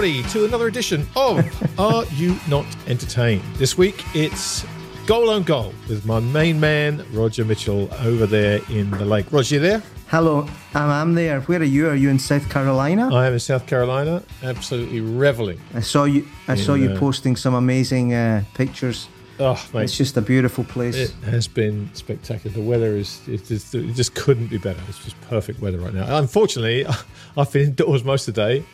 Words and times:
Everybody, 0.00 0.26
to 0.30 0.46
another 0.46 0.66
edition 0.66 1.06
of 1.14 1.44
Are 1.78 2.06
You 2.14 2.34
Not 2.48 2.64
Entertained? 2.86 3.42
This 3.56 3.76
week 3.76 4.02
it's 4.14 4.64
Goal 5.04 5.28
on 5.28 5.42
Goal 5.42 5.74
with 5.90 6.06
my 6.06 6.20
main 6.20 6.58
man, 6.58 7.04
Roger 7.12 7.44
Mitchell, 7.44 7.92
over 8.00 8.24
there 8.24 8.60
in 8.70 8.90
the 8.92 9.04
lake. 9.04 9.30
Roger, 9.30 9.56
you 9.56 9.60
there? 9.60 9.82
Hello, 10.06 10.48
I'm, 10.72 10.88
I'm 10.88 11.14
there. 11.14 11.42
Where 11.42 11.60
are 11.60 11.64
you? 11.64 11.86
Are 11.90 11.94
you 11.94 12.08
in 12.08 12.18
South 12.18 12.48
Carolina? 12.48 13.14
I 13.14 13.26
am 13.26 13.34
in 13.34 13.40
South 13.40 13.66
Carolina, 13.66 14.22
absolutely 14.42 15.02
reveling. 15.02 15.60
I 15.74 15.80
saw 15.80 16.04
you. 16.04 16.26
I 16.48 16.54
saw 16.54 16.72
you 16.72 16.92
uh, 16.92 16.98
posting 16.98 17.36
some 17.36 17.52
amazing 17.52 18.14
uh, 18.14 18.44
pictures. 18.54 19.06
Oh, 19.38 19.62
mate. 19.74 19.84
It's 19.84 19.98
just 19.98 20.16
a 20.16 20.22
beautiful 20.22 20.64
place. 20.64 20.96
It 20.96 21.10
has 21.24 21.46
been 21.46 21.90
spectacular. 21.92 22.54
The 22.54 22.62
weather 22.62 22.96
is 22.96 23.20
it 23.28 23.44
just, 23.44 23.74
it 23.74 23.92
just 23.94 24.14
couldn't 24.14 24.46
be 24.46 24.56
better. 24.56 24.80
It's 24.88 25.04
just 25.04 25.20
perfect 25.28 25.60
weather 25.60 25.78
right 25.78 25.92
now. 25.92 26.16
Unfortunately, 26.16 26.86
I've 27.36 27.52
been 27.52 27.68
indoors 27.68 28.02
most 28.02 28.28
of 28.28 28.34
the 28.34 28.40
day 28.48 28.64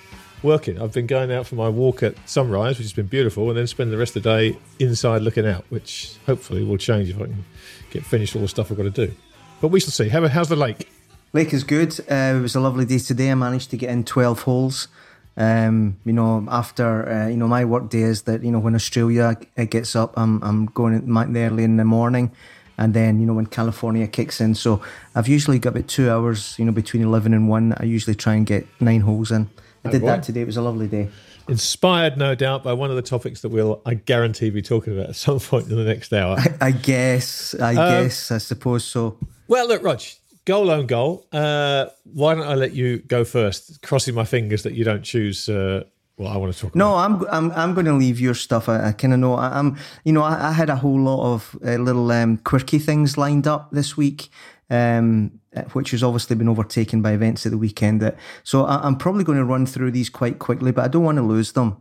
working. 0.46 0.80
I've 0.80 0.92
been 0.92 1.06
going 1.06 1.30
out 1.32 1.46
for 1.46 1.56
my 1.56 1.68
walk 1.68 2.02
at 2.02 2.14
sunrise, 2.28 2.78
which 2.78 2.86
has 2.86 2.92
been 2.92 3.06
beautiful, 3.06 3.48
and 3.50 3.58
then 3.58 3.66
spend 3.66 3.92
the 3.92 3.98
rest 3.98 4.16
of 4.16 4.22
the 4.22 4.30
day 4.30 4.58
inside 4.78 5.20
looking 5.20 5.46
out, 5.46 5.64
which 5.68 6.16
hopefully 6.24 6.64
will 6.64 6.78
change 6.78 7.10
if 7.10 7.16
I 7.16 7.24
can 7.24 7.44
get 7.90 8.06
finished 8.06 8.34
all 8.34 8.42
the 8.42 8.48
stuff 8.48 8.70
I've 8.70 8.78
got 8.78 8.84
to 8.84 8.90
do. 9.06 9.12
But 9.60 9.68
we 9.68 9.80
shall 9.80 9.90
see. 9.90 10.08
How, 10.08 10.26
how's 10.28 10.48
the 10.48 10.56
lake? 10.56 10.88
Lake 11.32 11.52
is 11.52 11.64
good. 11.64 11.98
Uh, 12.08 12.36
it 12.36 12.40
was 12.40 12.54
a 12.54 12.60
lovely 12.60 12.84
day 12.84 12.98
today. 12.98 13.30
I 13.30 13.34
managed 13.34 13.70
to 13.70 13.76
get 13.76 13.90
in 13.90 14.04
12 14.04 14.42
holes. 14.42 14.88
Um, 15.36 15.98
you 16.04 16.12
know, 16.12 16.46
after 16.48 17.08
uh, 17.10 17.28
you 17.28 17.36
know, 17.36 17.48
my 17.48 17.64
work 17.64 17.90
day 17.90 18.02
is 18.02 18.22
that 18.22 18.42
you 18.42 18.50
know 18.50 18.58
when 18.58 18.74
Australia 18.74 19.36
gets 19.68 19.94
up, 19.94 20.14
I'm 20.16 20.42
I'm 20.42 20.66
going 20.66 20.94
in 20.94 21.36
early 21.36 21.64
in 21.64 21.76
the 21.76 21.84
morning, 21.84 22.30
and 22.78 22.94
then 22.94 23.20
you 23.20 23.26
know 23.26 23.34
when 23.34 23.46
California 23.46 24.06
kicks 24.06 24.40
in. 24.40 24.54
So 24.54 24.80
I've 25.14 25.28
usually 25.28 25.58
got 25.58 25.70
about 25.70 25.88
two 25.88 26.10
hours. 26.10 26.58
You 26.58 26.64
know, 26.64 26.72
between 26.72 27.02
11 27.02 27.34
and 27.34 27.50
one, 27.50 27.74
I 27.78 27.84
usually 27.84 28.14
try 28.14 28.34
and 28.34 28.46
get 28.46 28.66
nine 28.80 29.02
holes 29.02 29.30
in. 29.30 29.50
I 29.88 29.90
did 29.90 30.02
that 30.02 30.22
today. 30.22 30.42
It 30.42 30.46
was 30.46 30.56
a 30.56 30.62
lovely 30.62 30.88
day. 30.88 31.08
Inspired, 31.48 32.16
no 32.16 32.34
doubt, 32.34 32.64
by 32.64 32.72
one 32.72 32.90
of 32.90 32.96
the 32.96 33.02
topics 33.02 33.42
that 33.42 33.50
we'll, 33.50 33.80
I 33.86 33.94
guarantee, 33.94 34.50
be 34.50 34.62
talking 34.62 34.92
about 34.94 35.10
at 35.10 35.16
some 35.16 35.38
point 35.50 35.68
in 35.68 35.76
the 35.76 35.84
next 35.84 36.12
hour. 36.12 36.38
I 36.60 36.72
guess. 36.72 37.54
I 37.54 37.74
guess. 37.74 38.30
I 38.30 38.38
suppose 38.38 38.84
so. 38.84 39.18
Well, 39.46 39.68
look, 39.68 39.82
Rog, 39.82 40.00
goal 40.44 40.70
on 40.70 40.86
goal. 40.86 41.26
Uh, 41.32 41.86
why 42.04 42.34
don't 42.34 42.46
I 42.46 42.54
let 42.54 42.72
you 42.72 42.98
go 42.98 43.24
first? 43.24 43.82
Crossing 43.82 44.14
my 44.14 44.24
fingers 44.24 44.62
that 44.64 44.72
you 44.72 44.84
don't 44.84 45.02
choose 45.02 45.48
uh, 45.48 45.84
what 46.16 46.32
I 46.32 46.36
want 46.38 46.54
to 46.54 46.58
talk 46.58 46.74
about. 46.74 46.78
No, 46.78 46.96
I'm 46.96 47.24
I'm 47.30 47.52
I'm 47.52 47.74
going 47.74 47.86
to 47.86 47.92
leave 47.92 48.18
your 48.18 48.34
stuff. 48.34 48.68
I, 48.68 48.88
I 48.88 48.92
kind 48.92 49.12
of 49.12 49.20
know. 49.20 49.34
I, 49.34 49.58
I'm 49.58 49.76
you 50.04 50.12
know 50.12 50.22
I, 50.22 50.48
I 50.48 50.52
had 50.52 50.70
a 50.70 50.76
whole 50.76 51.00
lot 51.00 51.34
of 51.34 51.56
uh, 51.64 51.76
little 51.76 52.10
um, 52.10 52.38
quirky 52.38 52.78
things 52.78 53.18
lined 53.18 53.46
up 53.46 53.70
this 53.70 53.96
week, 53.96 54.28
um, 54.70 55.38
which 55.72 55.90
has 55.90 56.02
obviously 56.02 56.36
been 56.36 56.48
overtaken 56.48 57.02
by 57.02 57.12
events 57.12 57.46
at 57.46 57.52
the 57.52 57.58
weekend. 57.58 58.00
That 58.00 58.16
so 58.44 58.64
I, 58.64 58.76
I'm 58.86 58.96
probably 58.96 59.24
going 59.24 59.38
to 59.38 59.44
run 59.44 59.66
through 59.66 59.90
these 59.90 60.08
quite 60.08 60.38
quickly, 60.38 60.72
but 60.72 60.84
I 60.84 60.88
don't 60.88 61.04
want 61.04 61.18
to 61.18 61.22
lose 61.22 61.52
them. 61.52 61.76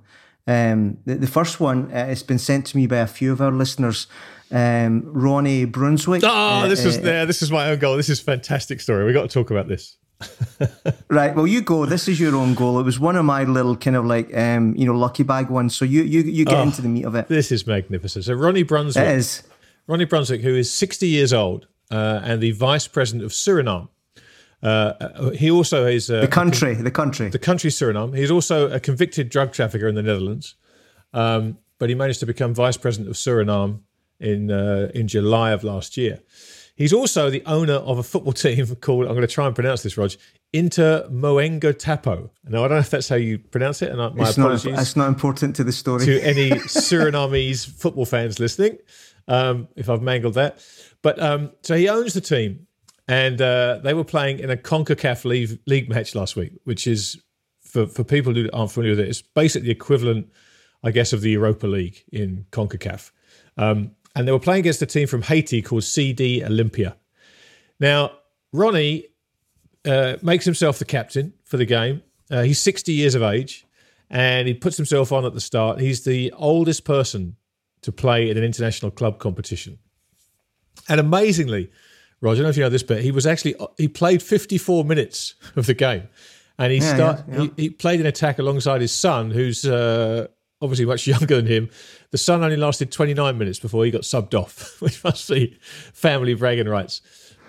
Um, 0.48 0.98
the, 1.06 1.16
the 1.16 1.28
first 1.28 1.60
one 1.60 1.92
uh, 1.92 2.06
it's 2.10 2.24
been 2.24 2.38
sent 2.40 2.68
to 2.68 2.78
me 2.78 2.88
by 2.88 2.98
a 2.98 3.08
few 3.08 3.32
of 3.32 3.42
our 3.42 3.52
listeners. 3.52 4.08
Um, 4.52 5.04
Ronnie 5.06 5.66
Brunswijk. 5.66 6.22
Oh, 6.24 6.28
uh, 6.28 6.68
this 6.68 6.86
is 6.86 6.98
uh. 7.00 7.26
This 7.26 7.42
is 7.42 7.52
my 7.52 7.70
own 7.72 7.80
goal. 7.80 7.98
This 7.98 8.10
is 8.10 8.20
a 8.20 8.24
fantastic 8.24 8.80
story. 8.80 9.06
We 9.06 9.14
got 9.14 9.28
to 9.30 9.34
talk 9.34 9.52
about 9.52 9.68
this. 9.68 9.98
Right. 11.10 11.36
Well, 11.36 11.48
you 11.48 11.62
go. 11.62 11.86
This 11.86 12.08
is 12.08 12.20
your 12.20 12.36
own 12.36 12.54
goal. 12.54 12.80
It 12.80 12.84
was 12.84 13.00
one 13.00 13.16
of 13.16 13.26
my 13.26 13.44
little 13.44 13.76
kind 13.76 13.96
of 13.96 14.06
like 14.06 14.36
um, 14.36 14.76
you 14.76 14.86
know 14.86 14.94
lucky 14.94 15.24
bag 15.24 15.50
ones. 15.50 15.76
So 15.76 15.86
you 15.86 16.04
you 16.04 16.22
you 16.22 16.46
get 16.46 16.60
into 16.60 16.82
the 16.82 16.88
meat 16.88 17.06
of 17.06 17.16
it. 17.16 17.28
This 17.28 17.52
is 17.52 17.68
magnificent. 17.68 18.26
So 18.26 18.34
Ronnie 18.34 18.64
Brunswijk, 18.64 19.02
It 19.02 19.18
is. 19.18 19.44
Ronnie 19.88 20.06
Brunswijk, 20.06 20.42
who 20.42 20.56
is 20.56 20.72
60 20.72 21.08
years 21.08 21.32
old 21.34 21.68
uh, 21.92 22.22
and 22.24 22.42
the 22.42 22.52
vice 22.52 22.88
president 22.88 23.24
of 23.26 23.32
Suriname. 23.32 23.90
Uh, 24.64 25.30
he 25.32 25.52
also 25.52 25.86
is 25.86 26.10
uh, 26.10 26.22
The 26.22 26.28
country, 26.28 26.74
the 26.74 26.90
country. 26.92 27.30
the 27.30 27.40
country 27.40 27.70
Suriname. 27.70 28.18
He's 28.18 28.32
also 28.32 28.70
a 28.72 28.80
convicted 28.80 29.30
drug 29.30 29.52
trafficker 29.54 29.88
in 29.88 29.96
the 29.96 30.02
Netherlands, 30.02 30.56
um, 31.14 31.58
but 31.78 31.90
he 31.90 31.96
managed 31.96 32.20
to 32.22 32.26
become 32.26 32.54
vice 32.56 32.78
president 32.78 33.10
of 33.10 33.16
Suriname 33.16 33.82
in 34.20 34.50
uh, 34.50 34.90
in 34.96 35.08
July 35.08 35.52
of 35.52 35.64
last 35.64 35.98
year. 35.98 36.20
He's 36.76 36.92
also 36.94 37.30
the 37.30 37.44
owner 37.46 37.76
of 37.76 38.00
a 38.00 38.04
football 38.04 38.34
team 38.46 38.66
called 38.78 39.06
I'm 39.06 39.12
going 39.14 39.22
to 39.22 39.28
try 39.28 39.46
and 39.46 39.54
pronounce 39.54 39.84
this, 39.84 39.98
Rog, 39.98 40.12
Inter 40.52 41.08
Moengo 41.12 41.78
Tapo. 41.78 42.32
Now 42.46 42.64
I 42.64 42.68
don't 42.68 42.78
know 42.78 42.80
if 42.80 42.90
that's 42.90 43.10
how 43.10 43.18
you 43.18 43.38
pronounce 43.38 43.82
it, 43.82 43.92
and 43.92 44.02
I, 44.02 44.10
my 44.10 44.30
it's 44.30 44.38
not, 44.38 44.46
apologies 44.46 44.80
it's 44.80 44.96
not 44.96 45.10
important 45.10 45.56
to 45.58 45.64
the 45.64 45.72
story. 45.74 46.06
to 46.06 46.20
any 46.22 46.50
Surinamese 46.96 47.68
football 47.68 48.06
fans 48.06 48.40
listening, 48.40 48.78
um, 49.28 49.68
if 49.76 49.90
I've 49.90 50.02
mangled 50.02 50.36
that. 50.36 50.60
But 51.06 51.22
um, 51.22 51.52
so 51.62 51.76
he 51.76 51.88
owns 51.88 52.16
the 52.16 52.20
team, 52.20 52.66
and 53.08 53.40
uh, 53.40 53.78
they 53.84 53.94
were 53.94 54.04
playing 54.04 54.40
in 54.40 54.50
a 54.50 54.58
CONCACAF 54.58 55.24
league, 55.24 55.60
league 55.68 55.88
match 55.88 56.16
last 56.16 56.36
week, 56.36 56.54
which 56.64 56.88
is 56.88 57.22
for 57.62 57.86
for 57.86 58.04
people 58.04 58.34
who 58.34 58.50
aren't 58.52 58.72
familiar 58.72 58.94
with 58.94 59.02
it, 59.02 59.10
it's 59.10 59.22
basically 59.22 59.68
the 59.68 59.72
equivalent, 59.72 60.32
I 60.84 60.90
guess, 60.90 61.14
of 61.14 61.22
the 61.22 61.30
Europa 61.30 61.68
League 61.68 62.04
in 62.12 62.48
CONCACAF. 62.52 63.12
Um, 63.56 63.92
and 64.16 64.28
they 64.28 64.32
were 64.32 64.40
playing 64.40 64.62
against 64.62 64.82
a 64.82 64.88
team 64.88 65.08
from 65.08 65.22
Haiti 65.22 65.62
called 65.62 65.84
CD 65.84 66.42
Olimpia. 66.42 66.96
Now, 67.80 68.14
Ronnie 68.52 69.06
uh, 69.86 70.16
makes 70.24 70.44
himself 70.44 70.80
the 70.80 70.86
captain 70.86 71.34
for 71.44 71.58
the 71.58 71.66
game. 71.66 72.02
Uh, 72.32 72.42
he's 72.42 72.58
60 72.58 72.92
years 72.92 73.14
of 73.14 73.22
age 73.22 73.68
and 74.10 74.48
he 74.48 74.56
puts 74.56 74.76
himself 74.76 75.12
on 75.12 75.24
at 75.24 75.36
the 75.36 75.42
start. 75.42 75.80
He's 75.80 76.04
the 76.04 76.34
oldest 76.36 76.84
person 76.84 77.36
to 77.84 77.92
play 77.92 78.28
in 78.28 78.38
an 78.38 78.44
international 78.44 78.90
club 78.90 79.20
competition. 79.20 79.78
And 80.90 81.00
amazingly, 81.00 81.72
Roger, 82.22 82.34
I 82.34 82.36
don't 82.38 82.44
know 82.44 82.50
if 82.50 82.58
you 82.58 82.64
know 82.64 82.70
this, 82.70 82.84
but 82.84 83.02
he 83.02 83.12
was 83.12 83.26
actually 83.26 83.56
he 83.78 83.88
played 83.88 84.22
54 84.22 84.86
minutes 84.86 85.36
of 85.56 85.66
the 85.66 85.74
game, 85.74 86.04
and 86.58 86.72
he 86.72 86.80
Yeah, 86.80 86.96
start 86.96 87.24
yeah, 87.28 87.36
yeah. 87.36 87.48
He, 87.58 87.64
he 87.64 87.70
played 87.70 88.00
an 88.00 88.06
attack 88.06 88.40
alongside 88.40 88.82
his 88.82 88.94
son, 88.94 89.32
who's 89.32 89.66
uh, 89.66 90.28
obviously 90.62 90.86
much 90.86 91.06
younger 91.14 91.36
than 91.38 91.48
him. 91.48 91.70
The 92.12 92.18
son 92.18 92.44
only 92.44 92.56
lasted 92.58 92.92
29 92.92 93.38
minutes 93.38 93.60
before 93.60 93.84
he 93.86 93.92
got 93.92 94.02
subbed 94.02 94.34
off, 94.34 94.80
which 94.82 95.04
must 95.04 95.28
be 95.30 95.58
family 95.94 96.34
bragging 96.34 96.68
rights. 96.70 97.02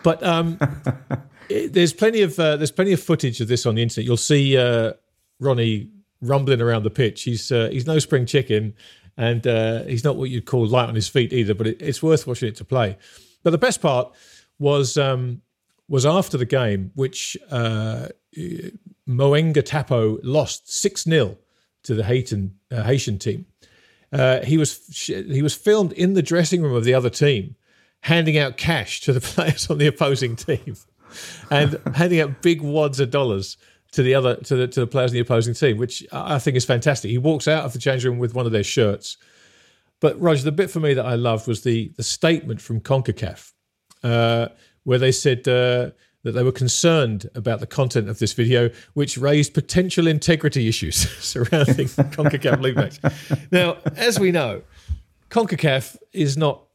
But 0.03 0.23
um, 0.23 0.59
it- 1.49 1.73
there's 1.73 1.93
plenty 1.93 2.23
of 2.23 2.39
uh, 2.39 2.57
there's 2.57 2.71
plenty 2.73 2.93
of 2.93 3.03
footage 3.03 3.41
of 3.41 3.49
this 3.49 3.67
on 3.67 3.75
the 3.77 3.83
internet. 3.83 4.07
You'll 4.07 4.17
see 4.17 4.57
uh, 4.57 4.93
Ronnie 5.41 5.91
rumbling 6.21 6.61
around 6.61 6.83
the 6.85 6.91
pitch. 6.91 7.23
He's 7.23 7.53
uh, 7.53 7.69
he's 7.71 7.87
no 7.87 7.99
spring 7.99 8.27
chicken, 8.27 8.75
and 9.17 9.47
uh, 9.47 9.85
he's 9.85 10.05
not 10.05 10.17
what 10.17 10.31
you'd 10.31 10.47
call 10.47 10.67
light 10.67 10.89
on 10.89 10.95
his 10.95 11.09
feet 11.09 11.33
either. 11.33 11.55
But 11.55 11.67
it, 11.67 11.83
it's 11.83 12.03
worth 12.03 12.27
watching 12.27 12.49
it 12.49 12.57
to 12.57 12.65
play. 12.65 12.99
But 13.43 13.51
the 13.51 13.59
best 13.59 13.81
part 13.81 14.13
was 14.59 14.97
um, 14.97 15.43
was 15.89 16.05
after 16.05 16.37
the 16.37 16.47
game, 16.47 16.93
which 16.95 17.37
uh, 17.51 18.09
Moenga 19.09 19.65
Tapo 19.65 20.19
lost 20.23 20.73
six 20.73 21.05
0 21.05 21.39
to 21.85 21.95
the 21.95 22.05
Haitian 22.05 22.59
uh, 22.71 22.83
Haitian 22.83 23.19
team. 23.19 23.47
Uh, 24.13 24.45
he 24.45 24.59
was 24.59 24.87
he 25.07 25.43
was 25.43 25.55
filmed 25.55 25.93
in 25.93 26.15
the 26.15 26.23
dressing 26.23 26.63
room 26.63 26.75
of 26.75 26.85
the 26.85 26.95
other 26.95 27.11
team, 27.11 27.57
handing 28.01 28.39
out 28.39 28.57
cash 28.57 29.01
to 29.03 29.13
the 29.13 29.21
players 29.35 29.71
on 29.71 29.79
the 29.79 29.87
opposing 29.87 30.37
team, 30.37 30.77
and 31.51 31.81
handing 31.95 32.21
out 32.21 32.43
big 32.43 32.61
wads 32.61 33.01
of 33.01 33.11
dollars 33.11 33.57
to 33.97 34.03
the 34.03 34.15
other 34.15 34.37
to 34.37 34.55
the 34.55 34.69
to 34.69 34.81
the 34.81 34.87
players 34.87 35.11
in 35.11 35.15
the 35.15 35.21
opposing 35.21 35.55
team, 35.55 35.79
which 35.79 36.07
I 36.13 36.39
think 36.39 36.57
is 36.57 36.67
fantastic. 36.67 37.11
He 37.11 37.19
walks 37.19 37.49
out 37.49 37.65
of 37.65 37.73
the 37.73 37.79
change 37.79 38.05
room 38.05 38.19
with 38.19 38.35
one 38.35 38.45
of 38.45 38.53
their 38.53 38.63
shirts. 38.63 39.17
But 40.01 40.21
Roger, 40.21 40.45
the 40.45 40.53
bit 40.53 40.71
for 40.71 40.81
me 40.81 40.93
that 40.93 41.07
I 41.07 41.15
loved 41.15 41.49
was 41.49 41.63
the 41.63 41.91
the 41.97 42.03
statement 42.03 42.61
from 42.61 42.81
Concacaf, 42.81 43.53
uh, 44.05 44.49
where 44.85 44.99
they 44.99 45.13
said 45.13 45.49
uh, 45.49 45.93
that 46.25 46.33
they 46.33 46.43
were 46.43 46.53
concerned 46.53 47.31
about 47.35 47.61
the 47.61 47.67
content 47.67 48.11
of 48.11 48.19
this 48.19 48.35
video, 48.35 48.69
which 48.93 49.17
raised 49.17 49.55
potential 49.55 50.07
integrity 50.07 50.69
issues 50.69 50.97
surrounding 51.25 51.87
Concacaf 51.89 52.61
League 52.61 52.77
match. 52.77 53.01
Now, 53.51 53.79
as 53.97 54.21
we 54.21 54.31
know, 54.31 54.61
Concacaf 55.31 55.97
is 56.13 56.37
not 56.37 56.66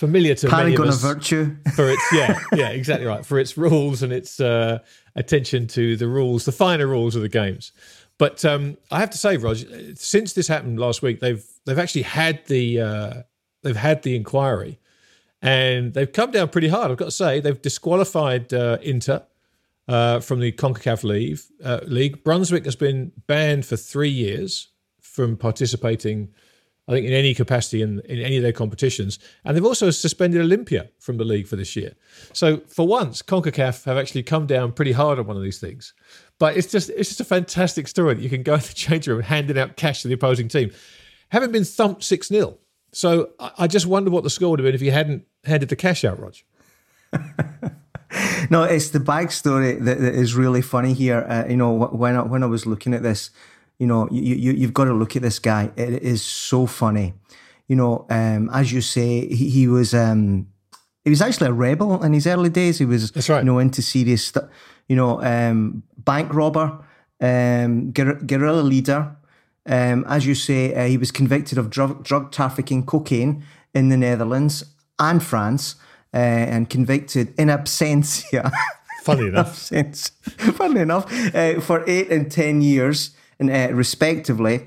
familiar 0.00 0.34
to 0.34 0.48
many 0.48 0.72
of 0.72 0.78
Paragon 0.78 0.88
of 0.88 0.94
us 0.94 1.02
virtue. 1.02 1.56
for 1.74 1.90
its 1.90 2.02
yeah 2.10 2.40
yeah 2.54 2.70
exactly 2.70 3.06
right 3.06 3.24
for 3.24 3.38
its 3.38 3.58
rules 3.58 4.02
and 4.02 4.12
its 4.12 4.40
uh, 4.40 4.78
attention 5.14 5.66
to 5.68 5.96
the 5.96 6.08
rules, 6.08 6.46
the 6.46 6.52
finer 6.52 6.86
rules 6.86 7.14
of 7.14 7.22
the 7.22 7.28
games. 7.28 7.72
But 8.16 8.44
um, 8.44 8.76
I 8.90 9.00
have 9.00 9.10
to 9.10 9.18
say, 9.18 9.36
Roger, 9.36 9.94
since 9.94 10.32
this 10.32 10.48
happened 10.48 10.78
last 10.80 11.02
week, 11.02 11.20
they've 11.20 11.44
they've 11.64 11.78
actually 11.78 12.02
had 12.02 12.44
the 12.46 12.80
uh, 12.80 13.14
they've 13.62 13.76
had 13.76 14.02
the 14.02 14.16
inquiry, 14.16 14.78
and 15.42 15.92
they've 15.92 16.10
come 16.10 16.30
down 16.30 16.48
pretty 16.48 16.68
hard. 16.68 16.90
I've 16.90 16.96
got 16.96 17.06
to 17.06 17.10
say, 17.10 17.40
they've 17.40 17.60
disqualified 17.60 18.52
uh, 18.52 18.78
Inter 18.82 19.22
uh, 19.88 20.20
from 20.20 20.40
the 20.40 20.52
CONCACAF 20.52 21.04
League. 21.04 21.38
Uh, 21.62 21.80
League. 21.86 22.24
Brunswijk 22.24 22.64
has 22.64 22.76
been 22.76 23.12
banned 23.26 23.66
for 23.66 23.76
three 23.76 24.10
years 24.10 24.68
from 25.00 25.36
participating, 25.36 26.28
I 26.88 26.92
think, 26.92 27.06
in 27.06 27.12
any 27.12 27.34
capacity 27.34 27.82
in, 27.82 28.00
in 28.00 28.18
any 28.18 28.36
of 28.36 28.42
their 28.42 28.52
competitions. 28.52 29.18
And 29.44 29.56
they've 29.56 29.64
also 29.64 29.90
suspended 29.90 30.44
Olimpia 30.44 30.88
from 30.98 31.18
the 31.18 31.24
league 31.24 31.46
for 31.46 31.56
this 31.56 31.76
year. 31.76 31.94
So 32.32 32.58
for 32.66 32.86
once, 32.86 33.22
CONCACAF 33.22 33.84
have 33.84 33.96
actually 33.96 34.24
come 34.24 34.46
down 34.46 34.72
pretty 34.72 34.92
hard 34.92 35.18
on 35.18 35.26
one 35.26 35.36
of 35.36 35.42
these 35.42 35.60
things. 35.60 35.94
But 36.38 36.56
it's 36.56 36.70
just 36.70 36.90
it's 36.90 37.10
just 37.10 37.20
a 37.20 37.24
fantastic 37.24 37.86
story 37.86 38.14
that 38.14 38.22
you 38.22 38.30
can 38.30 38.42
go 38.42 38.54
in 38.54 38.60
the 38.60 38.74
change 38.74 39.06
room 39.06 39.22
handing 39.22 39.58
out 39.58 39.76
cash 39.76 40.02
to 40.02 40.08
the 40.08 40.14
opposing 40.14 40.48
team. 40.48 40.72
Having 41.28 41.52
been 41.52 41.64
thumped 41.64 42.02
6 42.02 42.28
0. 42.28 42.58
So 42.92 43.30
I, 43.38 43.52
I 43.58 43.66
just 43.66 43.86
wonder 43.86 44.10
what 44.10 44.24
the 44.24 44.30
score 44.30 44.50
would 44.50 44.58
have 44.58 44.64
been 44.64 44.74
if 44.74 44.82
you 44.82 44.90
hadn't 44.90 45.26
handed 45.44 45.68
the 45.68 45.76
cash 45.76 46.04
out, 46.04 46.18
Rog. 46.18 46.34
no, 48.50 48.64
it's 48.64 48.90
the 48.90 48.98
backstory 48.98 49.78
that, 49.84 50.00
that 50.00 50.14
is 50.14 50.34
really 50.34 50.62
funny 50.62 50.92
here. 50.92 51.24
Uh, 51.28 51.44
you 51.48 51.56
know, 51.56 51.72
when 51.72 52.16
I, 52.16 52.22
when 52.22 52.42
I 52.42 52.46
was 52.46 52.66
looking 52.66 52.94
at 52.94 53.02
this, 53.02 53.30
you 53.80 53.86
know, 53.86 54.06
you, 54.10 54.36
you 54.36 54.52
you've 54.52 54.74
got 54.74 54.84
to 54.84 54.92
look 54.92 55.16
at 55.16 55.22
this 55.22 55.38
guy. 55.40 55.70
It 55.74 56.02
is 56.02 56.22
so 56.22 56.66
funny. 56.66 57.14
You 57.66 57.76
know, 57.76 58.06
um, 58.10 58.50
as 58.52 58.72
you 58.72 58.80
say, 58.82 59.26
he, 59.26 59.48
he 59.48 59.66
was 59.66 59.94
um, 59.94 60.46
he 61.02 61.10
was 61.10 61.22
actually 61.22 61.48
a 61.48 61.52
rebel 61.52 62.02
in 62.02 62.12
his 62.12 62.26
early 62.26 62.50
days. 62.50 62.78
He 62.78 62.84
was, 62.84 63.10
That's 63.10 63.28
right. 63.28 63.38
you 63.38 63.44
know, 63.44 63.58
into 63.58 63.80
serious 63.80 64.24
stuff. 64.26 64.44
You 64.86 64.96
know, 64.96 65.22
um, 65.22 65.82
bank 65.96 66.32
robber, 66.34 66.84
um, 67.20 67.90
guer- 67.92 68.20
guerrilla 68.26 68.60
leader. 68.60 69.16
Um, 69.66 70.04
as 70.08 70.26
you 70.26 70.34
say, 70.34 70.74
uh, 70.74 70.86
he 70.86 70.98
was 70.98 71.10
convicted 71.10 71.56
of 71.58 71.70
drug, 71.70 72.02
drug 72.04 72.32
trafficking 72.32 72.84
cocaine 72.84 73.44
in 73.74 73.88
the 73.88 73.96
Netherlands 73.96 74.64
and 74.98 75.22
France, 75.22 75.76
uh, 76.12 76.16
and 76.16 76.68
convicted 76.68 77.32
in 77.38 77.48
absentia. 77.48 78.50
Funny 79.02 79.26
enough. 79.28 79.48
absence, 79.48 80.08
funnily 80.54 80.80
enough, 80.80 81.06
uh, 81.34 81.60
for 81.60 81.84
eight 81.88 82.10
and 82.10 82.30
ten 82.30 82.60
years, 82.62 83.14
uh, 83.48 83.68
respectively, 83.72 84.66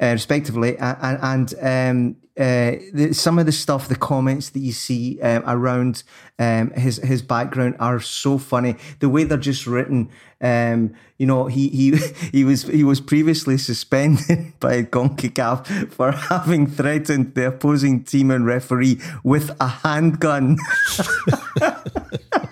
uh, 0.00 0.12
respectively, 0.12 0.76
and, 0.78 1.18
and 1.22 1.54
um, 1.60 2.16
uh, 2.38 2.80
the, 2.94 3.12
some 3.12 3.38
of 3.38 3.44
the 3.44 3.52
stuff, 3.52 3.88
the 3.88 3.96
comments 3.96 4.48
that 4.50 4.60
you 4.60 4.72
see 4.72 5.20
um, 5.20 5.42
around 5.46 6.02
um, 6.38 6.70
his 6.70 6.96
his 6.96 7.20
background 7.20 7.76
are 7.78 8.00
so 8.00 8.38
funny. 8.38 8.76
The 9.00 9.10
way 9.10 9.24
they're 9.24 9.36
just 9.36 9.66
written, 9.66 10.08
um, 10.40 10.94
you 11.18 11.26
know, 11.26 11.46
he 11.46 11.68
he 11.68 11.96
he 12.32 12.44
was 12.44 12.62
he 12.62 12.84
was 12.84 13.02
previously 13.02 13.58
suspended 13.58 14.54
by 14.60 14.84
CONCACAF 14.84 15.92
for 15.92 16.12
having 16.12 16.66
threatened 16.66 17.34
the 17.34 17.48
opposing 17.48 18.02
team 18.02 18.30
and 18.30 18.46
referee 18.46 18.98
with 19.22 19.54
a 19.60 19.68
handgun. 19.68 20.56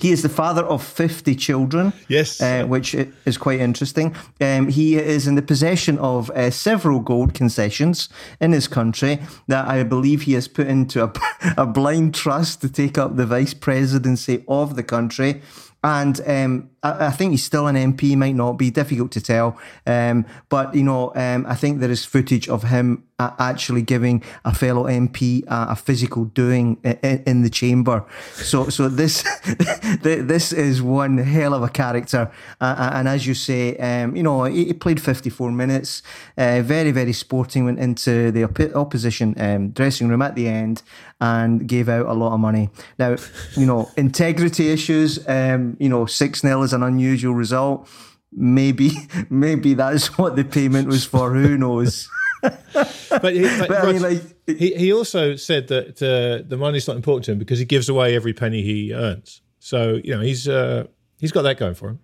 He 0.00 0.10
is 0.12 0.22
the 0.22 0.28
father 0.28 0.62
of 0.62 0.82
50 0.82 1.34
children. 1.36 1.92
Yes. 2.08 2.40
Uh, 2.40 2.64
which 2.64 2.94
is 2.94 3.38
quite 3.38 3.60
interesting. 3.60 4.14
Um, 4.40 4.68
he 4.68 4.96
is 4.96 5.26
in 5.26 5.34
the 5.34 5.42
possession 5.42 5.98
of 5.98 6.30
uh, 6.30 6.50
several 6.50 7.00
gold 7.00 7.34
concessions 7.34 8.08
in 8.40 8.52
his 8.52 8.68
country 8.68 9.20
that 9.48 9.66
I 9.66 9.82
believe 9.82 10.22
he 10.22 10.32
has 10.34 10.48
put 10.48 10.66
into 10.66 11.04
a, 11.04 11.12
a 11.56 11.66
blind 11.66 12.14
trust 12.14 12.60
to 12.62 12.68
take 12.68 12.98
up 12.98 13.16
the 13.16 13.26
vice 13.26 13.54
presidency 13.54 14.44
of 14.48 14.76
the 14.76 14.82
country. 14.82 15.42
And 15.84 16.20
um, 16.26 16.70
I, 16.82 17.06
I, 17.06 17.10
think 17.10 17.32
he's 17.32 17.44
still 17.44 17.66
an 17.66 17.76
MP, 17.76 18.16
might 18.16 18.34
not 18.34 18.52
be 18.52 18.70
difficult 18.70 19.10
to 19.12 19.20
tell. 19.20 19.58
Um, 19.86 20.26
but, 20.48 20.74
you 20.74 20.84
know, 20.84 21.12
um, 21.16 21.44
I 21.46 21.54
think 21.54 21.80
there 21.80 21.90
is 21.90 22.04
footage 22.04 22.48
of 22.48 22.64
him 22.64 23.04
actually 23.38 23.82
giving 23.82 24.22
a 24.44 24.54
fellow 24.54 24.84
MP 24.84 25.44
a, 25.46 25.72
a 25.72 25.76
physical 25.76 26.24
doing 26.26 26.78
in, 26.82 27.22
in, 27.26 27.42
the 27.42 27.50
chamber. 27.50 28.04
So, 28.32 28.68
so 28.68 28.88
this 28.88 29.22
this 30.02 30.52
is 30.52 30.82
one 30.82 31.18
hell 31.18 31.54
of 31.54 31.62
a 31.62 31.68
character. 31.68 32.30
Uh, 32.60 32.90
and 32.94 33.08
as 33.08 33.26
you 33.26 33.34
say, 33.34 33.76
um, 33.76 34.16
you 34.16 34.22
know, 34.22 34.44
he, 34.44 34.66
he, 34.66 34.72
played 34.72 35.00
54 35.00 35.52
minutes, 35.52 36.02
uh, 36.36 36.62
very, 36.62 36.90
very 36.90 37.12
sporting, 37.12 37.64
went 37.64 37.78
into 37.78 38.30
the 38.32 38.44
op- 38.44 38.74
opposition 38.74 39.34
um, 39.38 39.70
dressing 39.70 40.08
room 40.08 40.22
at 40.22 40.34
the 40.34 40.48
end 40.48 40.82
and 41.22 41.68
gave 41.68 41.88
out 41.88 42.06
a 42.06 42.12
lot 42.12 42.34
of 42.34 42.40
money. 42.40 42.68
Now, 42.98 43.14
you 43.54 43.64
know, 43.64 43.88
integrity 43.96 44.70
issues, 44.70 45.26
um, 45.28 45.76
you 45.78 45.88
know, 45.88 46.04
6 46.04 46.40
0 46.40 46.62
is 46.62 46.72
an 46.72 46.82
unusual 46.82 47.32
result. 47.32 47.88
Maybe, 48.32 48.90
maybe 49.30 49.74
that's 49.74 50.18
what 50.18 50.34
the 50.34 50.44
payment 50.44 50.88
was 50.88 51.04
for. 51.04 51.32
Who 51.32 51.56
knows? 51.56 52.10
but, 52.42 53.32
he, 53.32 53.42
but, 53.42 53.68
but 53.68 53.84
I 53.84 53.92
mean, 53.92 54.02
like, 54.02 54.22
he, 54.48 54.74
he 54.74 54.92
also 54.92 55.36
said 55.36 55.68
that 55.68 56.02
uh, 56.02 56.44
the 56.48 56.56
money's 56.56 56.88
not 56.88 56.96
important 56.96 57.26
to 57.26 57.32
him 57.32 57.38
because 57.38 57.60
he 57.60 57.64
gives 57.64 57.88
away 57.88 58.16
every 58.16 58.32
penny 58.32 58.62
he 58.62 58.92
earns. 58.92 59.42
So 59.60 60.00
you 60.02 60.16
know 60.16 60.22
he's 60.22 60.48
uh, 60.48 60.88
he's 61.20 61.30
got 61.30 61.42
that 61.42 61.56
going 61.56 61.74
for 61.74 61.90
him. 61.90 62.00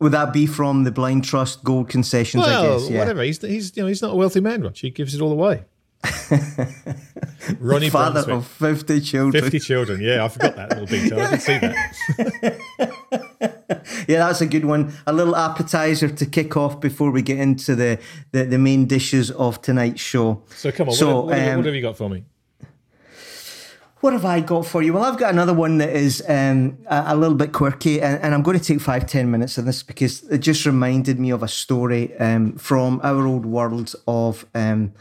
Would 0.00 0.12
that 0.12 0.32
be 0.32 0.46
from 0.46 0.84
the 0.84 0.90
blind 0.90 1.24
trust 1.24 1.62
gold 1.64 1.90
concessions? 1.90 2.44
Well, 2.44 2.76
I 2.76 2.78
guess, 2.78 2.88
yeah. 2.88 2.98
whatever. 2.98 3.20
He's 3.20 3.42
he's 3.42 3.76
you 3.76 3.82
know 3.82 3.88
he's 3.88 4.00
not 4.00 4.12
a 4.12 4.16
wealthy 4.16 4.40
man, 4.40 4.62
Rog. 4.62 4.74
He 4.74 4.88
gives 4.88 5.14
it 5.14 5.20
all 5.20 5.32
away. 5.32 5.66
Ronnie 7.58 7.90
father 7.90 8.22
Brunswijk. 8.22 8.36
of 8.36 8.46
fifty 8.46 9.00
children. 9.00 9.42
Fifty 9.42 9.58
children. 9.58 10.00
Yeah, 10.00 10.24
I 10.24 10.28
forgot 10.28 10.56
that 10.56 10.70
little 10.70 10.86
detail. 10.86 11.20
I 11.20 11.30
didn't 11.30 11.42
see 11.42 11.58
that. 11.58 11.88
yeah, 14.08 14.18
that's 14.18 14.40
a 14.40 14.46
good 14.46 14.64
one. 14.64 14.92
A 15.06 15.12
little 15.12 15.34
appetizer 15.34 16.08
to 16.08 16.26
kick 16.26 16.56
off 16.56 16.80
before 16.80 17.10
we 17.10 17.22
get 17.22 17.38
into 17.38 17.74
the 17.74 17.98
the, 18.30 18.44
the 18.44 18.58
main 18.58 18.86
dishes 18.86 19.30
of 19.32 19.60
tonight's 19.60 20.00
show. 20.00 20.42
So 20.54 20.70
come 20.70 20.88
on, 20.88 20.94
so, 20.94 21.16
what, 21.16 21.26
what, 21.26 21.38
um, 21.38 21.56
what 21.56 21.66
have 21.66 21.74
you 21.74 21.82
got 21.82 21.96
for 21.96 22.08
me? 22.08 22.24
What 24.00 24.12
have 24.12 24.24
I 24.24 24.38
got 24.38 24.64
for 24.64 24.80
you? 24.80 24.92
Well, 24.92 25.02
I've 25.02 25.18
got 25.18 25.32
another 25.32 25.52
one 25.52 25.78
that 25.78 25.90
is 25.90 26.22
um, 26.28 26.78
a, 26.86 27.06
a, 27.08 27.16
little 27.16 27.34
bit 27.34 27.52
quirky, 27.52 28.00
and, 28.00 28.22
and, 28.22 28.32
I'm 28.32 28.42
going 28.44 28.56
to 28.56 28.64
take 28.64 28.80
five, 28.80 29.08
ten 29.08 29.28
minutes 29.28 29.58
of 29.58 29.64
this 29.64 29.82
because 29.82 30.22
it 30.28 30.38
just 30.38 30.64
reminded 30.64 31.18
me 31.18 31.30
of 31.30 31.42
a 31.42 31.48
story 31.48 32.16
um, 32.18 32.52
from 32.52 33.00
our 33.02 33.26
old 33.26 33.44
world 33.44 33.96
of 34.06 34.46
um, 34.54 34.92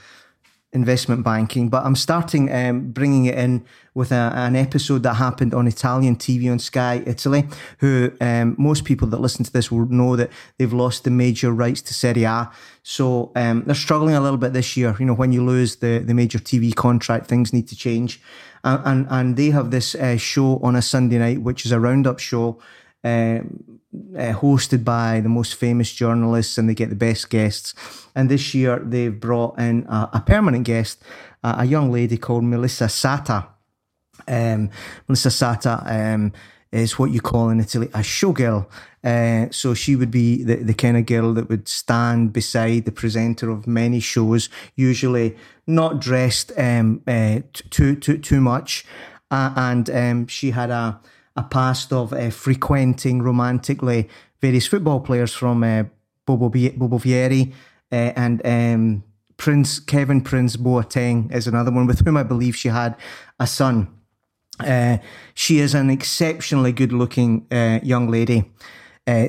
investment 0.73 1.23
banking. 1.23 1.69
But 1.69 1.85
I'm 1.85 1.95
starting 1.95 2.51
um, 2.53 2.91
bringing 2.91 3.25
it 3.25 3.35
in 3.35 3.65
with 3.93 4.11
a, 4.11 4.31
an 4.35 4.55
episode 4.55 5.03
that 5.03 5.15
happened 5.15 5.53
on 5.53 5.67
Italian 5.67 6.15
TV 6.15 6.51
on 6.51 6.59
Sky 6.59 7.01
Italy, 7.05 7.45
who 7.79 8.11
um, 8.21 8.55
most 8.57 8.85
people 8.85 9.07
that 9.09 9.19
listen 9.19 9.43
to 9.45 9.51
this 9.51 9.71
will 9.71 9.87
know 9.87 10.15
that 10.15 10.29
they've 10.57 10.73
lost 10.73 11.03
the 11.03 11.11
major 11.11 11.51
rights 11.51 11.81
to 11.83 11.93
Serie 11.93 12.23
A. 12.23 12.51
So 12.83 13.31
um, 13.35 13.63
they're 13.65 13.75
struggling 13.75 14.15
a 14.15 14.21
little 14.21 14.37
bit 14.37 14.53
this 14.53 14.77
year. 14.77 14.95
You 14.99 15.05
know, 15.05 15.15
when 15.15 15.31
you 15.31 15.43
lose 15.43 15.77
the, 15.77 15.99
the 15.99 16.13
major 16.13 16.39
TV 16.39 16.75
contract, 16.75 17.27
things 17.27 17.53
need 17.53 17.67
to 17.69 17.75
change 17.75 18.21
and 18.63 18.81
and, 18.85 19.07
and 19.09 19.37
they 19.37 19.49
have 19.51 19.71
this 19.71 19.95
uh, 19.95 20.17
show 20.17 20.59
on 20.63 20.75
a 20.75 20.81
Sunday 20.81 21.17
night, 21.17 21.41
which 21.41 21.65
is 21.65 21.71
a 21.71 21.79
roundup 21.79 22.19
show. 22.19 22.59
Uh, 23.03 23.39
uh, 23.93 24.33
hosted 24.33 24.83
by 24.83 25.19
the 25.21 25.29
most 25.29 25.56
famous 25.56 25.91
journalists 25.91 26.57
and 26.57 26.69
they 26.69 26.73
get 26.73 26.89
the 26.89 26.95
best 26.95 27.29
guests. 27.29 27.73
And 28.15 28.29
this 28.29 28.53
year 28.53 28.79
they've 28.79 29.17
brought 29.17 29.57
in 29.59 29.85
a, 29.87 30.09
a 30.13 30.23
permanent 30.25 30.65
guest, 30.65 31.01
a, 31.44 31.65
young 31.65 31.91
lady 31.91 32.17
called 32.17 32.44
Melissa 32.44 32.85
Satta. 32.85 33.47
Um, 34.27 34.69
Melissa 35.07 35.29
Satta 35.29 35.83
um, 35.85 36.33
is 36.71 36.99
what 36.99 37.11
you 37.11 37.21
call 37.21 37.49
in 37.49 37.59
Italy 37.59 37.87
a 37.94 37.99
showgirl. 37.99 38.67
Uh, 39.03 39.47
so 39.51 39.73
she 39.73 39.95
would 39.95 40.11
be 40.11 40.44
the, 40.44 40.56
the 40.56 40.73
kind 40.73 40.97
of 40.97 41.06
girl 41.06 41.33
that 41.33 41.47
would 41.47 41.67
stand 41.67 42.33
beside 42.33 42.83
the 42.85 42.91
presenter 42.91 43.49
of 43.49 43.65
many 43.65 43.99
shows, 43.99 44.49
usually 44.75 45.35
not 45.65 45.99
dressed 46.01 46.51
um, 46.57 47.01
uh, 47.07 47.39
too 47.69 47.95
too 47.95 48.17
too 48.17 48.41
much, 48.41 48.85
uh, 49.31 49.53
and 49.56 49.89
um, 49.89 50.27
she 50.27 50.51
had 50.51 50.69
a 50.69 50.99
a 51.37 51.44
past 51.44 51.94
of 51.94 52.11
uh, 52.11 52.29
frequenting 52.29 53.21
romantically 53.21 54.09
various 54.41 54.67
football 54.67 54.99
players 54.99 55.33
from 55.33 55.63
uh, 55.63 55.83
Bobo, 56.25 56.49
Bobo 56.49 56.97
Vieri 56.97 57.53
uh, 57.91 58.11
and 58.15 58.41
um, 58.45 59.03
Prince 59.37 59.79
Kevin 59.79 60.21
Prince 60.21 60.57
Boateng 60.57 61.31
is 61.31 61.47
another 61.47 61.71
one 61.71 61.85
with 61.85 62.03
whom 62.03 62.17
I 62.17 62.23
believe 62.23 62.56
she 62.56 62.69
had 62.69 62.95
a 63.39 63.47
son. 63.47 63.87
She 65.35 65.59
is 65.59 65.75
an 65.75 65.91
exceptionally 65.91 66.71
good-looking 66.71 67.45
uh, 67.51 67.79
young 67.83 68.09
lady. 68.09 68.51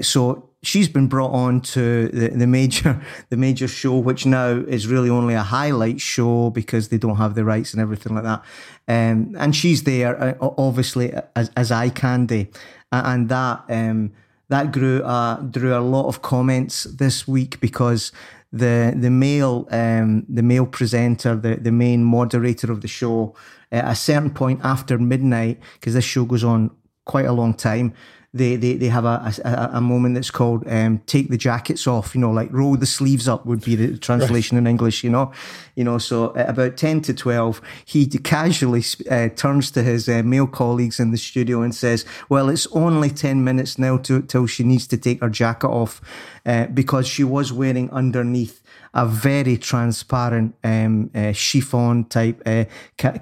So 0.00 0.47
she's 0.62 0.88
been 0.88 1.06
brought 1.06 1.30
on 1.30 1.60
to 1.60 2.08
the, 2.08 2.28
the 2.28 2.46
major 2.46 3.00
the 3.30 3.36
major 3.36 3.68
show, 3.68 3.98
which 3.98 4.26
now 4.26 4.48
is 4.48 4.86
really 4.86 5.10
only 5.10 5.34
a 5.34 5.42
highlight 5.42 6.00
show 6.00 6.50
because 6.50 6.88
they 6.88 6.98
don't 6.98 7.16
have 7.16 7.34
the 7.34 7.44
rights 7.44 7.72
and 7.72 7.80
everything 7.80 8.14
like 8.14 8.24
that. 8.24 8.44
Um, 8.88 9.34
and 9.38 9.54
she's 9.54 9.84
there, 9.84 10.20
uh, 10.20 10.34
obviously, 10.40 11.12
as, 11.36 11.50
as 11.56 11.70
eye 11.70 11.90
candy, 11.90 12.50
and 12.92 13.28
that 13.28 13.64
um, 13.68 14.12
that 14.48 14.72
grew 14.72 15.02
uh, 15.02 15.36
drew 15.36 15.76
a 15.76 15.80
lot 15.80 16.08
of 16.08 16.22
comments 16.22 16.84
this 16.84 17.28
week 17.28 17.60
because 17.60 18.12
the 18.52 18.94
the 18.96 19.10
male 19.10 19.68
um, 19.70 20.24
the 20.28 20.42
male 20.42 20.66
presenter, 20.66 21.36
the 21.36 21.56
the 21.56 21.72
main 21.72 22.04
moderator 22.04 22.72
of 22.72 22.80
the 22.80 22.88
show, 22.88 23.34
at 23.70 23.84
a 23.84 23.94
certain 23.94 24.30
point 24.30 24.60
after 24.64 24.98
midnight, 24.98 25.60
because 25.74 25.94
this 25.94 26.04
show 26.04 26.24
goes 26.24 26.44
on 26.44 26.70
quite 27.04 27.26
a 27.26 27.32
long 27.32 27.54
time 27.54 27.94
they 28.34 28.56
they, 28.56 28.74
they 28.74 28.88
have 28.88 29.06
a, 29.06 29.32
a, 29.44 29.70
a 29.74 29.80
moment 29.80 30.14
that's 30.14 30.30
called 30.30 30.66
um, 30.68 30.98
"take 31.06 31.30
the 31.30 31.38
jackets 31.38 31.86
off." 31.86 32.14
You 32.14 32.20
know, 32.20 32.30
like 32.30 32.52
roll 32.52 32.76
the 32.76 32.86
sleeves 32.86 33.26
up 33.26 33.46
would 33.46 33.64
be 33.64 33.74
the 33.74 33.96
translation 33.96 34.56
right. 34.56 34.62
in 34.62 34.66
English. 34.66 35.02
You 35.02 35.10
know, 35.10 35.32
you 35.74 35.84
know. 35.84 35.98
So 35.98 36.34
at 36.36 36.50
about 36.50 36.76
ten 36.76 37.00
to 37.02 37.14
twelve, 37.14 37.62
he 37.86 38.06
casually 38.06 38.84
uh, 39.10 39.28
turns 39.30 39.70
to 39.72 39.82
his 39.82 40.08
uh, 40.08 40.22
male 40.22 40.46
colleagues 40.46 41.00
in 41.00 41.10
the 41.10 41.16
studio 41.16 41.62
and 41.62 41.74
says, 41.74 42.04
"Well, 42.28 42.50
it's 42.50 42.66
only 42.68 43.08
ten 43.08 43.44
minutes 43.44 43.78
now 43.78 43.96
to, 43.98 44.20
till 44.22 44.46
she 44.46 44.62
needs 44.62 44.86
to 44.88 44.98
take 44.98 45.22
her 45.22 45.30
jacket 45.30 45.68
off 45.68 46.02
uh, 46.44 46.66
because 46.66 47.08
she 47.08 47.24
was 47.24 47.52
wearing 47.52 47.90
underneath." 47.90 48.62
a 48.94 49.06
very 49.06 49.58
transparent 49.58 50.54
um, 50.64 51.10
uh, 51.14 51.30
chiffon 51.32 52.04
type 52.04 52.42
uh, 52.46 52.64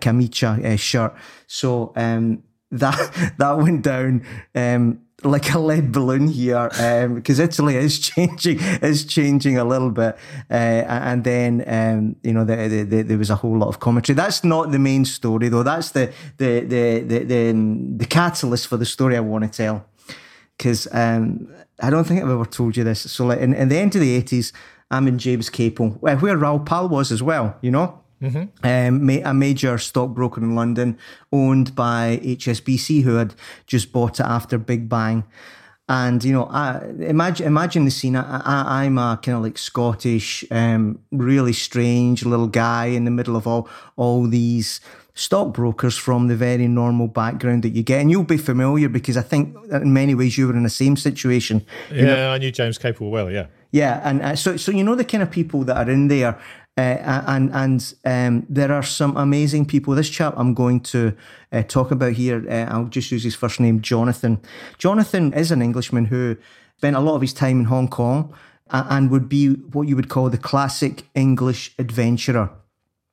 camicia 0.01 0.59
uh, 0.65 0.77
shirt. 0.77 1.13
So 1.49 1.93
um, 1.97 2.43
that 2.71 3.35
that 3.39 3.59
went 3.59 3.83
down 3.83 4.25
um, 4.55 5.01
like 5.25 5.53
a 5.55 5.59
lead 5.59 5.93
balloon 5.93 6.29
here 6.29 6.69
because 7.15 7.41
um, 7.41 7.45
Italy 7.45 7.77
is 7.77 7.99
changing 8.11 8.59
is 8.61 9.05
changing 9.05 9.57
a 9.59 9.65
little 9.65 9.91
bit, 9.91 10.17
uh, 10.51 10.55
and 10.55 11.25
then 11.25 11.65
um, 11.67 12.17
you 12.23 12.33
know 12.33 12.45
the, 12.45 12.57
the, 12.69 12.83
the, 12.83 13.03
there 13.03 13.19
was 13.19 13.31
a 13.31 13.37
whole 13.37 13.57
lot 13.57 13.69
of 13.69 13.81
commentary. 13.81 14.15
That's 14.15 14.45
not 14.45 14.73
the 14.73 14.79
main 14.79 15.05
story 15.05 15.49
though. 15.49 15.63
That's 15.63 15.91
the 15.91 16.13
the 16.37 16.61
the 16.61 17.01
the 17.01 17.19
the, 17.25 17.51
um, 17.51 17.99
the 17.99 18.07
catalyst 18.07 18.67
for 18.67 18.77
the 18.77 18.87
story 18.87 19.17
I 19.17 19.21
want 19.21 19.45
to 19.45 19.51
tell. 19.51 19.87
Because 20.57 20.89
um, 20.93 21.53
I 21.83 21.91
don't 21.91 22.05
think 22.05 22.23
I've 22.23 22.31
ever 22.31 22.47
told 22.47 22.79
you 22.79 22.85
this. 22.85 23.11
So, 23.11 23.27
like 23.27 23.41
in, 23.41 23.53
in 23.53 23.69
the 23.69 23.77
end 23.77 23.95
of 23.95 24.01
the 24.01 24.15
eighties, 24.15 24.53
I'm 24.91 25.07
in 25.07 25.19
James 25.19 25.51
Capel, 25.51 25.91
where 26.01 26.17
Raoul 26.17 26.61
Pal 26.61 26.89
was 26.89 27.13
as 27.13 27.23
well. 27.23 27.57
You 27.63 27.71
know. 27.71 28.03
Mm-hmm. 28.23 28.45
Um, 28.65 29.11
a 29.25 29.35
major 29.35 29.77
stockbroker 29.79 30.41
in 30.41 30.55
London, 30.55 30.99
owned 31.33 31.75
by 31.75 32.21
HSBC, 32.23 33.03
who 33.03 33.17
had 33.17 33.35
just 33.67 33.93
bought 33.93 34.21
it 34.21 34.27
after 34.27 34.59
Big 34.59 34.89
Bang. 34.89 35.25
And 35.89 36.25
you 36.25 36.33
know, 36.33 36.47
I, 36.47 36.81
imagine 36.99 37.47
imagine 37.47 37.85
the 37.85 37.93
scene. 37.93 38.17
I, 38.17 38.85
am 38.85 38.99
a 38.99 39.21
kind 39.23 39.37
of 39.37 39.45
like 39.45 39.57
Scottish, 39.57 40.45
um, 40.51 40.99
really 41.13 41.53
strange 41.53 42.25
little 42.25 42.49
guy 42.49 42.87
in 42.87 43.05
the 43.05 43.13
middle 43.13 43.37
of 43.37 43.47
all 43.47 43.69
all 43.97 44.27
these 44.27 44.81
stockbrokers 45.15 45.97
from 45.97 46.27
the 46.27 46.37
very 46.37 46.67
normal 46.67 47.07
background 47.07 47.63
that 47.63 47.71
you 47.71 47.85
get, 47.85 48.01
and 48.01 48.11
you'll 48.11 48.25
be 48.25 48.37
familiar 48.37 48.89
because 48.89 49.17
I 49.17 49.23
think 49.23 49.57
in 49.71 49.93
many 49.93 50.15
ways 50.15 50.37
you 50.37 50.49
were 50.49 50.57
in 50.57 50.65
the 50.65 50.71
same 50.71 50.97
situation. 50.97 51.65
Yeah, 51.93 52.05
know? 52.05 52.31
I 52.33 52.39
knew 52.39 52.51
James 52.51 52.79
Capel 52.79 53.11
well. 53.11 53.31
Yeah, 53.31 53.47
yeah, 53.71 54.01
and 54.03 54.23
uh, 54.23 54.35
so 54.35 54.57
so 54.57 54.73
you 54.73 54.83
know 54.83 54.97
the 54.97 55.05
kind 55.05 55.23
of 55.23 55.31
people 55.31 55.63
that 55.65 55.77
are 55.77 55.91
in 55.91 56.09
there, 56.09 56.37
uh, 56.77 57.23
and 57.27 57.51
and 57.55 57.95
um, 58.05 58.47
there 58.49 58.71
are 58.71 58.83
some 58.83 59.17
amazing 59.17 59.65
people. 59.67 59.95
This 59.95 60.11
chap 60.11 60.35
I'm 60.37 60.53
going 60.55 60.81
to 60.81 61.17
uh, 61.53 61.63
talk 61.63 61.91
about 61.91 62.13
here, 62.13 62.45
uh, 62.49 62.73
I'll 62.73 62.85
just 62.85 63.11
use 63.11 63.25
his 63.25 63.35
first 63.35 63.61
name, 63.61 63.81
Jonathan. 63.81 64.41
Jonathan 64.77 65.33
is 65.33 65.51
an 65.51 65.63
Englishman 65.63 66.07
who 66.07 66.37
spent 66.77 66.97
a 66.97 67.01
lot 67.01 67.15
of 67.15 67.23
his 67.23 67.33
time 67.33 67.61
in 67.61 67.65
Hong 67.67 67.89
Kong 67.89 68.35
and 68.69 69.11
would 69.11 69.29
be 69.29 69.55
what 69.55 69.89
you 69.89 69.97
would 69.97 70.09
call 70.09 70.29
the 70.29 70.39
classic 70.39 71.05
English 71.15 71.75
adventurer. 71.79 72.51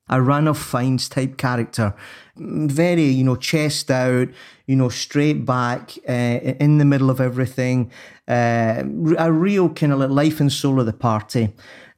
A 0.09 0.21
Ranulph 0.21 0.61
Fiennes 0.61 1.07
type 1.07 1.37
character, 1.37 1.95
very, 2.35 3.05
you 3.05 3.23
know, 3.23 3.37
chest 3.37 3.89
out, 3.89 4.27
you 4.67 4.75
know, 4.75 4.89
straight 4.89 5.45
back, 5.45 5.97
uh, 6.09 6.11
in 6.11 6.77
the 6.77 6.85
middle 6.85 7.09
of 7.09 7.21
everything, 7.21 7.89
uh, 8.27 8.83
a 9.17 9.31
real 9.31 9.69
kind 9.69 9.93
of 9.93 10.11
life 10.11 10.41
and 10.41 10.51
soul 10.51 10.81
of 10.81 10.87
the 10.87 10.93
party 10.93 11.53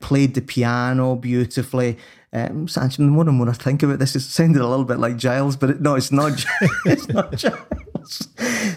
played 0.06 0.36
the 0.36 0.42
piano 0.42 1.16
beautifully. 1.16 1.98
Um, 2.32 2.68
the 2.68 2.96
more 3.00 3.28
and 3.28 3.36
more 3.36 3.50
I 3.50 3.54
think 3.54 3.82
about 3.82 3.98
this, 3.98 4.16
it 4.16 4.20
sounded 4.20 4.62
a 4.62 4.68
little 4.68 4.86
bit 4.86 5.00
like 5.00 5.18
Giles, 5.18 5.56
but 5.56 5.72
it, 5.72 5.82
no, 5.82 5.96
it's 5.96 6.12
not. 6.12 6.46
it's 6.86 7.08
not 7.08 7.36
Giles. 7.36 8.28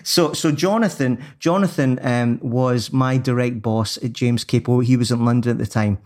So, 0.05 0.33
so 0.33 0.51
Jonathan, 0.51 1.23
Jonathan 1.39 1.99
um, 2.03 2.41
was 2.41 2.95
my 2.95 3.19
direct 3.19 3.61
boss 3.61 3.99
at 3.99 4.15
James 4.15 4.43
Capel. 4.43 4.81
He 4.81 4.97
was 4.97 5.11
in 5.11 5.23
London 5.27 5.51
at 5.51 5.59
the 5.59 5.67
time, 5.67 5.99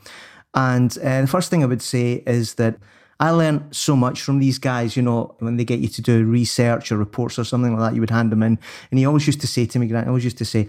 and 0.55 0.99
uh, 0.99 1.21
the 1.21 1.29
first 1.29 1.51
thing 1.51 1.63
I 1.63 1.67
would 1.67 1.83
say 1.83 2.25
is 2.27 2.55
that. 2.55 2.79
I 3.21 3.31
learned 3.31 3.63
so 3.71 3.95
much 3.95 4.21
from 4.21 4.41
these 4.41 4.59
guys, 4.59 4.97
you 4.97 5.03
know, 5.03 5.37
when 5.39 5.57
they 5.57 5.65
get 5.65 5.79
you 5.79 5.87
to 5.87 6.03
do 6.03 6.25
research 6.25 6.91
or 6.91 6.97
reports 6.97 7.39
or 7.39 7.45
something 7.45 7.73
like 7.77 7.91
that, 7.91 7.95
you 7.95 8.01
would 8.01 8.11
hand 8.11 8.33
them 8.33 8.43
in. 8.43 8.59
And 8.91 8.99
he 8.99 9.07
always 9.07 9.29
used 9.29 9.41
to 9.43 9.47
say 9.47 9.65
to 9.65 9.79
me, 9.79 9.87
Grant, 9.87 10.07
I 10.07 10.09
always 10.09 10.25
used 10.25 10.39
to 10.39 10.45
say, 10.45 10.67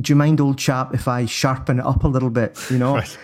Do 0.00 0.12
you 0.12 0.14
mind, 0.14 0.40
old 0.40 0.56
chap, 0.56 0.94
if 0.94 1.08
I 1.08 1.26
sharpen 1.26 1.80
it 1.80 1.84
up 1.84 2.04
a 2.04 2.06
little 2.06 2.30
bit, 2.30 2.56
you 2.70 2.78
know? 2.78 2.94
Right. 3.00 3.18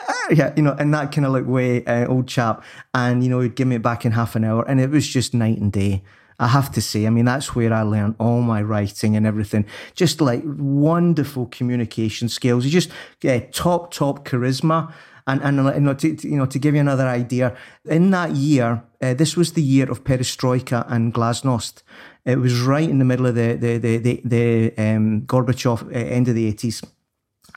Ah, 0.00 0.28
yeah, 0.30 0.52
you 0.56 0.62
know, 0.62 0.72
in 0.74 0.90
that 0.90 1.12
kind 1.12 1.26
of 1.26 1.32
like 1.32 1.46
way, 1.46 1.84
uh, 1.84 2.06
old 2.06 2.26
chap. 2.26 2.62
And, 2.92 3.22
you 3.22 3.30
know, 3.30 3.40
he'd 3.40 3.56
give 3.56 3.68
me 3.68 3.76
it 3.76 3.82
back 3.82 4.04
in 4.04 4.12
half 4.12 4.36
an 4.36 4.44
hour. 4.44 4.68
And 4.68 4.80
it 4.80 4.90
was 4.90 5.06
just 5.06 5.34
night 5.34 5.58
and 5.58 5.72
day. 5.72 6.02
I 6.38 6.48
have 6.48 6.72
to 6.72 6.82
say, 6.82 7.06
I 7.06 7.10
mean, 7.10 7.26
that's 7.26 7.54
where 7.54 7.72
I 7.72 7.82
learned 7.82 8.16
all 8.18 8.42
my 8.42 8.60
writing 8.60 9.14
and 9.16 9.24
everything. 9.26 9.66
Just 9.94 10.20
like 10.20 10.42
wonderful 10.44 11.46
communication 11.46 12.28
skills. 12.28 12.64
You 12.64 12.72
just 12.72 12.90
get 13.20 13.52
top, 13.52 13.92
top 13.92 14.24
charisma. 14.24 14.92
And, 15.26 15.40
and 15.42 15.56
you 15.56 15.80
know, 15.80 15.94
to, 15.94 16.28
you 16.28 16.36
know, 16.36 16.44
to 16.46 16.58
give 16.58 16.74
you 16.74 16.80
another 16.80 17.06
idea, 17.06 17.56
in 17.84 18.10
that 18.10 18.32
year, 18.32 18.82
uh, 19.00 19.14
this 19.14 19.36
was 19.36 19.52
the 19.52 19.62
year 19.62 19.90
of 19.90 20.04
perestroika 20.04 20.84
and 20.90 21.14
glasnost. 21.14 21.82
It 22.26 22.38
was 22.40 22.60
right 22.60 22.88
in 22.88 22.98
the 22.98 23.04
middle 23.04 23.26
of 23.26 23.34
the 23.34 23.54
the 23.54 23.78
the 23.78 23.98
the, 23.98 24.22
the 24.24 24.74
um, 24.76 25.22
Gorbachev 25.22 25.86
uh, 25.86 25.90
end 25.90 26.28
of 26.28 26.34
the 26.34 26.46
eighties, 26.46 26.82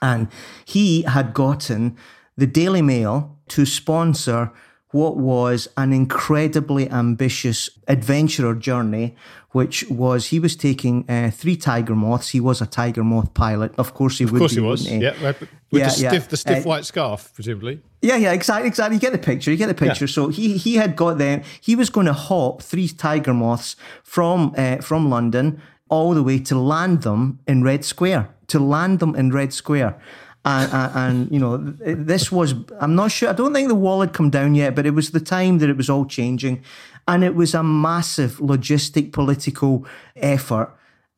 and 0.01 0.27
he 0.65 1.01
had 1.01 1.33
gotten 1.33 1.97
the 2.37 2.47
Daily 2.47 2.81
Mail 2.81 3.37
to 3.49 3.65
sponsor 3.65 4.51
what 4.91 5.17
was 5.17 5.67
an 5.75 5.91
incredibly 5.91 6.89
ambitious 6.89 7.69
adventurer 7.87 8.55
journey, 8.55 9.15
which 9.51 9.83
was 9.89 10.27
he 10.27 10.39
was 10.39 10.55
taking 10.55 11.09
uh, 11.09 11.29
three 11.29 11.57
tiger 11.57 11.95
moths. 11.95 12.29
He 12.29 12.39
was 12.39 12.61
a 12.61 12.65
tiger 12.65 13.03
moth 13.03 13.33
pilot, 13.33 13.73
of 13.77 13.93
course. 13.93 14.17
He 14.17 14.23
of 14.23 14.31
would. 14.31 14.37
Of 14.37 14.41
course, 14.41 14.55
be, 14.55 14.61
he 14.61 14.67
was. 14.67 14.87
He? 14.87 14.97
Yeah, 14.97 15.13
with 15.21 15.49
yeah, 15.71 15.85
the 15.85 15.91
stiff, 15.91 16.29
the 16.29 16.37
stiff 16.37 16.65
uh, 16.65 16.69
white 16.69 16.85
scarf, 16.85 17.31
presumably. 17.33 17.81
Yeah, 18.01 18.15
yeah, 18.15 18.31
exactly, 18.31 18.67
exactly. 18.67 18.95
You 18.95 19.01
get 19.01 19.11
the 19.11 19.17
picture. 19.17 19.51
You 19.51 19.57
get 19.57 19.67
the 19.67 19.73
picture. 19.73 20.05
Yeah. 20.05 20.11
So 20.11 20.29
he 20.29 20.57
he 20.57 20.75
had 20.75 20.95
got 20.95 21.17
them. 21.17 21.43
He 21.59 21.75
was 21.75 21.89
going 21.89 22.05
to 22.05 22.13
hop 22.13 22.61
three 22.61 22.87
tiger 22.87 23.33
moths 23.33 23.75
from 24.03 24.53
uh, 24.57 24.77
from 24.77 25.09
London 25.09 25.61
all 25.89 26.13
the 26.13 26.23
way 26.23 26.39
to 26.39 26.57
land 26.57 27.01
them 27.01 27.39
in 27.47 27.63
Red 27.63 27.83
Square. 27.83 28.29
To 28.47 28.59
land 28.59 28.99
them 28.99 29.13
in 29.15 29.31
Red 29.31 29.51
Square 29.51 29.99
and, 30.47 30.95
and, 30.95 31.31
you 31.31 31.39
know 31.39 31.57
this 31.57 32.31
was 32.31 32.53
i'm 32.79 32.95
not 32.95 33.11
sure 33.11 33.29
i 33.29 33.33
don't 33.33 33.53
think 33.53 33.67
the 33.67 33.75
wall 33.75 34.01
had 34.01 34.13
come 34.13 34.29
down 34.29 34.55
yet 34.55 34.75
but 34.75 34.85
it 34.85 34.91
was 34.91 35.11
the 35.11 35.19
time 35.19 35.57
that 35.57 35.69
it 35.69 35.75
was 35.75 35.89
all 35.89 36.05
changing 36.05 36.63
and 37.07 37.23
it 37.23 37.35
was 37.35 37.53
a 37.53 37.63
massive 37.63 38.37
logistic 38.37 39.11
political 39.11 39.85
effort 40.15 40.73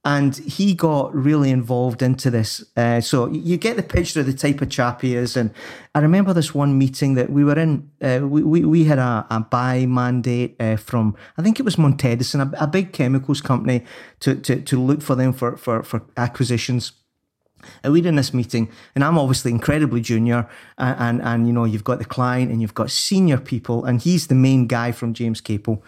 and 0.06 0.38
he 0.38 0.74
got 0.74 1.14
really 1.14 1.52
involved 1.52 2.02
into 2.02 2.32
this. 2.32 2.64
Uh, 2.78 3.02
so 3.02 3.28
you 3.28 3.58
get 3.58 3.76
the 3.76 3.84
picture 3.84 4.22
of 4.22 4.26
the 4.26 4.34
type 4.34 4.62
of 4.62 4.70
chap 4.70 5.02
he 5.02 5.14
is. 5.14 5.36
And 5.36 5.52
I 5.94 6.00
remember 6.00 6.34
this 6.34 6.56
one 6.56 6.78
meeting 6.78 7.16
that 7.16 7.30
we 7.30 7.44
were 7.44 7.60
in. 7.60 7.92
Uh, 8.02 8.22
we, 8.24 8.42
we, 8.42 8.64
we 8.64 8.86
had 8.86 8.98
a, 8.98 9.28
a 9.30 9.42
buy 9.42 9.86
mandate 9.86 10.56
uh, 10.60 10.78
from 10.78 11.18
I 11.38 11.42
think 11.42 11.60
it 11.60 11.64
was 11.64 11.78
Montedison, 11.78 12.40
a, 12.40 12.52
a, 12.60 12.68
big 12.68 12.94
chemicals 12.94 13.42
company, 13.42 13.84
to, 14.22 14.36
to 14.36 14.62
to 14.62 14.80
look 14.80 15.02
for 15.02 15.16
them 15.16 15.34
for 15.34 15.58
for 15.58 15.84
for 15.84 16.02
acquisitions. 16.16 16.94
And 17.84 17.94
we're 17.94 18.08
in 18.08 18.16
this 18.16 18.34
meeting, 18.34 18.70
and 18.96 19.04
I'm 19.04 19.18
obviously 19.18 19.52
incredibly 19.52 20.02
junior, 20.02 20.50
and, 20.78 21.00
and, 21.00 21.22
and 21.22 21.48
you 21.48 21.54
know 21.54 21.66
you've 21.66 21.84
got 21.84 22.00
the 22.00 22.06
client 22.06 22.52
and 22.52 22.62
you've 22.62 22.74
got 22.74 22.92
senior 22.92 23.38
people, 23.38 23.86
and 23.86 24.02
he's 24.02 24.28
the 24.28 24.36
main 24.36 24.68
guy 24.68 24.92
from 24.92 25.14
James 25.14 25.42
Capel, 25.42 25.84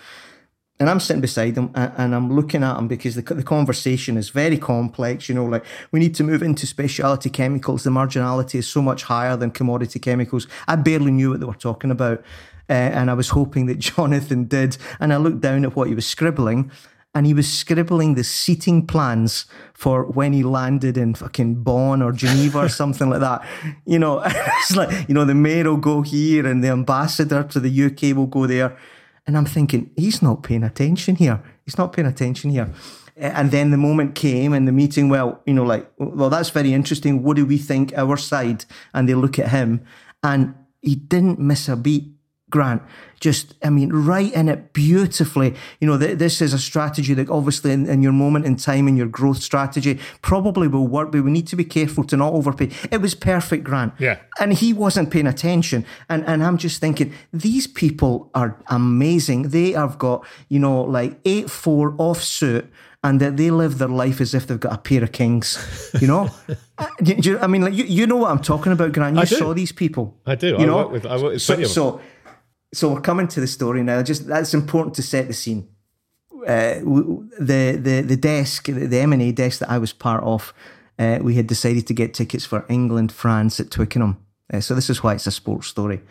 and 0.81 0.89
I'm 0.89 0.99
sitting 0.99 1.21
beside 1.21 1.55
him 1.55 1.69
and, 1.75 1.93
and 1.95 2.15
I'm 2.15 2.33
looking 2.33 2.63
at 2.63 2.75
him 2.75 2.87
because 2.87 3.13
the, 3.13 3.21
the 3.21 3.43
conversation 3.43 4.17
is 4.17 4.29
very 4.29 4.57
complex. 4.57 5.29
You 5.29 5.35
know, 5.35 5.45
like 5.45 5.63
we 5.91 5.99
need 5.99 6.15
to 6.15 6.23
move 6.23 6.41
into 6.41 6.65
specialty 6.65 7.29
chemicals. 7.29 7.83
The 7.83 7.91
marginality 7.91 8.55
is 8.55 8.67
so 8.67 8.81
much 8.81 9.03
higher 9.03 9.37
than 9.37 9.51
commodity 9.51 9.99
chemicals. 9.99 10.47
I 10.67 10.77
barely 10.77 11.11
knew 11.11 11.29
what 11.29 11.39
they 11.39 11.45
were 11.45 11.53
talking 11.53 11.91
about. 11.91 12.23
Uh, 12.67 12.73
and 12.73 13.11
I 13.11 13.13
was 13.13 13.29
hoping 13.29 13.67
that 13.67 13.77
Jonathan 13.91 14.45
did. 14.45 14.77
And 14.99 15.13
I 15.13 15.17
looked 15.17 15.41
down 15.41 15.65
at 15.65 15.75
what 15.75 15.87
he 15.87 15.93
was 15.93 16.07
scribbling, 16.07 16.71
and 17.13 17.25
he 17.25 17.33
was 17.33 17.51
scribbling 17.51 18.15
the 18.15 18.23
seating 18.23 18.87
plans 18.87 19.45
for 19.73 20.05
when 20.05 20.31
he 20.31 20.43
landed 20.43 20.97
in 20.97 21.13
fucking 21.13 21.55
Bonn 21.55 22.01
or 22.01 22.11
Geneva 22.11 22.59
or 22.59 22.69
something 22.81 23.09
like 23.09 23.19
that. 23.19 23.45
You 23.85 23.99
know, 23.99 24.21
it's 24.25 24.75
like, 24.75 25.07
you 25.09 25.13
know, 25.13 25.25
the 25.25 25.35
mayor 25.35 25.65
will 25.65 25.77
go 25.77 26.01
here 26.01 26.45
and 26.45 26.63
the 26.63 26.69
ambassador 26.69 27.43
to 27.43 27.59
the 27.59 27.85
UK 27.85 28.15
will 28.15 28.27
go 28.27 28.47
there. 28.47 28.77
And 29.27 29.37
I'm 29.37 29.45
thinking, 29.45 29.91
he's 29.95 30.21
not 30.21 30.43
paying 30.43 30.63
attention 30.63 31.15
here. 31.15 31.41
He's 31.65 31.77
not 31.77 31.93
paying 31.93 32.07
attention 32.07 32.49
here. 32.49 32.71
And 33.17 33.51
then 33.51 33.71
the 33.71 33.77
moment 33.77 34.15
came 34.15 34.53
and 34.53 34.67
the 34.67 34.71
meeting, 34.71 35.09
well, 35.09 35.41
you 35.45 35.53
know, 35.53 35.63
like, 35.63 35.91
well, 35.97 36.29
that's 36.29 36.49
very 36.49 36.73
interesting. 36.73 37.23
What 37.23 37.35
do 37.35 37.45
we 37.45 37.57
think 37.57 37.93
our 37.95 38.17
side? 38.17 38.65
And 38.93 39.07
they 39.07 39.13
look 39.13 39.37
at 39.37 39.49
him 39.49 39.85
and 40.23 40.55
he 40.81 40.95
didn't 40.95 41.39
miss 41.39 41.67
a 41.67 41.75
beat 41.75 42.13
Grant. 42.51 42.81
Just, 43.19 43.53
I 43.63 43.69
mean, 43.69 43.91
right 43.93 44.33
in 44.33 44.49
it 44.49 44.73
beautifully. 44.73 45.55
You 45.79 45.87
know, 45.87 45.97
th- 45.97 46.17
this 46.17 46.41
is 46.41 46.53
a 46.53 46.59
strategy 46.59 47.13
that 47.13 47.29
obviously 47.29 47.71
in, 47.71 47.87
in, 47.87 48.01
your 48.01 48.11
moment 48.11 48.45
in 48.45 48.55
time, 48.55 48.87
in 48.87 48.97
your 48.97 49.07
growth 49.07 49.41
strategy, 49.41 49.99
probably 50.23 50.67
will 50.67 50.87
work, 50.87 51.11
but 51.11 51.23
we 51.23 51.31
need 51.31 51.45
to 51.47 51.55
be 51.55 51.63
careful 51.63 52.03
to 52.05 52.17
not 52.17 52.33
overpay. 52.33 52.71
It 52.91 52.99
was 52.99 53.13
perfect, 53.13 53.63
Grant. 53.63 53.93
Yeah. 53.99 54.17
And 54.39 54.53
he 54.53 54.73
wasn't 54.73 55.11
paying 55.11 55.27
attention. 55.27 55.85
And, 56.09 56.25
and 56.25 56.43
I'm 56.43 56.57
just 56.57 56.81
thinking, 56.81 57.13
these 57.31 57.67
people 57.67 58.29
are 58.33 58.57
amazing. 58.67 59.49
They 59.49 59.71
have 59.73 59.97
got, 59.99 60.25
you 60.49 60.59
know, 60.59 60.81
like 60.81 61.19
8 61.23 61.49
4 61.49 61.91
offsuit 61.93 62.67
and 63.03 63.19
that 63.19 63.37
they 63.37 63.49
live 63.51 63.77
their 63.77 63.87
life 63.87 64.19
as 64.21 64.33
if 64.33 64.45
they've 64.47 64.59
got 64.59 64.73
a 64.73 64.77
pair 64.77 65.03
of 65.03 65.11
kings. 65.11 65.57
You 66.01 66.07
know, 66.07 66.29
Uh, 66.81 66.87
do, 67.03 67.13
do 67.13 67.29
you- 67.31 67.39
I 67.39 67.45
mean, 67.45 67.61
like 67.61 67.75
you, 67.75 67.83
you 67.83 68.07
know 68.07 68.15
what 68.15 68.31
I'm 68.31 68.41
talking 68.41 68.71
about, 68.71 68.91
Grant. 68.91 69.15
You 69.15 69.25
saw 69.27 69.53
these 69.53 69.71
people. 69.71 70.17
I 70.25 70.33
do. 70.33 70.47
You 70.47 70.57
I 70.57 70.65
know, 70.65 70.77
work 70.77 70.91
with 70.91 71.05
I 71.05 71.15
work 71.17 71.33
with 71.33 71.41
so, 71.43 71.61
so, 71.65 72.01
so 72.73 72.93
we're 72.93 73.01
coming 73.01 73.27
to 73.27 73.39
the 73.39 73.47
story 73.47 73.83
now. 73.83 74.01
Just 74.01 74.27
that's 74.27 74.53
important 74.53 74.95
to 74.95 75.01
set 75.01 75.27
the 75.27 75.33
scene. 75.33 75.67
Uh, 76.47 76.79
the 77.39 77.77
the 77.79 78.01
the 78.01 78.17
desk, 78.17 78.65
the 78.65 78.99
M 78.99 79.13
and 79.13 79.21
A 79.21 79.31
desk 79.31 79.59
that 79.59 79.69
I 79.69 79.77
was 79.77 79.93
part 79.93 80.23
of, 80.23 80.53
uh, 80.97 81.19
we 81.21 81.35
had 81.35 81.47
decided 81.47 81.85
to 81.87 81.93
get 81.93 82.13
tickets 82.13 82.45
for 82.45 82.65
England 82.69 83.11
France 83.11 83.59
at 83.59 83.71
Twickenham. 83.71 84.17
Uh, 84.53 84.59
so 84.59 84.75
this 84.75 84.89
is 84.89 85.03
why 85.03 85.13
it's 85.13 85.27
a 85.27 85.31
sports 85.31 85.67
story. 85.67 86.01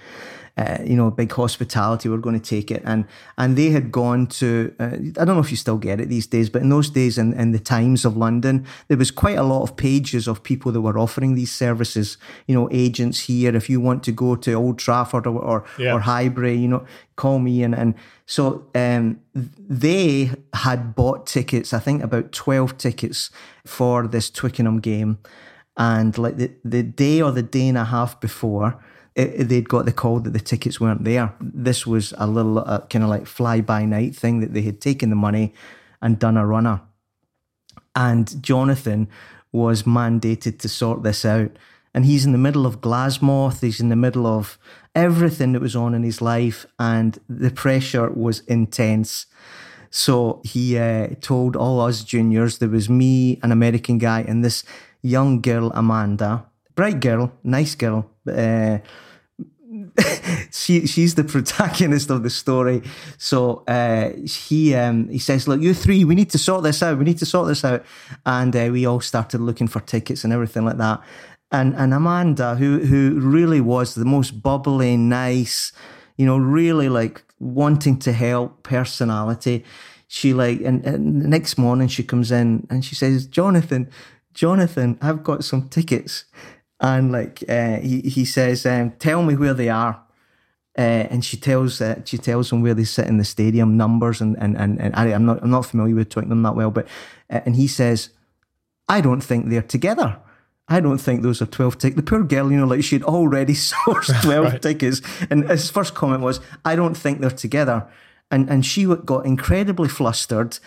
Uh, 0.60 0.76
you 0.90 0.94
know, 0.94 1.10
big 1.10 1.32
hospitality. 1.32 2.06
We're 2.10 2.18
going 2.28 2.38
to 2.40 2.50
take 2.56 2.70
it, 2.76 2.82
and 2.84 3.04
and 3.38 3.56
they 3.56 3.70
had 3.70 3.90
gone 3.90 4.26
to. 4.40 4.48
Uh, 4.78 4.96
I 5.20 5.24
don't 5.24 5.36
know 5.36 5.44
if 5.48 5.50
you 5.50 5.56
still 5.56 5.78
get 5.78 6.00
it 6.00 6.08
these 6.10 6.26
days, 6.26 6.50
but 6.50 6.60
in 6.62 6.68
those 6.68 6.90
days, 6.90 7.16
in, 7.16 7.32
in 7.42 7.52
the 7.52 7.58
Times 7.76 8.04
of 8.04 8.14
London, 8.16 8.66
there 8.88 8.98
was 8.98 9.10
quite 9.10 9.38
a 9.38 9.42
lot 9.42 9.62
of 9.62 9.70
pages 9.76 10.28
of 10.28 10.42
people 10.42 10.70
that 10.72 10.82
were 10.82 10.98
offering 10.98 11.34
these 11.34 11.50
services. 11.64 12.18
You 12.46 12.54
know, 12.56 12.68
agents 12.72 13.20
here. 13.20 13.56
If 13.56 13.70
you 13.70 13.80
want 13.80 14.02
to 14.04 14.12
go 14.12 14.36
to 14.36 14.52
Old 14.52 14.78
Trafford 14.78 15.26
or 15.26 15.38
or, 15.40 15.64
Yeah. 15.78 15.94
or 15.94 16.00
Highbury, 16.00 16.56
you 16.58 16.68
know, 16.68 16.84
call 17.16 17.38
me. 17.38 17.64
And 17.64 17.74
and 17.74 17.94
so 18.26 18.66
um, 18.74 19.18
they 19.34 20.30
had 20.52 20.94
bought 20.94 21.26
tickets. 21.26 21.72
I 21.72 21.78
think 21.80 22.02
about 22.02 22.32
twelve 22.32 22.76
tickets 22.76 23.30
for 23.66 24.08
this 24.08 24.30
Twickenham 24.30 24.80
game, 24.80 25.16
and 25.76 26.18
like 26.18 26.36
the 26.36 26.50
the 26.64 26.82
day 26.82 27.22
or 27.22 27.32
the 27.32 27.42
day 27.58 27.68
and 27.68 27.78
a 27.78 27.84
half 27.84 28.20
before. 28.20 28.74
It, 29.14 29.48
they'd 29.48 29.68
got 29.68 29.86
the 29.86 29.92
call 29.92 30.20
that 30.20 30.30
the 30.30 30.40
tickets 30.40 30.80
weren't 30.80 31.04
there. 31.04 31.34
This 31.40 31.86
was 31.86 32.14
a 32.16 32.26
little 32.26 32.58
uh, 32.58 32.86
kind 32.86 33.02
of 33.02 33.10
like 33.10 33.26
fly 33.26 33.60
by 33.60 33.84
night 33.84 34.14
thing 34.14 34.40
that 34.40 34.54
they 34.54 34.62
had 34.62 34.80
taken 34.80 35.10
the 35.10 35.16
money 35.16 35.52
and 36.00 36.18
done 36.18 36.36
a 36.36 36.46
runner. 36.46 36.80
And 37.94 38.42
Jonathan 38.42 39.08
was 39.52 39.82
mandated 39.82 40.58
to 40.60 40.68
sort 40.68 41.02
this 41.02 41.24
out. 41.24 41.50
And 41.92 42.04
he's 42.04 42.24
in 42.24 42.32
the 42.32 42.38
middle 42.38 42.66
of 42.66 42.80
Glasnost, 42.80 43.62
he's 43.62 43.80
in 43.80 43.88
the 43.88 43.96
middle 43.96 44.26
of 44.26 44.58
everything 44.94 45.52
that 45.52 45.62
was 45.62 45.74
on 45.74 45.94
in 45.94 46.04
his 46.04 46.20
life, 46.20 46.64
and 46.78 47.18
the 47.28 47.50
pressure 47.50 48.08
was 48.10 48.40
intense. 48.46 49.26
So 49.90 50.40
he 50.44 50.78
uh, 50.78 51.08
told 51.20 51.56
all 51.56 51.80
us 51.80 52.04
juniors 52.04 52.58
there 52.58 52.68
was 52.68 52.88
me, 52.88 53.40
an 53.42 53.50
American 53.50 53.98
guy, 53.98 54.20
and 54.20 54.44
this 54.44 54.62
young 55.02 55.40
girl, 55.40 55.72
Amanda. 55.74 56.46
Bright 56.76 57.00
girl, 57.00 57.32
nice 57.42 57.74
girl. 57.74 58.08
Uh, 58.30 58.78
she 60.50 60.86
she's 60.86 61.14
the 61.14 61.24
protagonist 61.24 62.10
of 62.10 62.22
the 62.22 62.30
story. 62.30 62.82
So 63.18 63.62
uh, 63.68 64.10
he 64.24 64.74
um, 64.74 65.08
he 65.08 65.18
says, 65.18 65.46
"Look, 65.46 65.60
you 65.60 65.74
three, 65.74 66.04
we 66.04 66.14
need 66.14 66.30
to 66.30 66.38
sort 66.38 66.64
this 66.64 66.82
out. 66.82 66.98
We 66.98 67.04
need 67.04 67.18
to 67.18 67.26
sort 67.26 67.48
this 67.48 67.64
out." 67.64 67.84
And 68.26 68.54
uh, 68.54 68.68
we 68.72 68.86
all 68.86 69.00
started 69.00 69.40
looking 69.40 69.68
for 69.68 69.80
tickets 69.80 70.24
and 70.24 70.32
everything 70.32 70.64
like 70.64 70.78
that. 70.78 71.00
And 71.52 71.74
and 71.76 71.94
Amanda, 71.94 72.56
who 72.56 72.80
who 72.80 73.20
really 73.20 73.60
was 73.60 73.94
the 73.94 74.04
most 74.04 74.42
bubbly, 74.42 74.96
nice, 74.96 75.72
you 76.16 76.26
know, 76.26 76.36
really 76.38 76.88
like 76.88 77.22
wanting 77.38 77.98
to 78.00 78.12
help 78.12 78.62
personality. 78.62 79.64
She 80.08 80.34
like 80.34 80.60
and, 80.62 80.84
and 80.84 81.22
the 81.22 81.28
next 81.28 81.58
morning 81.58 81.86
she 81.86 82.02
comes 82.02 82.32
in 82.32 82.66
and 82.70 82.84
she 82.84 82.96
says, 82.96 83.26
"Jonathan, 83.26 83.88
Jonathan, 84.34 84.98
I've 85.00 85.22
got 85.22 85.44
some 85.44 85.68
tickets." 85.68 86.24
And 86.80 87.12
like 87.12 87.44
uh, 87.48 87.76
he 87.78 88.00
he 88.00 88.24
says, 88.24 88.64
um, 88.66 88.92
"Tell 88.98 89.22
me 89.22 89.36
where 89.36 89.54
they 89.54 89.68
are." 89.68 90.02
Uh, 90.78 91.06
and 91.10 91.24
she 91.24 91.36
tells 91.36 91.80
uh, 91.80 92.00
she 92.04 92.16
tells 92.18 92.50
him 92.52 92.62
where 92.62 92.74
they 92.74 92.84
sit 92.84 93.06
in 93.06 93.18
the 93.18 93.24
stadium, 93.24 93.76
numbers, 93.76 94.20
and 94.20 94.36
and 94.38 94.56
and, 94.56 94.80
and 94.80 94.94
I, 94.96 95.06
I'm 95.12 95.26
not 95.26 95.42
I'm 95.42 95.50
not 95.50 95.66
familiar 95.66 95.94
with 95.94 96.08
Twickenham 96.10 96.42
that 96.42 96.54
well, 96.56 96.70
but 96.70 96.86
uh, 97.28 97.40
and 97.44 97.56
he 97.56 97.66
says, 97.66 98.10
"I 98.88 99.00
don't 99.00 99.20
think 99.20 99.48
they're 99.48 99.62
together." 99.62 100.16
I 100.72 100.78
don't 100.78 100.98
think 100.98 101.22
those 101.22 101.42
are 101.42 101.46
12 101.46 101.78
tickets. 101.78 101.96
The 101.96 102.02
poor 102.04 102.22
girl, 102.22 102.52
you 102.52 102.56
know, 102.56 102.64
like 102.64 102.84
she'd 102.84 103.02
already 103.02 103.54
sourced 103.70 104.22
12 104.22 104.44
Right. 104.44 104.62
tickets. 104.62 105.02
And 105.28 105.50
his 105.50 105.68
first 105.68 105.94
comment 105.94 106.22
was, 106.22 106.38
I 106.64 106.76
don't 106.76 106.96
think 106.96 107.20
they're 107.20 107.28
together. 107.28 107.88
And, 108.30 108.48
and 108.48 108.64
she 108.64 108.84
got 108.84 109.26
incredibly 109.26 109.88
flustered. 109.88 110.60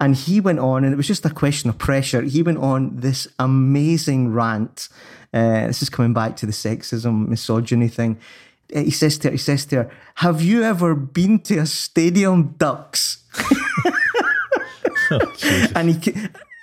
And 0.00 0.16
he 0.16 0.40
went 0.40 0.58
on, 0.58 0.82
and 0.84 0.92
it 0.92 0.96
was 0.96 1.06
just 1.06 1.26
a 1.26 1.30
question 1.30 1.68
of 1.68 1.76
pressure. 1.76 2.22
He 2.22 2.42
went 2.42 2.58
on 2.58 2.96
this 2.96 3.28
amazing 3.38 4.32
rant. 4.32 4.88
Uh, 5.32 5.66
this 5.66 5.82
is 5.82 5.90
coming 5.90 6.14
back 6.14 6.36
to 6.36 6.46
the 6.46 6.52
sexism, 6.52 7.28
misogyny 7.28 7.88
thing. 7.88 8.18
Uh, 8.74 8.80
He 8.80 8.90
says 8.90 9.18
to 9.18 9.28
her, 9.28 9.32
he 9.32 9.38
says 9.38 9.66
to 9.66 9.76
her, 9.76 9.90
"Have 10.16 10.40
you 10.42 10.62
ever 10.62 10.94
been 10.94 11.40
to 11.40 11.58
a 11.58 11.66
stadium 11.66 12.54
ducks?" 12.58 13.18
and 15.74 15.90
he 15.90 16.12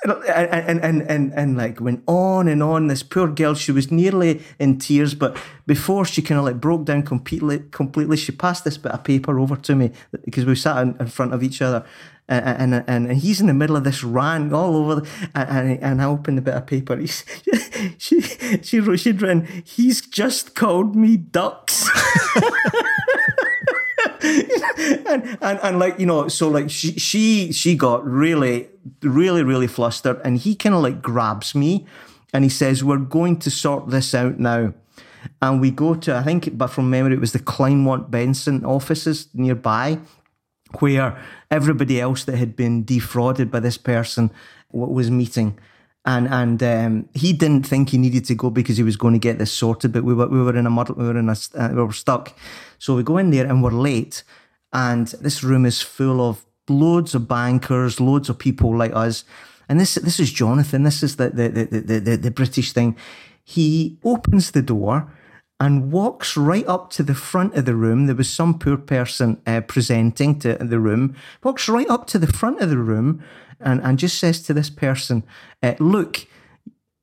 and, 0.03 0.12
and 0.23 0.79
and 0.83 1.01
and 1.03 1.33
and 1.33 1.57
like 1.57 1.81
went 1.81 2.03
on 2.07 2.47
and 2.47 2.63
on. 2.63 2.88
This 2.88 3.03
poor 3.03 3.27
girl, 3.27 3.53
she 3.55 3.71
was 3.71 3.91
nearly 3.91 4.41
in 4.59 4.79
tears, 4.79 5.13
but 5.15 5.38
before 5.65 6.05
she 6.05 6.21
kind 6.21 6.39
of 6.39 6.45
like 6.45 6.62
broke 6.62 6.85
down 6.85 7.03
completely, 7.03 7.63
completely, 7.71 8.17
she 8.17 8.31
passed 8.31 8.63
this 8.63 8.77
bit 8.77 8.91
of 8.91 9.03
paper 9.03 9.39
over 9.39 9.55
to 9.55 9.75
me 9.75 9.91
because 10.25 10.45
we 10.45 10.55
sat 10.55 10.81
in 10.81 11.07
front 11.07 11.33
of 11.33 11.43
each 11.43 11.62
other. 11.62 11.85
And, 12.29 12.73
and 12.73 12.83
and 12.89 13.11
he's 13.13 13.39
in 13.39 13.47
the 13.47 13.53
middle 13.53 13.77
of 13.77 13.85
this 13.85 14.03
rant 14.03 14.51
all 14.51 14.75
over, 14.75 14.95
the, 14.95 15.07
and, 15.33 15.81
and 15.81 16.01
I 16.01 16.05
opened 16.05 16.37
the 16.37 16.41
bit 16.41 16.55
of 16.55 16.67
paper. 16.67 16.97
He's, 16.97 17.23
she 17.97 18.19
she 18.61 18.81
wrote 18.81 18.99
she'd 18.99 19.21
written, 19.21 19.47
"He's 19.63 20.01
just 20.01 20.53
called 20.53 20.93
me 20.93 21.15
ducks." 21.15 21.89
and, 25.07 25.37
and 25.41 25.59
and 25.61 25.79
like 25.79 25.99
you 25.99 26.05
know, 26.05 26.27
so 26.27 26.49
like 26.49 26.69
she 26.69 26.93
she 26.93 27.51
she 27.51 27.75
got 27.75 28.05
really 28.05 28.67
really 29.01 29.43
really 29.43 29.67
flustered, 29.67 30.19
and 30.23 30.37
he 30.37 30.55
kind 30.55 30.75
of 30.75 30.81
like 30.81 31.01
grabs 31.01 31.55
me, 31.55 31.85
and 32.33 32.43
he 32.43 32.49
says, 32.49 32.83
"We're 32.83 32.97
going 32.97 33.39
to 33.39 33.51
sort 33.51 33.89
this 33.89 34.13
out 34.13 34.39
now." 34.39 34.73
And 35.41 35.59
we 35.59 35.71
go 35.71 35.95
to 35.95 36.15
I 36.15 36.23
think, 36.23 36.57
but 36.57 36.67
from 36.67 36.89
memory, 36.89 37.13
it 37.13 37.19
was 37.19 37.33
the 37.33 37.39
Kleinwort 37.39 38.09
Benson 38.09 38.65
offices 38.65 39.27
nearby, 39.33 39.99
where 40.80 41.17
everybody 41.49 41.99
else 41.99 42.23
that 42.25 42.38
had 42.38 42.56
been 42.56 42.84
defrauded 42.84 43.51
by 43.51 43.60
this 43.60 43.77
person 43.77 44.32
was 44.71 45.10
meeting. 45.10 45.58
And 46.06 46.27
and 46.30 46.63
um, 46.63 47.10
he 47.13 47.34
didn't 47.34 47.67
think 47.67 47.89
he 47.89 47.97
needed 47.97 48.23
to 48.25 48.36
go 48.36 48.49
because 48.49 48.77
he 48.77 48.84
was 48.84 48.95
going 48.95 49.13
to 49.13 49.19
get 49.19 49.39
this 49.39 49.51
sorted. 49.51 49.91
But 49.91 50.06
we 50.06 50.13
were 50.13 50.27
we 50.27 50.41
were 50.41 50.56
in 50.56 50.65
a 50.65 50.69
muddle, 50.69 50.95
we 50.95 51.06
were 51.06 51.17
in 51.17 51.30
a 51.30 51.36
uh, 51.56 51.69
we 51.69 51.84
were 51.84 51.91
stuck. 51.91 52.34
So 52.80 52.95
we 52.95 53.03
go 53.03 53.17
in 53.17 53.32
there 53.32 53.45
and 53.45 53.62
we're 53.62 53.71
late, 53.71 54.23
and 54.71 55.08
this 55.21 55.43
room 55.43 55.65
is 55.65 55.82
full 55.82 56.21
of 56.21 56.45
loads 56.69 57.13
of 57.13 57.27
bankers, 57.27 57.99
loads 57.99 58.30
of 58.30 58.39
people 58.39 58.75
like 58.77 58.95
us. 58.95 59.25
And 59.67 59.82
this 59.82 59.95
this 59.95 60.19
is 60.19 60.32
Jonathan. 60.32 60.84
This 60.84 61.03
is 61.03 61.17
the 61.17 61.30
the 61.30 61.49
the 61.49 61.65
the, 61.65 61.99
the, 61.99 62.15
the 62.15 62.32
British 62.32 62.71
thing. 62.71 62.95
He 63.43 63.97
opens 64.03 64.51
the 64.51 64.62
door 64.62 65.12
and 65.59 65.91
walks 65.91 66.37
right 66.37 66.67
up 66.67 66.89
to 66.91 67.03
the 67.03 67.15
front 67.15 67.55
of 67.55 67.65
the 67.65 67.75
room. 67.75 68.05
There 68.05 68.15
was 68.15 68.29
some 68.29 68.59
poor 68.59 68.77
person 68.77 69.41
uh, 69.47 69.61
presenting 69.61 70.39
to 70.39 70.55
the 70.55 70.79
room. 70.79 71.15
Walks 71.43 71.67
right 71.67 71.89
up 71.89 72.05
to 72.07 72.19
the 72.19 72.27
front 72.27 72.61
of 72.61 72.69
the 72.69 72.77
room 72.77 73.23
and, 73.59 73.81
and 73.81 73.97
just 73.97 74.19
says 74.19 74.41
to 74.43 74.53
this 74.53 74.69
person, 74.69 75.23
uh, 75.63 75.73
"Look, 75.79 76.27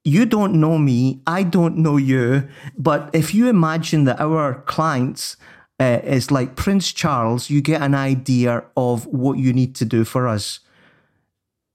you 0.04 0.24
don't 0.24 0.54
know 0.54 0.78
me, 0.78 1.20
I 1.26 1.42
don't 1.42 1.78
know 1.78 1.96
you, 1.96 2.48
but 2.78 3.10
if 3.12 3.34
you 3.34 3.48
imagine 3.48 4.04
that 4.04 4.20
our 4.20 4.62
clients 4.66 5.36
uh, 5.80 6.00
is 6.04 6.30
like 6.30 6.54
Prince 6.54 6.92
Charles, 6.92 7.50
you 7.50 7.60
get 7.60 7.82
an 7.82 7.94
idea 7.94 8.64
of 8.76 9.06
what 9.06 9.38
you 9.38 9.52
need 9.52 9.74
to 9.76 9.84
do 9.84 10.04
for 10.04 10.28
us." 10.28 10.60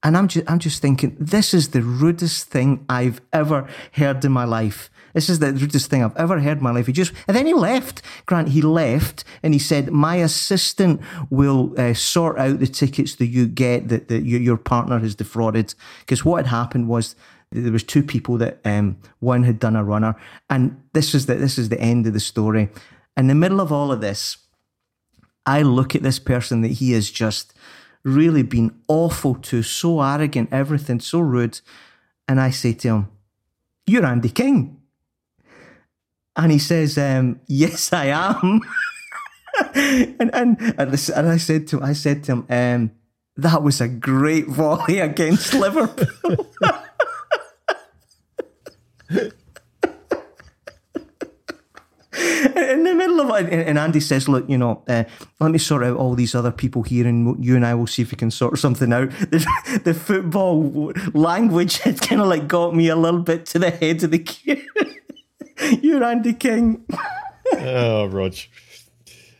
And 0.02 0.16
I'm 0.16 0.28
just, 0.28 0.50
I'm 0.50 0.58
just 0.58 0.80
thinking, 0.80 1.14
this 1.20 1.52
is 1.52 1.70
the 1.70 1.82
rudest 1.82 2.48
thing 2.48 2.86
I've 2.88 3.20
ever 3.34 3.68
heard 3.92 4.24
in 4.24 4.32
my 4.32 4.44
life. 4.44 4.90
This 5.14 5.28
is 5.28 5.38
the 5.38 5.52
rudest 5.52 5.90
thing 5.90 6.04
I've 6.04 6.16
ever 6.16 6.40
heard 6.40 6.58
in 6.58 6.64
my 6.64 6.70
life. 6.70 6.86
He 6.86 6.92
just, 6.92 7.12
and 7.26 7.36
then 7.36 7.46
he 7.46 7.54
left. 7.54 8.02
Grant, 8.26 8.48
he 8.48 8.62
left 8.62 9.24
and 9.42 9.52
he 9.54 9.60
said, 9.60 9.90
my 9.90 10.16
assistant 10.16 11.00
will 11.30 11.74
uh, 11.78 11.94
sort 11.94 12.38
out 12.38 12.60
the 12.60 12.66
tickets 12.66 13.16
that 13.16 13.26
you 13.26 13.46
get 13.46 13.88
that, 13.88 14.08
that 14.08 14.24
your, 14.24 14.40
your 14.40 14.56
partner 14.56 14.98
has 14.98 15.14
defrauded. 15.14 15.74
Because 16.00 16.24
what 16.24 16.36
had 16.38 16.46
happened 16.46 16.88
was 16.88 17.16
there 17.52 17.72
was 17.72 17.82
two 17.82 18.02
people 18.02 18.38
that 18.38 18.60
um, 18.64 18.96
one 19.18 19.42
had 19.42 19.58
done 19.58 19.74
a 19.74 19.82
runner, 19.82 20.14
and 20.48 20.80
this 20.92 21.14
is 21.14 21.26
the 21.26 21.34
this 21.34 21.58
is 21.58 21.68
the 21.68 21.80
end 21.80 22.06
of 22.06 22.12
the 22.12 22.20
story. 22.20 22.68
In 23.16 23.26
the 23.26 23.34
middle 23.34 23.60
of 23.60 23.72
all 23.72 23.90
of 23.90 24.00
this, 24.00 24.36
I 25.46 25.62
look 25.62 25.96
at 25.96 26.02
this 26.02 26.20
person 26.20 26.62
that 26.62 26.72
he 26.72 26.92
has 26.92 27.10
just 27.10 27.52
really 28.04 28.44
been 28.44 28.80
awful 28.86 29.34
to, 29.34 29.62
so 29.62 30.00
arrogant, 30.00 30.50
everything, 30.52 31.00
so 31.00 31.18
rude. 31.18 31.60
And 32.28 32.40
I 32.40 32.50
say 32.50 32.72
to 32.74 32.88
him, 32.88 33.08
You're 33.86 34.06
Andy 34.06 34.28
King. 34.28 34.79
And 36.36 36.52
he 36.52 36.58
says, 36.58 36.96
um, 36.98 37.40
Yes, 37.46 37.92
I 37.92 38.06
am. 38.06 38.60
and, 39.74 40.30
and, 40.34 40.74
and, 40.78 41.28
I 41.28 41.36
said 41.36 41.66
to 41.68 41.82
I 41.82 41.92
said 41.92 42.24
to 42.24 42.32
him, 42.32 42.46
um, 42.48 42.90
that 43.36 43.62
was 43.62 43.80
a 43.80 43.88
great 43.88 44.46
volley 44.46 44.98
against 44.98 45.54
Liverpool. 45.54 46.46
in 52.20 52.84
the 52.84 52.94
middle 52.94 53.20
of 53.20 53.46
it. 53.46 53.52
And 53.52 53.78
Andy 53.78 54.00
says, 54.00 54.28
Look, 54.28 54.48
you 54.48 54.58
know, 54.58 54.82
uh, 54.88 55.04
let 55.38 55.50
me 55.50 55.58
sort 55.58 55.84
out 55.84 55.96
all 55.96 56.14
these 56.14 56.34
other 56.34 56.50
people 56.50 56.82
here 56.82 57.06
and 57.06 57.42
you 57.44 57.56
and 57.56 57.64
I 57.66 57.74
will 57.74 57.86
see 57.86 58.02
if 58.02 58.10
we 58.10 58.16
can 58.16 58.30
sort 58.30 58.58
something 58.58 58.92
out. 58.92 59.10
The, 59.30 59.80
the 59.84 59.94
football 59.94 60.92
language 61.14 61.78
had 61.78 62.00
kind 62.00 62.20
of 62.20 62.26
like 62.26 62.48
got 62.48 62.74
me 62.74 62.88
a 62.88 62.96
little 62.96 63.20
bit 63.20 63.46
to 63.46 63.58
the 63.58 63.70
head 63.70 64.02
of 64.02 64.10
the 64.10 64.18
queue. 64.18 64.66
You're 65.82 66.02
Andy 66.04 66.32
King. 66.34 66.84
oh, 67.52 68.06
Rog. 68.06 68.34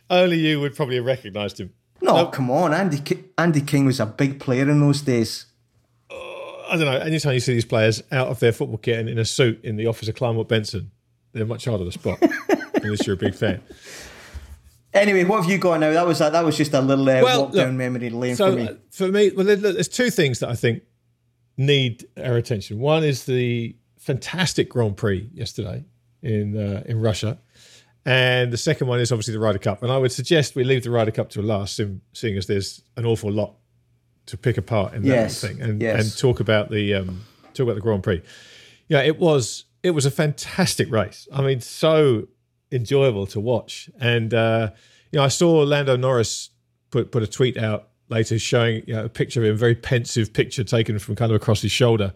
Only 0.09 0.37
you 0.37 0.59
would 0.59 0.75
probably 0.75 0.95
have 0.97 1.05
recognised 1.05 1.59
him. 1.59 1.73
No, 2.01 2.25
come 2.27 2.49
on. 2.51 2.73
Andy, 2.73 2.99
Ki- 2.99 3.23
Andy 3.37 3.61
King 3.61 3.85
was 3.85 3.99
a 3.99 4.05
big 4.05 4.39
player 4.39 4.69
in 4.69 4.79
those 4.79 5.01
days. 5.01 5.45
I 6.09 6.77
don't 6.77 6.85
know. 6.85 6.97
Anytime 6.97 7.33
you 7.33 7.39
see 7.41 7.53
these 7.53 7.65
players 7.65 8.01
out 8.11 8.27
of 8.29 8.39
their 8.39 8.51
football 8.53 8.77
kit 8.77 8.97
and 8.99 9.09
in 9.09 9.19
a 9.19 9.25
suit 9.25 9.63
in 9.63 9.75
the 9.75 9.87
office 9.87 10.07
of 10.07 10.15
Kleinwort 10.15 10.47
Benson, 10.47 10.91
they're 11.33 11.45
much 11.45 11.65
harder 11.65 11.83
to 11.85 11.91
spot 11.91 12.17
unless 12.75 13.05
you're 13.05 13.15
a 13.15 13.17
big 13.17 13.35
fan. 13.35 13.61
Anyway, 14.93 15.23
what 15.25 15.41
have 15.41 15.51
you 15.51 15.57
got 15.57 15.79
now? 15.79 15.91
That 15.91 16.05
was 16.07 16.19
that 16.19 16.43
was 16.45 16.57
just 16.57 16.73
a 16.73 16.81
little 16.81 17.07
uh, 17.09 17.21
Well, 17.21 17.41
walk 17.43 17.53
down 17.53 17.67
look, 17.69 17.75
memory 17.75 18.09
lane 18.09 18.35
So 18.35 18.51
for 18.51 18.57
me. 18.57 18.67
uh, 18.67 18.73
for 18.89 19.07
me, 19.09 19.31
well, 19.35 19.45
there's 19.45 19.87
two 19.89 20.09
things 20.09 20.39
that 20.39 20.49
I 20.49 20.55
think 20.55 20.83
need 21.57 22.05
our 22.17 22.35
attention. 22.37 22.79
One 22.79 23.03
is 23.03 23.25
the 23.25 23.75
fantastic 23.99 24.69
Grand 24.69 24.97
Prix 24.97 25.29
yesterday 25.33 25.83
in 26.21 26.57
uh, 26.57 26.83
in 26.85 26.99
Russia, 26.99 27.39
and 28.05 28.51
the 28.51 28.57
second 28.57 28.87
one 28.87 28.99
is 28.99 29.11
obviously 29.11 29.33
the 29.33 29.39
Ryder 29.39 29.59
Cup. 29.59 29.83
And 29.83 29.91
I 29.91 29.97
would 29.97 30.11
suggest 30.11 30.55
we 30.55 30.63
leave 30.63 30.83
the 30.83 30.91
Ryder 30.91 31.11
Cup 31.11 31.29
to 31.31 31.41
last, 31.41 31.79
seeing 32.13 32.37
as 32.37 32.47
there's 32.47 32.81
an 32.97 33.05
awful 33.05 33.31
lot 33.31 33.55
to 34.27 34.37
pick 34.37 34.57
apart 34.57 34.93
in 34.93 35.01
that 35.03 35.07
Yes, 35.07 35.41
thing, 35.41 35.61
and 35.61 35.81
yes. 35.81 36.03
and 36.03 36.17
talk 36.17 36.39
about 36.39 36.69
the 36.69 36.93
um, 36.95 37.21
talk 37.53 37.65
about 37.65 37.75
the 37.75 37.81
Grand 37.81 38.03
Prix. 38.03 38.21
Yeah, 38.87 39.01
it 39.01 39.19
was 39.19 39.65
it 39.83 39.91
was 39.91 40.05
a 40.05 40.11
fantastic 40.11 40.91
race. 40.91 41.27
I 41.33 41.41
mean, 41.41 41.61
so 41.61 42.27
enjoyable 42.71 43.25
to 43.27 43.39
watch. 43.39 43.89
And 43.99 44.33
uh, 44.33 44.71
you 45.11 45.17
know, 45.17 45.23
I 45.23 45.29
saw 45.29 45.59
Lando 45.59 45.95
Norris 45.97 46.49
put 46.89 47.11
put 47.11 47.23
a 47.23 47.27
tweet 47.27 47.57
out 47.57 47.89
later 48.09 48.37
showing 48.37 48.83
you 48.85 48.93
know, 48.93 49.05
a 49.05 49.09
picture 49.09 49.41
of 49.41 49.47
him, 49.47 49.53
a 49.53 49.57
very 49.57 49.75
pensive 49.75 50.33
picture 50.33 50.63
taken 50.63 50.99
from 50.99 51.15
kind 51.15 51.31
of 51.31 51.35
across 51.35 51.61
his 51.61 51.71
shoulder, 51.71 52.13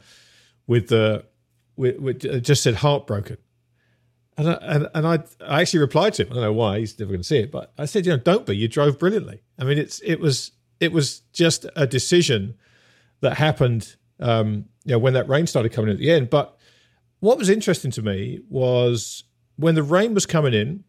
with 0.68 0.88
the 0.90 1.26
with, 1.76 1.98
with 2.00 2.26
it 2.26 2.42
just 2.42 2.64
said 2.64 2.76
heartbroken. 2.76 3.38
And 4.38 4.50
I, 4.50 4.54
and, 4.54 4.90
and 4.94 5.08
I, 5.08 5.20
I 5.46 5.62
actually 5.62 5.80
replied 5.80 6.14
to 6.16 6.24
him. 6.24 6.32
I 6.32 6.36
don't 6.36 6.44
know 6.44 6.54
why 6.54 6.80
he's 6.80 7.00
never 7.00 7.10
going 7.10 7.22
to 7.22 7.28
see 7.28 7.38
it, 7.38 7.52
but 7.52 7.72
I 7.78 7.86
said, 7.86 8.06
you 8.06 8.12
know, 8.12 8.18
don't 8.18 8.46
be. 8.46 8.58
You 8.58 8.68
drove 8.68 9.00
brilliantly. 9.00 9.42
I 9.58 9.64
mean, 9.64 9.78
it's 9.78 10.00
it 10.02 10.20
was 10.20 10.52
it 10.80 10.92
was 10.92 11.20
just 11.32 11.66
a 11.76 11.88
decision 11.88 12.56
that 13.22 13.38
happened. 13.38 13.96
Um, 14.20 14.66
you 14.86 14.92
know, 14.92 15.00
when 15.00 15.14
that 15.14 15.28
rain 15.28 15.48
started 15.48 15.74
coming 15.74 15.90
in 15.90 15.96
at 15.96 16.00
the 16.00 16.12
end. 16.12 16.30
But 16.30 16.58
what 17.20 17.38
was 17.38 17.50
interesting 17.50 17.92
to 17.92 18.02
me 18.02 18.40
was 18.50 19.24
when 19.58 19.76
the 19.76 19.84
rain 19.84 20.14
was 20.14 20.26
coming 20.26 20.54
in, 20.54 20.84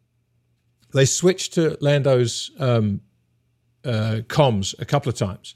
they 0.93 1.05
switched 1.05 1.55
to 1.55 1.77
Lando's 1.81 2.51
um, 2.59 3.01
uh, 3.85 4.21
comms 4.27 4.79
a 4.79 4.85
couple 4.85 5.09
of 5.09 5.17
times. 5.17 5.55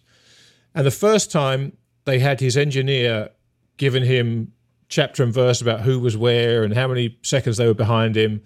And 0.74 0.86
the 0.86 0.90
first 0.90 1.30
time 1.30 1.76
they 2.04 2.18
had 2.18 2.40
his 2.40 2.56
engineer 2.56 3.30
giving 3.76 4.04
him 4.04 4.52
chapter 4.90 5.22
and 5.22 5.32
verse 5.32 5.62
about 5.62 5.80
who 5.80 5.98
was 5.98 6.16
where 6.16 6.62
and 6.62 6.74
how 6.74 6.86
many 6.86 7.16
seconds 7.22 7.56
they 7.56 7.66
were 7.66 7.74
behind 7.74 8.16
him. 8.16 8.42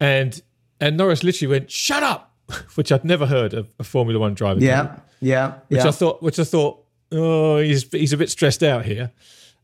And 0.00 0.40
and 0.80 0.96
Norris 0.96 1.22
literally 1.22 1.50
went, 1.50 1.70
shut 1.70 2.02
up, 2.02 2.34
which 2.74 2.90
I'd 2.90 3.04
never 3.04 3.26
heard 3.26 3.52
of 3.52 3.72
a 3.78 3.84
Formula 3.84 4.18
One 4.18 4.34
driver. 4.34 4.60
Yeah, 4.60 4.96
yeah, 5.20 5.58
which 5.68 5.80
yeah. 5.80 5.88
I 5.88 5.90
thought, 5.90 6.22
which 6.22 6.38
I 6.38 6.44
thought, 6.44 6.82
oh, 7.12 7.58
he's 7.58 7.90
he's 7.92 8.12
a 8.12 8.16
bit 8.16 8.30
stressed 8.30 8.62
out 8.62 8.86
here. 8.86 9.12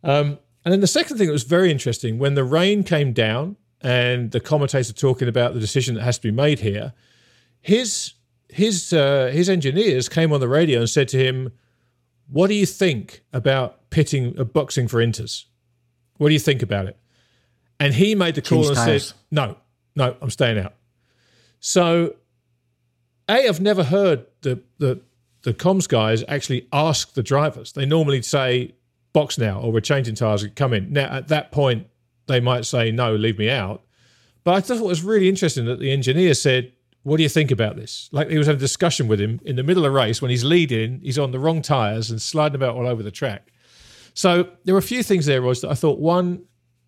Um, 0.03 0.38
and 0.64 0.73
then 0.73 0.81
the 0.81 0.87
second 0.87 1.16
thing 1.16 1.27
that 1.29 1.33
was 1.33 1.44
very 1.44 1.70
interesting 1.70 2.18
when 2.18 2.35
the 2.35 2.44
rain 2.44 2.85
came 2.85 3.12
down 3.12 3.57
and 3.81 4.31
the 4.31 4.40
commentator 4.40 4.92
talking 4.92 5.27
about 5.27 5.55
the 5.55 5.61
decision 5.61 5.94
that 5.94 6.03
has 6.03 6.18
to 6.18 6.23
be 6.23 6.31
made 6.31 6.61
here, 6.61 6.92
his 7.61 8.14
his 8.49 8.92
uh, 8.92 9.31
his 9.33 9.49
engineers 9.49 10.09
came 10.09 10.33
on 10.33 10.40
the 10.40 10.49
radio 10.49 10.81
and 10.81 10.90
said 10.90 11.09
to 11.09 11.18
him, 11.18 11.53
"What 12.29 12.49
do 12.49 12.55
you 12.55 12.66
think 12.66 13.23
about 13.33 13.90
pitting 13.90 14.38
uh, 14.38 14.44
boxing 14.44 14.88
for 14.88 14.99
Inters? 14.99 15.44
What 16.20 16.28
do 16.28 16.35
you 16.35 16.40
think 16.40 16.62
about 16.62 16.85
it?" 16.85 16.98
And 17.78 17.94
he 17.94 18.14
made 18.14 18.35
the 18.35 18.42
call 18.42 18.68
and 18.68 18.76
tyres. 18.76 19.09
said, 19.09 19.16
"No, 19.30 19.56
no, 19.96 20.16
I'm 20.20 20.28
staying 20.28 20.59
out." 20.59 20.74
So 21.61 22.16
a, 23.26 23.48
I've 23.48 23.61
never 23.61 23.85
heard 23.85 24.26
the 24.42 24.61
the 24.78 25.00
the 25.42 25.54
comms 25.54 25.88
guys 25.88 26.22
actually 26.28 26.66
ask 26.74 27.14
the 27.14 27.22
drivers. 27.22 27.72
They 27.72 27.87
normally 27.87 28.20
say 28.20 28.74
box 29.14 29.38
now 29.38 29.61
or 29.61 29.72
we're 29.72 29.80
changing 29.80 30.14
tires, 30.14 30.46
come 30.54 30.74
in. 30.74 30.92
Now 30.92 31.11
at 31.11 31.28
that 31.28 31.52
point 31.52 31.87
they 32.26 32.38
might 32.38 32.66
say 32.66 32.90
no, 32.90 33.14
leave 33.14 33.38
me 33.38 33.48
out. 33.48 33.83
But 34.44 34.54
I 34.54 34.61
thought 34.61 34.76
it 34.76 34.83
was 34.83 35.02
really 35.02 35.28
interesting 35.28 35.64
that 35.64 35.80
the 35.80 35.90
engineer 35.90 36.35
said, 36.35 36.72
"What 37.02 37.16
do 37.16 37.22
you 37.22 37.30
think 37.30 37.50
about 37.50 37.76
this?" 37.76 38.11
Like 38.12 38.28
he 38.28 38.37
was 38.37 38.46
having 38.46 38.59
a 38.59 38.61
discussion 38.61 39.09
with 39.09 39.22
him 39.22 39.40
in 39.42 39.56
the 39.56 39.62
middle 39.62 39.87
of 39.87 39.90
the 39.92 39.96
race 39.96 40.20
when 40.20 40.30
he's 40.30 40.44
leading, 40.44 41.00
he's 41.02 41.18
on 41.18 41.30
the 41.30 41.38
wrong 41.38 41.62
tires 41.62 42.11
and 42.11 42.20
sliding 42.20 42.56
about 42.56 42.76
all 42.76 42.87
over 42.87 43.02
the 43.02 43.11
track. 43.11 43.52
So 44.14 44.49
there 44.64 44.75
were 44.75 44.79
a 44.79 44.83
few 44.83 45.03
things 45.03 45.27
there, 45.27 45.40
Ross, 45.42 45.61
that 45.61 45.70
I 45.70 45.75
thought. 45.75 45.99
One, 45.99 46.44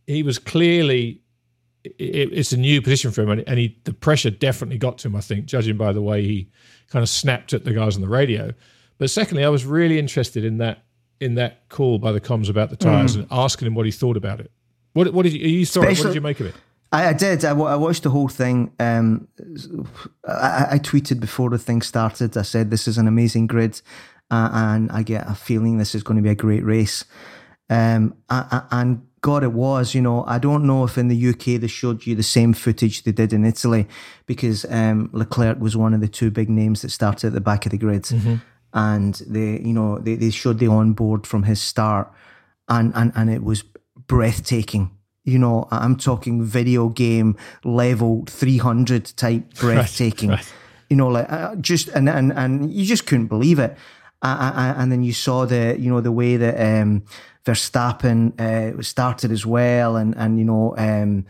he 0.07 0.23
was 0.23 0.39
clearly 0.39 1.23
it, 1.85 2.33
it's 2.33 2.53
a 2.53 2.57
new 2.57 2.81
position 2.81 3.11
for 3.11 3.23
him, 3.23 3.45
and, 3.47 3.59
he 3.59 3.79
the 3.85 3.93
pressure 3.93 4.31
definitely 4.31 4.79
got 4.79 4.99
to 4.99 5.09
him. 5.09 5.17
I 5.17 5.21
think, 5.21 5.47
judging 5.47 5.77
by 5.77 5.93
the 5.93 6.03
way 6.03 6.23
he 6.23 6.49
kind 6.89 7.03
of 7.03 7.09
snapped 7.09 7.53
at 7.53 7.65
the 7.65 7.73
guys 7.73 7.97
on 7.97 8.03
the 8.03 8.09
radio. 8.09 8.53
But 8.99 9.11
secondly, 9.11 9.45
I 9.45 9.49
was 9.49 9.65
really 9.65 9.99
interested 9.99 10.45
in 10.45 10.59
that 10.59 10.85
in 11.21 11.35
that 11.37 11.69
call 11.69 11.99
by 11.99 12.13
the 12.13 12.21
comms 12.21 12.49
about 12.49 12.71
the 12.71 12.77
tires 12.77 13.15
and 13.15 13.27
asking 13.31 13.67
him 13.67 13.75
what 13.75 13.87
he 13.87 13.93
thought 13.93 14.17
about 14.17 14.41
it. 14.41 14.51
What 14.93 15.13
what 15.13 15.25
did 15.25 15.33
you, 15.33 15.49
you 15.49 15.65
saw? 15.65 15.83
it, 15.83 15.99
What 15.99 16.07
did 16.07 16.15
you 16.15 16.21
make 16.21 16.41
of 16.41 16.47
it? 16.47 16.55
I, 16.93 17.09
I 17.09 17.13
did. 17.15 17.43
I, 17.45 17.55
watched 17.55 18.03
the 18.03 18.11
whole 18.11 18.29
thing. 18.29 18.71
Um, 18.79 19.27
I, 20.29 20.67
I 20.73 20.79
tweeted 20.79 21.21
before 21.21 21.49
the 21.49 21.59
thing 21.59 21.81
started. 21.81 22.37
I 22.37 22.43
said 22.43 22.71
this 22.71 22.87
is 22.87 22.99
an 22.99 23.09
amazing 23.09 23.47
grid, 23.47 23.81
uh, 24.31 24.51
and 24.53 24.91
I 24.91 25.03
get 25.03 25.29
a 25.29 25.35
feeling 25.35 25.79
this 25.79 25.95
is 25.95 26.03
going 26.03 26.17
to 26.17 26.23
be 26.23 26.31
a 26.31 26.35
great 26.35 26.65
race. 26.65 27.05
Um, 27.69 28.15
I, 28.29 28.65
I, 28.71 28.81
and 28.81 29.07
God, 29.23 29.45
it 29.45 29.53
was. 29.53 29.95
You 29.95 30.03
know, 30.03 30.25
I 30.27 30.39
don't 30.39 30.65
know 30.65 30.85
if 30.85 30.99
in 30.99 31.09
the 31.09 31.29
UK 31.29 31.61
they 31.61 31.69
showed 31.69 32.07
you 32.07 32.15
the 32.15 32.23
same 32.23 32.53
footage 32.53 33.05
they 33.05 33.13
did 33.13 33.33
in 33.33 33.45
Italy, 33.45 33.87
because 34.27 34.67
um, 34.71 35.11
Leclerc 35.13 35.61
was 35.61 35.77
one 35.77 35.95
of 35.95 36.01
the 36.01 36.09
two 36.09 36.31
big 36.31 36.51
names 36.51 36.83
that 36.83 36.91
started 36.91 37.29
at 37.29 37.33
the 37.33 37.41
back 37.41 37.65
of 37.65 37.73
the 37.73 37.79
grid, 37.79 38.05
and 38.75 39.15
they, 39.27 39.61
you 39.61 39.73
know, 39.73 39.99
they, 39.99 40.17
they 40.17 40.31
showed 40.31 40.59
the 40.59 40.67
onboard 40.67 41.27
from 41.27 41.45
his 41.45 41.61
start, 41.63 42.13
and 42.69 42.93
and 42.95 43.13
and 43.15 43.31
it 43.31 43.43
was 43.43 43.65
breathtaking. 44.07 44.91
You 45.25 45.39
know, 45.39 45.69
I'm 45.71 45.97
talking 45.97 46.43
video 46.43 46.89
game 46.89 47.37
level 47.65 48.25
300 48.27 49.05
type 49.17 49.55
breathtaking. 49.61 50.31
right. 50.31 50.53
You 50.91 50.97
know, 50.97 51.09
like 51.09 51.31
uh, 51.31 51.55
just 51.57 51.89
and 51.89 52.09
and 52.09 52.33
and 52.33 52.73
you 52.73 52.85
just 52.85 53.07
couldn't 53.07 53.29
believe 53.29 53.59
it. 53.59 53.79
And 54.23 54.93
then 54.93 55.03
you 55.03 55.13
saw 55.13 55.47
the 55.47 55.77
you 55.79 55.91
know 55.91 56.01
the 56.01 56.13
way 56.13 56.37
that 56.37 56.55
um, 56.61 57.03
Verstappen 57.45 58.41
uh, 58.41 58.81
started 58.83 59.33
as 59.33 59.45
well, 59.45 59.97
and 59.97 60.15
and 60.17 60.39
you 60.39 60.45
know 60.45 60.75
um, 60.79 61.27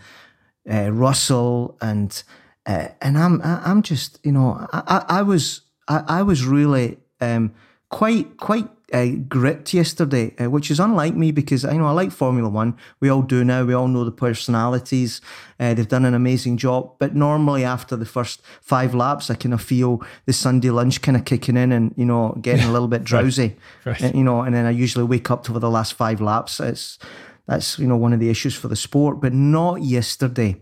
uh, 0.70 0.90
Russell 0.90 1.76
and 1.80 2.22
uh, 2.66 2.88
and 3.00 3.18
I'm 3.18 3.40
I'm 3.42 3.82
just 3.82 4.18
you 4.22 4.32
know 4.32 4.66
I, 4.72 4.82
I, 4.86 5.18
I 5.18 5.22
was 5.22 5.62
I, 5.88 6.04
I 6.06 6.22
was 6.22 6.44
really 6.44 6.98
um, 7.20 7.52
quite 7.88 8.36
quite 8.36 8.68
uh, 8.92 9.06
gripped 9.28 9.72
yesterday, 9.72 10.34
uh, 10.38 10.50
which 10.50 10.70
is 10.70 10.78
unlike 10.78 11.14
me 11.14 11.32
because 11.32 11.64
I 11.64 11.76
know 11.76 11.86
I 11.86 11.92
like 11.92 12.12
Formula 12.12 12.48
One. 12.48 12.76
We 13.00 13.08
all 13.08 13.22
do 13.22 13.44
now. 13.44 13.64
We 13.64 13.74
all 13.74 13.88
know 13.88 14.04
the 14.04 14.12
personalities. 14.12 15.20
Uh, 15.58 15.74
they've 15.74 15.88
done 15.88 16.04
an 16.04 16.14
amazing 16.14 16.56
job. 16.58 16.94
But 16.98 17.14
normally 17.14 17.64
after 17.64 17.96
the 17.96 18.06
first 18.06 18.42
five 18.60 18.94
laps, 18.94 19.30
I 19.30 19.34
kind 19.34 19.54
of 19.54 19.62
feel 19.62 20.02
the 20.26 20.32
Sunday 20.32 20.70
lunch 20.70 21.00
kind 21.02 21.16
of 21.16 21.24
kicking 21.24 21.56
in 21.56 21.72
and 21.72 21.94
you 21.96 22.04
know 22.04 22.36
getting 22.40 22.66
a 22.66 22.72
little 22.72 22.88
bit 22.88 23.04
drowsy. 23.10 23.56
Right. 23.84 24.02
Uh, 24.02 24.12
you 24.14 24.22
know, 24.22 24.42
and 24.42 24.54
then 24.54 24.64
I 24.64 24.70
usually 24.70 25.04
wake 25.04 25.30
up 25.30 25.42
to 25.44 25.52
the 25.52 25.70
last 25.70 25.94
five 25.94 26.20
laps. 26.20 26.60
It's 26.60 26.98
that's 27.46 27.78
you 27.78 27.86
know 27.86 27.96
one 27.96 28.12
of 28.12 28.20
the 28.20 28.30
issues 28.30 28.54
for 28.54 28.68
the 28.68 28.76
sport, 28.76 29.20
but 29.20 29.32
not 29.32 29.82
yesterday 29.82 30.60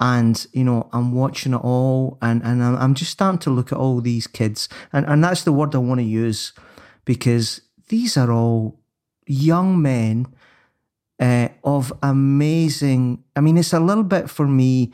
and 0.00 0.46
you 0.52 0.64
know 0.64 0.88
i'm 0.92 1.12
watching 1.12 1.52
it 1.52 1.60
all 1.62 2.18
and 2.22 2.42
and 2.42 2.62
i'm, 2.62 2.76
I'm 2.76 2.94
just 2.94 3.12
starting 3.12 3.38
to 3.40 3.50
look 3.50 3.72
at 3.72 3.78
all 3.78 4.00
these 4.00 4.26
kids 4.26 4.68
and 4.92 5.06
and 5.06 5.22
that's 5.22 5.44
the 5.44 5.52
word 5.52 5.74
i 5.74 5.78
want 5.78 6.00
to 6.00 6.04
use 6.04 6.54
because 7.04 7.62
these 7.88 8.16
are 8.16 8.30
all 8.30 8.78
young 9.26 9.80
men 9.80 10.26
uh, 11.20 11.48
of 11.62 11.92
amazing 12.02 13.22
i 13.36 13.40
mean 13.40 13.56
it's 13.56 13.72
a 13.72 13.80
little 13.80 14.04
bit 14.04 14.28
for 14.28 14.46
me 14.46 14.90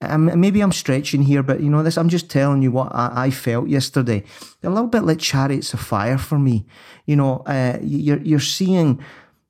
um, 0.00 0.40
maybe 0.40 0.60
i'm 0.60 0.72
stretching 0.72 1.22
here 1.22 1.42
but 1.42 1.60
you 1.60 1.70
know 1.70 1.82
this 1.82 1.96
i'm 1.96 2.08
just 2.08 2.30
telling 2.30 2.62
you 2.62 2.70
what 2.70 2.94
i, 2.94 3.26
I 3.26 3.30
felt 3.30 3.68
yesterday. 3.68 4.24
A 4.62 4.68
little 4.68 4.88
bit 4.88 5.02
like 5.02 5.18
chariots 5.18 5.74
of 5.74 5.80
fire 5.80 6.18
for 6.18 6.38
me. 6.38 6.66
You 7.06 7.16
know 7.16 7.42
uh, 7.46 7.78
you're, 7.82 8.22
you're 8.22 8.40
seeing 8.40 9.02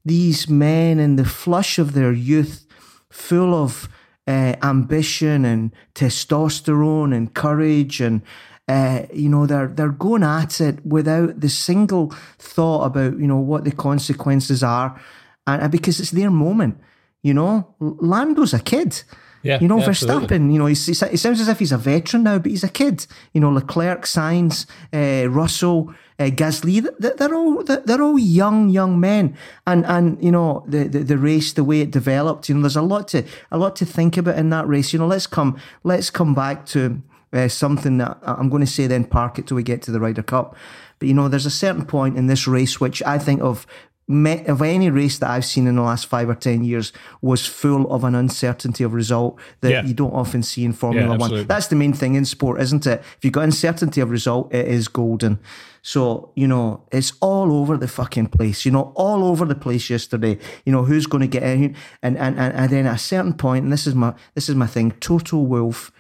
these 0.05 0.49
men 0.49 0.99
in 0.99 1.17
the 1.17 1.25
flush 1.25 1.79
of 1.79 1.93
their 1.93 2.13
youth 2.13 2.67
full 3.11 3.55
of 3.55 3.89
uh, 4.27 4.55
ambition 4.63 5.45
and 5.45 5.73
testosterone 5.95 7.15
and 7.15 7.35
courage 7.35 8.01
and 8.01 8.23
uh, 8.69 9.03
you 9.13 9.29
know 9.29 9.47
they're 9.47 9.69
they're 9.69 9.89
going 9.89 10.23
at 10.23 10.61
it 10.61 10.85
without 10.87 11.41
the 11.41 11.49
single 11.49 12.11
thought 12.39 12.85
about 12.85 13.19
you 13.19 13.27
know 13.27 13.39
what 13.39 13.65
the 13.65 13.73
consequences 13.73 14.63
are 14.63 15.01
and, 15.47 15.63
and 15.63 15.73
because 15.73 16.01
it's 16.01 16.13
their 16.13 16.31
moment 16.31 16.79
You 17.23 17.35
know, 17.35 17.75
Lando's 17.79 18.53
a 18.53 18.59
kid. 18.59 19.03
Yeah, 19.45 19.59
you 19.61 19.67
know, 19.67 19.79
yeah, 19.79 19.87
Verstappen, 19.89 20.23
absolutely. 20.23 20.53
you 20.53 20.59
know, 20.59 20.67
he's, 20.67 20.87
he's, 20.87 21.03
it 21.03 21.19
sounds 21.19 21.41
as 21.41 21.49
if 21.49 21.59
he's 21.59 21.73
a 21.73 21.79
veteran 21.79 22.23
now, 22.23 22.39
but 22.39 22.51
he's 22.51 22.63
a 22.63 22.69
kid. 22.69 23.07
You 23.33 23.41
know, 23.41 23.51
Leclerc, 23.51 24.03
Sainz, 24.05 24.67
uh, 24.93 25.29
Russell, 25.29 25.93
uh, 26.19 26.31
Gasly, 26.31 26.87
they're, 26.99 27.15
they're 27.17 27.35
all 27.35 27.65
they're 27.65 28.03
all 28.03 28.19
young, 28.19 28.69
young 28.69 29.01
men. 29.01 29.37
And 29.67 29.85
and 29.87 30.23
you 30.23 30.31
know, 30.31 30.65
the, 30.69 30.87
the 30.89 31.01
the 31.01 31.19
race, 31.19 31.53
the 31.55 31.65
way 31.65 31.81
it 31.81 31.91
developed, 31.91 32.49
you 32.49 32.55
know, 32.55 32.63
there's 32.63 32.77
a 32.77 32.83
lot 32.83 33.09
to 33.09 33.25
a 33.51 33.59
lot 33.59 33.75
to 33.77 33.85
think 33.85 34.17
about 34.17 34.39
in 34.39 34.51
that 34.51 34.69
race. 34.69 34.93
You 34.93 35.01
know, 35.01 35.09
let's 35.09 35.27
come 35.27 35.57
let's 35.83 36.11
come 36.11 36.35
back 36.35 36.65
to 36.67 37.03
uh, 37.33 37.49
something 37.49 37.99
that 37.99 38.19
I'm 38.23 38.49
going 38.49 38.65
to 38.65 38.71
say, 38.71 38.87
then 38.87 39.05
park 39.05 39.39
it 39.39 39.47
till 39.47 39.57
we 39.57 39.63
get 39.63 39.83
to 39.83 39.91
the 39.91 40.01
Ryder 40.01 40.23
Cup. 40.23 40.57
But 40.99 41.09
you 41.09 41.15
know, 41.15 41.29
there's 41.29 41.47
a 41.47 41.51
certain 41.51 41.85
point 41.87 42.17
in 42.17 42.27
this 42.27 42.47
race 42.47 42.81
which 42.81 43.03
I 43.03 43.19
think 43.19 43.41
of 43.43 43.67
of 44.09 44.61
any 44.61 44.91
race 44.91 45.19
that 45.21 45.31
I've 45.31 45.45
seen 45.45 45.67
in 45.67 45.77
the 45.77 45.83
last 45.83 46.07
five 46.07 46.29
or 46.29 46.35
ten 46.35 46.65
years 46.65 46.93
was 47.23 47.47
full 47.47 47.91
of 47.91 48.05
an 48.05 48.15
uncertainty 48.15 48.85
of 48.85 48.93
result 48.93 49.39
that 49.61 49.71
Yeah. 49.71 49.85
you 49.85 49.95
don't 49.95 50.13
often 50.13 50.43
see 50.43 50.65
in 50.65 50.73
Formula 50.73 51.13
Yeah, 51.13 51.17
One. 51.17 51.47
That's 51.47 51.69
the 51.69 51.77
main 51.77 51.93
thing 51.95 52.15
in 52.17 52.25
sport, 52.25 52.61
isn't 52.61 52.87
it? 52.87 53.01
If 53.17 53.25
you've 53.25 53.33
got 53.33 53.45
uncertainty 53.45 54.01
of 54.03 54.11
result, 54.11 54.53
it 54.53 54.67
is 54.67 54.89
golden. 54.89 55.39
So, 55.83 56.31
you 56.35 56.47
know, 56.47 56.83
it's 56.93 57.13
all 57.21 57.53
over 57.53 57.77
the 57.79 57.89
fucking 57.89 58.27
place, 58.27 58.65
you 58.67 58.71
know, 58.73 58.93
all 58.97 59.25
over 59.25 59.45
the 59.47 59.55
place 59.55 59.89
yesterday. 59.89 60.37
You 60.67 60.73
know, 60.73 60.85
who's 60.85 61.07
going 61.07 61.23
to 61.23 61.27
get 61.29 61.45
in 61.45 61.75
and, 62.03 62.19
and, 62.19 62.39
and, 62.39 62.55
and 62.55 62.71
then 62.71 62.87
at 62.87 62.97
a 62.97 62.99
certain 62.99 63.33
point, 63.35 63.65
and 63.65 63.73
this 63.73 63.87
is 63.87 63.95
my 63.95 64.15
this 64.35 64.49
is 64.49 64.57
my 64.57 64.67
thing, 64.67 64.93
Toto 65.01 65.39
Wolff 65.39 65.91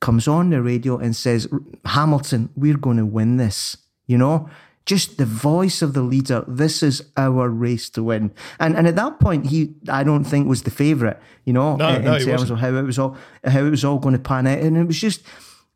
comes 0.00 0.26
on 0.26 0.50
the 0.50 0.62
radio 0.62 0.96
and 0.98 1.14
says, 1.14 1.46
Hamilton, 1.84 2.48
we're 2.56 2.76
going 2.78 2.96
to 2.96 3.06
win 3.06 3.36
this, 3.36 3.76
you 4.06 4.18
know? 4.18 4.48
Just 4.86 5.18
the 5.18 5.26
voice 5.26 5.82
of 5.82 5.92
the 5.92 6.02
leader. 6.02 6.42
This 6.48 6.82
is 6.82 7.02
our 7.16 7.48
race 7.48 7.90
to 7.90 8.02
win, 8.02 8.32
and 8.58 8.74
and 8.76 8.88
at 8.88 8.96
that 8.96 9.20
point, 9.20 9.46
he 9.46 9.74
I 9.88 10.02
don't 10.02 10.24
think 10.24 10.48
was 10.48 10.62
the 10.62 10.70
favourite, 10.70 11.18
you 11.44 11.52
know, 11.52 11.76
No, 11.76 11.88
in, 11.90 12.04
no, 12.04 12.18
terms 12.18 12.26
wasn't. 12.40 12.50
of 12.52 12.58
how 12.60 12.74
it 12.74 12.82
was 12.82 12.98
all 12.98 13.16
how 13.44 13.60
it 13.60 13.70
was 13.70 13.84
all 13.84 13.98
going 13.98 14.14
to 14.14 14.18
pan 14.18 14.46
out, 14.46 14.58
and 14.58 14.76
it 14.78 14.86
was 14.86 14.98
just 14.98 15.22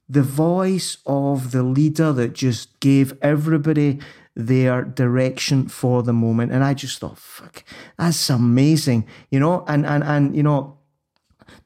the 0.08 0.22
voice 0.22 0.96
of 1.06 1.52
the 1.52 1.62
leader 1.62 2.12
that 2.14 2.32
just 2.32 2.80
gave 2.80 3.12
everybody 3.22 4.00
their 4.34 4.82
direction 4.82 5.68
for 5.68 6.02
the 6.02 6.14
moment, 6.14 6.50
and 6.50 6.64
I 6.64 6.72
just 6.74 6.98
thought, 6.98 7.18
fuck, 7.18 7.62
that's 7.98 8.30
amazing, 8.30 9.06
you 9.30 9.38
know, 9.38 9.64
and 9.68 9.84
and 9.86 10.02
and 10.02 10.34
you 10.34 10.42
know, 10.42 10.78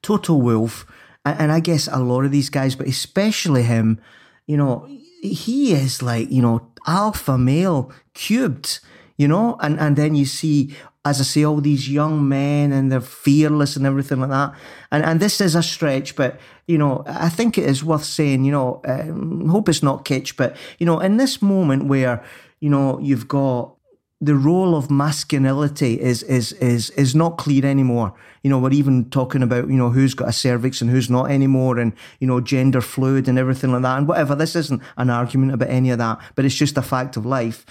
Total 0.02 0.38
Wolf, 0.42 0.84
and, 1.32 1.52
I 1.52 1.60
guess 1.60 1.88
a 1.90 1.98
lot 1.98 2.24
of 2.24 2.30
these 2.30 2.50
guys, 2.50 2.74
but 2.74 2.86
especially 2.86 3.62
him, 3.62 4.00
you 4.46 4.56
know, 4.56 4.88
he 5.22 5.72
is 5.72 6.02
like, 6.02 6.30
you 6.30 6.42
know, 6.42 6.68
alpha 6.86 7.36
male 7.36 7.92
cubed, 8.14 8.80
you 9.16 9.28
know, 9.28 9.56
and, 9.60 9.78
and 9.80 9.96
then 9.96 10.14
you 10.14 10.24
see, 10.24 10.74
as 11.04 11.20
I 11.20 11.24
say, 11.24 11.44
all 11.44 11.60
these 11.60 11.88
young 11.88 12.28
men 12.28 12.72
and 12.72 12.92
they're 12.92 13.00
fearless 13.00 13.76
and 13.76 13.86
everything 13.86 14.20
like 14.20 14.30
that. 14.30 14.54
And 14.90 15.04
and 15.04 15.20
this 15.20 15.40
is 15.40 15.54
a 15.54 15.62
stretch, 15.62 16.14
but 16.16 16.38
you 16.66 16.78
know, 16.78 17.02
I 17.06 17.28
think 17.28 17.56
it 17.56 17.64
is 17.64 17.82
worth 17.82 18.04
saying, 18.04 18.44
you 18.44 18.52
know, 18.52 18.80
um, 18.84 19.48
hope 19.48 19.68
it's 19.68 19.82
not 19.82 20.04
kitsch, 20.04 20.36
but 20.36 20.56
you 20.78 20.86
know, 20.86 21.00
in 21.00 21.16
this 21.16 21.40
moment 21.40 21.86
where, 21.86 22.22
you 22.60 22.68
know, 22.68 22.98
you've 23.00 23.26
got 23.26 23.77
the 24.20 24.34
role 24.34 24.74
of 24.74 24.90
masculinity 24.90 26.00
is 26.00 26.22
is 26.24 26.52
is 26.54 26.90
is 26.90 27.14
not 27.14 27.38
clear 27.38 27.64
anymore. 27.64 28.12
You 28.42 28.50
know, 28.50 28.58
we're 28.58 28.72
even 28.72 29.10
talking 29.10 29.42
about 29.42 29.68
you 29.68 29.76
know 29.76 29.90
who's 29.90 30.14
got 30.14 30.28
a 30.28 30.32
cervix 30.32 30.80
and 30.80 30.90
who's 30.90 31.08
not 31.08 31.30
anymore, 31.30 31.78
and 31.78 31.92
you 32.18 32.26
know 32.26 32.40
gender 32.40 32.80
fluid 32.80 33.28
and 33.28 33.38
everything 33.38 33.70
like 33.70 33.82
that, 33.82 33.98
and 33.98 34.08
whatever. 34.08 34.34
This 34.34 34.56
isn't 34.56 34.82
an 34.96 35.10
argument 35.10 35.54
about 35.54 35.70
any 35.70 35.90
of 35.90 35.98
that, 35.98 36.20
but 36.34 36.44
it's 36.44 36.54
just 36.54 36.76
a 36.76 36.82
fact 36.82 37.16
of 37.16 37.24
life. 37.24 37.64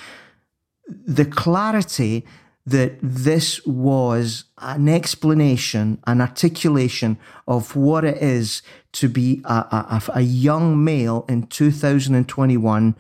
The 0.88 1.26
clarity 1.26 2.26
that 2.66 2.98
this 3.02 3.66
was 3.66 4.46
an 4.58 4.90
explanation, 4.90 6.00
an 6.06 6.20
articulation 6.20 7.18
of 7.48 7.76
what 7.78 8.04
it 8.04 8.18
is 8.18 8.62
to 8.92 9.08
be 9.08 9.42
a, 9.46 9.54
a, 9.54 10.02
a 10.16 10.22
young 10.22 10.84
male 10.84 11.26
in 11.30 11.48
2021, 11.48 12.96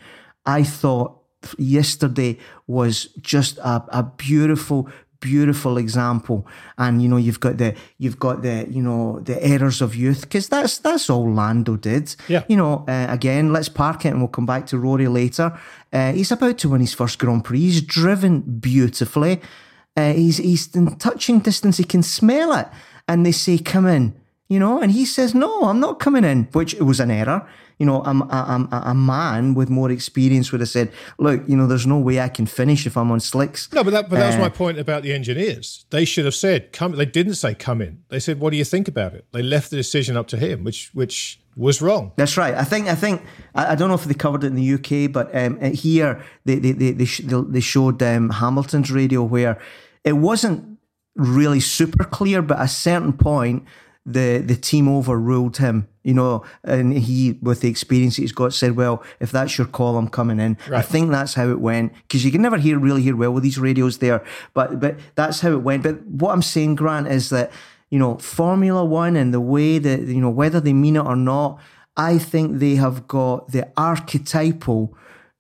I 0.45 0.63
thought 0.63 1.16
yesterday 1.57 2.37
was 2.65 3.05
just 3.21 3.57
a, 3.59 3.83
a 3.89 4.03
beautiful 4.03 4.89
beautiful 5.19 5.77
example. 5.77 6.45
And 6.77 7.01
you 7.01 7.09
know 7.09 7.17
you've 7.17 7.39
got 7.39 7.57
the 7.57 7.75
you've 7.97 8.19
got 8.19 8.41
the 8.41 8.67
you 8.69 8.81
know 8.81 9.19
the 9.19 9.43
errors 9.43 9.81
of 9.81 9.95
youth 9.95 10.21
because 10.21 10.49
that's 10.49 10.77
that's 10.79 11.09
all 11.09 11.31
lando 11.31 11.75
did. 11.75 12.15
Yeah. 12.27 12.43
you 12.47 12.57
know 12.57 12.85
uh, 12.87 13.07
again 13.09 13.53
let's 13.53 13.69
park 13.69 14.05
it 14.05 14.09
and 14.09 14.19
we'll 14.19 14.27
come 14.27 14.45
back 14.45 14.67
to 14.67 14.77
rory 14.77 15.07
later. 15.07 15.57
Uh, 15.91 16.13
he's 16.13 16.31
about 16.31 16.57
to 16.59 16.69
win 16.69 16.81
his 16.81 16.93
first 16.93 17.19
grand 17.19 17.43
prix. 17.45 17.59
He's 17.59 17.81
driven 17.81 18.41
beautifully. 18.41 19.41
Uh, 19.95 20.13
he's 20.13 20.37
he's 20.37 20.75
in 20.75 20.95
touching 20.97 21.39
distance. 21.39 21.77
He 21.77 21.83
can 21.83 22.03
smell 22.03 22.53
it. 22.53 22.67
And 23.07 23.25
they 23.25 23.31
say 23.31 23.57
come 23.57 23.87
in 23.87 24.13
you 24.47 24.59
know 24.59 24.81
and 24.81 24.91
he 24.91 25.05
says 25.05 25.33
no 25.33 25.63
i'm 25.63 25.79
not 25.79 25.99
coming 25.99 26.23
in 26.23 26.45
which 26.53 26.73
it 26.73 26.83
was 26.83 26.99
an 26.99 27.11
error 27.11 27.47
you 27.77 27.85
know, 27.85 28.01
I'm, 28.03 28.23
I'm, 28.31 28.67
a 28.71 28.95
man 28.95 29.53
with 29.53 29.69
more 29.69 29.91
experience 29.91 30.51
would 30.51 30.61
have 30.61 30.69
said, 30.69 30.91
look, 31.19 31.47
you 31.47 31.55
know, 31.55 31.67
there's 31.67 31.85
no 31.85 31.99
way 31.99 32.19
I 32.19 32.27
can 32.27 32.47
finish 32.47 32.87
if 32.87 32.97
I'm 32.97 33.11
on 33.11 33.19
slicks. 33.19 33.71
No, 33.71 33.83
but 33.83 33.91
that, 33.91 34.09
but 34.09 34.17
that 34.17 34.27
was 34.27 34.35
Uh, 34.35 34.39
my 34.39 34.49
point 34.49 34.79
about 34.79 35.03
the 35.03 35.13
engineers. 35.13 35.85
They 35.91 36.03
should 36.03 36.25
have 36.25 36.33
said 36.33 36.73
come. 36.73 36.93
They 36.93 37.05
didn't 37.05 37.35
say 37.35 37.53
come 37.53 37.81
in. 37.81 37.99
They 38.09 38.19
said, 38.19 38.39
"What 38.39 38.49
do 38.49 38.57
you 38.57 38.65
think 38.65 38.87
about 38.87 39.13
it?" 39.13 39.25
They 39.31 39.43
left 39.43 39.69
the 39.69 39.75
decision 39.75 40.17
up 40.17 40.27
to 40.29 40.37
him, 40.37 40.63
which 40.63 40.89
which 40.93 41.39
was 41.55 41.81
wrong. 41.81 42.13
That's 42.15 42.35
right. 42.35 42.55
I 42.55 42.63
think 42.63 42.87
I 42.87 42.95
think 42.95 43.21
I, 43.53 43.73
I 43.73 43.75
don't 43.75 43.89
know 43.89 43.95
if 43.95 44.05
they 44.05 44.13
covered 44.15 44.43
it 44.43 44.47
in 44.47 44.55
the 44.55 44.73
UK, 44.73 45.11
but 45.11 45.35
um, 45.35 45.59
uh, 45.61 45.69
here 45.69 46.23
they 46.45 46.55
they 46.55 46.71
they 46.71 46.91
they, 46.93 47.05
sh- 47.05 47.21
they 47.27 47.59
showed 47.61 48.01
um, 48.01 48.31
Hamilton's 48.31 48.89
radio 48.91 49.21
where 49.21 49.59
it 50.03 50.13
wasn't 50.13 50.79
really 51.15 51.59
super 51.59 52.03
clear, 52.05 52.41
but 52.41 52.57
at 52.57 52.65
a 52.65 52.67
certain 52.67 53.13
point 53.13 53.65
the 54.07 54.37
the 54.39 54.55
team 54.55 54.87
overruled 54.87 55.57
him. 55.57 55.87
You 56.03 56.13
know, 56.13 56.45
and 56.63 56.97
he, 56.97 57.37
with 57.41 57.59
the 57.59 57.69
experience 57.69 58.15
he's 58.15 58.31
got, 58.31 58.53
said, 58.53 58.77
"Well, 58.77 59.03
if 59.19 59.29
that's 59.29 59.57
your 59.57 59.67
call, 59.67 59.97
I'm 59.97 60.07
coming 60.07 60.39
in." 60.39 60.57
I 60.71 60.81
think 60.81 61.11
that's 61.11 61.33
how 61.33 61.49
it 61.49 61.59
went 61.59 61.93
because 61.93 62.23
you 62.23 62.31
can 62.31 62.41
never 62.41 62.57
hear 62.57 62.79
really 62.79 63.01
hear 63.01 63.15
well 63.15 63.33
with 63.33 63.43
these 63.43 63.59
radios 63.59 63.97
there, 63.97 64.23
but 64.53 64.79
but 64.79 64.97
that's 65.15 65.41
how 65.41 65.51
it 65.51 65.61
went. 65.61 65.83
But 65.83 66.01
what 66.07 66.31
I'm 66.31 66.41
saying, 66.41 66.75
Grant, 66.75 67.07
is 67.07 67.29
that 67.29 67.51
you 67.89 67.99
know 67.99 68.17
Formula 68.19 68.85
One 68.85 69.17
and 69.17 69.33
the 69.33 69.41
way 69.41 69.79
that 69.79 69.99
you 70.03 70.21
know 70.21 70.29
whether 70.29 70.61
they 70.61 70.73
mean 70.73 70.95
it 70.95 71.05
or 71.05 71.17
not, 71.17 71.59
I 71.97 72.17
think 72.17 72.59
they 72.59 72.75
have 72.75 73.05
got 73.09 73.51
the 73.51 73.67
archetypal 73.75 74.95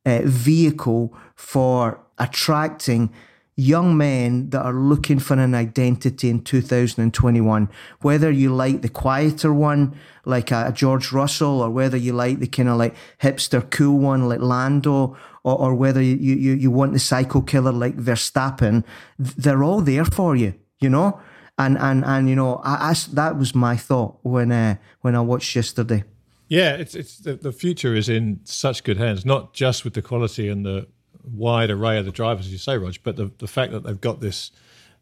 uh, 0.05 0.21
vehicle 0.25 1.15
for 1.35 2.01
attracting 2.17 3.13
young 3.57 3.97
men 3.97 4.51
that 4.51 4.61
are 4.61 4.73
looking 4.73 5.17
for 5.17 5.33
an 5.33 5.55
identity 5.55 6.29
in 6.29 6.43
2021. 6.43 7.67
Whether 8.01 8.31
you 8.31 8.53
like 8.53 8.83
the 8.83 8.89
quieter 8.89 9.51
one, 9.51 9.97
like 10.25 10.51
a 10.51 10.71
George 10.71 11.11
Russell, 11.11 11.61
or 11.61 11.71
whether 11.71 11.97
you 11.97 12.13
like 12.13 12.39
the 12.39 12.47
kind 12.47 12.69
of 12.69 12.77
like 12.77 12.95
hipster 13.21 13.67
cool 13.69 13.97
one 13.97 14.29
like 14.29 14.39
Lando, 14.39 15.17
or, 15.43 15.59
or 15.59 15.75
whether 15.75 16.01
you, 16.01 16.15
you, 16.15 16.53
you 16.53 16.69
want 16.69 16.93
the 16.93 16.99
psycho 16.99 17.41
killer 17.41 17.71
like 17.71 17.97
Verstappen, 17.97 18.83
they're 19.17 19.63
all 19.63 19.81
there 19.81 20.05
for 20.05 20.35
you, 20.35 20.53
you 20.79 20.89
know? 20.89 21.19
And, 21.57 21.79
and, 21.79 22.05
and 22.05 22.29
you 22.29 22.35
know, 22.35 22.61
I, 22.63 22.91
I 22.91 22.95
that 23.13 23.37
was 23.37 23.55
my 23.55 23.75
thought 23.75 24.19
when, 24.21 24.51
uh, 24.51 24.75
when 25.01 25.15
I 25.15 25.21
watched 25.21 25.55
yesterday. 25.55 26.03
Yeah, 26.49 26.75
it's 26.75 26.95
it's 26.95 27.17
the, 27.17 27.35
the 27.35 27.51
future 27.51 27.93
is 27.93 28.07
in 28.07 28.39
such 28.45 28.85
good 28.85 28.97
hands. 28.97 29.25
Not 29.25 29.53
just 29.53 29.83
with 29.83 29.95
the 29.95 30.01
quality 30.01 30.47
and 30.47 30.65
the 30.65 30.87
wide 31.31 31.69
array 31.69 31.97
of 31.97 32.05
the 32.05 32.11
drivers, 32.11 32.45
as 32.45 32.51
you 32.51 32.57
say, 32.57 32.77
Rog, 32.77 32.95
but 33.03 33.15
the 33.15 33.31
the 33.37 33.47
fact 33.47 33.71
that 33.71 33.83
they've 33.83 33.99
got 33.99 34.21
this 34.21 34.51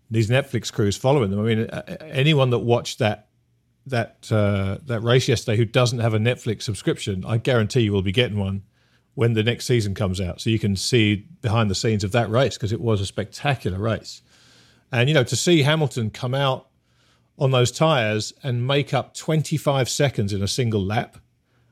these 0.10 0.30
Netflix 0.30 0.72
crews 0.72 0.96
following 0.96 1.32
them. 1.32 1.40
I 1.40 1.44
mean, 1.44 1.66
anyone 2.02 2.52
that 2.52 2.60
watched 2.60 3.00
that 3.00 3.28
that 3.88 4.32
uh, 4.32 4.80
that 4.86 5.02
race 5.02 5.28
yesterday 5.28 5.58
who 5.58 5.66
doesn't 5.66 6.00
have 6.00 6.14
a 6.14 6.20
Netflix 6.20 6.64
subscription, 6.64 7.24
I 7.26 7.38
guarantee 7.38 7.82
you 7.82 7.94
will 7.94 8.02
be 8.02 8.12
getting 8.12 8.38
one 8.38 8.64
when 9.14 9.34
the 9.34 9.44
next 9.44 9.66
season 9.66 9.94
comes 9.94 10.20
out, 10.20 10.42
so 10.42 10.50
you 10.50 10.60
can 10.60 10.76
see 10.76 11.28
behind 11.42 11.70
the 11.70 11.76
scenes 11.76 12.04
of 12.04 12.12
that 12.12 12.30
race 12.30 12.58
because 12.58 12.74
it 12.74 12.82
was 12.82 13.00
a 13.02 13.06
spectacular 13.06 13.80
race. 13.80 14.22
And 14.92 15.10
you 15.10 15.16
know, 15.16 15.24
to 15.24 15.36
see 15.36 15.64
Hamilton 15.64 16.10
come 16.10 16.34
out 16.34 16.68
on 17.38 17.52
those 17.52 17.72
tires 17.72 18.34
and 18.44 18.66
make 18.66 18.94
up 18.94 19.14
25 19.14 19.90
seconds 19.90 20.34
in 20.34 20.42
a 20.42 20.48
single 20.48 20.82
lap 20.82 21.18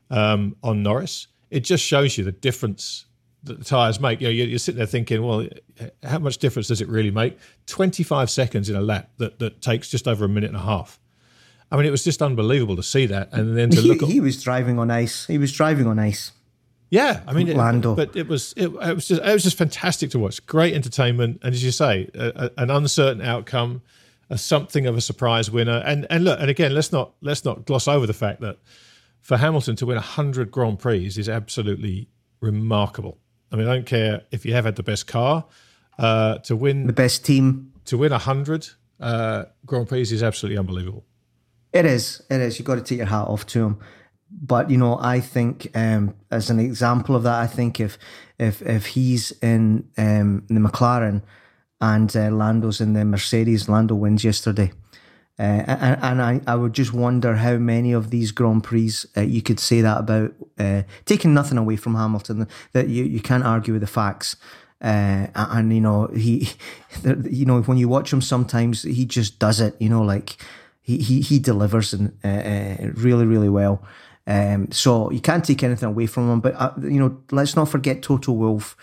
um, 0.10 0.56
on 0.62 0.84
Norris, 0.84 1.28
it 1.50 1.62
just 1.62 1.84
shows 1.84 2.18
you 2.18 2.24
the 2.24 2.32
difference 2.32 3.06
the 3.43 3.56
tires 3.63 3.99
make. 3.99 4.21
You 4.21 4.27
know, 4.27 4.32
you're, 4.32 4.47
you're 4.47 4.60
sitting 4.60 4.77
there 4.77 4.88
thinking, 4.88 5.21
well, 5.23 5.47
how 6.03 6.19
much 6.19 6.38
difference 6.38 6.69
does 6.69 6.82
it 6.82 6.88
really 6.88 7.12
make? 7.12 7.38
25 7.67 8.29
seconds 8.29 8.69
in 8.69 8.75
a 8.75 8.82
lap 8.82 9.10
that, 9.17 9.39
that 9.39 9.62
takes 9.62 9.89
just 9.89 10.08
over 10.08 10.25
a 10.25 10.29
minute 10.29 10.47
and 10.47 10.58
a 10.58 10.62
half. 10.62 10.99
I 11.71 11.75
mean, 11.75 11.86
it 11.86 11.91
was 11.91 12.03
just 12.03 12.21
unbelievable 12.21 12.75
to 12.75 12.84
see 12.84 13.08
that, 13.08 13.34
and 13.34 13.58
then 13.58 13.71
to 13.71 13.82
He, 13.82 13.88
look 13.88 14.03
at 14.03 14.10
he 14.10 14.19
was 14.19 14.41
driving 14.41 14.77
on 14.77 14.91
ice. 14.91 15.25
He 15.25 15.39
was 15.39 15.51
driving 15.51 15.88
on 15.88 15.97
ice. 15.97 16.32
yeah, 16.91 17.21
I 17.25 17.34
mean, 17.34 17.47
it, 17.47 17.95
but 17.95 18.15
it 18.15 18.27
was 18.27 18.53
it, 18.56 18.67
it 18.67 18.95
was 18.95 19.08
just 19.08 19.21
it 19.21 19.34
was 19.34 19.43
just 19.43 19.58
fantastic 19.58 20.12
to 20.12 20.19
watch. 20.19 20.45
Great 20.45 20.75
entertainment, 20.75 21.39
and 21.41 21.51
as 21.51 21.63
you 21.63 21.71
say, 21.71 22.12
a, 22.13 22.51
a, 22.58 22.62
an 22.62 22.69
uncertain 22.69 23.23
outcome, 23.23 23.82
a 24.29 24.38
something 24.38 24.86
of 24.86 24.95
a 24.95 25.01
surprise 25.01 25.49
winner. 25.49 25.82
And 25.84 26.06
and 26.12 26.23
look, 26.25 26.39
and 26.39 26.47
again, 26.47 26.75
let's 26.75 26.91
not 26.91 27.13
let's 27.21 27.43
not 27.43 27.65
gloss 27.65 27.88
over 27.88 28.06
the 28.06 28.13
fact 28.13 28.41
that 28.41 28.60
for 29.19 29.38
Hamilton 29.38 29.75
to 29.77 29.88
win 29.88 29.97
hundred 29.97 30.51
Grand 30.51 30.77
Prix 30.77 31.08
is 31.08 31.27
absolutely 31.27 32.08
remarkable. 32.39 33.17
I 33.54 33.56
mean, 33.56 33.68
I 33.68 33.76
don't 33.76 33.86
care 33.86 34.24
if 34.32 34.46
you 34.46 34.54
have 34.54 34.66
had 34.66 34.76
the 34.76 34.84
best 34.84 35.06
car 35.06 35.46
uh, 36.00 36.39
to 36.39 36.56
win 36.56 36.88
The 36.88 36.94
best 36.94 37.24
team. 37.24 37.72
to 37.86 37.98
win 38.00 38.12
hundred 38.12 38.68
uh, 39.00 39.46
Grand 39.66 39.88
Prix 39.88 40.02
is 40.02 40.24
absolutely 40.24 40.58
unbelievable. 40.58 41.06
It 41.72 41.86
is. 41.86 42.22
It 42.30 42.42
is. 42.42 42.58
You've 42.58 42.66
got 42.66 42.76
to 42.76 42.82
take 42.82 42.98
your 42.98 43.08
hat 43.08 43.28
off 43.28 43.46
to 43.48 43.63
him. 43.66 43.80
But 44.32 44.72
you 44.72 44.78
know, 44.78 44.98
I 45.00 45.20
think 45.20 45.68
um, 45.76 46.16
as 46.32 46.50
an 46.50 46.60
example 46.60 47.16
of 47.16 47.24
that, 47.24 47.39
I 47.39 47.48
think 47.48 47.80
if 47.80 47.98
if 48.39 48.62
if 48.63 48.88
he's 48.88 49.32
in 49.44 49.88
um, 49.98 50.44
the 50.48 50.60
McLaren 50.60 51.22
and 51.80 52.16
uh, 52.16 52.30
Lando's 52.32 52.82
in 52.82 52.94
the 52.94 53.06
Mercedes, 53.06 53.70
Lando 53.70 53.94
wins 53.96 54.24
yesterday. 54.24 54.72
Uh, 55.39 55.63
and, 55.65 56.04
and 56.04 56.22
I, 56.22 56.41
I 56.46 56.56
would 56.56 56.74
just 56.74 56.93
wonder 56.93 57.36
how 57.36 57.58
many 57.58 57.91
of 57.91 58.12
these 58.12 58.32
Grand 58.32 58.63
Prix 58.63 58.91
uh, 59.17 59.22
you 59.22 59.41
could 59.41 59.60
say 59.60 59.82
that 59.82 60.00
about, 60.00 60.34
uh, 60.60 60.84
taking 61.06 61.34
nothing 61.34 61.58
away 61.58 61.76
from 61.76 61.96
Hamilton, 61.96 62.48
that 62.74 62.88
you, 62.88 63.04
you 63.04 63.19
can't 63.19 63.43
argue 63.43 63.74
with 63.74 63.82
the 63.82 63.88
facts. 63.88 64.36
Uh, 64.80 65.28
and 65.34 65.74
you 65.74 65.80
know 65.80 66.08
he, 66.08 66.50
you 67.24 67.46
know 67.46 67.62
when 67.62 67.78
you 67.78 67.88
watch 67.88 68.12
him, 68.12 68.22
sometimes 68.22 68.84
he 68.84 69.06
just 69.06 69.39
does 69.39 69.62
it. 69.62 69.76
You 69.80 69.88
know, 69.88 70.02
like 70.02 70.36
he 70.82 70.98
he, 70.98 71.22
he 71.22 71.39
delivers 71.39 71.93
and 71.93 72.17
uh, 72.24 72.28
uh, 72.28 72.91
really 72.96 73.26
really 73.26 73.48
well. 73.48 73.82
Um, 74.26 74.72
so 74.72 75.10
you 75.12 75.19
can't 75.19 75.43
take 75.43 75.63
anything 75.63 75.89
away 75.89 76.06
from 76.06 76.30
him. 76.30 76.41
But 76.41 76.78
you 76.82 77.00
know, 77.00 77.17
let's 77.32 77.56
not 77.56 77.69
forget 77.69 78.02
Toto 78.02 78.34
Wolff. 78.34 78.76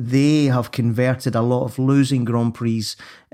They 0.00 0.44
have 0.44 0.70
converted 0.70 1.34
a 1.34 1.42
lot 1.42 1.64
of 1.64 1.76
losing 1.76 2.24
Grand 2.24 2.54
Prix 2.54 2.84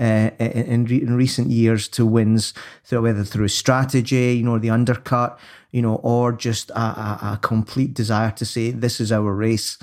uh, 0.00 0.31
in, 0.38 0.87
in 0.88 1.14
recent 1.14 1.50
years 1.50 1.88
to 1.88 2.07
wins, 2.07 2.55
through, 2.85 3.03
whether 3.03 3.22
through 3.22 3.48
strategy, 3.48 4.33
you 4.38 4.44
know, 4.44 4.59
the 4.59 4.70
undercut, 4.70 5.38
you 5.72 5.83
know, 5.83 5.96
or 5.96 6.33
just 6.33 6.70
a, 6.70 6.81
a, 6.81 7.18
a 7.35 7.38
complete 7.42 7.92
desire 7.92 8.31
to 8.31 8.46
say 8.46 8.70
this 8.70 8.98
is 8.98 9.12
our 9.12 9.35
race, 9.35 9.77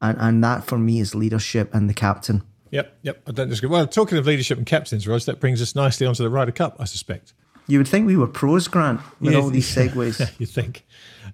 and 0.00 0.16
and 0.18 0.42
that 0.42 0.64
for 0.64 0.78
me 0.78 1.00
is 1.00 1.14
leadership 1.14 1.74
and 1.74 1.90
the 1.90 1.94
captain. 1.94 2.42
Yep, 2.70 2.98
yep. 3.02 3.22
I 3.26 3.32
don't 3.32 3.50
disagree. 3.50 3.68
Well, 3.68 3.86
talking 3.86 4.16
of 4.16 4.26
leadership 4.26 4.56
and 4.56 4.66
captains, 4.66 5.06
Rog, 5.06 5.20
that 5.22 5.38
brings 5.38 5.60
us 5.60 5.74
nicely 5.74 6.06
onto 6.06 6.22
the 6.22 6.30
Ryder 6.30 6.52
Cup, 6.52 6.76
I 6.80 6.84
suspect. 6.84 7.34
You 7.66 7.78
would 7.78 7.86
think 7.86 8.06
we 8.06 8.16
were 8.16 8.26
pros, 8.26 8.66
Grant, 8.66 9.00
with 9.20 9.34
yeah, 9.34 9.38
all 9.40 9.50
these 9.50 9.68
segues. 9.74 10.40
you 10.40 10.46
think? 10.46 10.86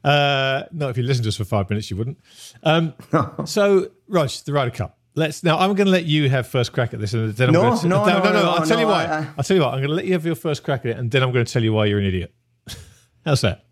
Uh, 0.04 0.64
no, 0.72 0.88
if 0.88 0.96
you 0.96 1.02
listened 1.02 1.24
to 1.24 1.28
us 1.28 1.36
for 1.36 1.44
five 1.44 1.68
minutes, 1.70 1.90
you 1.90 1.96
wouldn't. 1.96 2.18
Um, 2.62 2.94
so, 3.44 3.90
Rog, 4.08 4.30
the 4.44 4.52
Ryder 4.52 4.70
Cup. 4.70 4.98
Let's 5.14 5.42
now. 5.42 5.58
I'm 5.58 5.74
going 5.74 5.86
to 5.86 5.92
let 5.92 6.04
you 6.04 6.28
have 6.28 6.46
first 6.46 6.72
crack 6.72 6.94
at 6.94 7.00
this, 7.00 7.12
and 7.12 7.34
then 7.34 7.48
I'm 7.48 7.52
no, 7.52 7.62
going 7.62 7.78
to, 7.80 7.88
no, 7.88 8.06
no, 8.06 8.22
no, 8.22 8.32
no, 8.32 8.50
I'll 8.50 8.60
no, 8.60 8.64
tell 8.64 8.78
you 8.78 8.86
why. 8.86 9.04
I, 9.04 9.32
will 9.36 9.42
tell 9.42 9.56
you 9.56 9.62
what. 9.62 9.74
I'm 9.74 9.80
going 9.80 9.88
to 9.88 9.94
let 9.94 10.04
you 10.04 10.12
have 10.12 10.24
your 10.24 10.36
first 10.36 10.62
crack 10.62 10.80
at 10.80 10.92
it, 10.92 10.96
and 10.98 11.10
then 11.10 11.24
I'm 11.24 11.32
going 11.32 11.44
to 11.44 11.52
tell 11.52 11.62
you 11.62 11.72
why 11.72 11.86
you're 11.86 11.98
an 11.98 12.04
idiot. 12.04 12.32
How's 13.24 13.40
that? 13.40 13.64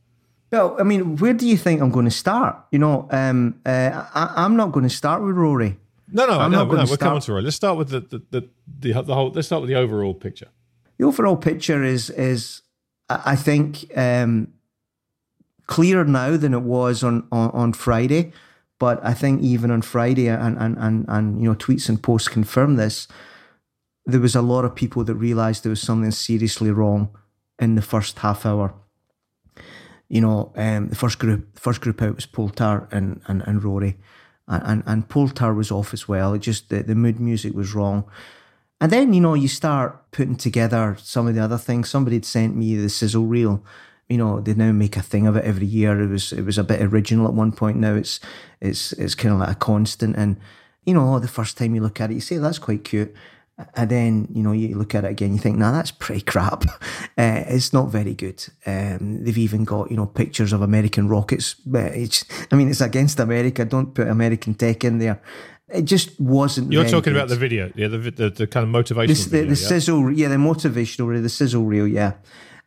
Well, 0.51 0.77
I 0.79 0.83
mean, 0.83 1.17
where 1.17 1.35
do 1.35 1.47
you 1.47 1.57
think 1.57 1.81
I'm 1.81 1.91
going 1.91 2.05
to 2.05 2.11
start? 2.11 2.57
You 2.73 2.81
know, 2.81 3.09
um, 3.11 3.61
uh, 3.65 4.07
I, 4.15 4.45
am 4.45 4.57
not 4.57 4.73
going 4.73 4.89
to 4.89 4.95
start 4.95 5.23
with 5.23 5.37
Rory. 5.37 5.77
No, 6.11 6.27
no, 6.27 6.39
I'm 6.41 6.51
no, 6.51 6.65
no. 6.65 6.71
We're 6.71 6.87
start... 6.87 7.01
coming 7.01 7.21
to 7.21 7.33
Rory. 7.33 7.43
Let's 7.43 7.57
start 7.57 7.79
with 7.79 7.91
the 7.91 8.01
the, 8.01 8.23
the 8.31 8.49
the 8.79 9.03
the 9.03 9.15
whole. 9.15 9.31
Let's 9.31 9.47
start 9.47 9.63
with 9.63 9.69
the 9.69 9.77
overall 9.77 10.15
picture. 10.15 10.49
The 10.99 11.05
overall 11.05 11.37
picture 11.37 11.85
is 11.85 12.11
is 12.11 12.63
I 13.09 13.37
think 13.37 13.87
um, 13.97 14.49
clearer 15.67 16.05
now 16.05 16.37
than 16.37 16.55
it 16.55 16.63
was 16.63 17.03
on, 17.03 17.27
on, 17.31 17.51
on 17.51 17.73
Friday. 17.73 18.33
But 18.79 19.05
I 19.05 19.15
think 19.15 19.43
even 19.43 19.71
on 19.71 19.83
Friday, 19.83 20.29
and, 20.29 20.59
and, 20.59 20.77
and, 20.79 21.07
and 21.09 21.41
you 21.41 21.49
know, 21.49 21.55
tweets 21.55 21.89
and 21.89 22.03
posts 22.03 22.29
confirm 22.29 22.77
this. 22.77 23.09
There 24.05 24.21
was 24.21 24.37
a 24.37 24.43
lot 24.43 24.65
of 24.65 24.75
people 24.75 25.03
that 25.05 25.15
realised 25.15 25.65
there 25.65 25.71
was 25.71 25.81
something 25.81 26.11
seriously 26.11 26.71
wrong 26.71 27.17
in 27.59 27.75
the 27.75 27.83
first 27.83 28.19
half 28.19 28.45
hour. 28.45 28.75
You 30.09 30.21
know, 30.21 30.53
um, 30.57 30.89
the 30.89 30.95
first 30.95 31.19
group, 31.19 31.59
first 31.59 31.81
group 31.81 32.01
out 32.03 32.15
was 32.15 32.27
Poulter 32.27 32.87
and 32.93 33.21
and, 33.27 33.43
and 33.47 33.65
Rory, 33.65 33.99
and, 34.47 34.63
and 34.65 34.83
and 34.87 35.09
Poulter 35.09 35.53
was 35.53 35.73
off 35.73 35.93
as 35.93 36.07
well. 36.07 36.35
It 36.35 36.43
just 36.43 36.69
the, 36.69 36.85
the 36.85 36.95
mood 36.95 37.19
music 37.19 37.55
was 37.55 37.75
wrong. 37.75 38.05
And 38.81 38.93
then, 38.93 39.15
you 39.15 39.21
know, 39.21 39.35
you 39.35 39.49
start 39.49 40.11
putting 40.13 40.37
together 40.37 40.97
some 41.01 41.27
of 41.27 41.35
the 41.35 41.43
other 41.43 41.59
things. 41.59 41.89
Somebody 41.89 42.17
had 42.17 42.27
sent 42.27 42.55
me 42.55 42.77
the 42.77 42.91
sizzle 42.91 43.25
reel. 43.25 43.65
You 44.09 44.19
know, 44.19 44.41
they 44.41 44.55
now 44.55 44.73
make 44.73 44.97
a 44.97 45.03
thing 45.03 45.27
of 45.27 45.37
it 45.37 45.45
every 45.45 45.67
year. 45.67 46.01
It 46.01 46.09
was 46.09 46.33
it 46.33 46.45
was 46.45 46.59
a 46.59 46.65
bit 46.65 46.83
original 46.83 47.27
at 47.27 47.35
one 47.35 47.53
point. 47.53 47.79
Now 47.79 47.95
it's 47.95 48.21
it's 48.61 48.93
it's 48.93 49.15
kind 49.15 49.35
of 49.35 49.41
like 49.41 49.51
a 49.51 49.55
constant. 49.55 50.17
And 50.17 50.37
you 50.85 50.95
know, 50.95 51.19
the 51.19 51.29
first 51.29 51.59
time 51.59 51.75
you 51.75 51.81
look 51.81 52.01
at 52.01 52.11
it, 52.11 52.15
you 52.15 52.21
say 52.21 52.37
that's 52.37 52.59
quite 52.59 52.85
cute. 52.85 53.15
And 53.75 53.91
then, 53.91 54.29
you 54.35 54.43
know, 54.43 54.53
you 54.53 54.77
look 54.77 54.95
at 54.95 55.05
it 55.05 55.11
again, 55.11 55.33
you 55.33 55.39
think, 55.39 55.57
nah, 55.57 55.73
that's 55.73 55.91
pretty 55.91 56.23
crap. 56.23 56.65
Uh, 57.19 57.43
it's 57.49 57.73
not 57.73 57.89
very 57.89 58.13
good. 58.13 58.47
Um, 58.67 59.25
they've 59.25 59.39
even 59.39 59.65
got, 59.65 59.91
you 59.91 59.97
know, 59.97 60.05
pictures 60.05 60.53
of 60.53 60.61
American 60.61 61.09
rockets. 61.09 61.55
But 61.55 61.93
it's, 61.95 62.27
I 62.53 62.57
mean, 62.57 62.69
it's 62.69 62.83
against 62.83 63.19
America. 63.21 63.65
Don't 63.65 63.95
put 63.95 64.07
American 64.07 64.53
tech 64.53 64.85
in 64.85 64.99
there. 64.99 65.23
It 65.69 65.87
just 65.87 66.21
wasn't. 66.21 66.73
You're 66.73 66.85
talking 66.85 67.15
good. 67.15 67.17
about 67.17 67.29
the 67.31 67.37
video, 67.37 67.73
yeah, 67.75 67.89
the, 67.89 67.97
the, 67.97 68.29
the 68.29 68.47
kind 68.47 68.67
of 68.67 68.85
motivational. 68.85 69.07
This, 69.09 69.25
the, 69.25 69.31
video, 69.31 69.55
the 69.55 69.61
yeah? 69.61 69.69
sizzle, 69.69 70.13
yeah, 70.13 70.29
the 70.29 70.37
motivational 70.37 71.07
reel, 71.09 71.23
the 71.23 71.31
sizzle 71.31 71.65
reel, 71.65 71.89
yeah, 71.89 72.13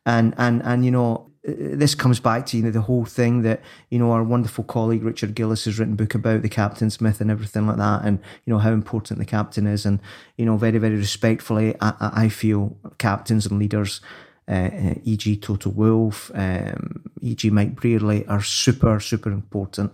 and 0.08 0.34
and 0.38 0.63
and 0.63 0.84
you 0.84 0.89
know, 0.89 1.28
this 1.57 1.95
comes 1.95 2.19
back 2.19 2.45
to 2.47 2.57
you 2.57 2.63
know 2.63 2.71
the 2.71 2.81
whole 2.81 3.05
thing 3.05 3.41
that 3.43 3.62
you 3.89 3.99
know 3.99 4.12
our 4.12 4.23
wonderful 4.23 4.63
colleague 4.63 5.03
Richard 5.03 5.35
Gillis 5.35 5.65
has 5.65 5.79
written 5.79 5.93
a 5.93 5.97
book 5.97 6.15
about 6.15 6.41
the 6.41 6.49
captain's 6.49 7.01
myth 7.01 7.21
and 7.21 7.31
everything 7.31 7.67
like 7.67 7.77
that, 7.77 8.03
and 8.03 8.19
you 8.45 8.53
know 8.53 8.59
how 8.59 8.71
important 8.71 9.19
the 9.19 9.25
captain 9.25 9.67
is, 9.67 9.85
and 9.85 9.99
you 10.38 10.45
know 10.45 10.57
very 10.57 10.77
very 10.77 10.95
respectfully, 10.95 11.75
I, 11.81 11.93
I 11.99 12.29
feel 12.29 12.77
captains 12.97 13.45
and 13.45 13.59
leaders. 13.59 14.01
Uh, 14.47 14.71
uh 14.73 14.93
e.g. 15.03 15.35
Toto 15.38 15.69
Wolff, 15.69 16.31
um, 16.33 17.03
e.g. 17.21 17.47
Mike 17.51 17.75
Brearley 17.75 18.25
are 18.27 18.41
super, 18.41 18.99
super 18.99 19.31
important. 19.31 19.93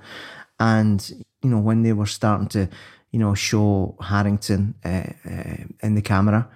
And, 0.61 1.25
you 1.43 1.49
know, 1.49 1.59
when 1.59 1.83
they 1.83 1.91
were 1.91 2.05
starting 2.05 2.47
to 2.47 2.69
you 3.15 3.19
know, 3.19 3.33
show 3.33 3.95
Harrington 4.01 4.75
uh, 4.83 5.03
uh, 5.25 5.63
in 5.81 5.95
the 5.95 6.01
camera. 6.01 6.49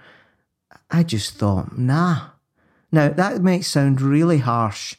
I 0.90 1.04
just 1.04 1.36
thought, 1.36 1.78
nah. 1.78 2.32
Now 2.92 3.08
that 3.08 3.42
might 3.42 3.64
sound 3.64 4.00
really 4.00 4.38
harsh. 4.38 4.96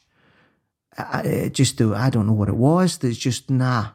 I, 0.97 1.49
just 1.54 1.77
do. 1.77 1.95
I 1.95 2.10
don't 2.10 2.27
know 2.27 2.34
what 2.34 2.49
it 2.49 2.58
was. 2.58 2.97
There's 2.97 3.17
just 3.17 3.49
nah. 3.49 3.91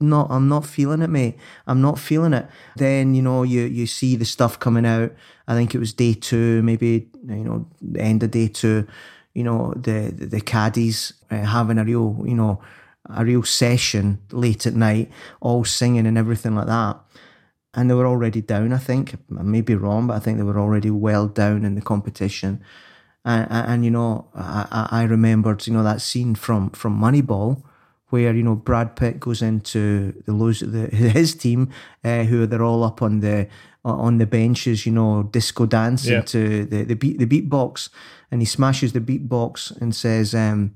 No, 0.00 0.26
I'm 0.30 0.48
not 0.48 0.64
feeling 0.64 1.02
it, 1.02 1.10
mate. 1.10 1.36
I'm 1.66 1.80
not 1.80 1.98
feeling 1.98 2.32
it. 2.32 2.46
Then 2.76 3.14
you 3.14 3.22
know 3.22 3.42
you 3.42 3.62
you 3.62 3.86
see 3.86 4.14
the 4.14 4.24
stuff 4.24 4.58
coming 4.58 4.86
out. 4.86 5.12
I 5.48 5.54
think 5.54 5.74
it 5.74 5.78
was 5.78 5.92
day 5.92 6.14
two, 6.14 6.62
maybe 6.62 7.08
you 7.26 7.44
know 7.44 7.66
the 7.80 8.00
end 8.00 8.22
of 8.22 8.30
day 8.30 8.48
two. 8.48 8.86
You 9.34 9.44
know 9.44 9.72
the 9.74 10.12
the, 10.14 10.26
the 10.26 10.40
caddies 10.40 11.14
uh, 11.30 11.38
having 11.38 11.78
a 11.78 11.84
real 11.84 12.22
you 12.24 12.34
know 12.34 12.60
a 13.10 13.24
real 13.24 13.42
session 13.42 14.20
late 14.30 14.66
at 14.66 14.74
night, 14.74 15.10
all 15.40 15.64
singing 15.64 16.06
and 16.06 16.18
everything 16.18 16.54
like 16.54 16.66
that. 16.66 16.98
And 17.74 17.88
they 17.88 17.94
were 17.94 18.06
already 18.06 18.40
down, 18.40 18.72
I 18.72 18.78
think. 18.78 19.14
I 19.38 19.42
may 19.42 19.60
be 19.60 19.74
wrong, 19.74 20.06
but 20.06 20.14
I 20.14 20.18
think 20.18 20.38
they 20.38 20.44
were 20.44 20.58
already 20.58 20.90
well 20.90 21.26
down 21.26 21.64
in 21.64 21.74
the 21.74 21.80
competition. 21.80 22.62
And, 23.28 23.46
and, 23.50 23.66
and 23.72 23.84
you 23.84 23.90
know, 23.90 24.26
I, 24.34 24.88
I 24.90 25.02
remembered, 25.02 25.66
you 25.66 25.74
know, 25.74 25.82
that 25.82 26.00
scene 26.00 26.34
from, 26.34 26.70
from 26.70 26.98
Moneyball 26.98 27.62
where, 28.08 28.34
you 28.34 28.42
know, 28.42 28.54
Brad 28.54 28.96
Pitt 28.96 29.20
goes 29.20 29.42
into 29.42 30.14
the 30.24 30.32
lose 30.32 30.60
the, 30.60 30.86
his 30.96 31.34
team, 31.34 31.70
uh, 32.02 32.24
who 32.24 32.46
they're 32.46 32.62
all 32.62 32.82
up 32.82 33.02
on 33.02 33.20
the 33.20 33.46
on 33.84 34.18
the 34.18 34.26
benches, 34.26 34.84
you 34.84 34.92
know, 34.92 35.22
disco 35.22 35.64
dancing 35.64 36.12
yeah. 36.12 36.20
to 36.22 36.64
the, 36.64 36.84
the 36.84 36.94
beat 36.94 37.18
the 37.18 37.26
beatbox. 37.26 37.90
And 38.30 38.40
he 38.40 38.46
smashes 38.46 38.92
the 38.94 39.00
beatbox 39.00 39.78
and 39.78 39.94
says, 39.94 40.34
um, 40.34 40.74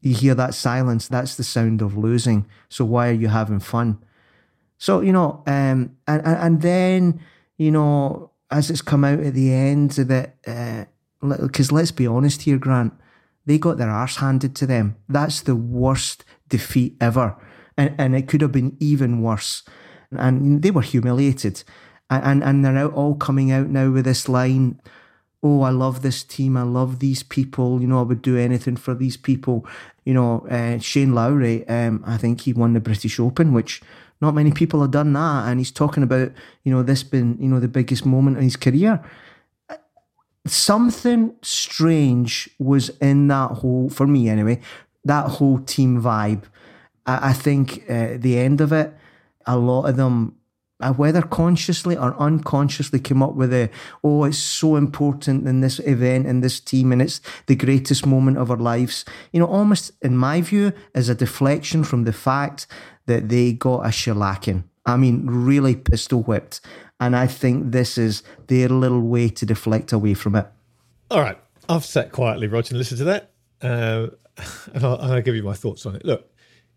you 0.00 0.14
hear 0.14 0.34
that 0.34 0.54
silence, 0.54 1.06
that's 1.08 1.36
the 1.36 1.44
sound 1.44 1.82
of 1.82 1.96
losing. 1.96 2.46
So 2.68 2.84
why 2.84 3.08
are 3.08 3.12
you 3.12 3.28
having 3.28 3.60
fun? 3.60 3.98
So, 4.78 5.00
you 5.00 5.12
know, 5.12 5.42
um, 5.46 5.96
and, 6.06 6.22
and 6.24 6.62
then, 6.62 7.20
you 7.56 7.70
know, 7.70 8.30
as 8.50 8.70
it's 8.70 8.82
come 8.82 9.04
out 9.04 9.20
at 9.20 9.34
the 9.34 9.52
end 9.52 9.98
of 9.98 10.10
it, 10.10 10.36
because 11.28 11.72
let's 11.72 11.90
be 11.90 12.06
honest 12.06 12.42
here, 12.42 12.58
Grant, 12.58 12.92
they 13.44 13.58
got 13.58 13.78
their 13.78 13.90
arse 13.90 14.16
handed 14.16 14.54
to 14.56 14.66
them. 14.66 14.96
That's 15.08 15.40
the 15.40 15.56
worst 15.56 16.24
defeat 16.48 16.96
ever. 17.00 17.36
And, 17.76 17.94
and 17.98 18.16
it 18.16 18.28
could 18.28 18.40
have 18.40 18.52
been 18.52 18.76
even 18.80 19.22
worse. 19.22 19.62
And 20.10 20.62
they 20.62 20.70
were 20.70 20.82
humiliated. 20.82 21.62
And, 22.10 22.24
and, 22.24 22.44
and 22.44 22.64
they're 22.64 22.78
out 22.78 22.94
all 22.94 23.14
coming 23.14 23.52
out 23.52 23.68
now 23.68 23.90
with 23.90 24.04
this 24.04 24.28
line 24.28 24.80
oh, 25.46 25.62
I 25.62 25.70
love 25.70 26.02
this 26.02 26.24
team. 26.24 26.56
I 26.56 26.62
love 26.62 26.98
these 26.98 27.22
people. 27.22 27.80
You 27.80 27.86
know, 27.86 28.00
I 28.00 28.02
would 28.02 28.22
do 28.22 28.36
anything 28.36 28.76
for 28.76 28.94
these 28.94 29.16
people. 29.16 29.66
You 30.04 30.14
know, 30.14 30.46
uh, 30.50 30.78
Shane 30.78 31.14
Lowry, 31.14 31.66
um, 31.68 32.02
I 32.06 32.16
think 32.16 32.42
he 32.42 32.52
won 32.52 32.72
the 32.72 32.80
British 32.80 33.20
Open, 33.20 33.52
which 33.52 33.82
not 34.20 34.34
many 34.34 34.50
people 34.50 34.80
have 34.80 34.90
done 34.90 35.12
that. 35.12 35.48
And 35.48 35.60
he's 35.60 35.70
talking 35.70 36.02
about, 36.02 36.32
you 36.64 36.72
know, 36.72 36.82
this 36.82 37.02
being, 37.02 37.36
you 37.40 37.48
know, 37.48 37.60
the 37.60 37.68
biggest 37.68 38.04
moment 38.04 38.38
in 38.38 38.44
his 38.44 38.56
career. 38.56 39.02
Something 40.46 41.34
strange 41.42 42.48
was 42.58 42.90
in 43.00 43.28
that 43.28 43.52
whole, 43.52 43.88
for 43.88 44.06
me 44.06 44.28
anyway, 44.28 44.60
that 45.04 45.28
whole 45.28 45.58
team 45.58 46.00
vibe. 46.00 46.44
I, 47.06 47.30
I 47.30 47.32
think 47.32 47.84
uh, 47.88 48.16
the 48.16 48.38
end 48.38 48.60
of 48.60 48.72
it, 48.72 48.94
a 49.46 49.56
lot 49.56 49.88
of 49.88 49.96
them 49.96 50.36
uh, 50.80 50.92
whether 50.92 51.22
consciously 51.22 51.96
or 51.96 52.14
unconsciously 52.20 52.98
came 52.98 53.22
up 53.22 53.34
with 53.34 53.52
a 53.52 53.70
oh 54.04 54.24
it's 54.24 54.36
so 54.36 54.76
important 54.76 55.48
in 55.48 55.60
this 55.60 55.78
event 55.80 56.26
in 56.26 56.40
this 56.40 56.60
team 56.60 56.92
and 56.92 57.00
it's 57.00 57.20
the 57.46 57.56
greatest 57.56 58.06
moment 58.06 58.36
of 58.36 58.50
our 58.50 58.58
lives. 58.58 59.04
You 59.32 59.40
know 59.40 59.46
almost 59.46 59.92
in 60.02 60.16
my 60.16 60.42
view 60.42 60.72
as 60.94 61.08
a 61.08 61.14
deflection 61.14 61.82
from 61.82 62.04
the 62.04 62.12
fact 62.12 62.66
that 63.06 63.28
they 63.28 63.52
got 63.52 63.86
a 63.86 63.88
shellacking 63.88 64.64
i 64.84 64.96
mean 64.96 65.26
really 65.26 65.74
pistol 65.74 66.22
whipped 66.22 66.60
and 67.00 67.14
i 67.16 67.26
think 67.26 67.72
this 67.72 67.98
is 67.98 68.22
their 68.46 68.68
little 68.68 69.00
way 69.00 69.28
to 69.28 69.46
deflect 69.46 69.92
away 69.92 70.14
from 70.14 70.34
it 70.34 70.46
All 71.10 71.20
right. 71.20 71.38
I've 71.68 71.84
sat 71.84 72.12
quietly, 72.12 72.46
Roger, 72.46 72.70
and 72.70 72.78
listened 72.78 72.98
to 72.98 73.04
that. 73.04 73.30
Uh, 73.60 74.08
and 74.74 74.84
I'll, 74.84 74.98
I'll 75.00 75.22
give 75.22 75.34
you 75.34 75.42
my 75.42 75.54
thoughts 75.54 75.86
on 75.86 75.96
it. 75.96 76.04
Look, 76.04 76.30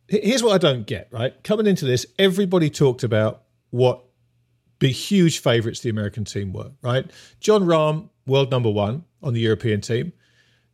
here's 0.07 0.43
what 0.43 0.53
I 0.53 0.57
don't 0.57 0.85
get, 0.85 1.07
right? 1.11 1.41
Coming 1.43 1.67
into 1.67 1.85
this, 1.85 2.05
everybody 2.17 2.69
talked 2.69 3.03
about 3.03 3.43
what 3.69 4.03
big, 4.79 4.93
huge 4.93 5.39
favourites 5.39 5.81
the 5.81 5.89
American 5.89 6.25
team 6.25 6.53
were, 6.53 6.71
right? 6.81 7.09
Jon 7.39 7.63
Rahm, 7.63 8.09
world 8.25 8.49
number 8.51 8.69
one 8.69 9.03
on 9.21 9.33
the 9.33 9.41
European 9.41 9.81
team. 9.81 10.13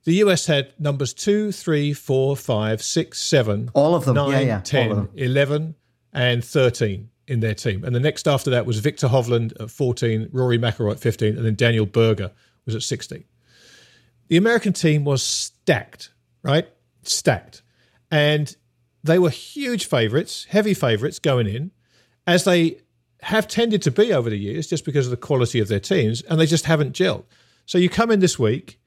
The 0.05 0.13
US 0.15 0.45
had 0.45 0.73
numbers 0.79 1.13
two, 1.13 1.51
three, 1.51 1.91
four, 1.91 2.37
five, 2.37 2.81
six, 2.81 3.19
seven, 3.19 3.71
all 3.73 3.95
of 3.95 4.05
them, 4.05 4.15
nine, 4.15 4.31
yeah, 4.31 4.39
yeah, 4.39 4.61
10, 4.61 5.09
11, 5.15 5.75
and 6.13 6.45
13 6.45 7.09
in 7.27 7.39
their 7.39 7.55
team. 7.55 7.83
And 7.83 7.95
the 7.95 7.99
next 7.99 8.27
after 8.27 8.49
that 8.51 8.65
was 8.65 8.79
Viktor 8.79 9.07
Hovland 9.07 9.59
at 9.59 9.71
14, 9.71 10.29
Rory 10.31 10.57
McIlroy 10.59 10.91
at 10.91 10.99
15, 10.99 11.35
and 11.37 11.45
then 11.45 11.55
Daniel 11.55 11.85
Berger 11.85 12.31
was 12.65 12.75
at 12.75 12.83
16. 12.83 13.23
The 14.27 14.37
American 14.37 14.73
team 14.73 15.03
was 15.05 15.21
stacked, 15.23 16.11
right? 16.43 16.67
Stacked. 17.03 17.61
And 18.11 18.55
they 19.03 19.19
were 19.19 19.29
huge 19.29 19.85
favourites, 19.85 20.45
heavy 20.49 20.73
favourites 20.73 21.19
going 21.19 21.47
in, 21.47 21.71
as 22.27 22.43
they 22.43 22.79
have 23.21 23.47
tended 23.47 23.81
to 23.83 23.91
be 23.91 24.13
over 24.13 24.29
the 24.29 24.37
years 24.37 24.67
just 24.67 24.85
because 24.85 25.07
of 25.07 25.11
the 25.11 25.17
quality 25.17 25.59
of 25.59 25.67
their 25.67 25.79
teams, 25.79 26.21
and 26.23 26.39
they 26.39 26.45
just 26.45 26.65
haven't 26.65 26.93
gelled. 26.93 27.23
So 27.65 27.77
you 27.77 27.89
come 27.89 28.11
in 28.11 28.19
this 28.19 28.37
week, 28.37 28.79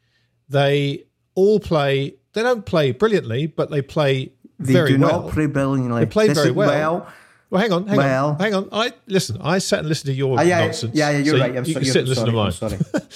they 0.48 1.04
all 1.34 1.58
play. 1.60 2.14
They 2.32 2.42
don't 2.42 2.64
play 2.64 2.92
brilliantly, 2.92 3.46
but 3.46 3.70
they 3.70 3.82
play 3.82 4.32
They 4.58 4.72
very 4.72 4.92
do 4.92 5.00
well. 5.00 5.22
not 5.24 5.32
play 5.32 5.46
brilliantly. 5.46 6.00
They 6.04 6.10
play 6.10 6.28
This 6.28 6.38
very 6.38 6.50
is- 6.50 6.54
well. 6.54 7.06
Well, 7.50 7.60
hang 7.62 7.72
on, 7.72 7.86
hang 7.86 7.96
Well- 7.96 8.28
on, 8.30 8.38
hang 8.40 8.54
on. 8.54 8.68
I 8.72 8.92
listen. 9.06 9.38
I 9.40 9.58
sat 9.58 9.80
and 9.80 9.88
listened 9.88 10.08
to 10.08 10.12
your 10.14 10.38
Ah, 10.38 10.42
yeah, 10.42 10.60
nonsense. 10.60 10.94
yeah, 10.94 11.10
yeah, 11.10 11.18
you're 11.18 11.36
so 11.36 11.40
right. 11.40 11.56
I'm 11.56 11.64
you, 11.64 11.72
sorry. 11.72 11.74
can 11.74 11.84
you're, 11.84 11.92
sit 11.92 12.00
and 12.00 12.08
listen 12.08 12.26
sorry, 12.26 12.30
to 12.30 12.36
mine. 12.36 13.02
I'm 13.02 13.10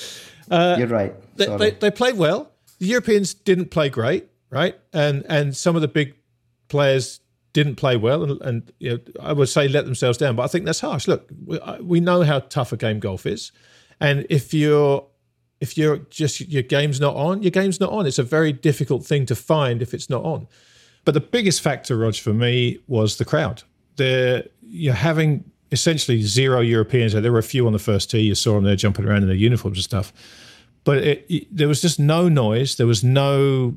sorry. 0.48 0.78
you're 0.78 0.88
right. 0.88 1.36
They, 1.36 1.56
they, 1.56 1.70
they 1.72 1.90
played 1.90 2.16
well. 2.16 2.50
The 2.78 2.86
Europeans 2.86 3.34
didn't 3.34 3.70
play 3.70 3.88
great, 3.90 4.28
right? 4.50 4.78
And 4.92 5.24
and 5.28 5.56
some 5.56 5.76
of 5.76 5.82
the 5.82 5.88
big 5.88 6.14
players 6.68 7.20
didn't 7.52 7.76
play 7.76 7.96
well, 7.98 8.22
and, 8.22 8.40
and 8.40 8.72
you 8.78 8.90
know, 8.92 8.98
I 9.20 9.34
would 9.34 9.48
say 9.50 9.68
let 9.68 9.84
themselves 9.84 10.16
down. 10.16 10.36
But 10.36 10.44
I 10.44 10.46
think 10.46 10.64
that's 10.64 10.80
harsh. 10.80 11.06
Look, 11.06 11.28
we, 11.44 11.58
we 11.82 12.00
know 12.00 12.22
how 12.22 12.38
tough 12.40 12.72
a 12.72 12.76
game 12.78 12.98
golf 13.00 13.26
is, 13.26 13.52
and 14.00 14.26
if 14.30 14.54
you're 14.54 15.06
if 15.60 15.76
you're 15.76 15.98
just 16.10 16.40
your 16.40 16.62
game's 16.62 17.00
not 17.00 17.14
on, 17.14 17.42
your 17.42 17.50
game's 17.50 17.78
not 17.78 17.90
on. 17.92 18.06
It's 18.06 18.18
a 18.18 18.22
very 18.24 18.52
difficult 18.52 19.04
thing 19.04 19.26
to 19.26 19.36
find 19.36 19.82
if 19.82 19.92
it's 19.94 20.08
not 20.08 20.24
on. 20.24 20.48
But 21.04 21.12
the 21.14 21.20
biggest 21.20 21.60
factor, 21.60 21.96
Rog, 21.98 22.14
for 22.16 22.32
me 22.32 22.78
was 22.86 23.18
the 23.18 23.24
crowd. 23.24 23.62
They're 23.96 24.44
you're 24.62 24.94
having 24.94 25.44
essentially 25.70 26.22
zero 26.22 26.60
Europeans. 26.60 27.12
There 27.12 27.32
were 27.32 27.38
a 27.38 27.42
few 27.42 27.66
on 27.66 27.72
the 27.72 27.78
first 27.78 28.10
tee. 28.10 28.20
You 28.20 28.34
saw 28.34 28.54
them 28.54 28.64
there 28.64 28.76
jumping 28.76 29.04
around 29.06 29.22
in 29.22 29.28
their 29.28 29.36
uniforms 29.36 29.78
and 29.78 29.84
stuff. 29.84 30.12
But 30.84 30.98
it, 30.98 31.26
it- 31.28 31.56
there 31.56 31.68
was 31.68 31.80
just 31.80 31.98
no 31.98 32.28
noise. 32.28 32.76
There 32.76 32.86
was 32.86 33.02
no 33.04 33.76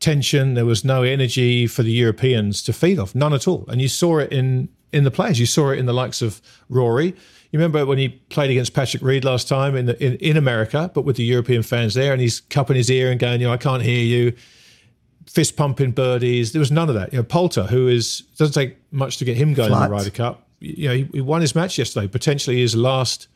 tension. 0.00 0.54
There 0.54 0.66
was 0.66 0.84
no 0.84 1.02
energy 1.02 1.66
for 1.66 1.82
the 1.82 1.90
Europeans 1.92 2.62
to 2.64 2.72
feed 2.72 2.98
off. 2.98 3.14
None 3.14 3.32
at 3.34 3.48
all. 3.48 3.64
And 3.68 3.80
you 3.80 3.88
saw 3.88 4.18
it 4.18 4.32
in 4.32 4.68
in 4.92 5.04
the 5.04 5.10
players. 5.10 5.38
You 5.38 5.46
saw 5.46 5.70
it 5.70 5.78
in 5.78 5.86
the 5.86 5.92
likes 5.92 6.22
of 6.22 6.40
Rory. 6.68 7.08
You 7.50 7.58
remember 7.58 7.84
when 7.86 7.98
he 7.98 8.08
played 8.08 8.50
against 8.50 8.74
Patrick 8.74 9.02
Reed 9.02 9.24
last 9.24 9.48
time 9.48 9.74
in, 9.76 9.86
the, 9.86 10.02
in 10.04 10.14
in 10.16 10.36
America, 10.36 10.90
but 10.94 11.02
with 11.02 11.16
the 11.16 11.24
European 11.24 11.62
fans 11.62 11.94
there, 11.94 12.12
and 12.12 12.20
he's 12.20 12.40
cupping 12.40 12.76
his 12.76 12.90
ear 12.90 13.10
and 13.10 13.18
going, 13.20 13.40
"You 13.40 13.46
know, 13.48 13.52
I 13.52 13.56
can't 13.58 13.82
hear 13.82 14.02
you." 14.04 14.34
Fist 15.28 15.56
pumping 15.56 15.92
birdies. 15.92 16.52
There 16.52 16.60
was 16.60 16.72
none 16.72 16.88
of 16.88 16.94
that. 16.94 17.12
You 17.12 17.18
know, 17.18 17.22
Poulter, 17.22 17.64
who 17.64 17.86
is 17.88 18.20
doesn't 18.36 18.54
take 18.54 18.76
much 18.90 19.18
to 19.18 19.24
get 19.24 19.36
him 19.36 19.54
going 19.54 19.72
in 19.72 19.78
the 19.78 19.88
Ryder 19.88 20.10
Cup. 20.10 20.46
You 20.60 20.88
know, 20.88 20.94
he, 20.94 21.08
he 21.12 21.20
won 21.20 21.40
his 21.40 21.54
match 21.54 21.78
yesterday. 21.78 22.08
Potentially 22.08 22.60
his 22.60 22.74
last 22.74 23.28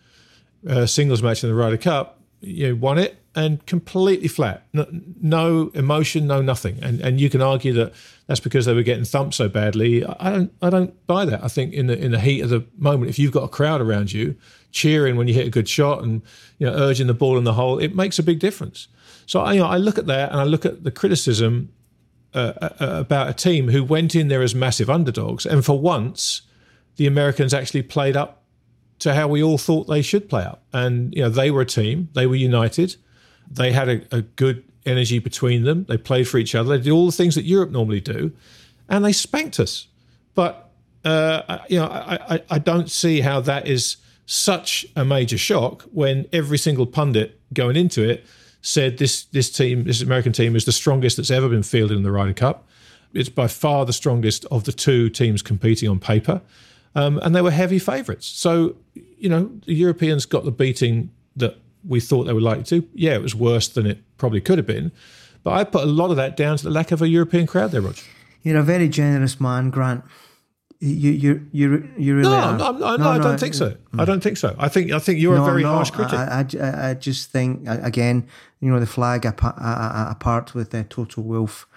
uh, 0.68 0.86
singles 0.86 1.22
match 1.22 1.45
in 1.45 1.51
the 1.51 1.55
Ryder 1.55 1.76
Cup. 1.76 2.18
You 2.40 2.68
know, 2.68 2.74
won 2.76 2.99
it 2.99 3.18
and 3.34 3.64
completely 3.66 4.28
flat. 4.28 4.66
No, 4.72 4.86
no 5.20 5.70
emotion, 5.74 6.26
no 6.26 6.43
nothing. 6.43 6.78
And 6.82 7.01
and 7.01 7.20
you 7.20 7.30
can 7.30 7.40
argue 7.40 7.72
that 7.74 7.93
that's 8.26 8.40
because 8.40 8.66
they 8.66 8.74
were 8.74 8.82
getting 8.82 9.05
thumped 9.05 9.34
so 9.34 9.49
badly. 9.49 10.05
I 10.05 10.14
I 10.18 10.30
don't 10.30 10.53
I 10.62 10.70
don't 10.70 11.07
buy 11.07 11.24
that. 11.24 11.43
I 11.45 11.49
think 11.49 11.72
in 11.72 11.86
the 11.86 11.99
in 11.99 12.12
the 12.12 12.20
heat 12.20 12.40
of 12.40 12.51
the 12.51 12.64
moment, 12.76 13.11
if 13.11 13.18
you've 13.18 13.32
got 13.32 13.45
a 13.45 13.49
crowd 13.49 13.80
around 13.80 14.12
you 14.12 14.36
cheering 14.70 15.16
when 15.16 15.28
you 15.28 15.34
hit 15.34 15.47
a 15.47 15.51
good 15.51 15.68
shot 15.68 16.03
and 16.03 16.22
you 16.59 16.66
know 16.66 16.74
urging 16.74 17.07
the 17.07 17.14
ball 17.14 17.38
in 17.38 17.45
the 17.45 17.55
hole, 17.55 17.78
it 17.78 17.95
makes 17.95 18.18
a 18.18 18.22
big 18.22 18.38
difference. 18.38 18.88
So 19.26 19.40
I, 19.40 19.53
you 19.55 19.61
know, 19.61 19.66
I 19.66 19.76
look 19.76 19.99
at 19.99 20.07
that 20.07 20.32
and 20.32 20.40
I 20.40 20.45
look 20.45 20.66
at 20.66 20.84
the 20.84 20.90
criticism 20.90 21.72
uh, 22.35 22.53
uh, 22.61 22.70
about 22.80 23.28
a 23.28 23.33
team 23.33 23.68
who 23.68 23.85
went 23.85 24.14
in 24.14 24.28
there 24.28 24.43
as 24.43 24.55
massive 24.55 24.89
underdogs, 24.89 25.45
and 25.47 25.64
for 25.64 25.78
once, 25.78 26.43
the 26.97 27.07
Americans 27.07 27.53
actually 27.53 27.83
played 27.83 28.16
up 28.16 28.43
to 28.99 29.14
how 29.14 29.28
we 29.28 29.43
all 29.43 29.59
thought 29.59 29.87
they 29.87 30.03
should 30.03 30.28
play 30.28 30.43
up. 30.43 30.62
And 30.72 31.14
you 31.14 31.22
know, 31.22 31.28
they 31.28 31.51
were 31.51 31.62
a 31.62 31.66
team; 31.66 32.09
they 32.14 32.26
were 32.26 32.37
united. 32.37 32.97
They 33.51 33.72
had 33.72 33.89
a, 33.89 34.16
a 34.16 34.22
good 34.22 34.64
energy 34.87 35.18
between 35.18 35.64
them. 35.64 35.85
They 35.89 35.97
played 35.97 36.28
for 36.28 36.39
each 36.39 36.55
other. 36.55 36.76
They 36.76 36.85
did 36.85 36.93
all 36.93 37.07
the 37.07 37.12
things 37.12 37.35
that 37.35 37.45
Europe 37.45 37.70
normally 37.70 38.01
do, 38.01 38.33
and 38.89 39.05
they 39.05 39.12
spanked 39.12 39.61
us. 39.61 39.89
But 40.35 40.70
uh, 41.05 41.59
you 41.68 41.78
know, 41.78 41.87
I, 41.87 42.35
I, 42.35 42.43
I 42.51 42.59
don't 42.59 42.91
see 42.91 43.20
how 43.20 43.41
that 43.41 43.66
is 43.66 43.97
such 44.26 44.87
a 44.97 45.05
major 45.05 45.37
shock 45.37 45.83
when 45.93 46.26
every 46.33 46.59
single 46.59 46.87
pundit 46.87 47.41
going 47.53 47.76
into 47.76 48.09
it 48.09 48.24
said 48.62 48.98
this 48.98 49.24
this 49.24 49.50
team, 49.50 49.84
this 49.84 50.00
American 50.00 50.32
team, 50.32 50.56
is 50.56 50.64
the 50.64 50.72
strongest 50.72 51.16
that's 51.16 51.30
ever 51.30 51.48
been 51.48 51.62
fielded 51.62 51.96
in 51.96 52.02
the 52.02 52.12
Ryder 52.12 52.32
Cup. 52.32 52.66
It's 53.12 53.28
by 53.28 53.48
far 53.48 53.84
the 53.84 53.92
strongest 53.92 54.46
of 54.46 54.64
the 54.64 54.72
two 54.72 55.10
teams 55.10 55.42
competing 55.42 55.88
on 55.90 55.98
paper, 55.98 56.40
um, 56.94 57.18
and 57.22 57.34
they 57.34 57.42
were 57.42 57.50
heavy 57.50 57.78
favourites. 57.78 58.26
So 58.26 58.76
you 58.94 59.28
know, 59.28 59.50
the 59.66 59.74
Europeans 59.74 60.24
got 60.24 60.44
the 60.44 60.50
beating 60.50 61.10
that 61.36 61.58
we 61.86 62.00
thought 62.00 62.24
they 62.24 62.32
were 62.32 62.40
likely 62.40 62.64
to. 62.64 62.88
Yeah, 62.94 63.14
it 63.14 63.22
was 63.22 63.34
worse 63.34 63.68
than 63.68 63.86
it 63.86 63.98
probably 64.16 64.40
could 64.40 64.58
have 64.58 64.66
been, 64.66 64.92
but 65.42 65.52
I 65.52 65.64
put 65.64 65.82
a 65.82 65.86
lot 65.86 66.10
of 66.10 66.16
that 66.16 66.36
down 66.36 66.56
to 66.56 66.64
the 66.64 66.70
lack 66.70 66.92
of 66.92 67.02
a 67.02 67.08
European 67.08 67.46
crowd 67.46 67.72
there, 67.72 67.82
Roger. 67.82 68.02
You're 68.42 68.58
a 68.58 68.62
very 68.62 68.88
generous 68.88 69.40
man, 69.40 69.70
Grant. 69.70 70.04
You 70.85 71.12
you 71.12 71.47
you 71.53 71.89
you 71.97 72.16
really 72.16 72.28
No, 72.28 72.35
are. 72.35 72.55
I'm, 72.55 72.61
I'm, 72.61 72.78
no, 72.80 72.97
no, 72.97 73.11
I 73.11 73.18
don't 73.18 73.39
think 73.39 73.55
so. 73.55 73.76
I 73.97 74.05
don't 74.05 74.20
think 74.20 74.37
so. 74.37 74.57
I 74.59 74.68
think 74.68 74.91
I 74.91 74.99
think 74.99 75.20
you're 75.20 75.37
a 75.37 75.45
very 75.45 75.62
harsh 75.62 75.93
critic. 75.93 76.14
I, 76.18 76.45
I, 76.61 76.91
I- 76.91 76.95
just 76.95 77.30
think 77.30 77.68
again, 77.68 78.26
you 78.61 78.68
know, 78.68 78.80
the 78.80 78.87
flag 78.87 79.24
apart 79.24 80.55
with 80.55 80.70
the 80.70 80.83
Toto 80.83 81.20
Wolff, 81.20 81.68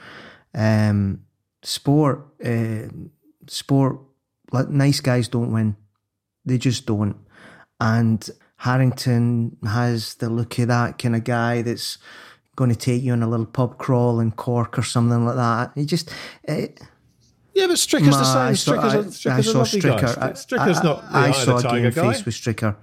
um, 0.55 1.21
sport, 1.61 2.25
uh, 2.43 2.87
sport. 3.45 3.99
Like 4.51 4.69
nice 4.69 5.01
guys 5.01 5.27
don't 5.27 5.51
win, 5.51 5.75
they 6.43 6.57
just 6.57 6.87
don't. 6.87 7.17
And 7.79 8.27
Harrington 8.57 9.57
has 9.67 10.15
the 10.15 10.29
look 10.29 10.57
of 10.57 10.69
that 10.69 10.97
kind 10.97 11.15
of 11.15 11.23
guy 11.23 11.61
that's 11.61 11.99
going 12.55 12.71
to 12.71 12.75
take 12.75 13.03
you 13.03 13.11
on 13.11 13.21
a 13.21 13.27
little 13.29 13.45
pub 13.45 13.77
crawl 13.77 14.19
in 14.19 14.31
Cork 14.31 14.79
or 14.79 14.83
something 14.83 15.25
like 15.25 15.35
that. 15.35 15.71
He 15.75 15.85
just. 15.85 16.09
Uh, 16.47 16.67
yeah, 17.55 17.67
but 17.67 17.77
Stricker's 17.77 18.17
the 18.17 18.23
same. 18.23 18.37
I 18.41 18.53
saw, 18.53 18.73
Stricker's, 18.73 18.93
I, 18.93 18.97
a, 18.97 19.03
Stricker's 19.03 19.47
I 19.47 19.51
saw 19.53 19.61
Stricker. 19.63 20.01
guy. 20.15 20.27
I- 20.27 20.31
Stricker's 20.33 20.77
I- 20.79 20.83
not 20.83 21.03
I 21.11 21.27
eye 21.27 21.31
saw 21.31 21.57
a 21.57 21.61
tiger 21.61 21.91
game 21.91 22.03
guy. 22.03 22.13
face 22.13 22.25
with 22.25 22.35
Stricker. 22.35 22.75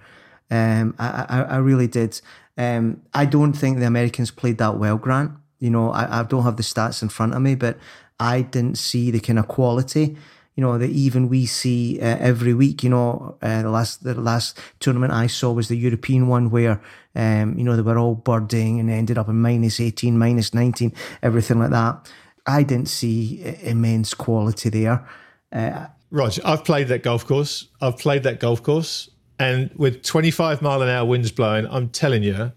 Um, 0.51 0.95
I, 0.99 1.27
I, 1.29 1.43
I 1.43 1.57
really 1.59 1.87
did. 1.87 2.21
Um, 2.59 3.03
I 3.15 3.25
don't 3.27 3.53
think 3.55 3.79
the 3.79 3.87
Americans 3.87 4.31
played 4.31 4.59
that 4.59 4.77
well, 4.79 4.97
Grant. 4.99 5.33
You 5.59 5.71
know, 5.71 5.91
I, 5.91 6.21
I 6.21 6.23
don't 6.25 6.43
have 6.43 6.57
the 6.57 6.63
stats 6.63 7.03
in 7.03 7.09
front 7.09 7.35
of 7.35 7.41
me, 7.41 7.55
but 7.55 7.79
I 8.19 8.43
didn't 8.43 8.77
see 8.79 9.11
the 9.11 9.21
kind 9.21 9.39
of 9.39 9.49
quality. 9.49 10.17
You 10.55 10.61
know 10.63 10.77
that 10.77 10.91
even 10.91 11.31
we 11.31 11.47
see 11.47 11.99
uh, 11.99 12.19
every 12.21 12.53
week. 12.53 12.83
You 12.85 12.91
know, 12.91 13.39
uh, 13.41 13.63
the 13.63 13.71
last 13.71 14.05
the 14.05 14.15
last 14.15 14.59
tournament 14.81 15.11
I 15.13 15.27
saw 15.27 15.51
was 15.51 15.69
the 15.69 15.77
European 15.79 16.29
one 16.29 16.51
where 16.51 16.83
um, 17.15 17.57
you 17.57 17.65
know 17.65 17.75
they 17.75 17.81
were 17.81 17.97
all 17.97 18.15
birding 18.17 18.79
and 18.79 18.91
ended 18.91 19.17
up 19.17 19.29
in 19.29 19.41
minus 19.41 19.81
eighteen, 19.81 20.19
minus 20.19 20.53
nineteen, 20.53 20.93
everything 21.23 21.59
like 21.59 21.71
that. 21.71 22.13
I 22.47 22.63
didn't 22.63 22.89
see 22.89 23.43
immense 23.63 24.15
quality 24.15 24.69
there. 24.69 25.07
Uh, 25.53 25.87
Roger, 26.11 26.43
I've 26.45 26.65
played 26.65 26.89
that 26.89 27.03
golf 27.03 27.27
course. 27.27 27.69
I've 27.81 27.99
played 27.99 28.23
that 28.25 28.41
golf 28.41 28.63
course, 28.63 29.09
and 29.39 29.71
with 29.77 30.03
25 30.03 30.61
mile 30.63 30.83
an 30.83 30.89
hour 30.89 31.05
winds 31.07 31.31
blowing, 31.31 31.67
I'm 31.71 31.89
telling 31.89 32.23
you 32.23 32.53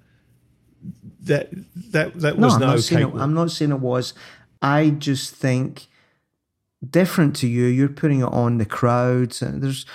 that 1.21 1.49
that 1.91 2.13
that 2.19 2.38
No, 2.38 2.47
was 2.47 2.55
I'm 2.55 2.61
no 2.61 2.67
not 2.67 2.79
saying 2.81 3.07
it. 3.07 3.15
I'm 3.15 3.33
not 3.33 3.51
saying 3.51 3.71
it 3.71 3.79
was. 3.79 4.13
I 4.61 4.89
just 4.89 5.33
think 5.36 5.88
different 6.88 7.36
to 7.38 7.47
you. 7.47 7.65
You're 7.65 7.89
putting 7.89 8.21
it 8.21 8.25
on 8.31 8.57
the 8.57 8.65
crowds, 8.65 9.41
and 9.41 9.61
there's, 9.61 9.86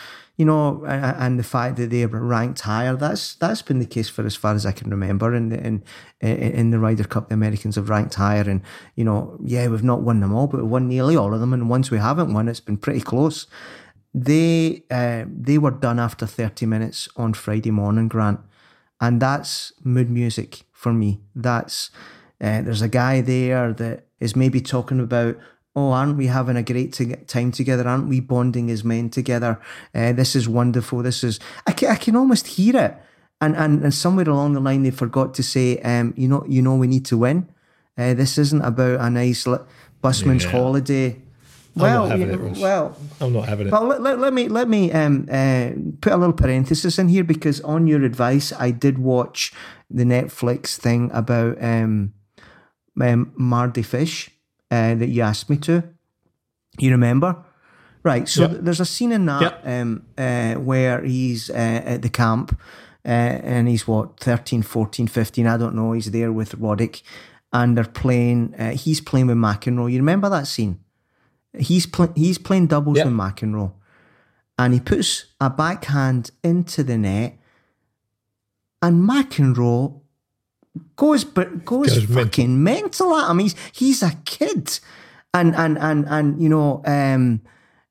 you 0.40 0.46
know, 0.46 0.82
and 0.86 1.38
the 1.38 1.42
fact 1.44 1.76
that 1.76 1.90
they 1.90 2.06
were 2.06 2.24
ranked 2.24 2.60
higher. 2.60 2.96
That's 2.96 3.34
that's 3.34 3.62
been 3.62 3.78
the 3.78 3.92
case 3.96 4.08
for 4.08 4.24
as 4.24 4.36
far 4.36 4.54
as 4.54 4.64
I 4.64 4.72
can 4.72 4.88
remember. 4.88 5.34
In 5.34 5.50
the, 5.50 5.58
in 5.58 5.82
in 6.20 6.70
the 6.70 6.78
Ryder 6.78 7.04
Cup, 7.04 7.28
the 7.28 7.34
Americans 7.34 7.76
have 7.76 7.90
ranked 7.90 8.14
higher, 8.14 8.48
and 8.48 8.62
you 8.96 9.04
know, 9.04 9.38
yeah, 9.44 9.68
we've 9.68 9.84
not 9.84 10.00
won 10.00 10.20
them 10.20 10.34
all, 10.34 10.46
but 10.46 10.62
we've 10.62 10.70
won 10.70 10.88
nearly 10.88 11.14
all 11.14 11.34
of 11.34 11.40
them. 11.40 11.52
And 11.52 11.68
once 11.68 11.90
we 11.90 11.98
haven't 11.98 12.32
won, 12.32 12.48
it's 12.48 12.66
been 12.68 12.78
pretty 12.78 13.02
close. 13.02 13.46
They 14.14 14.84
uh, 14.90 15.24
they 15.28 15.58
were 15.58 15.72
done 15.72 15.98
after 15.98 16.26
30 16.26 16.64
minutes 16.64 17.08
on 17.16 17.34
Friday 17.34 17.70
morning, 17.70 18.08
Grant 18.08 18.40
and 19.00 19.20
that's 19.20 19.72
mood 19.82 20.10
music 20.10 20.62
for 20.72 20.92
me. 20.92 21.20
That's 21.34 21.90
uh, 22.40 22.62
there's 22.62 22.82
a 22.82 22.88
guy 22.88 23.20
there 23.20 23.72
that 23.74 24.06
is 24.18 24.36
maybe 24.36 24.60
talking 24.60 25.00
about, 25.00 25.36
oh, 25.80 25.92
aren't 25.92 26.16
we 26.16 26.26
having 26.26 26.56
a 26.56 26.62
great 26.62 26.92
to- 26.94 27.16
time 27.26 27.52
together? 27.52 27.88
Aren't 27.88 28.08
we 28.08 28.20
bonding 28.20 28.70
as 28.70 28.84
men 28.84 29.10
together? 29.10 29.60
Uh, 29.94 30.12
this 30.12 30.36
is 30.36 30.48
wonderful. 30.48 31.02
This 31.02 31.24
is 31.24 31.40
I 31.66 31.72
can, 31.72 31.90
I 31.90 31.96
can 31.96 32.16
almost 32.16 32.46
hear 32.46 32.76
it. 32.76 32.94
and, 33.40 33.56
and 33.56 33.82
and 33.82 33.94
somewhere 33.94 34.28
along 34.28 34.52
the 34.52 34.60
line 34.60 34.82
they 34.82 34.90
forgot 34.90 35.34
to 35.34 35.42
say, 35.42 35.78
um, 35.78 36.12
you 36.16 36.28
know, 36.28 36.44
you 36.46 36.62
know, 36.62 36.76
we 36.76 36.86
need 36.86 37.04
to 37.06 37.16
win. 37.16 37.48
Uh, 37.96 38.14
this 38.14 38.38
isn't 38.38 38.62
about 38.62 39.00
a 39.00 39.10
nice 39.10 39.46
busman's 40.00 40.44
yeah. 40.44 40.50
holiday. 40.50 41.20
Well, 41.76 42.18
you 42.18 42.26
know, 42.26 42.52
well, 42.58 42.96
I'm 43.20 43.32
not 43.32 43.48
having 43.48 43.68
it. 43.68 43.72
Well, 43.72 43.84
let, 43.84 44.02
let, 44.02 44.18
let 44.18 44.32
me 44.32 44.48
let 44.48 44.68
me 44.68 44.92
um, 44.92 45.26
uh, 45.30 45.70
put 46.00 46.12
a 46.12 46.16
little 46.16 46.34
parenthesis 46.34 46.98
in 46.98 47.08
here 47.08 47.24
because 47.24 47.60
on 47.62 47.86
your 47.86 48.04
advice, 48.04 48.52
I 48.58 48.70
did 48.72 48.98
watch 48.98 49.52
the 49.88 50.04
Netflix 50.04 50.76
thing 50.76 51.10
about 51.12 51.62
um, 51.62 52.12
um 53.00 53.32
Mardy 53.36 53.82
Fish 53.82 54.30
uh, 54.70 54.94
that 54.94 55.08
you 55.08 55.22
asked 55.22 55.50
me 55.50 55.56
to. 55.58 55.82
You 56.78 56.90
remember? 56.92 57.44
Right. 58.02 58.28
So 58.28 58.42
yep. 58.42 58.60
there's 58.62 58.80
a 58.80 58.86
scene 58.86 59.12
in 59.12 59.26
that 59.26 59.42
yep. 59.42 59.66
um, 59.66 60.06
uh, 60.16 60.54
where 60.54 61.02
he's 61.04 61.50
uh, 61.50 61.82
at 61.84 62.02
the 62.02 62.08
camp 62.08 62.58
uh, 63.04 63.08
and 63.08 63.68
he's 63.68 63.86
what, 63.86 64.18
13, 64.20 64.62
14, 64.62 65.06
15, 65.06 65.46
I 65.46 65.56
don't 65.56 65.74
know. 65.74 65.92
He's 65.92 66.10
there 66.10 66.32
with 66.32 66.52
Roddick 66.52 67.02
and 67.52 67.76
they're 67.76 67.84
playing, 67.84 68.54
uh, 68.54 68.70
he's 68.70 69.00
playing 69.00 69.26
with 69.26 69.36
McEnroe. 69.36 69.90
You 69.90 69.98
remember 69.98 70.30
that 70.30 70.46
scene? 70.46 70.80
He's, 71.58 71.86
pl- 71.86 72.12
he's 72.14 72.38
playing 72.38 72.68
doubles 72.68 72.96
yep. 72.96 73.06
with 73.06 73.14
McEnroe 73.14 73.72
and 74.58 74.72
he 74.72 74.80
puts 74.80 75.26
a 75.40 75.50
backhand 75.50 76.30
into 76.42 76.82
the 76.82 76.96
net 76.96 77.38
and 78.80 79.08
McEnroe 79.08 80.00
goes 80.96 81.24
but 81.24 81.64
goes, 81.64 81.98
goes 81.98 82.04
fucking 82.04 82.62
mental. 82.62 83.08
mental 83.10 83.16
at 83.16 83.30
him. 83.30 83.38
He's 83.38 83.54
he's 83.72 84.02
a 84.02 84.12
kid, 84.24 84.78
and 85.34 85.54
and 85.56 85.78
and 85.78 86.06
and 86.08 86.40
you 86.40 86.48
know, 86.48 86.82
um, 86.86 87.40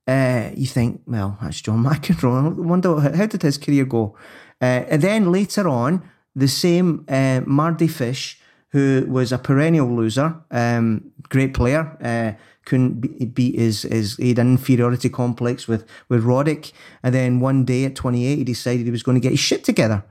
uh, 0.07 0.49
you 0.55 0.67
think, 0.67 1.01
well, 1.05 1.37
that's 1.41 1.61
John 1.61 1.83
McEnroe. 1.85 2.45
I 2.45 2.61
wonder 2.61 2.99
how 2.99 3.25
did 3.25 3.41
his 3.41 3.57
career 3.57 3.85
go? 3.85 4.15
Uh, 4.61 4.83
and 4.89 5.01
then 5.01 5.31
later 5.31 5.67
on, 5.67 6.03
the 6.35 6.47
same 6.47 7.05
uh, 7.07 7.41
Mardy 7.45 7.87
Fish, 7.87 8.39
who 8.69 9.05
was 9.07 9.31
a 9.31 9.37
perennial 9.37 9.87
loser, 9.87 10.35
um, 10.51 11.11
great 11.29 11.53
player, 11.53 11.97
uh, 12.03 12.39
couldn't 12.65 13.33
beat 13.33 13.55
his, 13.55 13.83
his 13.83 14.15
he 14.17 14.29
had 14.29 14.39
an 14.39 14.51
inferiority 14.51 15.09
complex 15.09 15.67
with 15.67 15.85
with 16.07 16.23
Roddick, 16.23 16.71
and 17.03 17.15
then 17.15 17.39
one 17.39 17.65
day 17.65 17.85
at 17.85 17.95
28, 17.95 18.37
he 18.37 18.43
decided 18.43 18.85
he 18.85 18.91
was 18.91 19.03
going 19.03 19.15
to 19.15 19.21
get 19.21 19.31
his 19.31 19.39
shit 19.39 19.63
together 19.63 20.03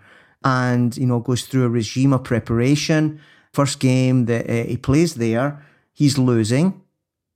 and 0.45 0.97
you 0.97 1.07
know 1.07 1.21
goes 1.21 1.43
through 1.43 1.65
a 1.65 1.69
regime 1.69 2.13
of 2.13 2.25
preparation. 2.25 3.21
First 3.53 3.81
game 3.81 4.27
that 4.27 4.49
uh, 4.49 4.65
he 4.65 4.77
plays 4.77 5.15
there, 5.15 5.65
he's 5.93 6.19
losing. 6.19 6.83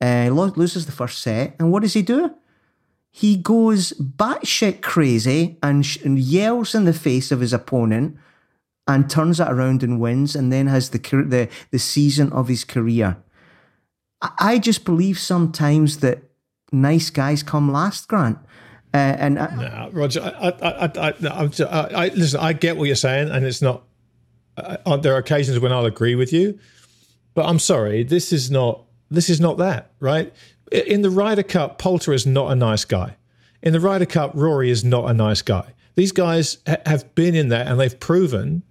Uh, 0.01 0.29
loses 0.31 0.87
the 0.87 0.93
first 0.93 1.23
set, 1.23 1.55
and 1.61 1.71
what 1.71 1.83
does 1.83 1.95
he 1.95 2.03
do? 2.03 2.35
He 3.13 3.37
goes 3.37 3.93
batshit 3.93 4.83
crazy 4.83 5.59
and, 5.63 5.87
sh- 5.87 5.99
and 6.05 6.19
yells 6.19 6.75
in 6.75 6.87
the 6.87 6.93
face 6.93 7.31
of 7.31 7.41
his 7.41 7.53
opponent, 7.53 8.17
and 8.89 9.09
turns 9.09 9.39
it 9.39 9.47
around 9.49 9.85
and 9.85 10.01
wins, 10.01 10.35
and 10.35 10.53
then 10.53 10.67
has 10.67 10.91
the 10.91 10.99
the 10.99 11.49
the 11.71 11.79
season 11.79 12.33
of 12.33 12.49
his 12.49 12.65
career. 12.65 13.17
I, 14.21 14.31
I 14.41 14.59
just 14.59 14.85
believe 14.85 15.21
sometimes 15.21 15.99
that 15.99 16.23
nice 16.73 17.11
guys 17.11 17.43
come 17.45 17.71
last, 17.71 18.09
Grant. 18.09 18.39
Uh, 18.95 18.97
and 18.97 19.39
I, 19.39 19.55
no, 19.55 19.91
Roger, 19.93 20.21
I, 20.21 20.49
I, 20.51 20.87
I, 21.09 21.15
I, 21.95 22.09
listen. 22.09 22.41
I 22.41 22.53
get 22.53 22.77
what 22.77 22.85
you're 22.85 22.95
saying, 22.97 23.31
and 23.31 23.45
it's 23.45 23.63
not. 23.63 23.85
Uh, 24.57 24.99
there 24.99 25.15
are 25.15 25.19
occasions 25.19 25.59
when 25.59 25.73
I'll 25.73 25.87
agree 25.87 26.15
with 26.15 26.31
you, 26.31 26.59
but 27.33 27.47
I'm 27.47 27.59
sorry. 27.59 28.05
This 28.05 28.33
is 28.33 28.51
not. 28.51 28.85
This 29.11 29.31
is 29.31 29.41
not 29.41 29.57
that 29.59 29.93
right. 29.99 30.33
In 30.71 31.01
the 31.03 31.11
Ryder 31.11 31.43
Cup, 31.43 31.79
Poulter 31.79 32.13
is 32.13 32.27
not 32.27 32.53
a 32.53 32.55
nice 32.55 32.85
guy. 32.85 33.17
In 33.63 33.73
the 33.73 33.81
Ryder 33.81 34.07
Cup, 34.07 34.33
Rory 34.35 34.71
is 34.71 34.85
not 34.85 35.09
a 35.09 35.15
nice 35.15 35.41
guy. 35.41 35.73
These 35.95 36.13
guys 36.13 36.59
ha- 36.67 36.77
have 36.85 37.15
been 37.15 37.35
in 37.35 37.49
there, 37.49 37.67
and 37.67 37.81
they've 37.81 37.99
proven 37.99 38.63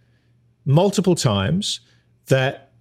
multiple 0.66 1.16
times 1.16 1.80
that 2.28 2.72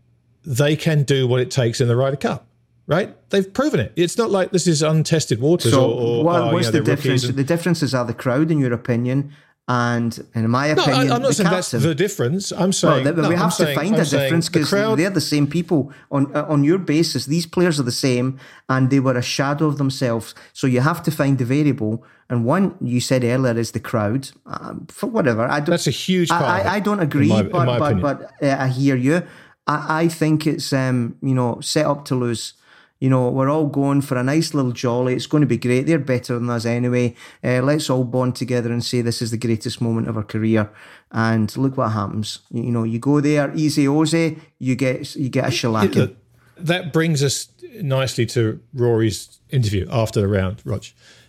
they 0.45 0.77
can 0.77 1.05
do 1.05 1.27
what 1.27 1.41
it 1.41 1.51
takes 1.51 1.81
in 1.81 1.89
the 1.89 1.97
Ryder 1.97 2.17
Cup 2.17 2.47
right? 2.91 3.31
They've 3.31 3.51
proven 3.51 3.81
it. 3.81 3.93
It's 3.97 4.19
not 4.19 4.31
like 4.31 4.51
this 4.51 4.67
is 4.67 4.83
untested 4.83 5.41
waters. 5.41 5.73
So, 5.73 5.91
or, 5.91 6.19
or, 6.19 6.25
what, 6.25 6.53
what's 6.53 6.71
the 6.71 6.81
difference? 6.81 7.25
And, 7.25 7.37
the 7.37 7.45
differences 7.45 7.95
are 7.95 8.05
the 8.05 8.13
crowd, 8.13 8.51
in 8.51 8.59
your 8.59 8.73
opinion, 8.73 9.33
and 9.69 10.27
in 10.35 10.51
my 10.51 10.67
opinion, 10.67 11.07
no, 11.07 11.13
I, 11.13 11.17
am 11.17 11.23
not 11.23 11.35
saying 11.35 11.49
captain. 11.49 11.57
that's 11.57 11.71
the 11.71 11.95
difference. 11.95 12.51
I'm 12.51 12.73
saying 12.73 13.05
well, 13.05 13.15
no, 13.15 13.29
we 13.29 13.37
have 13.37 13.45
I'm 13.45 13.51
to 13.51 13.57
saying, 13.57 13.79
find 13.79 13.95
I'm 13.95 14.01
a 14.01 14.05
difference 14.05 14.49
because 14.49 14.71
the 14.71 14.95
they're 14.97 15.11
the 15.11 15.21
same 15.21 15.47
people 15.47 15.93
on 16.11 16.35
uh, 16.35 16.45
on 16.49 16.65
your 16.65 16.79
basis. 16.79 17.27
These 17.27 17.47
players 17.47 17.79
are 17.79 17.85
the 17.85 17.93
same, 17.93 18.41
and 18.69 18.91
they 18.91 18.99
were 18.99 19.17
a 19.17 19.23
shadow 19.23 19.67
of 19.67 19.79
themselves. 19.79 20.35
So 20.53 20.67
you 20.67 20.81
have 20.81 21.05
to 21.05 21.13
find 21.13 21.39
the 21.39 21.45
variable. 21.45 22.05
And 22.29 22.45
one 22.45 22.77
you 22.81 23.01
said 23.01 23.23
earlier 23.23 23.57
is 23.57 23.71
the 23.73 23.81
crowd. 23.81 24.31
Um, 24.47 24.87
for 24.89 25.07
whatever, 25.07 25.43
I 25.47 25.61
don't. 25.61 25.71
That's 25.71 25.87
a 25.87 25.93
huge. 25.93 26.31
Part 26.31 26.43
I, 26.43 26.63
I, 26.63 26.75
I 26.75 26.81
don't 26.81 27.01
agree, 27.01 27.29
my, 27.29 27.45
but 27.45 27.79
but, 27.79 28.01
but 28.01 28.23
uh, 28.43 28.57
I 28.59 28.69
hear 28.69 28.97
you. 28.97 29.23
I, 29.69 30.03
I 30.03 30.09
think 30.09 30.49
it's 30.49 30.73
um, 30.73 31.17
you 31.23 31.35
know 31.35 31.61
set 31.61 31.87
up 31.87 32.05
to 32.07 32.17
lose 32.17 32.55
you 33.01 33.09
know, 33.09 33.31
we're 33.31 33.49
all 33.49 33.67
going 33.67 34.03
for 34.03 34.19
a 34.19 34.23
nice 34.23 34.53
little 34.53 34.73
jolly. 34.73 35.15
It's 35.15 35.27
going 35.27 35.41
to 35.41 35.47
be 35.47 35.57
great. 35.57 35.87
They're 35.87 35.99
better 35.99 36.35
than 36.35 36.51
us 36.51 36.67
anyway. 36.67 37.17
Uh, 37.43 37.63
let's 37.63 37.89
all 37.89 38.05
bond 38.05 38.37
together 38.37 38.71
and 38.71 38.85
say 38.85 39.01
this 39.01 39.23
is 39.23 39.31
the 39.31 39.39
greatest 39.39 39.81
moment 39.81 40.07
of 40.07 40.19
our 40.19 40.23
career. 40.23 40.71
And 41.11 41.55
look 41.57 41.79
what 41.79 41.93
happens. 41.93 42.41
You, 42.51 42.71
know, 42.71 42.85
you 42.85 42.99
go 42.99 43.21
there, 43.21 43.53
easy 43.55 43.87
Ozzy, 43.87 44.39
you 44.59 44.77
get 44.77 45.17
you 45.17 45.31
get 45.31 45.47
a 45.47 45.49
shellacking. 45.49 46.15
That 46.59 46.93
brings 46.93 47.23
us 47.23 47.49
nicely 47.81 48.27
to 48.27 48.61
Rory's 48.75 49.41
interview 49.49 49.89
after 49.91 50.21
the 50.21 50.29
round, 50.29 50.61
Rog. 50.65 50.85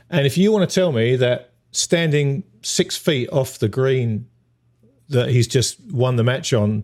And 0.09 0.25
if 0.27 0.37
you 0.37 0.51
want 0.51 0.69
to 0.69 0.75
tell 0.75 0.91
me 0.91 1.15
that 1.15 1.53
standing 1.71 2.43
six 2.61 2.97
feet 2.97 3.29
off 3.31 3.59
the 3.59 3.69
green 3.69 4.27
that 5.07 5.29
he's 5.29 5.47
just 5.47 5.79
won 5.89 6.17
the 6.17 6.23
match 6.23 6.51
on 6.51 6.83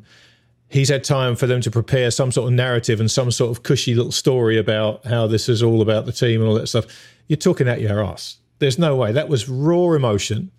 he's 0.70 0.89
had 0.89 1.03
time 1.03 1.36
for 1.36 1.47
them 1.47 1.61
to 1.61 1.72
prepare 1.72 2.11
some 2.11 2.32
sort 2.32 2.47
of 2.47 2.53
narrative 2.53 2.99
and 2.99 3.09
some 3.09 3.32
sort 3.32 3.51
of 3.51 3.63
cushy 3.63 3.95
little 3.95 4.11
story 4.11 4.57
about 4.57 5.05
how 5.05 5.28
this 5.28 5.47
is 5.47 5.63
all 5.63 5.82
about 5.82 6.05
the 6.05 6.11
team 6.11 6.41
and 6.41 6.49
all 6.49 6.55
that 6.55 6.68
stuff. 6.68 6.86
You're 7.28 7.38
talking 7.38 7.68
out 7.68 7.82
your 7.82 8.03
ass. 8.03 8.38
There's 8.59 8.80
no 8.80 8.95
way. 8.95 9.11
That 9.11 9.30
was 9.30 9.47
raw 9.47 9.93
emotion. 9.93 10.51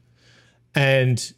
And 0.74 1.32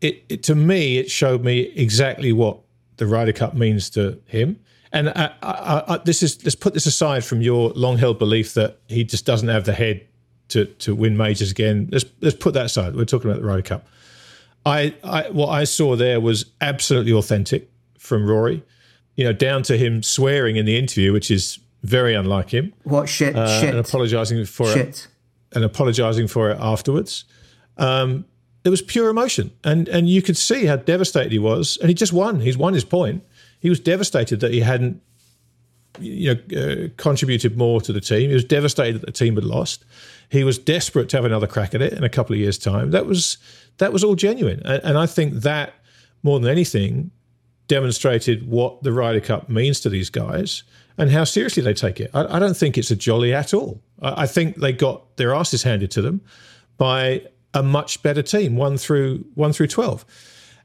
it, 0.00 0.24
it 0.28 0.42
to 0.44 0.54
me, 0.54 0.98
it 0.98 1.10
showed 1.10 1.44
me 1.44 1.60
exactly 1.76 2.32
what 2.32 2.58
the 2.96 3.06
Ryder 3.06 3.32
Cup 3.32 3.54
means 3.54 3.90
to 3.90 4.20
him. 4.26 4.58
And 4.92 5.10
I, 5.10 5.32
I, 5.42 5.84
I, 5.86 5.96
this 5.98 6.22
is 6.22 6.42
let's 6.44 6.56
put 6.56 6.74
this 6.74 6.86
aside 6.86 7.24
from 7.24 7.42
your 7.42 7.70
long 7.70 7.96
held 7.96 8.18
belief 8.18 8.54
that 8.54 8.78
he 8.88 9.04
just 9.04 9.24
doesn't 9.24 9.48
have 9.48 9.64
the 9.64 9.72
head 9.72 10.04
to 10.48 10.64
to 10.64 10.94
win 10.94 11.16
majors 11.16 11.50
again. 11.50 11.88
Let's 11.92 12.04
let's 12.20 12.36
put 12.36 12.54
that 12.54 12.66
aside. 12.66 12.96
We're 12.96 13.04
talking 13.04 13.30
about 13.30 13.40
the 13.40 13.46
Ryder 13.46 13.62
Cup. 13.62 13.86
I, 14.66 14.94
I 15.04 15.30
what 15.30 15.48
I 15.48 15.64
saw 15.64 15.96
there 15.96 16.20
was 16.20 16.46
absolutely 16.60 17.12
authentic 17.12 17.70
from 18.00 18.26
Rory, 18.26 18.64
you 19.14 19.24
know, 19.24 19.32
down 19.32 19.62
to 19.64 19.76
him 19.76 20.02
swearing 20.02 20.56
in 20.56 20.64
the 20.64 20.76
interview, 20.76 21.12
which 21.12 21.30
is 21.30 21.58
very 21.82 22.14
unlike 22.14 22.50
him. 22.50 22.72
What 22.84 23.08
shit? 23.08 23.36
Uh, 23.36 23.60
shit. 23.60 23.70
And 23.70 23.78
apologising 23.78 24.44
for 24.46 24.66
shit. 24.72 24.88
it. 24.88 25.08
And 25.52 25.64
apologising 25.64 26.26
for 26.26 26.50
it 26.50 26.58
afterwards. 26.60 27.24
Um, 27.76 28.24
it 28.64 28.70
was 28.70 28.82
pure 28.82 29.08
emotion, 29.08 29.52
and 29.64 29.88
and 29.88 30.08
you 30.08 30.22
could 30.22 30.36
see 30.36 30.66
how 30.66 30.76
devastated 30.76 31.32
he 31.32 31.38
was. 31.38 31.78
And 31.80 31.88
he 31.88 31.94
just 31.94 32.12
won. 32.12 32.40
He's 32.40 32.56
won 32.58 32.74
his 32.74 32.84
point. 32.84 33.24
He 33.58 33.68
was 33.68 33.80
devastated 33.80 34.40
that 34.40 34.52
he 34.52 34.60
hadn't, 34.60 35.02
you 35.98 36.34
know, 36.34 36.58
uh, 36.58 36.88
contributed 36.96 37.56
more 37.56 37.80
to 37.82 37.92
the 37.92 38.00
team. 38.00 38.28
He 38.28 38.34
was 38.34 38.44
devastated 38.44 39.00
that 39.00 39.06
the 39.06 39.12
team 39.12 39.34
had 39.34 39.44
lost. 39.44 39.84
He 40.28 40.44
was 40.44 40.58
desperate 40.58 41.08
to 41.10 41.16
have 41.16 41.24
another 41.24 41.46
crack 41.46 41.74
at 41.74 41.82
it 41.82 41.92
in 41.92 42.04
a 42.04 42.08
couple 42.08 42.34
of 42.34 42.40
years' 42.40 42.58
time. 42.58 42.90
That 42.90 43.06
was 43.06 43.38
that 43.78 43.92
was 43.92 44.04
all 44.04 44.14
genuine, 44.14 44.62
and, 44.64 44.82
and 44.84 44.98
I 44.98 45.06
think 45.06 45.34
that 45.42 45.74
more 46.22 46.38
than 46.38 46.50
anything 46.50 47.10
demonstrated 47.70 48.50
what 48.50 48.82
the 48.82 48.92
Ryder 48.92 49.20
Cup 49.20 49.48
means 49.48 49.78
to 49.78 49.88
these 49.88 50.10
guys 50.10 50.64
and 50.98 51.08
how 51.08 51.22
seriously 51.22 51.62
they 51.62 51.72
take 51.72 52.00
it. 52.00 52.10
I, 52.12 52.36
I 52.36 52.38
don't 52.40 52.56
think 52.56 52.76
it's 52.76 52.90
a 52.90 52.96
jolly 52.96 53.32
at 53.32 53.54
all. 53.54 53.80
I, 54.02 54.22
I, 54.22 54.26
think 54.26 54.56
they 54.56 54.72
got 54.72 55.16
their 55.18 55.32
asses 55.32 55.62
handed 55.62 55.92
to 55.92 56.02
them 56.02 56.20
by 56.78 57.22
a 57.54 57.62
much 57.62 58.02
better 58.02 58.22
team, 58.22 58.56
one 58.56 58.76
through 58.76 59.24
one 59.34 59.52
through 59.52 59.68
twelve. 59.68 60.04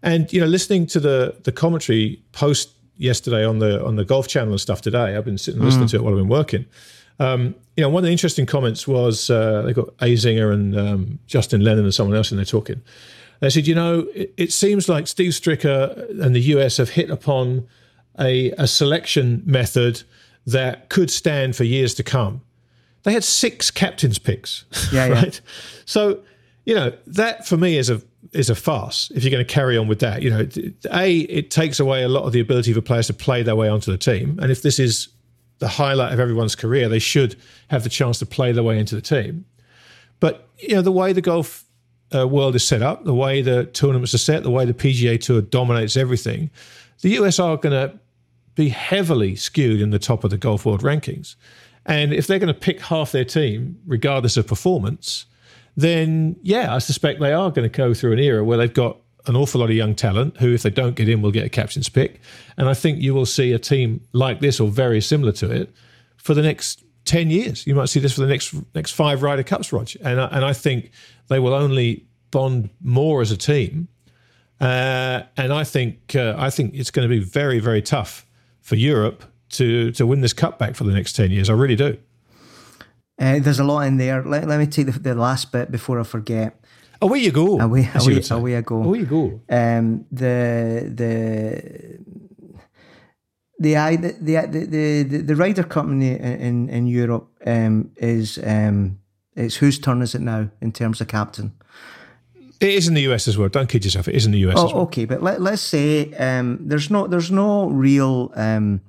And 0.01 0.33
you 0.33 0.41
know, 0.41 0.47
listening 0.47 0.87
to 0.87 0.99
the 0.99 1.35
the 1.43 1.51
commentary 1.51 2.23
post 2.31 2.71
yesterday 2.97 3.45
on 3.45 3.59
the 3.59 3.85
on 3.85 3.97
the 3.97 4.05
Golf 4.05 4.27
Channel 4.27 4.53
and 4.53 4.59
stuff 4.59 4.81
today, 4.81 5.15
I've 5.15 5.25
been 5.25 5.37
sitting 5.37 5.61
mm. 5.61 5.65
listening 5.65 5.87
to 5.89 5.97
it 5.97 6.03
while 6.03 6.13
I've 6.13 6.19
been 6.19 6.27
working. 6.27 6.65
Um, 7.19 7.53
you 7.77 7.83
know, 7.83 7.89
one 7.89 8.03
of 8.03 8.07
the 8.07 8.11
interesting 8.11 8.47
comments 8.47 8.87
was 8.87 9.29
uh, 9.29 9.61
they 9.61 9.73
got 9.73 9.95
Azinger 9.97 10.51
and 10.51 10.75
um, 10.75 11.19
Justin 11.27 11.61
Leonard 11.61 11.83
and 11.85 11.93
someone 11.93 12.17
else 12.17 12.31
in 12.31 12.37
there 12.37 12.45
talking, 12.45 12.81
they 13.39 13.49
said, 13.49 13.67
you 13.67 13.75
know, 13.75 14.07
it, 14.13 14.33
it 14.37 14.53
seems 14.53 14.87
like 14.89 15.07
Steve 15.07 15.31
Stricker 15.31 16.09
and 16.21 16.35
the 16.35 16.41
US 16.41 16.77
have 16.77 16.89
hit 16.89 17.09
upon 17.09 17.67
a, 18.19 18.51
a 18.51 18.67
selection 18.67 19.43
method 19.45 20.03
that 20.45 20.89
could 20.89 21.09
stand 21.09 21.55
for 21.55 21.63
years 21.63 21.93
to 21.95 22.03
come. 22.03 22.41
They 23.03 23.13
had 23.13 23.23
six 23.23 23.69
captains 23.69 24.17
picks, 24.17 24.65
yeah, 24.91 25.07
right? 25.09 25.35
Yeah. 25.35 25.51
So, 25.85 26.21
you 26.65 26.75
know, 26.75 26.93
that 27.07 27.47
for 27.47 27.57
me 27.57 27.77
is 27.77 27.89
a 27.89 28.01
is 28.31 28.49
a 28.49 28.55
farce. 28.55 29.11
If 29.13 29.23
you're 29.23 29.31
going 29.31 29.45
to 29.45 29.53
carry 29.53 29.77
on 29.77 29.87
with 29.87 29.99
that, 29.99 30.23
you 30.23 30.29
know, 30.29 30.47
a 30.91 31.17
it 31.19 31.51
takes 31.51 31.79
away 31.79 32.03
a 32.03 32.09
lot 32.09 32.23
of 32.23 32.33
the 32.33 32.39
ability 32.39 32.73
for 32.73 32.81
players 32.81 33.07
to 33.07 33.13
play 33.13 33.43
their 33.43 33.55
way 33.55 33.69
onto 33.69 33.91
the 33.91 33.97
team, 33.97 34.39
and 34.41 34.51
if 34.51 34.61
this 34.61 34.79
is 34.79 35.09
the 35.59 35.67
highlight 35.67 36.13
of 36.13 36.19
everyone's 36.19 36.55
career, 36.55 36.89
they 36.89 36.99
should 36.99 37.35
have 37.69 37.83
the 37.83 37.89
chance 37.89 38.19
to 38.19 38.25
play 38.25 38.51
their 38.51 38.63
way 38.63 38.79
into 38.79 38.95
the 38.95 39.01
team. 39.01 39.45
But 40.19 40.49
you 40.57 40.75
know, 40.75 40.81
the 40.81 40.91
way 40.91 41.13
the 41.13 41.21
golf 41.21 41.64
uh, 42.15 42.27
world 42.27 42.55
is 42.55 42.67
set 42.67 42.81
up, 42.81 43.03
the 43.03 43.13
way 43.13 43.41
the 43.41 43.65
tournaments 43.65 44.13
are 44.13 44.19
set, 44.19 44.43
the 44.43 44.51
way 44.51 44.65
the 44.65 44.73
PGA 44.73 45.19
Tour 45.19 45.41
dominates 45.41 45.97
everything, 45.97 46.49
the 47.01 47.09
US 47.11 47.39
are 47.39 47.57
going 47.57 47.89
to 47.89 47.99
be 48.55 48.69
heavily 48.69 49.35
skewed 49.35 49.81
in 49.81 49.89
the 49.89 49.99
top 49.99 50.23
of 50.23 50.29
the 50.29 50.37
golf 50.37 50.65
world 50.65 50.81
rankings. 50.81 51.35
And 51.85 52.13
if 52.13 52.25
they're 52.25 52.39
going 52.39 52.53
to 52.53 52.59
pick 52.59 52.81
half 52.81 53.11
their 53.11 53.25
team, 53.25 53.79
regardless 53.85 54.37
of 54.37 54.47
performance, 54.47 55.25
then 55.75 56.37
yeah, 56.41 56.73
I 56.73 56.79
suspect 56.79 57.19
they 57.19 57.33
are 57.33 57.51
going 57.51 57.69
to 57.69 57.77
go 57.77 57.93
through 57.93 58.13
an 58.13 58.19
era 58.19 58.43
where 58.43 58.57
they've 58.57 58.73
got 58.73 58.97
an 59.27 59.35
awful 59.35 59.61
lot 59.61 59.69
of 59.69 59.75
young 59.75 59.95
talent 59.95 60.37
who, 60.37 60.53
if 60.53 60.63
they 60.63 60.69
don't 60.69 60.95
get 60.95 61.09
in, 61.09 61.21
will 61.21 61.31
get 61.31 61.45
a 61.45 61.49
captain's 61.49 61.89
pick. 61.89 62.21
And 62.57 62.69
I 62.69 62.73
think 62.73 63.01
you 63.01 63.13
will 63.13 63.25
see 63.25 63.51
a 63.51 63.59
team 63.59 64.01
like 64.13 64.39
this 64.39 64.59
or 64.59 64.69
very 64.69 65.01
similar 65.01 65.31
to 65.33 65.51
it 65.51 65.73
for 66.17 66.33
the 66.33 66.41
next 66.41 66.84
10 67.05 67.29
years. 67.29 67.65
You 67.65 67.75
might 67.75 67.89
see 67.89 67.99
this 67.99 68.13
for 68.13 68.21
the 68.21 68.27
next 68.27 68.53
next 68.73 68.91
five 68.91 69.21
Ryder 69.21 69.43
Cups, 69.43 69.71
Roger. 69.71 69.99
And, 70.03 70.19
I, 70.19 70.27
and 70.27 70.45
I 70.45 70.53
think 70.53 70.91
they 71.27 71.39
will 71.39 71.53
only 71.53 72.05
bond 72.31 72.69
more 72.81 73.21
as 73.21 73.31
a 73.31 73.37
team. 73.37 73.87
Uh, 74.59 75.23
and 75.37 75.53
I 75.53 75.63
think 75.63 76.15
uh, 76.15 76.35
I 76.37 76.49
think 76.49 76.73
it's 76.73 76.91
going 76.91 77.07
to 77.07 77.13
be 77.13 77.23
very, 77.23 77.59
very 77.59 77.81
tough 77.81 78.25
for 78.61 78.75
Europe 78.75 79.23
to 79.49 79.91
to 79.91 80.07
win 80.07 80.21
this 80.21 80.33
cup 80.33 80.57
back 80.59 80.75
for 80.75 80.83
the 80.85 80.93
next 80.93 81.13
10 81.13 81.31
years. 81.31 81.49
I 81.49 81.53
really 81.53 81.75
do. 81.75 81.97
Uh, 83.19 83.39
there's 83.39 83.59
a 83.59 83.63
lot 83.63 83.81
in 83.81 83.97
there. 83.97 84.23
Let, 84.23 84.47
let 84.47 84.59
me 84.59 84.67
take 84.67 84.87
the, 84.87 84.99
the 84.99 85.15
last 85.15 85.51
bit 85.51 85.71
before 85.71 85.99
I 85.99 86.03
forget. 86.03 86.59
Away 87.01 87.19
you 87.19 87.31
go. 87.31 87.59
Away, 87.59 87.89
away, 87.95 88.21
away 88.29 88.57
I 88.57 88.61
go. 88.61 88.83
Away 88.83 88.99
you 88.99 89.05
go. 89.05 89.41
Um, 89.49 90.05
the 90.11 90.91
the 90.93 91.99
the 93.73 94.15
the 94.21 94.35
the 94.47 95.03
the, 95.03 95.17
the 95.17 95.35
Ryder 95.35 95.63
company 95.63 96.11
in 96.19 96.69
in 96.69 96.87
Europe 96.87 97.27
um, 97.45 97.91
is 97.97 98.37
um, 98.43 98.99
it's 99.35 99.55
whose 99.55 99.79
turn 99.79 100.01
is 100.01 100.15
it 100.15 100.21
now 100.21 100.49
in 100.61 100.71
terms 100.71 101.01
of 101.01 101.07
captain? 101.07 101.53
It 102.61 102.69
is 102.69 102.87
in 102.87 102.93
the 102.93 103.01
US 103.01 103.27
as 103.27 103.37
well. 103.37 103.49
Don't 103.49 103.67
kid 103.67 103.83
yourself. 103.83 104.07
It 104.07 104.15
is 104.15 104.25
in 104.25 104.31
the 104.31 104.39
US. 104.47 104.55
Oh, 104.57 104.67
well. 104.67 104.77
okay. 104.83 105.05
But 105.05 105.21
let, 105.21 105.41
let's 105.41 105.61
say 105.61 106.13
um, 106.13 106.59
there's 106.61 106.89
no 106.89 107.07
there's 107.07 107.31
no 107.31 107.69
real 107.69 108.31
um, 108.35 108.81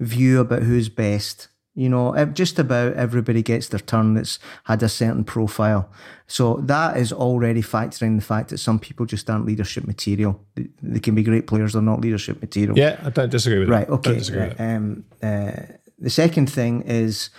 view 0.00 0.40
about 0.40 0.62
who's 0.62 0.88
best. 0.88 1.48
You 1.74 1.88
know, 1.88 2.24
just 2.26 2.58
about 2.58 2.92
everybody 2.92 3.42
gets 3.42 3.68
their 3.68 3.80
turn 3.80 4.14
that's 4.14 4.38
had 4.64 4.82
a 4.82 4.88
certain 4.88 5.24
profile. 5.24 5.90
So 6.26 6.60
that 6.64 6.96
is 6.96 7.12
already 7.12 7.62
factoring 7.62 8.16
the 8.16 8.24
fact 8.24 8.50
that 8.50 8.58
some 8.58 8.78
people 8.78 9.06
just 9.06 9.28
aren't 9.28 9.44
leadership 9.44 9.84
material. 9.84 10.40
They, 10.54 11.00
can 11.00 11.14
be 11.16 11.24
great 11.24 11.46
players, 11.48 11.72
they're 11.72 11.82
not 11.82 12.00
leadership 12.00 12.40
material. 12.40 12.78
Yeah, 12.78 13.00
I 13.04 13.10
don't 13.10 13.30
disagree 13.30 13.58
with 13.58 13.68
right, 13.68 13.88
that. 13.88 14.06
Right, 14.06 14.30
okay. 14.30 14.54
Um, 14.58 15.04
uh, 15.22 15.52
the 15.98 16.10
second 16.10 16.50
thing 16.50 16.82
is 16.82 17.30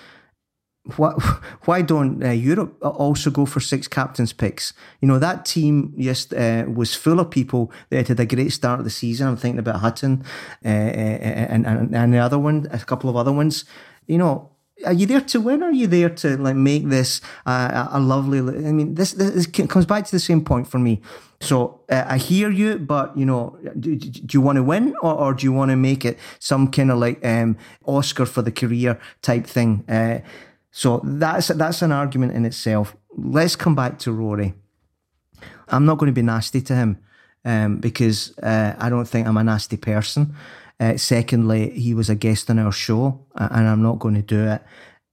why, 0.98 1.12
why 1.66 1.82
don't 1.82 2.24
uh, 2.24 2.30
Europe 2.30 2.78
also 2.82 3.32
go 3.32 3.46
for 3.46 3.60
six 3.60 3.88
captains 3.88 4.34
picks? 4.34 4.74
You 5.02 5.08
know, 5.08 5.20
that 5.20 5.46
team 5.46 5.94
just 5.98 6.34
uh, 6.34 6.66
was 6.68 6.96
full 6.96 7.20
of 7.20 7.30
people 7.30 7.72
that 7.90 8.08
had 8.08 8.20
a 8.20 8.26
great 8.26 8.52
start 8.52 8.80
of 8.80 8.86
the 8.86 8.92
season. 8.92 9.28
I'm 9.28 9.38
thinking 9.38 9.60
about 9.60 9.82
Hatton 9.82 10.24
uh, 10.64 10.68
uh 10.68 10.72
and, 10.72 11.66
and, 11.66 11.96
and 11.96 12.14
the 12.14 12.20
other 12.20 12.40
one, 12.40 12.68
a 12.72 12.80
couple 12.80 13.10
of 13.10 13.16
other 13.16 13.32
ones 13.32 13.66
you 14.08 14.18
know, 14.18 14.52
are 14.86 14.94
you 14.94 15.06
there 15.06 15.22
to 15.22 15.40
win 15.40 15.64
or 15.64 15.68
are 15.68 15.72
you 15.72 15.88
there 15.88 16.10
to 16.10 16.38
like 16.38 16.56
make 16.56 16.90
this 16.90 17.22
uh, 17.46 17.88
a 17.92 18.00
lovely 18.00 18.40
i 18.40 18.74
mean 18.74 18.94
this, 18.96 19.14
this 19.14 19.48
comes 19.48 19.86
back 19.86 20.04
to 20.04 20.12
the 20.12 20.20
same 20.20 20.44
point 20.44 20.68
for 20.68 20.80
me 20.80 21.02
so 21.40 21.80
uh, 21.90 22.04
i 22.08 22.18
hear 22.18 22.52
you 22.52 22.78
but 22.78 23.18
you 23.18 23.26
know 23.26 23.58
do, 23.80 23.96
do 23.96 24.38
you 24.38 24.42
want 24.42 24.58
to 24.58 24.64
win 24.64 24.94
or, 25.02 25.14
or, 25.14 25.34
do 25.34 25.46
you 25.46 25.54
want 25.54 25.72
to 25.72 25.78
make 25.78 26.04
it 26.04 26.20
some 26.40 26.70
kind 26.70 26.92
of 26.92 26.98
like 26.98 27.26
um, 27.26 27.56
oscar 27.86 28.26
for 28.26 28.42
the 28.42 28.52
career 28.52 29.00
type 29.22 29.48
thing 29.48 29.86
uh, 29.88 30.20
so 30.76 31.00
that's 31.04 31.48
that's 31.48 31.82
an 31.82 31.92
argument 31.92 32.34
in 32.34 32.44
itself 32.46 32.96
let's 33.16 33.56
come 33.56 33.76
back 33.76 33.98
to 33.98 34.12
rory 34.12 34.54
i'm 35.70 35.86
not 35.86 35.98
going 35.98 36.12
to 36.12 36.22
be 36.22 36.22
nasty 36.22 36.62
to 36.62 36.76
him 36.76 36.98
um, 37.46 37.78
because 37.78 38.38
uh, 38.40 38.76
i 38.78 38.90
don't 38.90 39.08
think 39.08 39.28
i'm 39.28 39.38
a 39.38 39.44
nasty 39.44 39.78
person 39.78 40.36
uh, 40.80 40.98
secondly, 40.98 41.70
he 41.72 41.94
was 41.94 42.10
a 42.10 42.16
guest 42.16 42.50
on 42.50 42.60
our 42.60 42.72
show, 42.72 43.26
and 43.36 43.68
I'm 43.68 43.82
not 43.82 44.00
going 44.00 44.16
to 44.16 44.22
do 44.22 44.46
it. 44.48 44.62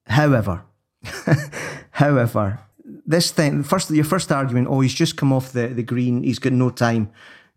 However, 0.07 0.65
however, 1.93 2.59
this 3.07 3.31
thing, 3.31 3.63
first 3.63 3.91
your 3.91 4.05
first 4.05 4.33
argument, 4.33 4.69
oh, 4.69 4.81
he's 4.81 4.95
just 4.95 5.17
come 5.17 5.33
off 5.33 5.53
the, 5.53 5.69
the 5.69 5.83
green, 5.83 6.25
he's 6.25 6.41
got 6.41 6.53
no 6.53 6.71
time. 6.71 7.11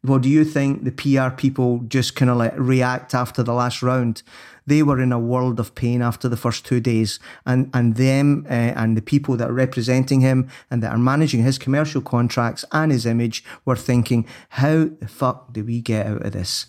Well, 0.04 0.20
do 0.20 0.30
you 0.30 0.46
think 0.46 0.84
the 0.84 0.92
PR 0.92 1.36
people 1.36 1.80
just 1.88 2.16
kind 2.16 2.30
of 2.30 2.38
like 2.38 2.54
react 2.58 3.16
after 3.16 3.42
the 3.42 3.54
last 3.54 3.82
round? 3.82 4.22
They 4.68 4.82
were 4.82 5.00
in 5.00 5.12
a 5.12 5.20
world 5.20 5.60
of 5.60 5.76
pain 5.76 6.02
after 6.02 6.28
the 6.28 6.38
first 6.38 6.66
two 6.66 6.80
days, 6.80 7.20
and 7.46 7.70
and 7.74 7.96
them 7.96 8.46
uh, 8.50 8.74
and 8.76 8.98
the 8.98 9.02
people 9.02 9.38
that 9.38 9.50
are 9.50 9.54
representing 9.54 10.22
him 10.22 10.50
and 10.72 10.82
that 10.82 10.92
are 10.92 10.98
managing 10.98 11.44
his 11.44 11.58
commercial 11.58 12.02
contracts 12.02 12.66
and 12.72 12.92
his 12.92 13.06
image 13.06 13.44
were 13.64 13.76
thinking, 13.76 14.26
how 14.50 14.90
the 15.00 15.08
fuck 15.08 15.54
do 15.54 15.64
we 15.64 15.82
get 15.82 16.08
out 16.08 16.26
of 16.26 16.32
this? 16.32 16.66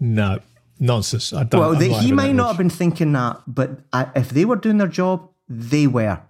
No, 0.00 0.40
nonsense. 0.80 1.32
I 1.32 1.44
don't. 1.44 1.60
Well, 1.60 1.74
they, 1.74 1.92
he 1.92 2.12
might 2.12 2.34
not 2.34 2.48
have 2.48 2.58
been 2.58 2.70
thinking 2.70 3.12
that, 3.12 3.40
but 3.46 3.80
I, 3.92 4.08
if 4.16 4.30
they 4.30 4.44
were 4.44 4.56
doing 4.56 4.78
their 4.78 4.88
job, 4.88 5.28
they 5.48 5.86
were. 5.86 6.20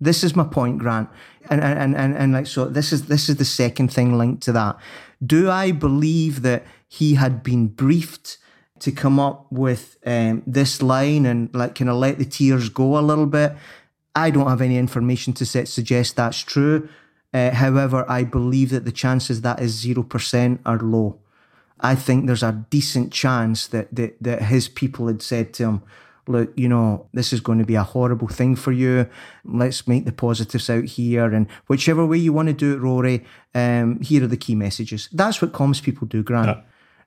This 0.00 0.24
is 0.24 0.34
my 0.34 0.44
point, 0.44 0.78
Grant, 0.78 1.08
and 1.48 1.60
and 1.60 1.96
and 1.96 2.16
and 2.16 2.32
like 2.32 2.46
so. 2.46 2.66
This 2.66 2.92
is 2.92 3.06
this 3.06 3.28
is 3.28 3.36
the 3.36 3.44
second 3.44 3.92
thing 3.92 4.18
linked 4.18 4.42
to 4.44 4.52
that. 4.52 4.76
Do 5.24 5.50
I 5.50 5.70
believe 5.70 6.42
that 6.42 6.64
he 6.88 7.14
had 7.14 7.42
been 7.42 7.68
briefed 7.68 8.38
to 8.82 8.92
come 8.92 9.18
up 9.18 9.46
with 9.50 9.96
um, 10.06 10.42
this 10.46 10.82
line 10.82 11.26
and 11.26 11.54
like 11.54 11.74
kind 11.74 11.90
of 11.90 11.96
let 11.96 12.18
the 12.18 12.24
tears 12.24 12.68
go 12.68 12.98
a 12.98 13.00
little 13.00 13.26
bit? 13.26 13.54
I 14.14 14.30
don't 14.30 14.48
have 14.48 14.60
any 14.60 14.76
information 14.76 15.32
to 15.34 15.46
suggest 15.46 16.16
that's 16.16 16.40
true. 16.40 16.88
Uh, 17.32 17.50
however, 17.50 18.04
I 18.10 18.24
believe 18.24 18.70
that 18.70 18.84
the 18.84 18.92
chances 18.92 19.40
that 19.40 19.60
is 19.60 19.72
zero 19.72 20.02
percent 20.02 20.60
are 20.66 20.78
low. 20.78 21.18
I 21.80 21.94
think 21.94 22.26
there's 22.26 22.42
a 22.42 22.64
decent 22.70 23.12
chance 23.12 23.66
that, 23.68 23.92
that, 23.94 24.22
that 24.22 24.42
his 24.42 24.68
people 24.68 25.06
had 25.06 25.22
said 25.22 25.52
to 25.54 25.64
him, 25.64 25.82
look, 26.28 26.52
you 26.56 26.68
know, 26.68 27.08
this 27.12 27.32
is 27.32 27.40
going 27.40 27.58
to 27.58 27.64
be 27.64 27.74
a 27.74 27.82
horrible 27.82 28.28
thing 28.28 28.54
for 28.54 28.70
you. 28.70 29.08
Let's 29.44 29.88
make 29.88 30.04
the 30.04 30.12
positives 30.12 30.70
out 30.70 30.84
here. 30.84 31.32
And 31.32 31.48
whichever 31.66 32.06
way 32.06 32.18
you 32.18 32.32
want 32.32 32.48
to 32.48 32.52
do 32.52 32.74
it, 32.74 32.80
Rory, 32.80 33.24
um, 33.54 34.00
here 34.00 34.22
are 34.22 34.28
the 34.28 34.36
key 34.36 34.54
messages. 34.54 35.08
That's 35.10 35.42
what 35.42 35.52
comms 35.52 35.82
people 35.82 36.06
do, 36.06 36.22
Grant. 36.22 36.58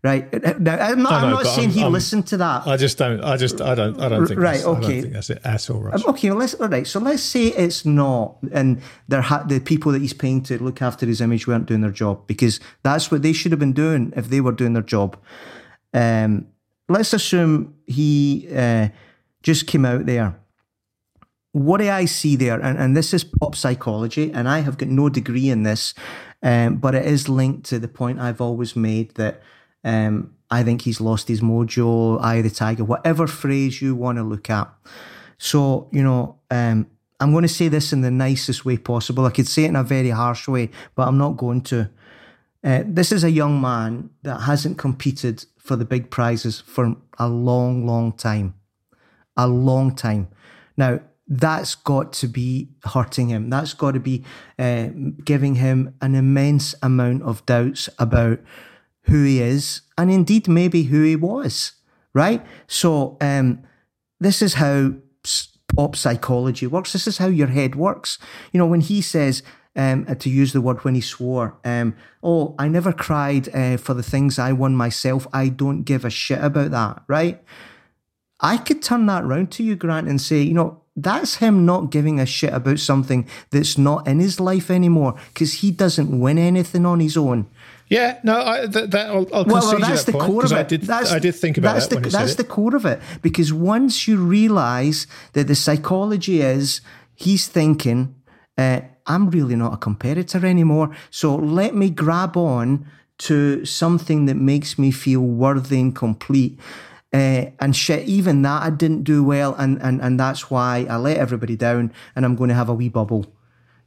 Right 0.06 0.32
now, 0.60 0.78
I'm 0.78 1.02
not, 1.02 1.10
know, 1.10 1.18
I'm 1.18 1.30
not 1.32 1.48
saying 1.48 1.70
I'm, 1.70 1.74
he 1.74 1.84
I'm, 1.84 1.92
listened 1.92 2.28
to 2.28 2.38
that. 2.38 2.68
I 2.68 2.78
just 2.78 3.00
don't. 3.00 3.24
I 3.24 3.38
just. 3.38 3.60
I 3.60 3.74
don't. 3.74 4.00
I 4.00 4.08
don't 4.08 4.28
think. 4.28 4.40
Right. 4.40 4.64
okay. 4.64 4.78
I 4.78 4.82
don't 4.82 5.02
think 5.02 5.14
that's 5.14 5.32
it 5.32 5.42
at 5.44 5.68
all. 5.72 5.80
Rush. 5.80 6.06
Okay. 6.06 6.30
Well, 6.30 6.38
let's. 6.38 6.54
All 6.54 6.68
right. 6.68 6.86
So 6.86 7.00
let's 7.00 7.24
say 7.24 7.48
it's 7.48 7.86
not, 7.88 8.38
and 8.52 8.84
there 9.08 9.22
ha- 9.22 9.42
the 9.48 9.60
people 9.60 9.92
that 9.94 10.04
he's 10.04 10.14
paying 10.14 10.44
to 10.44 10.62
look 10.62 10.80
after 10.80 11.08
his 11.08 11.22
image 11.22 11.48
weren't 11.48 11.66
doing 11.66 11.82
their 11.82 11.90
job 11.90 12.28
because 12.28 12.60
that's 12.84 13.10
what 13.10 13.24
they 13.24 13.34
should 13.34 13.52
have 13.52 13.58
been 13.58 13.74
doing 13.74 14.14
if 14.16 14.30
they 14.30 14.42
were 14.42 14.52
doing 14.52 14.74
their 14.74 14.84
job. 14.84 15.18
Um, 15.92 16.50
let's 16.88 17.12
assume 17.12 17.74
he 17.88 18.48
uh, 18.56 18.90
just 19.42 19.66
came 19.66 19.86
out 19.86 20.06
there. 20.06 20.40
What 21.54 21.80
do 21.80 21.90
I 21.90 22.06
see 22.06 22.36
there? 22.36 22.60
And, 22.60 22.78
and 22.78 22.96
this 22.96 23.12
is 23.12 23.24
pop 23.24 23.56
psychology, 23.56 24.32
and 24.32 24.48
I 24.48 24.60
have 24.60 24.78
got 24.78 24.90
no 24.90 25.10
degree 25.10 25.50
in 25.50 25.64
this, 25.64 25.96
um, 26.44 26.76
but 26.76 26.94
it 26.94 27.08
is 27.08 27.28
linked 27.28 27.66
to 27.70 27.80
the 27.80 27.88
point 27.88 28.20
I've 28.20 28.40
always 28.40 28.76
made 28.76 29.16
that 29.16 29.42
um, 29.86 30.36
I 30.50 30.64
think 30.64 30.82
he's 30.82 31.00
lost 31.00 31.28
his 31.28 31.42
mojo, 31.42 32.22
eye 32.22 32.36
of 32.36 32.44
the 32.44 32.50
tiger, 32.50 32.84
whatever 32.84 33.28
phrase 33.28 33.82
you 33.82 33.96
want 33.96 34.18
to 34.18 34.24
look 34.24 34.50
at. 34.50 34.70
So, 35.38 35.90
you 35.92 36.04
know, 36.04 36.40
um, 36.52 36.88
I'm 37.20 37.32
going 37.32 37.44
to 37.44 37.48
say 37.48 37.68
this 37.68 37.94
in 37.94 38.02
the 38.02 38.12
nicest 38.12 38.66
way 38.66 38.78
possible. 38.78 39.26
I 39.26 39.30
could 39.30 39.48
say 39.48 39.64
it 39.64 39.70
in 39.70 39.76
a 39.76 39.84
very 39.84 40.10
harsh 40.10 40.48
way, 40.48 40.70
but 40.96 41.08
I'm 41.08 41.18
not 41.18 41.38
going 41.38 41.62
to. 41.62 41.90
Uh, 42.64 42.84
this 42.86 43.12
is 43.12 43.24
a 43.24 43.30
young 43.30 43.62
man 43.62 44.10
that 44.24 44.42
hasn't 44.42 44.78
competed 44.78 45.46
for 45.58 45.76
the 45.76 45.86
big 45.86 46.10
prizes 46.10 46.62
for 46.62 46.96
a 47.20 47.30
long, 47.30 47.86
long 47.86 48.12
time. 48.12 48.56
A 49.38 49.48
long 49.48 49.96
time. 49.96 50.30
Now, 50.76 51.00
that's 51.28 51.76
got 51.76 52.14
to 52.14 52.28
be 52.28 52.70
hurting 52.84 53.30
him. 53.30 53.50
That's 53.50 53.74
got 53.74 53.94
to 53.94 54.00
be 54.00 54.24
uh, 54.58 54.90
giving 55.24 55.56
him 55.56 55.96
an 56.02 56.16
immense 56.16 56.76
amount 56.82 57.24
of 57.24 57.46
doubts 57.46 57.90
about 58.00 58.40
who 59.06 59.24
he 59.24 59.42
is 59.42 59.82
and 59.98 60.12
indeed 60.12 60.48
maybe 60.48 60.84
who 60.84 61.04
he 61.04 61.16
was, 61.16 61.74
right? 62.14 62.46
So 62.68 63.18
um, 63.22 63.64
this 64.20 64.42
is 64.42 64.56
how 64.56 64.94
pop 65.76 65.96
psychology 65.96 66.68
works. 66.68 66.94
This 66.94 67.08
is 67.08 67.18
how 67.18 67.28
your 67.28 67.48
head 67.48 67.76
works. 67.76 68.18
You 68.52 68.60
know, 68.60 68.68
when 68.68 68.82
he 68.82 69.02
says, 69.02 69.44
um, 69.76 70.06
to 70.06 70.30
use 70.30 70.54
the 70.54 70.62
word 70.62 70.84
when 70.86 70.96
he 70.96 71.02
swore, 71.02 71.58
um, 71.66 71.96
oh, 72.24 72.56
I 72.58 72.68
never 72.68 72.94
cried 72.94 73.54
uh, 73.54 73.78
for 73.78 73.94
the 73.94 74.04
things 74.04 74.40
I 74.40 74.54
won 74.54 74.76
myself. 74.76 75.28
I 75.34 75.50
don't 75.50 75.84
give 75.84 76.06
a 76.06 76.10
shit 76.10 76.42
about 76.42 76.72
that, 76.72 77.04
right? 77.08 77.44
I 78.40 78.58
could 78.58 78.82
turn 78.82 79.06
that 79.08 79.26
round 79.26 79.52
to 79.54 79.64
you, 79.64 79.76
Grant, 79.76 80.08
and 80.08 80.22
say, 80.22 80.42
you 80.42 80.54
know, 80.54 80.82
that's 80.96 81.36
him 81.36 81.66
not 81.66 81.92
giving 81.92 82.20
a 82.20 82.26
shit 82.26 82.54
about 82.54 82.80
something 82.80 83.28
that's 83.50 83.78
not 83.78 84.08
in 84.08 84.20
his 84.20 84.40
life 84.40 84.72
anymore 84.72 85.16
because 85.34 85.56
he 85.56 85.72
doesn't 85.72 86.20
win 86.20 86.38
anything 86.38 86.86
on 86.86 87.02
his 87.02 87.18
own. 87.18 87.48
Yeah, 87.88 88.20
no, 88.24 88.40
I, 88.40 88.66
that, 88.66 88.92
that 88.92 89.08
I'll, 89.08 89.28
I'll 89.32 89.46
well, 89.46 89.62
well, 89.62 89.80
that's 89.80 90.06
that 90.06 90.12
the 90.12 90.18
point, 90.18 90.32
core 90.32 90.46
of 90.46 90.52
it. 90.52 90.56
I 90.56 90.64
did, 90.64 90.82
that's, 90.82 91.12
I 91.12 91.20
did 91.20 91.36
think 91.36 91.58
about 91.58 91.74
that's 91.74 91.88
that 91.88 92.02
the, 92.02 92.10
That's 92.10 92.36
the 92.36 92.44
core 92.44 92.76
of 92.76 92.86
it 92.86 93.00
because 93.22 93.54
once 93.54 94.08
you 94.08 94.18
realise 94.18 95.06
that 95.34 95.48
the 95.48 95.56
psychology 95.56 96.42
is 96.42 96.82
he's 97.14 97.48
thinking, 97.48 98.16
uh, 98.58 98.82
I'm 99.06 99.30
really 99.30 99.56
not 99.56 99.74
a 99.74 99.78
competitor 99.78 100.46
anymore. 100.46 100.96
So 101.12 101.36
let 101.36 101.76
me 101.76 101.90
grab 101.90 102.36
on 102.36 102.88
to 103.18 103.64
something 103.66 104.26
that 104.26 104.36
makes 104.36 104.78
me 104.80 104.92
feel 104.92 105.22
worthy 105.22 105.80
and 105.80 105.96
complete. 105.96 106.60
Uh, 107.14 107.52
and 107.60 107.76
shit, 107.76 108.08
even 108.08 108.42
that 108.42 108.64
I 108.64 108.70
didn't 108.72 109.04
do 109.04 109.24
well, 109.24 109.56
and, 109.56 109.82
and 109.82 110.02
and 110.02 110.20
that's 110.20 110.52
why 110.52 110.86
I 110.90 110.98
let 110.98 111.16
everybody 111.16 111.56
down, 111.56 111.94
and 112.14 112.26
I'm 112.26 112.36
going 112.36 112.50
to 112.50 112.56
have 112.56 112.68
a 112.68 112.74
wee 112.74 112.90
bubble, 112.90 113.26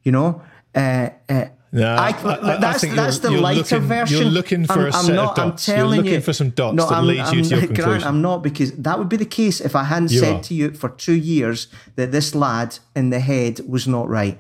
you 0.03 0.13
know. 0.13 0.41
Uh, 0.75 1.11
uh, 1.29 1.47
no, 1.73 1.87
I, 1.87 2.09
I, 2.09 2.57
that's 2.57 2.85
I 2.85 2.95
that's 2.95 3.19
the 3.19 3.31
lighter 3.31 3.77
looking, 3.77 3.89
version. 3.89 4.19
You're 4.23 4.31
looking 4.31 4.65
for 4.67 4.73
I'm, 4.73 4.81
a 4.81 4.87
I'm 4.87 5.05
set 5.05 5.15
not, 5.15 5.31
of 5.31 5.37
dots. 5.37 5.69
I'm 5.69 5.75
telling 5.75 5.97
you're 5.97 6.05
looking 6.05 6.13
you, 6.15 6.21
for 6.21 6.33
some 6.33 6.51
dots 6.51 6.77
no, 6.77 6.89
that 6.89 6.95
I'm, 6.95 7.07
leads 7.07 7.33
you 7.33 7.39
I'm, 7.41 7.45
to 7.45 7.49
your 7.51 7.61
Grant, 7.61 7.75
conclusion. 7.77 8.09
I'm 8.09 8.23
not 8.23 8.43
because 8.43 8.73
that 8.73 8.99
would 8.99 9.09
be 9.09 9.17
the 9.17 9.27
case 9.27 9.61
if 9.61 9.77
I 9.77 9.85
hadn't 9.85 10.11
You 10.13 10.21
said 10.21 10.37
are. 10.37 10.43
to 10.45 10.55
you 10.55 10.71
for 10.73 10.89
two 10.89 11.15
years 11.15 11.69
that 11.97 12.11
this 12.13 12.35
lad 12.35 12.79
in 12.97 13.11
the 13.11 13.21
head 13.21 13.61
was 13.69 13.87
not 13.87 14.09
right. 14.09 14.39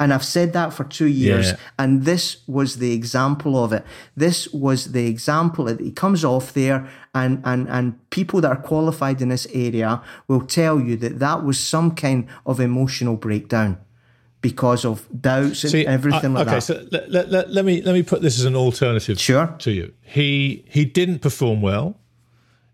And 0.00 0.14
I've 0.14 0.24
said 0.24 0.52
that 0.52 0.72
for 0.72 0.84
two 0.84 1.08
years, 1.08 1.46
Yeah. 1.46 1.56
and 1.76 2.04
this 2.04 2.36
was 2.46 2.76
the 2.76 2.92
example 2.92 3.62
of 3.64 3.72
it. 3.72 3.84
This 4.16 4.46
was 4.52 4.92
the 4.92 5.08
example 5.08 5.64
that 5.64 5.80
he 5.80 5.90
comes 5.90 6.24
off 6.24 6.52
there, 6.52 6.86
and 7.14 7.40
and 7.44 7.68
and 7.68 7.94
people 8.10 8.40
that 8.42 8.48
are 8.52 8.62
qualified 8.62 9.20
in 9.20 9.30
this 9.30 9.48
area 9.52 10.00
will 10.28 10.42
tell 10.42 10.78
you 10.80 10.96
that 10.98 11.18
that 11.18 11.44
was 11.44 11.58
some 11.58 11.90
kind 11.96 12.28
of 12.46 12.60
emotional 12.60 13.16
breakdown 13.16 13.78
because 14.40 14.84
of 14.84 15.06
doubts 15.20 15.64
and 15.64 15.70
See, 15.72 15.86
everything 15.86 16.36
I- 16.36 16.40
like 16.44 16.48
okay, 16.48 16.60
that. 16.60 16.70
Okay, 16.70 16.82
so 16.82 16.88
let, 16.92 17.10
let, 17.10 17.30
let, 17.30 17.50
let 17.50 17.64
me 17.64 17.82
let 17.82 17.92
me 17.92 18.02
put 18.02 18.22
this 18.22 18.38
as 18.38 18.44
an 18.44 18.54
alternative 18.56 19.18
Sure. 19.20 19.54
to 19.58 19.70
you. 19.72 19.92
He 20.02 20.64
he 20.68 20.84
didn't 20.84 21.18
perform 21.20 21.60
well. 21.62 21.98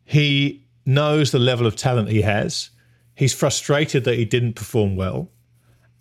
He 0.05 0.65
knows 0.87 1.31
the 1.31 1.39
level 1.39 1.67
of 1.67 1.77
talent 1.77 2.09
he 2.11 2.23
has. 2.23 2.71
He's 3.15 3.33
frustrated 3.33 4.05
that 4.05 4.17
he 4.17 4.25
didn't 4.25 4.55
perform 4.55 4.97
well, 4.97 5.31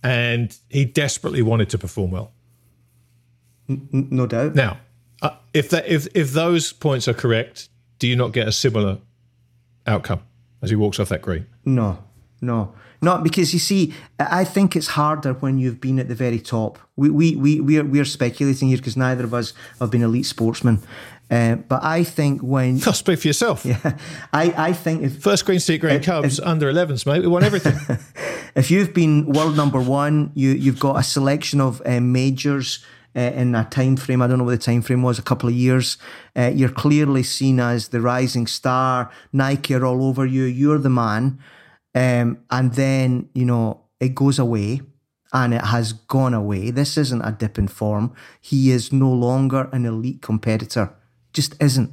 and 0.01 0.57
he 0.69 0.83
desperately 0.85 1.41
wanted 1.41 1.69
to 1.69 1.77
perform 1.77 2.11
well. 2.11 2.33
N- 3.69 3.87
no 4.11 4.27
doubt. 4.27 4.55
Now, 4.55 4.79
uh, 5.21 5.31
if 5.53 5.69
that 5.69 5.87
if 5.87 6.07
if 6.15 6.31
those 6.31 6.73
points 6.73 7.07
are 7.07 7.13
correct, 7.13 7.69
do 7.99 8.07
you 8.07 8.15
not 8.15 8.33
get 8.33 8.47
a 8.47 8.51
similar 8.51 8.97
outcome 9.87 10.21
as 10.61 10.69
he 10.69 10.75
walks 10.75 10.99
off 10.99 11.09
that 11.09 11.21
green? 11.21 11.45
No, 11.65 12.03
no, 12.43 12.73
not 13.01 13.23
because 13.23 13.53
you 13.53 13.59
see, 13.59 13.93
I 14.19 14.43
think 14.43 14.75
it's 14.75 14.87
harder 14.87 15.33
when 15.33 15.57
you've 15.57 15.81
been 15.81 15.99
at 15.99 16.07
the 16.07 16.15
very 16.15 16.39
top. 16.39 16.77
We 16.95 17.09
we 17.09 17.35
we 17.35 17.61
we're 17.61 17.83
we're 17.83 18.05
speculating 18.05 18.67
here 18.69 18.77
because 18.77 18.97
neither 18.97 19.23
of 19.23 19.33
us 19.33 19.53
have 19.79 19.89
been 19.91 20.03
elite 20.03 20.25
sportsmen. 20.25 20.79
Uh, 21.31 21.55
but 21.55 21.83
I 21.83 22.03
think 22.03 22.41
when 22.41 22.79
Oh, 22.85 22.91
speak 22.91 23.19
for 23.19 23.27
yourself. 23.27 23.65
Yeah, 23.65 23.97
I 24.31 24.69
I 24.69 24.73
think 24.73 25.03
if 25.03 25.21
First 25.21 25.45
green 25.45 25.59
seat 25.59 25.79
green 25.81 26.01
Cubs 26.01 26.39
under 26.39 26.71
11s, 26.71 27.05
mate. 27.05 27.21
We 27.21 27.27
won 27.27 27.43
everything. 27.43 27.75
if 28.55 28.69
you've 28.69 28.93
been 28.93 29.25
world 29.25 29.57
number 29.57 29.81
one, 29.81 30.31
you 30.35 30.51
you've 30.51 30.79
got 30.79 30.99
a 30.99 31.03
selection 31.03 31.61
of 31.61 31.81
uh, 31.85 31.99
majors. 31.99 32.83
Uh, 33.15 33.31
in 33.41 33.53
a 33.53 33.63
time 33.65 33.95
frame, 33.95 34.23
I 34.23 34.27
don't 34.27 34.39
know 34.39 34.43
what 34.43 34.57
the 34.59 34.65
time 34.71 34.81
frame 34.81 35.03
was, 35.03 35.19
a 35.19 35.21
couple 35.21 35.47
of 35.47 35.53
years. 35.53 35.99
Uh, 36.35 36.49
you're 36.51 36.67
clearly 36.83 37.21
seen 37.21 37.59
as 37.59 37.89
the 37.89 38.01
rising 38.01 38.47
star. 38.47 39.11
Nike 39.31 39.75
are 39.75 39.85
all 39.85 40.03
over 40.07 40.25
you. 40.25 40.45
You're 40.45 40.79
the 40.79 40.89
man, 40.89 41.37
um, 41.95 42.39
and 42.49 42.73
then 42.73 43.29
you 43.33 43.45
know 43.45 43.81
it 43.99 44.15
goes 44.15 44.39
away, 44.39 44.81
and 45.31 45.53
it 45.53 45.61
has 45.61 45.93
gone 45.93 46.33
away. 46.33 46.71
This 46.71 46.97
isn't 46.97 47.21
a 47.21 47.31
dip 47.31 47.57
in 47.57 47.67
form. 47.67 48.13
He 48.39 48.71
is 48.71 48.91
no 48.91 49.11
longer 49.11 49.69
an 49.71 49.85
elite 49.85 50.21
competitor. 50.21 50.93
Just 51.33 51.55
isn't. 51.61 51.91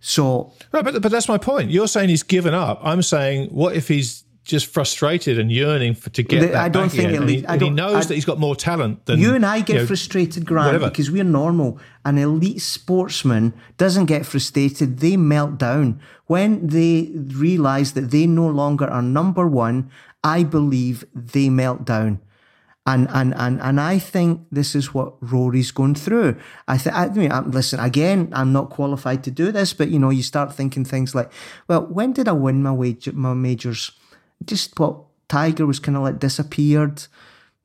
So 0.00 0.52
Right, 0.70 0.84
but, 0.84 1.00
but 1.00 1.10
that's 1.10 1.28
my 1.28 1.38
point. 1.38 1.70
You're 1.70 1.88
saying 1.88 2.10
he's 2.10 2.22
given 2.22 2.52
up. 2.52 2.78
I'm 2.82 3.00
saying, 3.00 3.48
what 3.48 3.74
if 3.74 3.88
he's 3.88 4.23
just 4.44 4.66
frustrated 4.66 5.38
and 5.38 5.50
yearning 5.50 5.94
for, 5.94 6.10
to 6.10 6.22
get 6.22 6.40
The- 6.40 6.46
that 6.48 6.56
I 6.56 6.68
don't 6.68 6.90
think 6.90 7.04
again, 7.08 7.14
it 7.14 7.20
and, 7.20 7.30
he, 7.30 7.46
I 7.46 7.56
don't- 7.56 7.74
knows 7.74 8.04
I- 8.04 8.08
that 8.08 8.14
he's 8.14 8.24
got 8.26 8.38
more 8.38 8.54
talent 8.54 9.06
than 9.06 9.18
You 9.18 9.34
and 9.34 9.44
I 9.46 9.60
get 9.60 9.74
you 9.74 9.78
know, 9.80 9.86
frustrated, 9.86 10.44
Grant, 10.44 10.66
whatever. 10.66 10.90
because 10.90 11.10
we're 11.10 11.24
normal. 11.24 11.78
An 12.04 12.18
elite 12.18 12.60
sportsman 12.60 13.54
doesn't 13.78 14.04
get 14.06 14.26
frustrated. 14.26 14.98
They 14.98 15.16
melt 15.16 15.58
down. 15.58 15.98
When 16.26 16.66
they 16.66 17.10
realize 17.14 17.92
that 17.94 18.10
they 18.10 18.26
no 18.26 18.46
longer 18.48 18.86
are 18.86 19.02
number 19.02 19.46
one, 19.48 19.90
I 20.22 20.44
believe 20.44 21.04
they 21.14 21.48
melt 21.48 21.84
down. 21.84 22.20
And, 22.86 23.08
and 23.14 23.32
and 23.36 23.62
and 23.62 23.80
I 23.80 23.98
think 23.98 24.42
this 24.52 24.74
is 24.74 24.92
what 24.92 25.14
Rory's 25.22 25.70
going 25.70 25.94
through. 25.94 26.36
I 26.68 26.76
think. 26.76 26.94
I 26.94 27.08
mean, 27.08 27.32
I'm, 27.32 27.50
listen 27.50 27.80
again. 27.80 28.28
I'm 28.32 28.52
not 28.52 28.68
qualified 28.68 29.24
to 29.24 29.30
do 29.30 29.50
this, 29.50 29.72
but 29.72 29.88
you 29.88 29.98
know, 29.98 30.10
you 30.10 30.22
start 30.22 30.52
thinking 30.54 30.84
things 30.84 31.14
like, 31.14 31.32
well, 31.66 31.86
when 31.86 32.12
did 32.12 32.28
I 32.28 32.32
win 32.32 32.62
my 32.62 32.72
wage, 32.72 33.10
my 33.14 33.32
majors? 33.32 33.90
Just 34.44 34.78
what 34.78 35.00
Tiger 35.28 35.66
was 35.66 35.78
kind 35.78 35.96
of 35.96 36.02
like 36.02 36.18
disappeared. 36.18 37.06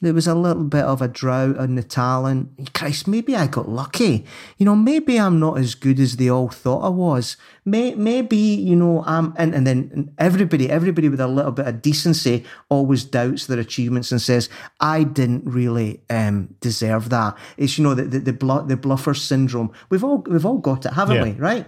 There 0.01 0.13
was 0.13 0.27
a 0.27 0.33
little 0.35 0.63
bit 0.63 0.85
of 0.85 1.01
a 1.01 1.09
drought 1.09 1.57
in 1.57 1.75
the 1.75 1.83
talent. 1.83 2.73
Christ, 2.73 3.05
maybe 3.05 3.35
I 3.35 3.47
got 3.47 3.67
lucky. 3.67 4.25
You 4.57 4.65
know, 4.65 4.73
maybe 4.73 5.19
I'm 5.19 5.41
not 5.41 5.57
as 5.57 5.75
good 5.75 5.99
as 5.99 6.15
they 6.15 6.29
all 6.29 6.47
thought 6.47 6.85
I 6.85 6.87
was. 6.87 7.35
May, 7.65 7.93
maybe, 7.95 8.37
you 8.37 8.77
know, 8.77 9.03
I'm, 9.05 9.33
and, 9.35 9.53
and 9.53 9.67
then 9.67 10.13
everybody, 10.17 10.69
everybody 10.69 11.09
with 11.09 11.19
a 11.19 11.27
little 11.27 11.51
bit 11.51 11.67
of 11.67 11.81
decency 11.81 12.45
always 12.69 13.03
doubts 13.03 13.47
their 13.47 13.59
achievements 13.59 14.09
and 14.13 14.21
says, 14.21 14.47
I 14.79 15.03
didn't 15.03 15.43
really 15.45 15.99
um, 16.09 16.55
deserve 16.61 17.09
that. 17.09 17.37
It's, 17.57 17.77
you 17.77 17.83
know, 17.83 17.93
the, 17.93 18.03
the, 18.03 18.19
the, 18.19 18.33
blu- 18.33 18.65
the 18.67 18.77
bluffer 18.77 19.13
syndrome. 19.13 19.69
We've 19.89 20.05
all, 20.05 20.19
we've 20.19 20.45
all 20.45 20.59
got 20.59 20.85
it, 20.85 20.93
haven't 20.93 21.17
Yeah. 21.17 21.23
we? 21.23 21.31
Right? 21.31 21.67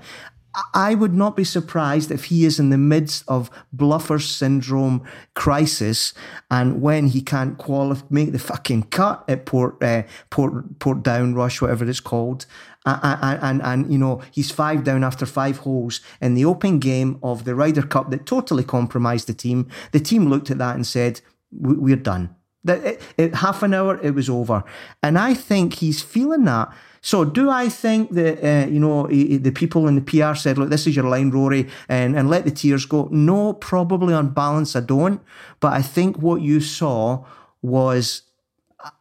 I 0.73 0.95
would 0.95 1.13
not 1.13 1.35
be 1.35 1.43
surprised 1.43 2.11
if 2.11 2.25
he 2.25 2.45
is 2.45 2.59
in 2.59 2.69
the 2.69 2.77
midst 2.77 3.23
of 3.27 3.49
bluffer 3.71 4.19
syndrome 4.19 5.03
crisis, 5.33 6.13
and 6.49 6.81
when 6.81 7.07
he 7.07 7.21
can't 7.21 7.57
qualify, 7.57 8.05
make 8.09 8.31
the 8.31 8.39
fucking 8.39 8.83
cut 8.83 9.23
at 9.27 9.45
Port 9.45 9.81
uh, 9.81 10.03
Port 10.29 10.79
Port 10.79 11.03
Down 11.03 11.35
Rush, 11.35 11.61
whatever 11.61 11.87
it's 11.89 11.99
called, 11.99 12.45
and, 12.85 13.39
and 13.41 13.61
and 13.61 13.91
you 13.91 13.97
know 13.97 14.21
he's 14.31 14.51
five 14.51 14.83
down 14.83 15.03
after 15.03 15.25
five 15.25 15.59
holes 15.59 16.01
in 16.19 16.33
the 16.33 16.45
open 16.45 16.79
game 16.79 17.19
of 17.23 17.45
the 17.45 17.55
Ryder 17.55 17.83
Cup 17.83 18.09
that 18.11 18.25
totally 18.25 18.63
compromised 18.63 19.27
the 19.27 19.33
team. 19.33 19.69
The 19.91 19.99
team 19.99 20.27
looked 20.27 20.51
at 20.51 20.57
that 20.57 20.75
and 20.75 20.85
said, 20.85 21.21
"We're 21.51 21.95
done." 21.95 22.35
That 22.63 22.83
it, 22.85 23.01
it, 23.17 23.35
half 23.35 23.63
an 23.63 23.73
hour, 23.73 23.99
it 24.03 24.11
was 24.13 24.29
over, 24.29 24.63
and 25.01 25.17
I 25.17 25.33
think 25.33 25.75
he's 25.75 26.01
feeling 26.03 26.45
that. 26.45 26.71
So, 27.03 27.25
do 27.25 27.49
I 27.49 27.69
think 27.69 28.11
that 28.11 28.37
uh, 28.43 28.67
you 28.69 28.79
know 28.79 29.05
he- 29.05 29.27
he- 29.29 29.37
the 29.37 29.51
people 29.51 29.87
in 29.87 29.95
the 29.95 30.01
PR 30.01 30.35
said, 30.35 30.57
"Look, 30.59 30.69
this 30.69 30.85
is 30.85 30.95
your 30.95 31.05
line, 31.09 31.31
Rory," 31.31 31.67
and 31.89 32.15
and 32.15 32.29
let 32.29 32.45
the 32.45 32.51
tears 32.51 32.85
go? 32.85 33.07
No, 33.11 33.53
probably 33.53 34.13
on 34.13 34.29
balance, 34.29 34.75
I 34.75 34.81
don't. 34.81 35.21
But 35.59 35.73
I 35.73 35.81
think 35.81 36.17
what 36.21 36.41
you 36.41 36.59
saw 36.59 37.25
was 37.63 38.21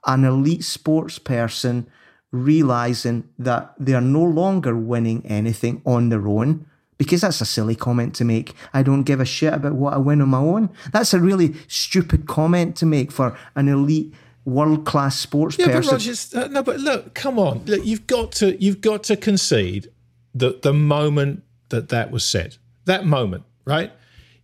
an 0.06 0.24
elite 0.24 0.64
sports 0.64 1.18
person 1.18 1.86
realizing 2.32 3.24
that 3.38 3.74
they 3.78 3.92
are 3.94 4.00
no 4.00 4.22
longer 4.22 4.76
winning 4.76 5.24
anything 5.26 5.82
on 5.84 6.08
their 6.08 6.26
own. 6.28 6.66
Because 7.00 7.22
that's 7.22 7.40
a 7.40 7.46
silly 7.46 7.74
comment 7.74 8.14
to 8.16 8.26
make. 8.26 8.52
I 8.74 8.82
don't 8.82 9.04
give 9.04 9.20
a 9.20 9.24
shit 9.24 9.54
about 9.54 9.72
what 9.72 9.94
I 9.94 9.96
win 9.96 10.20
on 10.20 10.28
my 10.28 10.38
own. 10.38 10.68
That's 10.92 11.14
a 11.14 11.18
really 11.18 11.54
stupid 11.66 12.26
comment 12.26 12.76
to 12.76 12.84
make 12.84 13.10
for 13.10 13.38
an 13.56 13.68
elite, 13.68 14.12
world 14.44 14.84
class 14.84 15.18
sports 15.18 15.56
Yeah, 15.58 15.80
but. 15.80 15.86
Rogers, 15.86 16.34
uh, 16.34 16.48
no, 16.48 16.62
but 16.62 16.78
look, 16.78 17.14
come 17.14 17.38
on, 17.38 17.64
look, 17.64 17.86
you've 17.86 18.06
got 18.06 18.32
to, 18.32 18.62
you've 18.62 18.82
got 18.82 19.02
to 19.04 19.16
concede 19.16 19.90
that 20.34 20.60
the 20.60 20.74
moment 20.74 21.42
that 21.70 21.88
that 21.88 22.10
was 22.10 22.22
said, 22.22 22.58
that 22.84 23.06
moment, 23.06 23.44
right? 23.64 23.90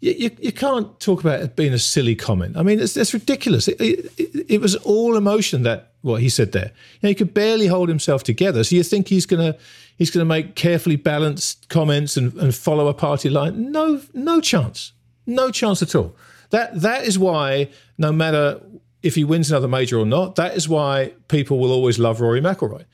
You, 0.00 0.12
you, 0.12 0.30
you 0.40 0.52
can't 0.52 0.98
talk 0.98 1.20
about 1.20 1.40
it 1.40 1.56
being 1.56 1.74
a 1.74 1.78
silly 1.78 2.14
comment. 2.14 2.56
I 2.56 2.62
mean, 2.62 2.80
it's, 2.80 2.96
it's 2.96 3.12
ridiculous. 3.12 3.68
It, 3.68 3.78
it, 3.80 4.12
it, 4.16 4.46
it 4.48 4.60
was 4.62 4.76
all 4.76 5.14
emotion 5.14 5.62
that 5.64 5.92
what 6.00 6.22
he 6.22 6.30
said 6.30 6.52
there. 6.52 6.70
You 6.94 7.00
know, 7.02 7.08
he 7.10 7.14
could 7.14 7.34
barely 7.34 7.66
hold 7.66 7.88
himself 7.90 8.22
together. 8.22 8.64
So 8.64 8.76
you 8.76 8.82
think 8.82 9.08
he's 9.08 9.26
gonna 9.26 9.56
he's 9.96 10.10
gonna 10.10 10.24
make 10.24 10.54
carefully 10.54 10.96
balanced 10.96 11.68
comments 11.68 12.16
and, 12.16 12.34
and 12.34 12.54
follow 12.54 12.88
a 12.88 12.94
party 12.94 13.28
line? 13.28 13.72
No, 13.72 14.00
no 14.14 14.40
chance, 14.40 14.92
no 15.26 15.50
chance 15.50 15.82
at 15.82 15.94
all. 15.94 16.14
That 16.50 16.80
that 16.80 17.04
is 17.04 17.18
why 17.18 17.70
no 17.98 18.12
matter 18.12 18.60
if 19.02 19.14
he 19.14 19.24
wins 19.24 19.50
another 19.50 19.68
major 19.68 19.98
or 19.98 20.06
not, 20.06 20.34
that 20.36 20.56
is 20.56 20.68
why 20.68 21.12
people 21.28 21.58
will 21.58 21.70
always 21.70 21.98
love 21.98 22.20
Rory 22.20 22.40
McIlroy. 22.40 22.84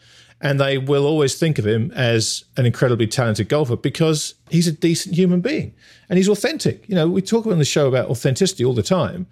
And 0.41 0.61
they 0.61 0.77
will 0.77 1.07
always 1.07 1.39
think 1.39 1.59
of 1.59 1.67
him 1.67 1.93
as 1.93 2.45
an 2.57 2.67
incredibly 2.67 3.07
talented 3.07 3.49
golfer 3.49 3.77
because 3.77 4.35
he's 4.51 4.67
a 4.67 4.73
decent 4.73 5.15
human 5.15 5.41
being 5.41 5.73
and 6.09 6.17
he's 6.17 6.29
authentic. 6.29 6.89
You 6.89 6.97
know, 6.97 7.09
we 7.09 7.23
talk 7.23 7.47
on 7.47 7.59
the 7.59 7.65
show 7.65 7.87
about 7.87 8.11
authenticity 8.11 8.65
all 8.65 8.75
the 8.75 8.83
time. 8.83 9.27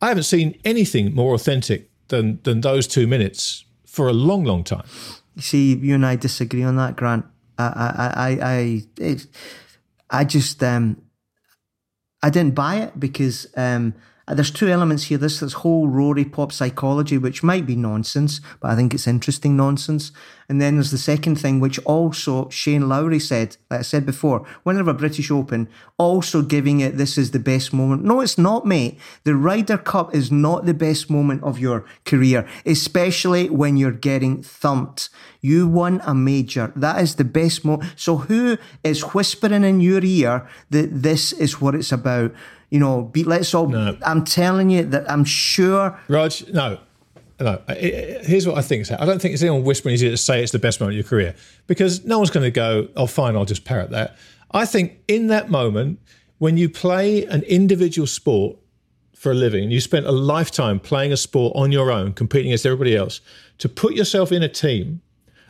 I 0.00 0.08
haven't 0.08 0.22
seen 0.22 0.58
anything 0.64 1.14
more 1.14 1.34
authentic 1.34 1.90
than 2.08 2.40
than 2.42 2.62
those 2.62 2.86
two 2.86 3.06
minutes 3.06 3.64
for 3.86 4.08
a 4.08 4.12
long, 4.12 4.44
long 4.44 4.64
time. 4.64 4.86
See, 5.40 5.74
you 5.74 5.94
and 5.94 6.06
I 6.06 6.16
disagree 6.16 6.62
on 6.62 6.76
that, 6.76 6.96
Grant. 6.96 7.24
I, 7.58 7.64
I, 7.64 8.12
I, 8.14 8.52
I, 8.52 8.82
it, 8.98 9.26
I 10.08 10.24
just, 10.24 10.62
um, 10.62 11.02
I 12.22 12.30
didn't 12.30 12.54
buy 12.54 12.76
it 12.76 12.98
because 13.00 13.46
um, 13.56 13.94
uh, 14.30 14.34
there's 14.34 14.50
two 14.50 14.68
elements 14.68 15.04
here. 15.04 15.18
This 15.18 15.40
this 15.40 15.54
whole 15.54 15.88
Rory 15.88 16.24
pop 16.24 16.52
psychology, 16.52 17.18
which 17.18 17.42
might 17.42 17.66
be 17.66 17.74
nonsense, 17.74 18.40
but 18.60 18.70
I 18.70 18.76
think 18.76 18.94
it's 18.94 19.08
interesting 19.08 19.56
nonsense. 19.56 20.12
And 20.48 20.60
then 20.60 20.74
there's 20.74 20.92
the 20.92 20.98
second 20.98 21.36
thing, 21.36 21.58
which 21.58 21.78
also 21.80 22.48
Shane 22.48 22.88
Lowry 22.88 23.18
said, 23.18 23.56
like 23.70 23.80
I 23.80 23.82
said 23.82 24.06
before, 24.06 24.46
winner 24.64 24.80
of 24.80 24.88
a 24.88 24.94
British 24.94 25.30
Open, 25.30 25.68
also 25.98 26.42
giving 26.42 26.80
it 26.80 26.96
this 26.96 27.18
is 27.18 27.32
the 27.32 27.38
best 27.38 27.72
moment. 27.72 28.04
No, 28.04 28.20
it's 28.20 28.38
not, 28.38 28.66
mate. 28.66 28.98
The 29.24 29.34
Ryder 29.34 29.78
Cup 29.78 30.14
is 30.14 30.30
not 30.30 30.64
the 30.64 30.74
best 30.74 31.10
moment 31.10 31.42
of 31.42 31.58
your 31.58 31.84
career, 32.04 32.48
especially 32.64 33.48
when 33.50 33.76
you're 33.76 33.90
getting 33.90 34.42
thumped. 34.42 35.08
You 35.40 35.66
won 35.66 36.00
a 36.04 36.14
major. 36.14 36.72
That 36.76 37.00
is 37.00 37.16
the 37.16 37.24
best 37.24 37.64
moment. 37.64 37.92
So 37.96 38.16
who 38.16 38.58
is 38.84 39.02
whispering 39.14 39.64
in 39.64 39.80
your 39.80 40.04
ear 40.04 40.48
that 40.70 41.02
this 41.02 41.32
is 41.32 41.60
what 41.60 41.74
it's 41.74 41.92
about? 41.92 42.32
You 42.70 42.78
know, 42.78 43.02
be, 43.02 43.24
let's 43.24 43.52
all. 43.54 43.68
No. 43.68 43.96
I'm 44.04 44.24
telling 44.24 44.70
you 44.70 44.84
that 44.84 45.10
I'm 45.10 45.24
sure. 45.24 45.98
Raj, 46.08 46.48
no, 46.48 46.78
no. 47.40 47.60
Here's 47.68 48.46
what 48.46 48.56
I 48.56 48.62
think. 48.62 48.90
I 48.90 49.04
don't 49.04 49.20
think 49.20 49.34
it's 49.34 49.42
anyone 49.42 49.64
whispering 49.64 49.94
easier 49.94 50.10
to 50.10 50.16
say 50.16 50.42
it's 50.42 50.52
the 50.52 50.58
best 50.58 50.80
moment 50.80 50.94
of 50.94 51.04
your 51.04 51.08
career 51.08 51.34
because 51.66 52.04
no 52.04 52.18
one's 52.18 52.30
going 52.30 52.44
to 52.44 52.50
go, 52.50 52.88
oh, 52.96 53.06
fine, 53.06 53.36
I'll 53.36 53.44
just 53.44 53.64
parrot 53.64 53.90
that. 53.90 54.16
I 54.52 54.66
think 54.66 54.98
in 55.08 55.28
that 55.28 55.50
moment, 55.50 56.00
when 56.38 56.56
you 56.56 56.68
play 56.68 57.24
an 57.26 57.42
individual 57.42 58.06
sport 58.06 58.56
for 59.20 59.32
a 59.32 59.34
living 59.34 59.70
you 59.70 59.80
spent 59.80 60.06
a 60.06 60.12
lifetime 60.12 60.80
playing 60.80 61.12
a 61.12 61.16
sport 61.16 61.52
on 61.54 61.70
your 61.70 61.92
own, 61.92 62.14
competing 62.14 62.50
against 62.50 62.64
everybody 62.64 62.96
else, 62.96 63.20
to 63.58 63.68
put 63.68 63.94
yourself 63.94 64.32
in 64.32 64.42
a 64.42 64.48
team 64.48 65.02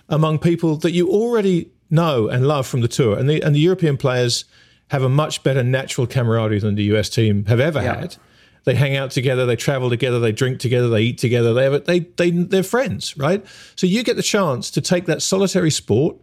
among 0.08 0.40
people 0.40 0.74
that 0.76 0.90
you 0.90 1.08
already 1.08 1.70
know 1.88 2.26
and 2.26 2.48
love 2.48 2.66
from 2.66 2.80
the 2.80 2.88
tour, 2.88 3.16
and 3.16 3.30
the, 3.30 3.40
and 3.42 3.54
the 3.54 3.60
European 3.60 3.96
players 3.96 4.44
have 4.90 5.02
a 5.02 5.08
much 5.08 5.42
better 5.42 5.62
natural 5.62 6.06
camaraderie 6.06 6.60
than 6.60 6.74
the 6.74 6.84
US 6.94 7.08
team 7.08 7.46
have 7.46 7.60
ever 7.60 7.82
yeah. 7.82 8.00
had 8.00 8.16
they 8.64 8.74
hang 8.74 8.96
out 8.96 9.10
together, 9.10 9.46
they 9.46 9.56
travel 9.56 9.88
together, 9.88 10.18
they 10.18 10.32
drink 10.32 10.60
together, 10.60 10.88
they 10.88 11.02
eat 11.02 11.18
together. 11.18 11.54
They 11.54 11.64
have, 11.64 11.84
they 11.86 12.00
they 12.00 12.30
they're 12.30 12.62
friends, 12.62 13.16
right? 13.16 13.44
So 13.74 13.86
you 13.86 14.02
get 14.02 14.16
the 14.16 14.22
chance 14.22 14.70
to 14.72 14.80
take 14.80 15.06
that 15.06 15.22
solitary 15.22 15.70
sport 15.70 16.16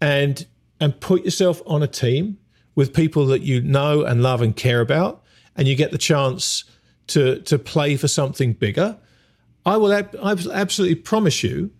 and 0.00 0.46
and 0.80 0.98
put 1.00 1.24
yourself 1.24 1.62
on 1.66 1.82
a 1.82 1.86
team 1.86 2.38
with 2.74 2.92
people 2.92 3.26
that 3.26 3.42
you 3.42 3.60
know 3.60 4.02
and 4.02 4.22
love 4.22 4.42
and 4.42 4.56
care 4.56 4.80
about, 4.80 5.22
and 5.56 5.68
you 5.68 5.76
get 5.76 5.92
the 5.92 5.98
chance 5.98 6.64
to 7.08 7.40
to 7.42 7.58
play 7.58 7.96
for 7.96 8.08
something 8.08 8.54
bigger. 8.54 8.98
I 9.64 9.76
will 9.76 9.92
ab- 9.92 10.16
I 10.22 10.32
absolutely 10.32 10.96
promise 10.96 11.42
you 11.42 11.70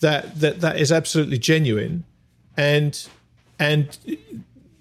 that 0.00 0.38
that 0.40 0.60
that 0.60 0.78
is 0.78 0.92
absolutely 0.92 1.38
genuine, 1.38 2.04
and 2.56 3.08
and 3.58 3.98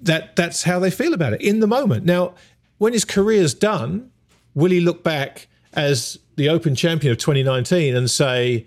that 0.03 0.35
that's 0.35 0.63
how 0.63 0.79
they 0.79 0.91
feel 0.91 1.13
about 1.13 1.33
it 1.33 1.41
in 1.41 1.59
the 1.59 1.67
moment. 1.67 2.05
Now, 2.05 2.35
when 2.77 2.93
his 2.93 3.05
career's 3.05 3.53
done 3.53 4.11
will 4.55 4.71
he 4.71 4.79
look 4.79 5.03
back 5.03 5.47
as 5.73 6.19
the 6.35 6.49
Open 6.49 6.75
champion 6.75 7.11
of 7.11 7.17
2019 7.17 7.95
and 7.95 8.09
say 8.09 8.65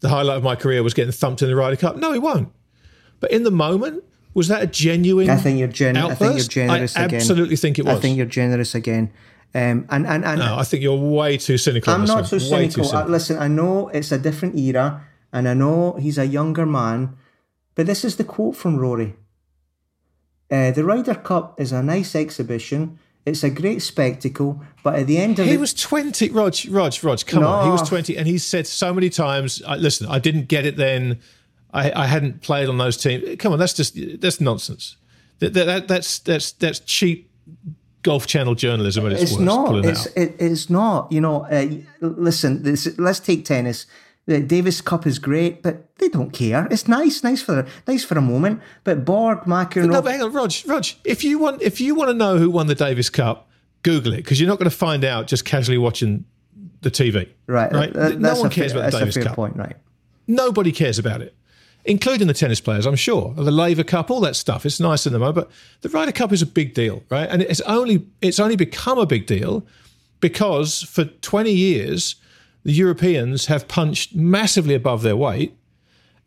the 0.00 0.08
highlight 0.08 0.36
of 0.36 0.42
my 0.42 0.54
career 0.54 0.82
was 0.82 0.94
getting 0.94 1.12
thumped 1.12 1.42
in 1.42 1.48
the 1.48 1.56
Ryder 1.56 1.76
Cup? 1.76 1.96
No, 1.96 2.12
he 2.12 2.18
won't. 2.18 2.52
But 3.20 3.32
in 3.32 3.42
the 3.42 3.50
moment, 3.50 4.04
was 4.34 4.48
that 4.48 4.62
a 4.62 4.66
genuine? 4.66 5.30
I 5.30 5.36
think 5.36 5.58
you're 5.58 5.68
generous. 5.68 6.12
I 6.12 6.14
think 6.14 6.38
you're 6.38 6.48
generous 6.48 6.96
I 6.96 7.04
again. 7.04 7.16
absolutely 7.16 7.56
think 7.56 7.78
it 7.78 7.86
was. 7.86 7.96
I 7.96 8.00
think 8.00 8.16
you're 8.16 8.26
generous 8.26 8.74
again. 8.74 9.12
Um, 9.54 9.86
and, 9.88 10.06
and, 10.06 10.24
and 10.24 10.38
no, 10.38 10.56
I 10.56 10.64
think 10.64 10.82
you're 10.82 10.98
way 10.98 11.38
too 11.38 11.56
cynical. 11.56 11.92
I'm 11.92 12.04
not 12.04 12.26
so 12.26 12.36
cynical. 12.38 12.84
cynical. 12.84 12.98
Uh, 12.98 13.06
listen, 13.06 13.38
I 13.38 13.48
know 13.48 13.88
it's 13.88 14.12
a 14.12 14.18
different 14.18 14.56
era, 14.56 15.02
and 15.32 15.48
I 15.48 15.54
know 15.54 15.94
he's 15.94 16.18
a 16.18 16.26
younger 16.26 16.66
man, 16.66 17.16
but 17.74 17.86
this 17.86 18.04
is 18.04 18.16
the 18.16 18.24
quote 18.24 18.56
from 18.56 18.76
Rory. 18.76 19.14
Uh, 20.50 20.70
the 20.70 20.84
Ryder 20.84 21.16
Cup 21.16 21.60
is 21.60 21.72
a 21.72 21.82
nice 21.82 22.14
exhibition 22.14 22.98
it's 23.26 23.42
a 23.42 23.50
great 23.50 23.82
spectacle, 23.82 24.62
but 24.84 24.94
at 24.94 25.08
the 25.08 25.18
end 25.18 25.40
of 25.40 25.46
he 25.46 25.54
it, 25.54 25.60
was 25.60 25.74
twenty. 25.74 26.30
Rog, 26.30 26.54
Rog, 26.70 26.94
Rog, 27.02 27.26
come 27.26 27.42
no. 27.42 27.48
on, 27.48 27.64
he 27.64 27.70
was 27.72 27.86
twenty, 27.86 28.16
and 28.16 28.28
he 28.28 28.38
said 28.38 28.68
so 28.68 28.94
many 28.94 29.10
times. 29.10 29.60
listen, 29.78 30.06
I 30.06 30.20
didn't 30.20 30.46
get 30.46 30.64
it 30.64 30.76
then. 30.76 31.18
I, 31.74 32.04
I, 32.04 32.06
hadn't 32.06 32.40
played 32.40 32.68
on 32.68 32.78
those 32.78 32.96
teams. 32.96 33.36
Come 33.38 33.52
on, 33.52 33.58
that's 33.58 33.74
just 33.74 33.98
that's 34.20 34.40
nonsense. 34.40 34.96
That, 35.40 35.54
that, 35.54 35.88
that's 35.88 36.20
that's 36.20 36.52
that's 36.52 36.78
cheap 36.78 37.28
golf 38.02 38.28
channel 38.28 38.54
journalism 38.54 39.04
at 39.06 39.12
its, 39.12 39.22
it's 39.22 39.32
worst. 39.32 39.42
Not. 39.42 39.84
It's 39.84 40.06
it, 40.06 40.36
it's 40.38 40.70
not. 40.70 41.10
You 41.10 41.20
know, 41.20 41.46
uh, 41.46 41.66
listen. 42.00 42.62
This, 42.62 42.96
let's 42.96 43.18
take 43.18 43.44
tennis. 43.44 43.86
The 44.26 44.40
Davis 44.40 44.80
Cup 44.80 45.06
is 45.06 45.20
great, 45.20 45.62
but 45.62 45.96
they 45.98 46.08
don't 46.08 46.32
care. 46.32 46.66
It's 46.70 46.88
nice, 46.88 47.22
nice 47.22 47.42
for 47.42 47.64
nice 47.86 48.04
for 48.04 48.18
a 48.18 48.20
moment. 48.20 48.60
But 48.82 49.04
Borg, 49.04 49.40
McEnroe. 49.42 49.88
No, 49.88 50.02
but 50.02 50.12
hang 50.12 50.22
on, 50.22 50.32
Rog, 50.32 50.52
Rog. 50.66 50.84
If 51.04 51.22
you 51.22 51.38
want, 51.38 51.62
if 51.62 51.80
you 51.80 51.94
want 51.94 52.10
to 52.10 52.14
know 52.14 52.36
who 52.36 52.50
won 52.50 52.66
the 52.66 52.74
Davis 52.74 53.08
Cup, 53.08 53.48
Google 53.82 54.14
it 54.14 54.18
because 54.18 54.40
you're 54.40 54.48
not 54.48 54.58
going 54.58 54.68
to 54.68 54.76
find 54.76 55.04
out 55.04 55.28
just 55.28 55.44
casually 55.44 55.78
watching 55.78 56.24
the 56.80 56.90
TV. 56.90 57.28
Right, 57.46 57.72
right. 57.72 57.92
That, 57.92 58.18
no 58.18 58.34
one 58.40 58.50
cares 58.50 58.72
fair, 58.72 58.80
about 58.80 58.92
the 58.92 58.98
Davis 58.98 59.16
Cup. 59.16 59.36
Point, 59.36 59.56
right? 59.56 59.76
Nobody 60.26 60.72
cares 60.72 60.98
about 60.98 61.22
it, 61.22 61.36
including 61.84 62.26
the 62.26 62.34
tennis 62.34 62.60
players. 62.60 62.84
I'm 62.84 62.96
sure 62.96 63.32
the 63.34 63.52
Laver 63.52 63.84
Cup, 63.84 64.10
all 64.10 64.20
that 64.22 64.34
stuff. 64.34 64.66
It's 64.66 64.80
nice 64.80 65.06
in 65.06 65.12
the 65.12 65.20
moment, 65.20 65.36
but 65.36 65.50
the 65.82 65.88
Ryder 65.88 66.10
Cup 66.10 66.32
is 66.32 66.42
a 66.42 66.46
big 66.46 66.74
deal, 66.74 67.04
right? 67.10 67.28
And 67.30 67.42
it's 67.42 67.60
only 67.60 68.08
it's 68.20 68.40
only 68.40 68.56
become 68.56 68.98
a 68.98 69.06
big 69.06 69.26
deal 69.26 69.64
because 70.18 70.82
for 70.82 71.04
20 71.04 71.52
years 71.52 72.16
the 72.66 72.72
Europeans 72.72 73.46
have 73.46 73.68
punched 73.68 74.16
massively 74.16 74.74
above 74.74 75.02
their 75.02 75.16
weight, 75.16 75.56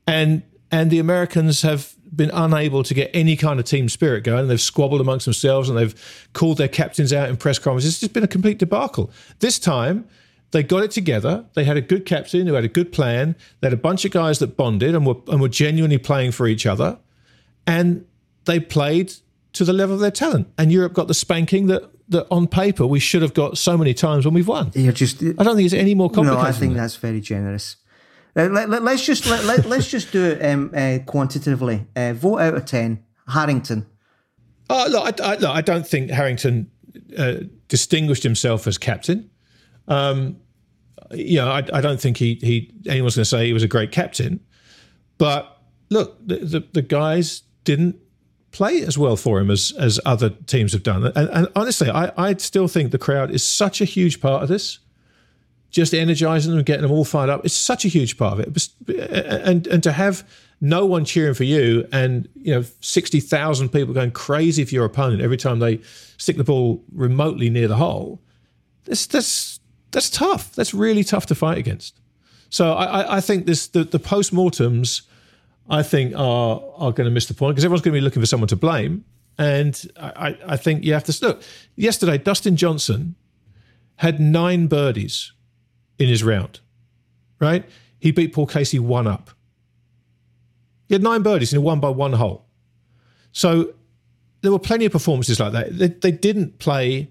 and 0.07 0.41
and 0.71 0.89
the 0.89 0.97
Americans 0.97 1.63
have 1.63 1.93
been 2.15 2.31
unable 2.31 2.81
to 2.81 2.93
get 2.93 3.11
any 3.13 3.35
kind 3.35 3.59
of 3.59 3.65
team 3.65 3.89
spirit 3.89 4.23
going. 4.23 4.47
They've 4.47 4.61
squabbled 4.61 5.01
amongst 5.01 5.25
themselves 5.25 5.67
and 5.67 5.77
they've 5.77 6.29
called 6.31 6.57
their 6.57 6.69
captains 6.69 7.11
out 7.11 7.27
in 7.29 7.35
press 7.35 7.59
conferences. 7.59 7.91
It's 7.91 7.99
just 7.99 8.13
been 8.13 8.23
a 8.23 8.27
complete 8.27 8.57
debacle. 8.57 9.11
This 9.39 9.59
time, 9.59 10.07
they 10.51 10.63
got 10.63 10.81
it 10.83 10.91
together. 10.91 11.45
They 11.55 11.65
had 11.65 11.75
a 11.75 11.81
good 11.81 12.05
captain 12.05 12.47
who 12.47 12.53
had 12.53 12.63
a 12.63 12.69
good 12.69 12.93
plan. 12.93 13.35
They 13.59 13.67
had 13.67 13.73
a 13.73 13.77
bunch 13.77 14.05
of 14.05 14.11
guys 14.11 14.39
that 14.39 14.55
bonded 14.55 14.95
and 14.95 15.05
were 15.05 15.17
and 15.27 15.41
were 15.41 15.49
genuinely 15.49 15.97
playing 15.97 16.31
for 16.31 16.47
each 16.47 16.65
other, 16.65 16.99
and 17.67 18.05
they 18.45 18.61
played 18.61 19.13
to 19.53 19.65
the 19.65 19.73
level 19.73 19.95
of 19.95 19.99
their 19.99 20.09
talent. 20.09 20.47
And 20.57 20.71
Europe 20.71 20.93
got 20.93 21.09
the 21.09 21.13
spanking 21.13 21.67
that 21.67 21.83
that 22.09 22.27
on 22.29 22.47
paper 22.47 22.85
we 22.85 22.99
should 22.99 23.21
have 23.21 23.33
got 23.33 23.57
so 23.57 23.77
many 23.77 23.93
times 23.93 24.25
when 24.25 24.33
we've 24.33 24.47
won. 24.47 24.71
You're 24.73 24.93
just. 24.93 25.21
I 25.21 25.43
don't 25.43 25.55
think 25.55 25.65
it's 25.65 25.73
any 25.73 25.95
more 25.95 26.09
complicated. 26.09 26.43
No, 26.43 26.47
I 26.47 26.51
think 26.51 26.73
that's 26.75 26.95
very 26.95 27.21
generous. 27.21 27.77
Uh, 28.35 28.47
let, 28.47 28.69
us 28.69 28.81
let, 28.81 28.99
just 28.99 29.25
let, 29.25 29.43
let, 29.45 29.65
us 29.65 29.89
just 29.89 30.11
do 30.11 30.23
it 30.23 30.45
um, 30.45 30.71
uh, 30.75 30.99
quantitatively. 31.05 31.87
Uh, 31.95 32.13
vote 32.13 32.39
out 32.39 32.53
of 32.53 32.65
ten, 32.65 33.03
Harrington. 33.27 33.85
Oh, 34.69 34.87
look, 34.89 35.21
I, 35.21 35.31
I, 35.31 35.35
look, 35.35 35.49
I 35.49 35.61
don't 35.61 35.87
think 35.87 36.11
Harrington 36.11 36.69
uh, 37.17 37.35
distinguished 37.67 38.23
himself 38.23 38.67
as 38.67 38.77
captain. 38.77 39.29
Um, 39.87 40.37
you 41.11 41.37
know, 41.37 41.49
I, 41.49 41.63
I, 41.73 41.81
don't 41.81 41.99
think 41.99 42.17
he, 42.17 42.35
he 42.35 42.71
anyone's 42.87 43.15
going 43.15 43.23
to 43.23 43.29
say 43.29 43.47
he 43.47 43.53
was 43.53 43.63
a 43.63 43.67
great 43.67 43.91
captain. 43.91 44.39
But 45.17 45.59
look, 45.89 46.17
the, 46.25 46.37
the, 46.37 46.67
the 46.71 46.81
guys 46.83 47.41
didn't 47.63 47.95
play 48.51 48.81
as 48.81 48.97
well 48.97 49.15
for 49.15 49.39
him 49.39 49.51
as 49.51 49.73
as 49.77 49.99
other 50.05 50.29
teams 50.29 50.73
have 50.73 50.83
done. 50.83 51.05
And, 51.15 51.29
and 51.29 51.47
honestly, 51.55 51.89
I, 51.89 52.11
I 52.17 52.33
still 52.35 52.67
think 52.67 52.91
the 52.91 52.97
crowd 52.97 53.31
is 53.31 53.43
such 53.43 53.81
a 53.81 53.85
huge 53.85 54.21
part 54.21 54.43
of 54.43 54.49
this. 54.49 54.79
Just 55.69 55.93
energizing 55.93 56.55
them, 56.55 56.63
getting 56.63 56.81
them 56.81 56.91
all 56.91 57.05
fired 57.05 57.29
up. 57.29 57.45
It's 57.45 57.53
such 57.53 57.85
a 57.85 57.87
huge 57.87 58.17
part 58.17 58.39
of 58.39 58.57
it. 58.57 58.69
And 59.45 59.67
and 59.67 59.83
to 59.83 59.91
have 59.91 60.27
no 60.61 60.85
one 60.85 61.05
cheering 61.05 61.35
for 61.35 61.43
you, 61.43 61.87
and 61.91 62.27
you 62.35 62.53
know 62.53 62.63
sixty 62.81 63.19
thousand 63.19 63.69
people 63.69 63.93
going 63.93 64.11
crazy 64.11 64.65
for 64.65 64.73
your 64.73 64.85
opponent 64.85 65.21
every 65.21 65.37
time 65.37 65.59
they 65.59 65.79
stick 66.17 66.37
the 66.37 66.43
ball 66.43 66.83
remotely 66.91 67.49
near 67.49 67.67
the 67.67 67.75
hole. 67.75 68.19
That's 68.85 69.05
that's 69.05 69.59
that's 69.91 70.09
tough. 70.09 70.55
That's 70.55 70.73
really 70.73 71.03
tough 71.03 71.27
to 71.27 71.35
fight 71.35 71.59
against. 71.59 71.99
So 72.49 72.73
I, 72.73 73.17
I 73.17 73.21
think 73.21 73.45
this 73.45 73.67
the, 73.67 73.83
the 73.83 73.99
post 73.99 74.33
mortems 74.33 75.03
I 75.69 75.83
think 75.83 76.15
are 76.15 76.61
are 76.75 76.91
going 76.91 77.05
to 77.05 77.11
miss 77.11 77.27
the 77.27 77.33
point 77.33 77.55
because 77.55 77.65
everyone's 77.65 77.81
going 77.81 77.93
to 77.93 77.99
be 77.99 78.03
looking 78.03 78.21
for 78.21 78.25
someone 78.25 78.47
to 78.47 78.55
blame. 78.55 79.05
And 79.37 79.89
I, 79.97 80.37
I 80.45 80.57
think 80.57 80.83
you 80.83 80.93
have 80.93 81.05
to 81.05 81.17
look. 81.25 81.41
Yesterday, 81.77 82.17
Dustin 82.17 82.57
Johnson 82.57 83.15
had 83.95 84.19
nine 84.19 84.67
birdies 84.67 85.31
in 85.97 86.09
his 86.09 86.23
round, 86.23 86.59
right? 87.39 87.63
He 87.99 88.11
beat 88.11 88.33
Paul 88.33 88.47
Casey 88.47 88.79
one 88.79 89.07
up. 89.07 89.29
He 90.89 90.95
had 90.95 91.03
nine 91.03 91.21
birdies 91.21 91.53
and 91.53 91.61
he 91.61 91.65
won 91.65 91.79
by 91.79 91.89
one 91.89 92.13
hole. 92.13 92.45
So 93.31 93.73
there 94.41 94.51
were 94.51 94.59
plenty 94.59 94.85
of 94.85 94.91
performances 94.91 95.39
like 95.39 95.53
that. 95.53 95.77
They, 95.77 95.87
they 95.87 96.11
didn't 96.11 96.59
play 96.59 97.09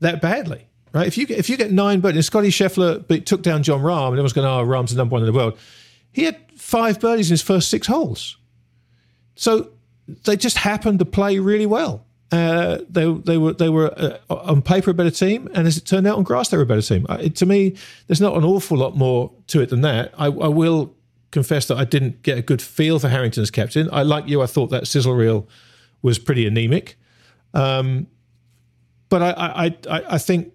that 0.00 0.22
badly, 0.22 0.66
right? 0.92 1.06
If 1.06 1.18
you 1.18 1.26
get, 1.26 1.38
if 1.38 1.50
you 1.50 1.56
get 1.56 1.72
nine 1.72 2.00
birdies, 2.00 2.26
Scottie 2.26 2.50
Scheffler 2.50 3.24
took 3.24 3.42
down 3.42 3.62
Jon 3.62 3.80
Rahm, 3.80 4.08
and 4.08 4.14
everyone's 4.14 4.32
going, 4.32 4.46
"Oh, 4.46 4.62
Rahm's 4.62 4.92
the 4.92 4.96
number 4.96 5.14
one 5.14 5.22
in 5.22 5.26
the 5.26 5.32
world." 5.32 5.58
He 6.16 6.24
had 6.24 6.38
five 6.56 6.98
birdies 6.98 7.28
in 7.28 7.34
his 7.34 7.42
first 7.42 7.68
six 7.68 7.86
holes. 7.86 8.38
So 9.34 9.72
they 10.24 10.34
just 10.34 10.56
happened 10.56 10.98
to 11.00 11.04
play 11.04 11.38
really 11.38 11.66
well. 11.66 12.06
Uh, 12.32 12.78
they 12.88 13.04
they 13.12 13.36
were 13.36 13.52
they 13.52 13.68
were 13.68 13.92
uh, 13.94 14.16
on 14.30 14.62
paper 14.62 14.92
a 14.92 14.94
better 14.94 15.10
team, 15.10 15.46
and 15.52 15.66
as 15.66 15.76
it 15.76 15.84
turned 15.84 16.06
out 16.06 16.16
on 16.16 16.24
grass 16.24 16.48
they 16.48 16.56
were 16.56 16.62
a 16.62 16.66
better 16.66 16.80
team. 16.80 17.04
To 17.06 17.44
me, 17.44 17.76
there's 18.06 18.22
not 18.22 18.34
an 18.34 18.44
awful 18.44 18.78
lot 18.78 18.96
more 18.96 19.30
to 19.48 19.60
it 19.60 19.68
than 19.68 19.82
that. 19.82 20.14
I, 20.16 20.28
I, 20.28 20.48
will 20.48 20.94
confess 21.32 21.66
that 21.66 21.76
I 21.76 21.84
didn't 21.84 22.22
get 22.22 22.38
a 22.38 22.42
good 22.42 22.62
feel 22.62 22.98
for 22.98 23.10
Harrington's 23.10 23.50
captain. 23.50 23.90
I 23.92 24.02
like 24.02 24.26
you. 24.26 24.40
I 24.40 24.46
thought 24.46 24.70
that 24.70 24.86
sizzle 24.86 25.14
reel 25.14 25.46
was 26.00 26.18
pretty 26.18 26.46
anemic, 26.46 26.98
um, 27.52 28.06
but 29.10 29.22
I, 29.22 29.30
I 29.32 29.64
I, 29.66 30.14
I 30.14 30.18
think 30.18 30.54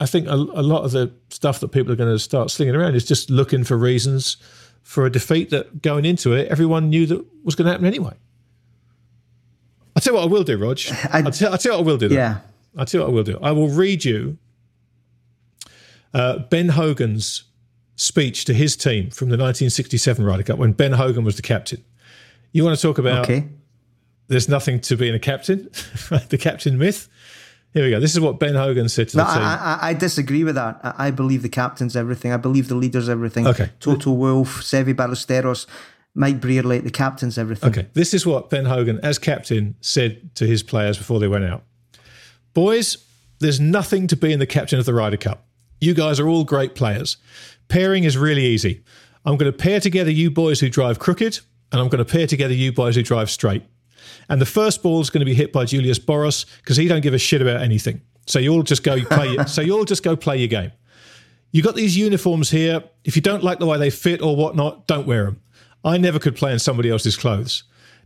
I 0.00 0.06
think 0.06 0.26
a, 0.26 0.32
a 0.32 0.64
lot 0.64 0.84
of 0.84 0.92
the 0.92 1.12
stuff 1.28 1.60
that 1.60 1.68
people 1.68 1.92
are 1.92 1.96
going 1.96 2.14
to 2.14 2.18
start 2.18 2.50
slinging 2.50 2.74
around 2.74 2.94
is 2.94 3.04
just 3.04 3.28
looking 3.28 3.62
for 3.62 3.76
reasons 3.76 4.38
for 4.86 5.04
a 5.04 5.10
defeat 5.10 5.50
that 5.50 5.82
going 5.82 6.04
into 6.04 6.32
it, 6.32 6.46
everyone 6.46 6.88
knew 6.88 7.06
that 7.06 7.26
was 7.44 7.56
going 7.56 7.66
to 7.66 7.72
happen 7.72 7.86
anyway. 7.86 8.14
I'll 9.96 10.00
tell 10.00 10.12
you 10.12 10.20
what 10.20 10.28
I 10.28 10.30
will 10.30 10.44
do, 10.44 10.56
Rog. 10.56 10.78
I, 11.12 11.22
will 11.22 11.32
tell, 11.32 11.50
I'll 11.50 11.58
tell 11.58 11.72
you 11.72 11.78
what 11.78 11.84
I 11.84 11.90
will 11.90 11.98
do. 11.98 12.08
Though. 12.08 12.14
Yeah. 12.14 12.38
I'll 12.78 12.86
tell 12.86 13.00
you 13.00 13.04
what 13.04 13.10
I 13.10 13.14
will 13.14 13.24
do. 13.24 13.38
I 13.42 13.50
will 13.50 13.68
read 13.68 14.04
you 14.04 14.38
uh, 16.14 16.38
Ben 16.38 16.68
Hogan's 16.68 17.42
speech 17.96 18.44
to 18.44 18.54
his 18.54 18.76
team 18.76 19.10
from 19.10 19.28
the 19.28 19.32
1967 19.32 20.24
Ryder 20.24 20.44
Cup 20.44 20.58
when 20.58 20.70
Ben 20.70 20.92
Hogan 20.92 21.24
was 21.24 21.34
the 21.34 21.42
captain. 21.42 21.82
You 22.52 22.62
want 22.62 22.78
to 22.78 22.80
talk 22.80 22.98
about 22.98 23.24
okay. 23.24 23.48
there's 24.28 24.48
nothing 24.48 24.78
to 24.82 24.96
being 24.96 25.16
a 25.16 25.18
captain, 25.18 25.68
the 26.28 26.38
captain 26.38 26.78
myth? 26.78 27.08
Here 27.72 27.84
we 27.84 27.90
go. 27.90 28.00
This 28.00 28.14
is 28.14 28.20
what 28.20 28.38
Ben 28.38 28.54
Hogan 28.54 28.88
said 28.88 29.08
to 29.10 29.18
the 29.18 29.24
team. 29.24 29.42
I, 29.42 29.78
I, 29.82 29.88
I, 29.88 29.94
disagree 29.94 30.44
with 30.44 30.54
that. 30.54 30.80
I, 30.82 31.08
I, 31.08 31.10
believe 31.10 31.42
the 31.42 31.50
captain's 31.50 31.94
everything. 31.94 32.32
I 32.32 32.38
believe 32.38 32.68
the 32.68 32.74
leader's 32.74 33.08
everything. 33.08 33.46
Okay. 33.46 33.70
Toto 33.80 34.12
Wolff, 34.12 34.62
Seve 34.62 34.94
Ballesteros, 34.94 35.66
Mike 36.14 36.40
Brearley, 36.40 36.82
the 36.82 36.90
captain's 36.90 37.36
everything. 37.36 37.68
Okay. 37.68 37.86
This 37.92 38.14
is 38.14 38.24
what 38.24 38.48
Ben 38.48 38.64
Hogan, 38.64 38.98
as 39.02 39.18
captain, 39.18 39.76
said 39.82 40.34
to 40.36 40.46
his 40.46 40.62
players 40.62 40.96
before 40.96 41.20
they 41.20 41.28
went 41.28 41.44
out. 41.44 41.64
Boys, 42.54 42.96
there's 43.40 43.60
nothing 43.60 44.06
to 44.06 44.16
being 44.16 44.38
the 44.38 44.46
captain 44.46 44.78
of 44.78 44.86
the 44.86 44.94
Ryder 44.94 45.18
Cup. 45.18 45.46
You 45.78 45.92
guys 45.92 46.18
are 46.18 46.26
all 46.26 46.44
great 46.44 46.74
players. 46.74 47.18
Pairing 47.68 48.04
is 48.04 48.16
really 48.16 48.46
easy. 48.46 48.82
I'm 49.26 49.36
going 49.36 49.52
to 49.52 49.56
pair 49.56 49.80
together 49.80 50.10
you 50.10 50.30
boys 50.30 50.60
who 50.60 50.70
drive 50.70 50.98
crooked, 50.98 51.40
and 51.72 51.80
I'm 51.80 51.88
going 51.88 52.04
to 52.04 52.10
pair 52.10 52.26
together 52.26 52.54
you 52.54 52.72
boys 52.72 52.96
who 52.96 53.02
drive 53.02 53.30
straight. 53.30 53.64
And 54.28 54.40
the 54.40 54.46
first 54.46 54.82
ball 54.82 55.00
is 55.00 55.10
going 55.10 55.20
to 55.20 55.26
be 55.26 55.34
hit 55.34 55.52
by 55.52 55.64
Julius 55.64 55.98
Boros 55.98 56.46
because 56.58 56.76
he 56.76 56.88
don't 56.88 57.02
give 57.02 57.14
a 57.14 57.18
shit 57.18 57.42
about 57.42 57.62
anything. 57.62 58.00
So 58.26 58.38
you 58.38 58.52
all 58.52 58.62
just 58.62 58.82
go 58.82 59.02
play. 59.04 59.36
so 59.46 59.62
you 59.62 59.76
all 59.76 59.84
just 59.84 60.02
go 60.02 60.16
play 60.16 60.38
your 60.38 60.48
game. 60.48 60.72
You 61.52 61.62
got 61.62 61.74
these 61.74 61.96
uniforms 61.96 62.50
here. 62.50 62.82
If 63.04 63.16
you 63.16 63.22
don't 63.22 63.42
like 63.42 63.58
the 63.58 63.66
way 63.66 63.78
they 63.78 63.90
fit 63.90 64.20
or 64.20 64.36
whatnot, 64.36 64.86
don't 64.86 65.06
wear 65.06 65.24
them. 65.24 65.40
I 65.84 65.96
never 65.96 66.18
could 66.18 66.36
play 66.36 66.52
in 66.52 66.58
somebody 66.58 66.90
else's 66.90 67.16
clothes. 67.16 67.62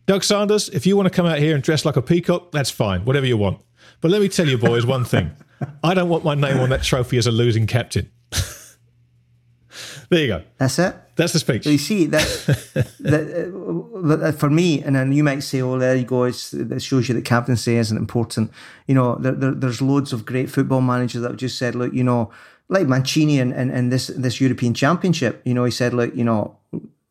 Doug 0.07 0.23
Sanders, 0.25 0.69
if 0.69 0.87
you 0.87 0.97
want 0.97 1.07
to 1.07 1.15
come 1.15 1.27
out 1.27 1.39
here 1.39 1.55
and 1.55 1.63
dress 1.63 1.85
like 1.85 1.97
a 1.97 2.03
peacock, 2.03 2.53
that's 2.53 2.71
fine. 2.71 3.05
Whatever 3.05 3.27
you 3.27 3.37
want. 3.37 3.61
But 4.01 4.11
let 4.11 4.21
me 4.21 4.29
tell 4.29 4.47
you, 4.47 4.59
boys, 4.59 4.85
one 4.85 5.05
thing. 5.05 5.31
I 5.83 5.95
don't 5.95 6.09
want 6.09 6.25
my 6.25 6.35
name 6.35 6.59
on 6.59 6.71
that 6.71 6.83
trophy 6.83 7.19
as 7.19 7.27
a 7.27 7.31
losing 7.31 7.67
captain. 7.67 8.11
There 10.11 10.21
you 10.21 10.27
go. 10.27 10.43
That's 10.59 10.79
it. 10.79 10.97
That's 11.15 11.33
the 11.33 11.39
speech. 11.39 11.65
So 11.65 11.71
you 11.71 11.79
see 11.79 12.07
that, 12.07 12.27
that 13.01 14.21
uh, 14.23 14.33
for 14.33 14.51
me, 14.51 14.83
and 14.83 14.97
then 14.97 15.13
you 15.13 15.23
might 15.23 15.41
say, 15.41 15.61
"Oh, 15.61 15.79
there 15.79 15.95
you 15.95 16.05
go." 16.05 16.25
It's, 16.25 16.53
it 16.53 16.83
shows 16.83 17.09
you 17.09 17.15
that 17.15 17.25
captaincy 17.25 17.77
isn't 17.77 17.97
important. 17.97 18.51
You 18.87 18.95
know, 18.95 19.17
there, 19.17 19.33
there, 19.33 19.53
there's 19.53 19.81
loads 19.81 20.13
of 20.13 20.27
great 20.27 20.51
football 20.51 20.81
managers 20.81 21.23
that 21.23 21.29
have 21.29 21.37
just 21.37 21.59
said, 21.59 21.75
"Look, 21.77 21.93
you 21.93 22.03
know, 22.03 22.31
like 22.69 22.89
Mancini 22.89 23.39
and, 23.39 23.53
and, 23.53 23.71
and 23.71 23.93
this 23.93 24.09
this 24.09 24.41
European 24.41 24.75
Championship." 24.75 25.43
You 25.45 25.55
know, 25.55 25.65
he 25.65 25.71
said, 25.71 25.95
"Look, 25.95 26.15
you 26.15 26.25
know." 26.25 26.57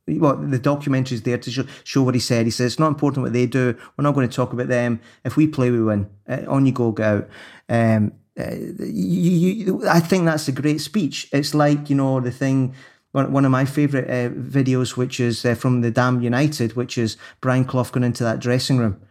Well, 0.08 0.38
the 0.38 0.58
documentary 0.58 1.14
is 1.18 1.22
there 1.22 1.38
to 1.38 1.52
show, 1.52 1.66
show, 1.84 2.02
what 2.02 2.16
he 2.16 2.20
said. 2.20 2.48
He 2.48 2.52
says 2.52 2.72
it's 2.72 2.80
not 2.80 2.88
important 2.88 3.22
what 3.22 3.32
they 3.32 3.46
do. 3.46 3.78
We're 3.96 4.02
not 4.02 4.16
going 4.16 4.28
to 4.28 4.36
talk 4.36 4.54
about 4.54 4.68
them. 4.68 5.00
If 5.24 5.38
we 5.38 5.46
play, 5.46 5.70
we 5.70 5.84
win. 5.84 6.10
Uh, 6.28 6.46
on 6.48 6.66
you 6.66 6.72
go, 6.72 6.92
go 6.92 7.04
out. 7.04 7.30
Um, 7.70 8.14
uh, 8.40 8.56
you, 8.86 9.32
you, 9.52 9.88
I 9.88 10.00
think 10.00 10.26
that's 10.26 10.48
a 10.48 10.52
great 10.52 10.82
speech. 10.82 11.28
It's 11.32 11.54
like 11.54 11.90
you 11.90 11.96
know 11.96 12.20
the 12.20 12.32
thing 12.32 12.74
one, 13.12 13.32
one 13.32 13.46
of 13.46 13.52
my 13.52 13.66
favourite 13.66 14.10
uh, 14.10 14.30
videos, 14.30 14.96
which 14.96 15.20
is 15.20 15.46
uh, 15.46 15.56
from 15.56 15.82
the 15.82 15.92
Damned 15.92 16.24
United, 16.24 16.76
which 16.76 16.98
is 16.98 17.18
Brian 17.42 17.66
Clough 17.66 17.92
going 17.92 18.04
into 18.04 18.24
that 18.24 18.40
dressing 18.40 18.78
room 18.78 19.02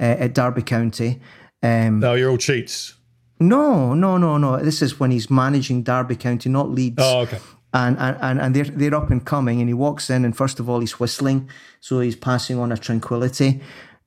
uh, 0.00 0.04
at 0.04 0.34
Derby 0.34 0.62
County. 0.62 1.20
Um, 1.62 2.00
no, 2.00 2.14
you're 2.14 2.30
all 2.30 2.38
cheats. 2.38 2.94
No, 3.40 3.94
no, 3.94 4.16
no, 4.16 4.38
no. 4.38 4.56
This 4.58 4.82
is 4.82 4.98
when 4.98 5.10
he's 5.10 5.30
managing 5.30 5.82
Derby 5.82 6.16
County, 6.16 6.48
not 6.48 6.70
Leeds. 6.70 6.96
Oh, 6.98 7.20
okay. 7.20 7.38
And, 7.72 7.98
and 7.98 8.40
and 8.40 8.56
they're 8.56 8.64
they're 8.64 8.94
up 8.94 9.10
and 9.10 9.24
coming, 9.24 9.60
and 9.60 9.68
he 9.68 9.74
walks 9.74 10.08
in, 10.08 10.24
and 10.24 10.34
first 10.34 10.58
of 10.58 10.70
all, 10.70 10.80
he's 10.80 10.98
whistling, 10.98 11.50
so 11.80 12.00
he's 12.00 12.16
passing 12.16 12.58
on 12.58 12.72
a 12.72 12.78
tranquility. 12.78 13.60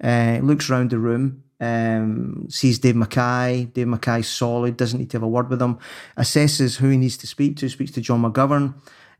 Uh, 0.03 0.39
looks 0.41 0.69
around 0.69 0.89
the 0.89 0.97
room, 0.97 1.43
um, 1.61 2.47
sees 2.49 2.79
Dave 2.79 2.97
Mackay. 2.97 3.69
Dave 3.73 3.87
Mackay's 3.87 4.27
solid, 4.27 4.75
doesn't 4.75 4.99
need 4.99 5.09
to 5.11 5.15
have 5.15 5.23
a 5.23 5.27
word 5.27 5.49
with 5.49 5.61
him. 5.61 5.79
Assesses 6.17 6.77
who 6.77 6.89
he 6.89 6.97
needs 6.97 7.15
to 7.17 7.27
speak 7.27 7.55
to. 7.57 7.69
Speaks 7.69 7.91
to 7.91 8.01
John 8.01 8.21
McGovern 8.21 8.73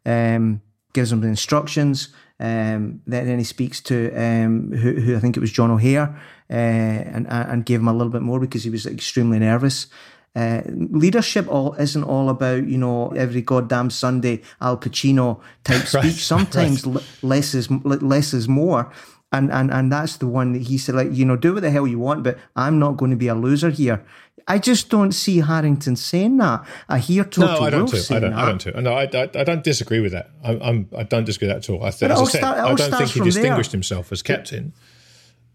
um, 0.06 0.62
gives 0.94 1.12
him 1.12 1.22
the 1.22 1.28
instructions. 1.28 2.10
Um, 2.40 3.02
then, 3.06 3.38
he 3.38 3.44
speaks 3.44 3.82
to 3.82 4.12
um, 4.16 4.72
who, 4.72 4.94
who, 4.94 5.16
I 5.16 5.20
think 5.20 5.38
it 5.38 5.42
was 5.42 5.52
John 5.52 5.70
O'Hare, 5.70 6.20
uh, 6.50 6.54
and 6.54 7.28
and 7.30 7.66
gave 7.66 7.80
him 7.80 7.88
a 7.88 7.94
little 7.94 8.12
bit 8.12 8.24
more 8.24 8.40
because 8.40 8.64
he 8.64 8.72
was 8.72 8.88
extremely 8.88 9.38
nervous. 9.38 9.88
Uh, 10.36 10.62
leadership 10.66 11.46
all 11.50 11.74
isn't 11.74 12.04
all 12.04 12.30
about 12.30 12.66
you 12.66 12.78
know 12.78 13.10
every 13.10 13.42
goddamn 13.42 13.92
Sunday 13.92 14.42
Al 14.60 14.78
Pacino 14.78 15.40
type 15.64 15.82
speech. 15.86 16.04
Right. 16.04 16.14
Sometimes 16.14 16.88
right. 16.88 17.04
less 17.22 17.54
is 17.54 17.70
less 17.70 18.34
is 18.34 18.48
more, 18.48 18.92
and 19.32 19.52
and 19.52 19.72
and 19.72 19.92
that's 19.92 20.18
the 20.18 20.28
one 20.28 20.54
that 20.54 20.64
he 20.64 20.78
said 20.78 20.96
like 20.96 21.10
you 21.12 21.26
know 21.26 21.36
do 21.36 21.54
what 21.54 21.62
the 21.62 21.72
hell 21.72 21.88
you 21.88 22.00
want, 22.00 22.24
but 22.24 22.38
I'm 22.56 22.80
not 22.80 22.98
going 22.98 23.12
to 23.12 23.18
be 23.18 23.28
a 23.28 23.36
loser 23.36 23.70
here. 23.70 24.04
I 24.48 24.60
just 24.60 24.90
don't 24.90 25.12
see 25.12 25.40
Harrington 25.40 25.96
saying 25.96 26.38
that. 26.38 26.66
I 26.90 27.00
hear 27.00 27.24
Toto 27.24 27.60
no, 27.60 27.62
I 27.62 27.70
don't 27.70 27.88
too. 27.88 28.02
I 28.14 28.20
don't. 28.20 28.32
That. 28.32 28.40
I 28.40 28.46
don't 28.46 28.60
too. 28.60 28.72
No, 28.82 28.94
I, 28.94 29.04
I, 29.04 29.44
don't 29.44 29.64
disagree 29.64 30.00
with 30.00 30.14
that. 30.14 30.32
I, 30.44 30.58
I'm, 30.60 30.90
I 30.98 31.04
don't 31.04 31.26
disagree 31.26 31.48
with 31.48 31.56
that 31.56 31.70
at 31.70 31.74
all. 31.74 31.84
I, 31.84 31.92
th- 31.92 32.30
said, 32.30 32.40
start, 32.40 32.58
I 32.58 32.74
don't 32.74 32.98
think 32.98 33.12
he 33.12 33.22
distinguished 33.22 33.72
there. 33.72 33.78
himself 33.78 34.12
as 34.12 34.22
captain. 34.22 34.74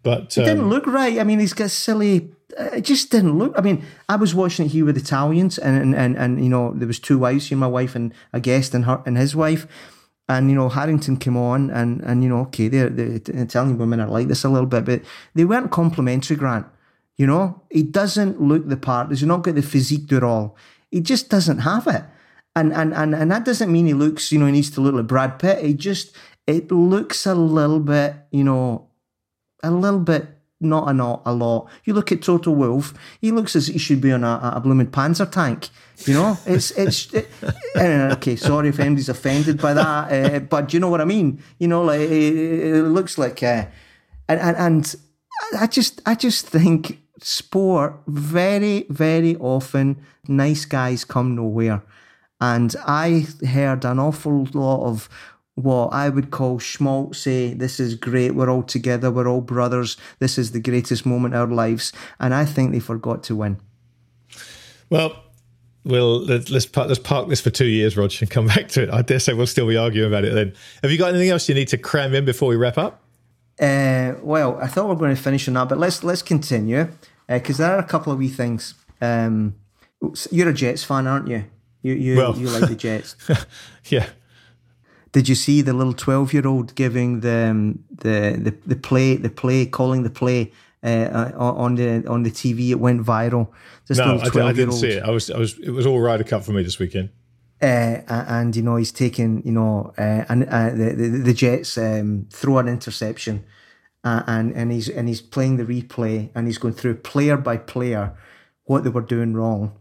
But 0.03 0.39
um, 0.39 0.45
it 0.45 0.47
didn't 0.47 0.69
look 0.71 0.87
right. 0.87 1.19
I 1.19 1.25
mean, 1.25 1.41
he's 1.41 1.53
got 1.53 1.71
silly. 1.71 2.31
It 2.57 2.83
just 2.83 3.11
didn't 3.11 3.37
look. 3.37 3.55
I 3.59 3.61
mean, 3.61 3.85
I 4.09 4.17
was 4.17 4.35
watching 4.35 4.67
it 4.67 4.69
here 4.71 4.85
with 4.85 4.97
Italians, 4.97 5.59
and 5.59 5.77
and 5.77 5.95
and, 5.95 6.17
and 6.17 6.43
you 6.43 6.49
know 6.49 6.73
there 6.75 6.87
was 6.87 7.01
two 7.01 7.19
wives 7.19 7.49
here, 7.49 7.59
my 7.59 7.67
wife 7.67 7.97
and 7.97 8.15
a 8.33 8.41
guest, 8.41 8.73
and 8.73 8.85
her 8.85 9.03
and 9.05 9.19
his 9.19 9.35
wife. 9.35 9.67
And 10.29 10.51
you 10.51 10.57
know 10.57 10.69
Harrington 10.69 11.17
came 11.19 11.37
on, 11.37 11.71
and 11.71 12.01
and 12.03 12.23
you 12.23 12.29
know 12.29 12.41
okay, 12.43 12.69
they're, 12.69 12.91
the 12.91 13.23
Italian 13.41 13.79
women 13.79 14.01
are 14.01 14.09
like 14.09 14.27
this 14.27 14.45
a 14.45 14.49
little 14.49 14.67
bit, 14.67 14.85
but 14.85 15.03
they 15.35 15.45
weren't 15.45 15.71
complimentary. 15.71 16.37
Grant, 16.37 16.67
you 17.17 17.27
know, 17.27 17.63
he 17.71 17.83
doesn't 17.83 18.41
look 18.41 18.69
the 18.69 18.77
part. 18.77 19.11
He's 19.11 19.23
not 19.23 19.43
got 19.43 19.55
the 19.55 19.63
physique 19.63 20.07
du 20.07 20.19
role. 20.19 20.57
He 20.91 21.01
just 21.01 21.29
doesn't 21.29 21.59
have 21.59 21.87
it. 21.87 22.05
And, 22.55 22.73
and 22.73 22.93
and 22.95 23.15
and 23.15 23.31
that 23.31 23.45
doesn't 23.45 23.71
mean 23.71 23.87
he 23.87 23.95
looks, 23.95 24.33
you 24.33 24.39
know, 24.39 24.47
he 24.47 24.53
needs 24.53 24.71
to 24.71 24.81
look 24.81 24.95
like 24.95 25.07
Brad 25.07 25.39
Pitt. 25.39 25.65
He 25.65 25.75
just 25.75 26.17
it 26.47 26.71
looks 26.71 27.27
a 27.27 27.35
little 27.35 27.81
bit, 27.81 28.15
you 28.31 28.45
know, 28.45 28.89
a 29.63 29.71
little 29.71 30.01
bit 30.01 30.36
not 30.61 30.89
a 30.89 30.93
not 30.93 31.23
a 31.25 31.33
lot. 31.33 31.69
You 31.85 31.95
look 31.95 32.13
at 32.13 32.23
Toto 32.23 32.51
Wolff; 32.51 32.95
he 33.21 33.31
looks 33.31 33.57
as 33.57 33.67
he 33.67 33.79
should 33.79 34.01
be 34.01 34.13
on 34.13 34.25
a, 34.25 34.53
a 34.55 34.61
blooming 34.61 34.89
Panzer 34.89 35.31
tank. 35.31 35.69
You 36.07 36.15
know, 36.15 36.39
it's 36.47 36.71
it's 36.73 37.13
it, 37.13 37.29
okay. 37.77 38.37
Sorry 38.37 38.69
if 38.69 38.81
anybody's 38.81 39.09
offended 39.09 39.61
by 39.61 39.75
that, 39.75 40.13
uh, 40.13 40.41
but 40.41 40.73
you 40.73 40.81
know 40.81 40.89
what 40.89 41.01
I 41.01 41.05
mean. 41.05 41.43
You 41.59 41.69
know, 41.69 41.83
like 41.83 42.01
it, 42.01 42.11
it 42.11 42.83
looks 42.83 43.19
like, 43.19 43.43
uh, 43.43 43.67
and 44.29 44.41
and 44.41 44.57
and 44.57 44.97
I 45.59 45.67
just 45.67 46.01
I 46.07 46.15
just 46.15 46.47
think 46.49 47.01
sport, 47.23 48.01
very, 48.07 48.87
very 48.89 49.37
often, 49.37 49.97
nice 50.29 50.65
guys 50.65 51.05
come 51.05 51.35
nowhere. 51.35 51.83
And 52.41 52.75
I 52.87 53.27
heard 53.47 53.85
an 53.85 53.99
awful 53.99 54.47
lot 54.53 54.87
of 54.87 55.09
what 55.57 55.89
I 55.89 56.11
would 56.11 56.31
call 56.31 56.59
schmaltz 56.59 57.19
say, 57.19 57.55
this 57.55 57.81
is 57.81 57.95
great, 57.95 58.35
we're 58.35 58.51
all 58.51 58.63
together, 58.63 59.11
we're 59.11 59.27
all 59.27 59.41
brothers, 59.41 59.97
this 60.19 60.39
is 60.39 60.53
the 60.53 60.61
greatest 60.61 61.05
moment 61.07 61.35
of 61.35 61.51
our 61.51 61.55
lives. 61.55 61.93
And 62.21 62.35
I 62.35 62.45
think 62.45 62.73
they 62.73 62.79
forgot 62.79 63.23
to 63.25 63.37
win. 63.37 63.59
Well, 64.91 65.25
we'll 65.85 66.21
let's 66.21 66.51
let's 66.51 66.67
park, 66.67 66.89
let's 66.89 67.01
park 67.01 67.29
this 67.29 67.41
for 67.41 67.51
two 67.51 67.67
years, 67.67 67.97
Roger, 67.97 68.23
and 68.23 68.31
come 68.31 68.47
back 68.55 68.69
to 68.69 68.83
it. 68.83 68.91
I 68.91 69.03
dare 69.03 69.19
say 69.19 69.33
we'll 69.33 69.47
still 69.47 69.67
be 69.67 69.79
arguing 69.79 70.09
about 70.09 70.25
it 70.25 70.35
then. 70.35 70.53
Have 70.83 70.93
you 70.93 70.99
got 70.99 71.09
anything 71.09 71.31
else 71.31 71.49
you 71.49 71.55
need 71.55 71.69
to 71.69 71.79
cram 71.79 72.15
in 72.15 72.27
before 72.27 72.49
we 72.49 72.57
wrap 72.57 72.77
up? 72.77 73.03
Uh, 73.59 74.13
well, 74.23 74.59
I 74.61 74.67
thought 74.67 74.85
we 74.85 74.91
were 74.91 74.97
going 74.97 75.17
to 75.17 75.21
finish 75.21 75.49
on 75.49 75.55
that, 75.55 75.71
but 75.71 75.79
let's 75.79 76.05
let's 76.05 76.21
continue 76.21 76.89
because 77.27 77.59
uh, 77.59 77.67
there 77.67 77.77
are 77.77 77.79
a 77.79 77.85
couple 77.85 78.13
of 78.13 78.19
wee 78.19 78.29
things. 78.29 78.75
Um, 79.01 79.55
you're 80.31 80.51
a 80.51 80.55
Jets 80.55 80.85
fan, 80.85 81.07
aren't 81.07 81.29
you? 81.29 81.45
You 81.81 81.95
you, 81.95 82.17
well, 82.19 82.37
you 82.37 82.51
like 82.51 82.69
the 82.69 82.77
Jets? 82.77 83.17
yeah. 83.87 84.07
Did 85.17 85.31
you 85.31 85.35
see 85.35 85.63
the 85.63 85.73
little 85.73 85.95
twelve 85.95 86.35
year 86.35 86.47
old 86.47 86.75
giving 86.75 87.21
the, 87.21 87.49
um, 87.49 87.83
the 87.91 88.37
the 88.39 88.55
the 88.67 88.77
play 88.77 89.17
the 89.17 89.31
play 89.31 89.65
calling 89.65 90.03
the 90.03 90.11
play 90.11 90.53
uh, 90.85 91.33
on 91.39 91.77
the 91.77 92.07
on 92.07 92.23
the 92.23 92.31
TV? 92.31 92.69
It 92.69 92.75
went 92.75 93.01
viral. 93.01 93.49
This 93.87 93.97
no, 93.97 94.19
I, 94.19 94.49
I, 94.49 94.53
didn't 94.53 94.73
see 94.73 94.89
it. 94.89 95.03
I 95.03 95.09
was 95.09 95.31
I 95.31 95.39
was 95.39 95.59
it 95.59 95.71
was 95.71 95.87
all 95.87 95.99
Ryder 96.01 96.25
Cup 96.25 96.45
for 96.45 96.53
me 96.53 96.63
this 96.63 96.79
weekend. 96.79 97.09
Uh, 97.63 98.03
and 98.07 98.55
you 98.55 98.61
know 98.61 98.77
he's 98.77 98.93
taking 98.93 99.43
you 99.47 99.53
know 99.53 99.95
uh, 99.97 100.27
and 100.29 100.45
uh, 100.51 100.69
the, 100.69 100.93
the, 100.95 101.09
the 101.09 101.33
Jets 101.33 101.79
um, 101.79 102.27
throw 102.31 102.59
an 102.59 102.69
interception, 102.69 103.43
uh, 104.05 104.23
and 104.27 104.53
and 104.53 104.71
he's 104.71 104.91
and 104.91 105.09
he's 105.09 105.23
playing 105.23 105.57
the 105.57 105.65
replay 105.65 106.29
and 106.35 106.47
he's 106.47 106.59
going 106.59 106.75
through 106.75 106.97
player 106.97 107.39
by 107.39 107.57
player 107.57 108.15
what 108.65 108.85
they 108.85 108.91
were 108.91 109.01
doing 109.01 109.33
wrong, 109.33 109.79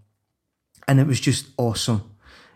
and 0.88 1.02
it 1.02 1.08
was 1.08 1.20
just 1.20 1.48
awesome. 1.58 2.15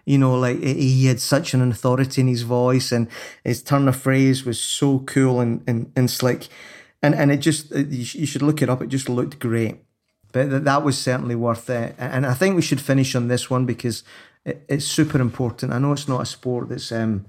You 0.10 0.18
know, 0.18 0.36
like 0.39 0.60
he 0.64 1.05
had 1.05 1.22
such 1.22 1.53
an 1.53 1.62
authority 1.72 2.22
in 2.22 2.28
his 2.28 2.41
voice, 2.41 2.91
and 2.91 3.07
his 3.43 3.62
turn 3.62 3.88
of 3.88 3.95
phrase 3.95 4.43
was 4.43 4.60
so 4.60 4.99
cool 4.99 5.39
and 5.39 5.62
and, 5.68 5.91
and 5.95 6.10
slick, 6.10 6.47
and 7.03 7.14
and 7.14 7.32
it 7.32 7.38
just 7.38 7.72
you 7.72 8.26
should 8.26 8.41
look 8.41 8.62
it 8.62 8.70
up. 8.70 8.82
It 8.82 8.88
just 8.88 9.10
looked 9.10 9.38
great. 9.39 9.76
but 10.32 10.64
that 10.66 10.84
was 10.84 10.97
certainly 10.97 11.36
worth 11.36 11.70
it. 11.70 11.95
And 11.97 12.26
I 12.26 12.34
think 12.34 12.55
we 12.55 12.62
should 12.62 12.82
finish 12.82 13.16
on 13.16 13.28
this 13.28 13.49
one 13.49 13.66
because 13.66 14.03
it's 14.45 14.86
super 14.86 15.20
important. 15.22 15.74
I 15.74 15.80
know 15.80 15.93
it's 15.93 16.07
not 16.07 16.22
a 16.22 16.26
sport 16.26 16.70
that's 16.70 16.91
um, 16.91 17.26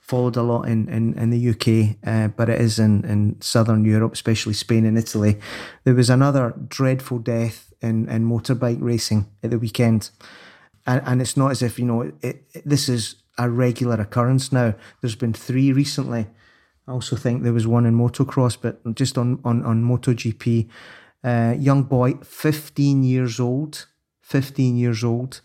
followed 0.00 0.36
a 0.36 0.42
lot 0.42 0.62
in, 0.62 0.88
in, 0.88 1.14
in 1.18 1.30
the 1.30 1.50
UK, 1.50 1.96
uh, 2.06 2.28
but 2.28 2.48
it 2.48 2.60
is 2.60 2.78
in, 2.78 3.04
in 3.04 3.40
southern 3.40 3.84
Europe, 3.84 4.12
especially 4.12 4.54
Spain 4.54 4.86
and 4.86 4.98
Italy. 4.98 5.38
There 5.84 5.94
was 5.94 6.10
another 6.10 6.54
dreadful 6.68 7.18
death 7.18 7.72
in, 7.80 8.08
in 8.08 8.28
motorbike 8.28 8.78
racing 8.80 9.26
at 9.42 9.50
the 9.50 9.58
weekend. 9.58 10.10
And, 10.86 11.02
and 11.04 11.20
it's 11.20 11.36
not 11.36 11.50
as 11.50 11.62
if, 11.62 11.78
you 11.78 11.84
know, 11.84 12.02
it, 12.02 12.14
it, 12.22 12.62
this 12.64 12.88
is 12.88 13.16
a 13.38 13.48
regular 13.48 14.00
occurrence 14.00 14.52
now. 14.52 14.74
There's 15.00 15.14
been 15.16 15.32
three 15.32 15.72
recently. 15.72 16.26
I 16.86 16.92
also 16.92 17.16
think 17.16 17.42
there 17.42 17.52
was 17.52 17.66
one 17.66 17.86
in 17.86 17.94
motocross, 17.94 18.58
but 18.60 18.94
just 18.94 19.16
on, 19.16 19.40
on, 19.44 19.64
on 19.64 19.82
MotoGP. 19.82 20.68
Uh, 21.22 21.54
young 21.58 21.84
boy, 21.84 22.14
15 22.22 23.02
years 23.02 23.40
old, 23.40 23.86
15 24.20 24.76
years 24.76 25.02
old, 25.02 25.40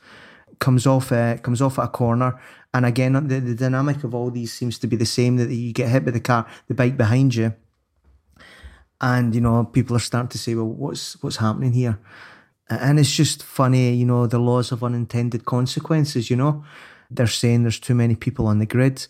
comes 0.60 0.86
off 0.86 1.12
uh, 1.14 1.38
comes 1.38 1.62
off 1.62 1.80
at 1.80 1.86
a 1.86 1.88
corner. 1.88 2.40
And 2.74 2.86
again, 2.86 3.14
the, 3.14 3.40
the 3.40 3.56
dynamic 3.56 4.04
of 4.04 4.14
all 4.14 4.30
these 4.30 4.54
seems 4.54 4.78
to 4.80 4.88
be 4.88 4.96
the 4.96 5.06
same 5.06 5.38
that 5.38 5.50
you 5.50 5.74
get 5.74 5.90
hit 5.90 6.06
by 6.06 6.12
the 6.12 6.20
car, 6.20 6.46
the 6.68 6.76
bike 6.76 6.98
behind 6.98 7.34
you. 7.34 7.54
And, 9.02 9.34
you 9.34 9.42
know, 9.42 9.64
people 9.64 9.96
are 9.96 10.00
starting 10.00 10.30
to 10.30 10.38
say, 10.38 10.56
well, 10.56 10.66
what's 10.66 11.22
what's 11.24 11.38
happening 11.38 11.72
here? 11.72 11.98
And 12.70 12.99
it's 12.99 13.15
just 13.15 13.41
funny, 13.41 13.93
you 13.93 14.05
know, 14.05 14.28
the 14.28 14.39
laws 14.39 14.72
of 14.72 14.84
unintended 14.84 15.45
consequences, 15.45 16.30
you 16.30 16.36
know. 16.36 16.63
They're 17.09 17.28
saying 17.28 17.63
there's 17.63 17.80
too 17.80 17.95
many 17.95 18.15
people 18.15 18.45
on 18.45 18.59
the 18.59 18.67
grid. 18.67 19.07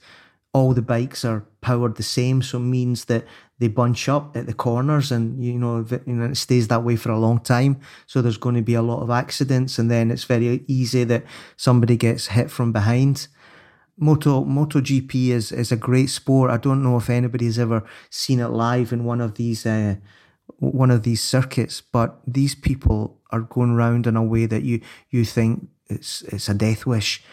All 0.54 0.74
the 0.74 0.82
bikes 0.82 1.26
are 1.26 1.46
powered 1.62 1.98
the 1.98 2.04
same, 2.04 2.42
so 2.42 2.58
it 2.58 2.62
means 2.62 3.06
that 3.06 3.26
they 3.60 3.68
bunch 3.68 4.08
up 4.08 4.38
at 4.38 4.46
the 4.46 4.54
corners, 4.54 5.12
and 5.12 5.44
you 5.44 5.54
know, 5.60 5.86
it 5.90 6.38
stays 6.38 6.70
that 6.70 6.84
way 6.84 6.96
for 6.96 7.12
a 7.12 7.20
long 7.20 7.40
time. 7.40 7.82
So 8.08 8.22
there's 8.22 8.38
going 8.38 8.56
to 8.56 8.62
be 8.62 8.74
a 8.74 8.82
lot 8.82 9.02
of 9.02 9.10
accidents, 9.10 9.78
and 9.78 9.92
then 9.92 10.10
it's 10.10 10.24
very 10.24 10.64
easy 10.68 11.04
that 11.04 11.26
somebody 11.58 11.98
gets 11.98 12.28
hit 12.28 12.50
from 12.50 12.72
behind. 12.72 13.28
Moto 13.98 14.46
MotoGP 14.46 15.30
is 15.30 15.52
is 15.52 15.74
a 15.74 15.76
great 15.76 16.10
sport. 16.10 16.50
I 16.50 16.58
don't 16.58 16.82
know 16.82 16.98
if 16.98 17.10
anybody 17.10 17.46
has 17.46 17.60
ever 17.60 17.84
seen 18.10 18.40
it 18.40 18.48
live 18.48 18.94
in 18.94 19.04
one 19.04 19.20
of 19.20 19.36
these 19.36 19.66
uh, 19.66 19.96
one 20.58 20.90
of 20.90 21.04
these 21.04 21.22
circuits, 21.22 21.82
but 21.82 22.22
these 22.26 22.56
people 22.56 23.19
are 23.32 23.42
going 23.42 23.76
round 23.76 24.08
in 24.08 24.16
a 24.16 24.24
way 24.24 24.46
that 24.46 24.64
you 24.64 24.82
you 25.10 25.26
think 25.26 25.70
it's 25.88 26.22
it's 26.24 26.50
a 26.50 26.54
death 26.54 26.86
wish. 26.86 27.24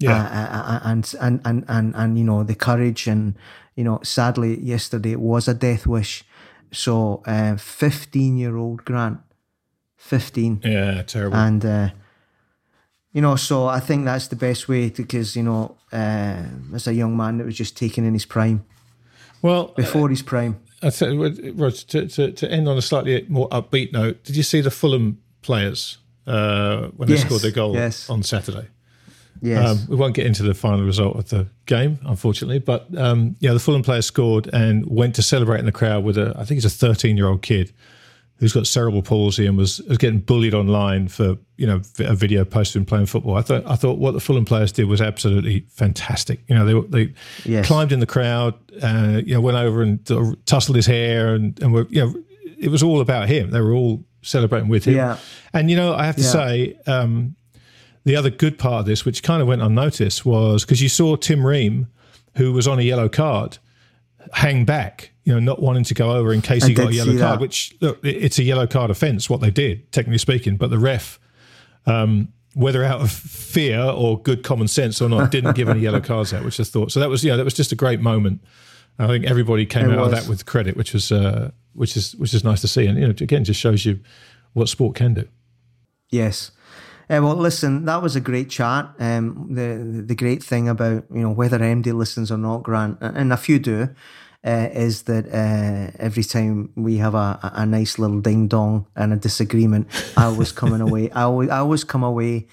Yeah, 0.00 0.16
uh, 0.16 0.56
uh, 0.56 0.74
uh 0.74 0.80
and, 0.84 1.14
and 1.20 1.40
and 1.44 1.64
and 1.68 1.94
and 1.94 2.18
you 2.18 2.24
know 2.24 2.42
the 2.42 2.54
courage 2.54 3.06
and 3.06 3.36
you 3.76 3.84
know 3.84 4.00
sadly 4.02 4.60
yesterday 4.60 5.12
it 5.12 5.20
was 5.20 5.48
a 5.48 5.54
death 5.54 5.86
wish. 5.86 6.24
So 6.72 7.22
fifteen 7.58 8.34
uh, 8.34 8.38
year 8.38 8.56
old 8.56 8.84
Grant, 8.84 9.20
fifteen. 9.96 10.60
Yeah, 10.64 11.02
terrible. 11.02 11.36
And 11.36 11.64
uh, 11.64 11.88
you 13.14 13.20
know, 13.20 13.36
so 13.36 13.68
I 13.68 13.78
think 13.78 14.04
that's 14.04 14.26
the 14.26 14.36
best 14.36 14.68
way 14.68 14.90
because 14.90 15.36
you 15.36 15.44
know, 15.44 15.76
uh, 15.92 16.42
as 16.74 16.88
a 16.88 16.94
young 16.94 17.16
man 17.16 17.38
that 17.38 17.46
was 17.46 17.56
just 17.56 17.76
taken 17.76 18.04
in 18.04 18.12
his 18.12 18.26
prime. 18.26 18.64
Well, 19.40 19.68
before 19.76 20.06
uh, 20.06 20.08
his 20.08 20.22
prime. 20.22 20.60
I 20.82 20.90
Rog, 21.54 21.74
to, 21.74 22.08
to, 22.08 22.32
to, 22.32 22.50
end 22.50 22.68
on 22.68 22.76
a 22.76 22.82
slightly 22.82 23.24
more 23.28 23.48
upbeat 23.48 23.92
note, 23.92 24.22
did 24.24 24.36
you 24.36 24.42
see 24.42 24.60
the 24.60 24.70
Fulham 24.70 25.22
players 25.44 25.98
uh, 26.26 26.88
when 26.96 27.08
they 27.08 27.14
yes, 27.14 27.24
scored 27.24 27.42
their 27.42 27.50
goal 27.50 27.74
yes. 27.74 28.10
on 28.10 28.22
Saturday? 28.22 28.68
Yes. 29.40 29.68
Um, 29.68 29.86
we 29.88 29.96
won't 29.96 30.14
get 30.14 30.26
into 30.26 30.42
the 30.42 30.54
final 30.54 30.84
result 30.84 31.16
of 31.16 31.28
the 31.28 31.46
game, 31.66 31.98
unfortunately, 32.04 32.60
but 32.60 32.86
um, 32.96 33.36
yeah, 33.40 33.52
the 33.52 33.58
Fulham 33.58 33.82
players 33.82 34.06
scored 34.06 34.48
and 34.52 34.86
went 34.86 35.14
to 35.16 35.22
celebrate 35.22 35.58
in 35.58 35.66
the 35.66 35.72
crowd 35.72 36.02
with 36.02 36.16
a, 36.16 36.34
I 36.36 36.44
think 36.44 36.58
it's 36.58 36.66
a 36.66 36.70
13 36.70 37.16
year 37.16 37.28
old 37.28 37.42
kid 37.42 37.72
who's 38.38 38.52
got 38.52 38.66
cerebral 38.66 39.02
palsy 39.02 39.46
and 39.46 39.56
was, 39.56 39.80
was 39.82 39.98
getting 39.98 40.20
bullied 40.20 40.54
online 40.54 41.08
for 41.08 41.36
you 41.56 41.66
know 41.66 41.80
a 42.00 42.14
video 42.14 42.44
posted 42.44 42.80
him 42.80 42.86
playing 42.86 43.06
football. 43.06 43.36
I 43.36 43.42
thought 43.42 43.64
I 43.66 43.76
thought 43.76 43.98
what 43.98 44.12
the 44.12 44.20
Fulham 44.20 44.44
players 44.44 44.72
did 44.72 44.86
was 44.86 45.00
absolutely 45.00 45.66
fantastic. 45.70 46.40
You 46.48 46.54
know 46.54 46.82
they 46.82 47.04
they 47.04 47.14
yes. 47.44 47.66
climbed 47.66 47.92
in 47.92 48.00
the 48.00 48.06
crowd, 48.06 48.54
uh, 48.82 49.20
you 49.24 49.34
know 49.34 49.40
went 49.40 49.56
over 49.56 49.82
and 49.82 50.04
tussled 50.46 50.76
his 50.76 50.86
hair 50.86 51.34
and 51.34 51.60
and 51.62 51.72
were 51.72 51.86
you 51.90 52.04
know 52.04 52.14
it 52.58 52.70
was 52.70 52.82
all 52.82 53.00
about 53.00 53.28
him. 53.28 53.50
They 53.50 53.60
were 53.60 53.72
all 53.72 54.04
celebrating 54.24 54.68
with 54.68 54.84
him. 54.84 54.96
Yeah. 54.96 55.18
And 55.52 55.70
you 55.70 55.76
know 55.76 55.94
I 55.94 56.06
have 56.06 56.16
to 56.16 56.22
yeah. 56.22 56.30
say. 56.30 56.78
Um, 56.86 57.36
the 58.06 58.16
other 58.16 58.28
good 58.28 58.58
part 58.58 58.80
of 58.80 58.86
this, 58.86 59.06
which 59.06 59.22
kind 59.22 59.40
of 59.40 59.48
went 59.48 59.62
unnoticed, 59.62 60.26
was 60.26 60.62
because 60.62 60.82
you 60.82 60.90
saw 60.90 61.16
Tim 61.16 61.46
Ream, 61.46 61.86
who 62.36 62.52
was 62.52 62.68
on 62.68 62.78
a 62.78 62.82
yellow 62.82 63.08
card, 63.08 63.56
hang 64.30 64.66
back 64.66 65.14
you 65.24 65.32
know, 65.32 65.40
not 65.40 65.60
wanting 65.60 65.84
to 65.84 65.94
go 65.94 66.12
over 66.12 66.32
in 66.32 66.42
case 66.42 66.64
he 66.64 66.74
got 66.74 66.88
a 66.88 66.94
yellow 66.94 67.18
card, 67.18 67.38
that. 67.38 67.40
which 67.40 67.74
look, 67.80 67.98
it's 68.02 68.38
a 68.38 68.42
yellow 68.42 68.66
card 68.66 68.90
offence, 68.90 69.28
what 69.28 69.40
they 69.40 69.50
did, 69.50 69.90
technically 69.90 70.18
speaking. 70.18 70.56
But 70.56 70.68
the 70.68 70.78
ref, 70.78 71.18
um, 71.86 72.28
whether 72.52 72.84
out 72.84 73.00
of 73.00 73.10
fear 73.10 73.80
or 73.80 74.20
good 74.20 74.42
common 74.42 74.68
sense 74.68 75.00
or 75.00 75.08
not, 75.08 75.30
didn't 75.30 75.56
give 75.56 75.68
any 75.68 75.80
yellow 75.80 76.00
cards 76.02 76.34
out, 76.34 76.44
which 76.44 76.60
I 76.60 76.64
thought. 76.64 76.92
So 76.92 77.00
that 77.00 77.08
was, 77.08 77.24
yeah, 77.24 77.36
that 77.36 77.44
was 77.44 77.54
just 77.54 77.72
a 77.72 77.76
great 77.76 78.00
moment. 78.00 78.44
I 78.98 79.06
think 79.06 79.24
everybody 79.24 79.64
came 79.64 79.90
it 79.90 79.94
out 79.94 80.10
was. 80.10 80.12
of 80.12 80.20
that 80.20 80.28
with 80.28 80.44
credit, 80.44 80.76
which 80.76 80.92
was, 80.92 81.10
uh, 81.10 81.50
which 81.74 81.96
is, 81.96 82.14
which 82.16 82.34
is 82.34 82.44
nice 82.44 82.60
to 82.62 82.68
see. 82.68 82.86
And, 82.86 82.98
you 82.98 83.06
know, 83.06 83.14
again, 83.20 83.44
just 83.44 83.60
shows 83.60 83.84
you 83.84 84.00
what 84.52 84.68
sport 84.68 84.96
can 84.96 85.14
do. 85.14 85.28
Yes. 86.10 86.52
Uh, 87.10 87.20
well, 87.22 87.36
listen, 87.36 87.84
that 87.84 88.00
was 88.00 88.16
a 88.16 88.20
great 88.20 88.48
chat. 88.48 88.88
Um, 88.98 89.48
the 89.50 90.02
the 90.06 90.14
great 90.14 90.42
thing 90.42 90.70
about 90.70 91.04
you 91.12 91.20
know 91.20 91.30
whether 91.30 91.58
MD 91.58 91.92
listens 91.92 92.32
or 92.32 92.38
not, 92.38 92.62
Grant, 92.62 92.96
and 93.02 93.30
a 93.30 93.36
few 93.36 93.58
do, 93.58 93.90
uh, 94.44 94.68
is 94.72 95.02
that 95.02 95.26
uh, 95.28 95.90
every 95.98 96.24
time 96.24 96.70
we 96.76 96.98
have 96.98 97.14
a, 97.14 97.38
a 97.42 97.66
nice 97.66 97.98
little 97.98 98.20
ding 98.20 98.48
dong 98.48 98.86
and 98.96 99.12
a 99.12 99.16
disagreement, 99.16 99.88
I 100.16 100.24
always 100.24 100.52
coming 100.52 100.80
away. 100.80 101.10
I 101.10 101.22
always, 101.22 101.50
I 101.50 101.58
always 101.58 101.84
come 101.84 102.02
away, 102.02 102.46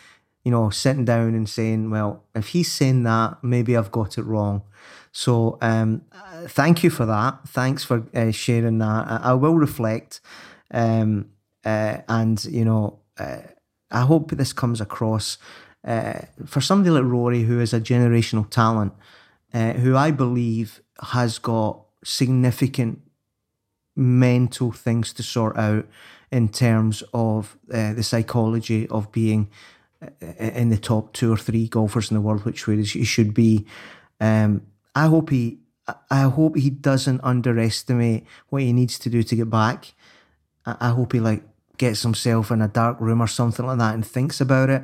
you 0.43 0.51
know, 0.51 0.69
sitting 0.69 1.05
down 1.05 1.34
and 1.34 1.47
saying, 1.47 1.89
well, 1.89 2.24
if 2.34 2.47
he's 2.47 2.72
saying 2.72 3.03
that, 3.03 3.43
maybe 3.43 3.78
I've 3.78 3.91
got 3.91 4.17
it 4.17 4.24
wrong. 4.24 4.63
So 5.12 5.57
um, 5.62 6.03
thank 6.47 6.84
you 6.84 6.89
for 6.89 7.05
that. 7.05 7.39
Thanks 7.47 7.84
for 7.84 8.07
uh, 8.14 8.32
sharing 8.32 8.78
that. 8.80 9.07
I, 9.07 9.20
I 9.24 9.34
will 9.34 9.55
reflect, 9.55 10.22
um, 10.72 11.30
uh, 11.66 11.97
and 12.07 12.43
you 12.45 12.64
know, 12.64 12.99
uh, 13.18 13.41
I 13.91 14.01
hope 14.01 14.32
this 14.32 14.53
comes 14.53 14.80
across. 14.80 15.38
Uh, 15.86 16.22
for 16.45 16.62
somebody 16.62 16.91
like 16.91 17.03
Rory, 17.03 17.43
who 17.43 17.59
is 17.59 17.74
a 17.74 17.82
generational 17.82 18.49
talent, 18.49 18.93
who 19.51 19.97
I 19.97 20.12
believe 20.12 20.82
has 21.01 21.39
got 21.39 21.82
significant 22.03 23.01
mental 23.95 24.72
things 24.72 25.14
to 25.14 25.24
sort 25.24 25.57
out 25.57 25.86
in 26.32 26.47
terms 26.47 27.03
of 27.14 27.57
uh, 27.74 27.93
the 27.93 28.03
psychology 28.03 28.88
of 28.88 29.12
being 29.12 29.49
uh, 30.01 30.07
in 30.38 30.70
the 30.70 30.78
top 30.78 31.14
two 31.14 31.32
or 31.32 31.38
three 31.38 31.68
golfers 31.68 32.09
in 32.09 32.16
the 32.16 32.22
world, 32.22 32.45
which 32.45 32.64
he 32.64 33.03
should 33.03 33.34
be. 33.34 33.66
Um, 34.20 34.62
I 34.95 35.07
hope 35.07 35.29
he, 35.29 35.59
I 36.09 36.21
hope 36.23 36.57
he 36.57 36.69
doesn't 36.69 37.21
underestimate 37.23 38.25
what 38.49 38.61
he 38.61 38.73
needs 38.73 38.99
to 38.99 39.09
do 39.09 39.23
to 39.23 39.35
get 39.35 39.49
back. 39.49 39.93
I 40.65 40.89
hope 40.89 41.13
he 41.13 41.19
like 41.19 41.43
gets 41.77 42.03
himself 42.03 42.51
in 42.51 42.61
a 42.61 42.67
dark 42.67 42.99
room 43.01 43.21
or 43.21 43.27
something 43.27 43.65
like 43.65 43.79
that 43.79 43.95
and 43.95 44.05
thinks 44.05 44.39
about 44.39 44.69
it, 44.69 44.83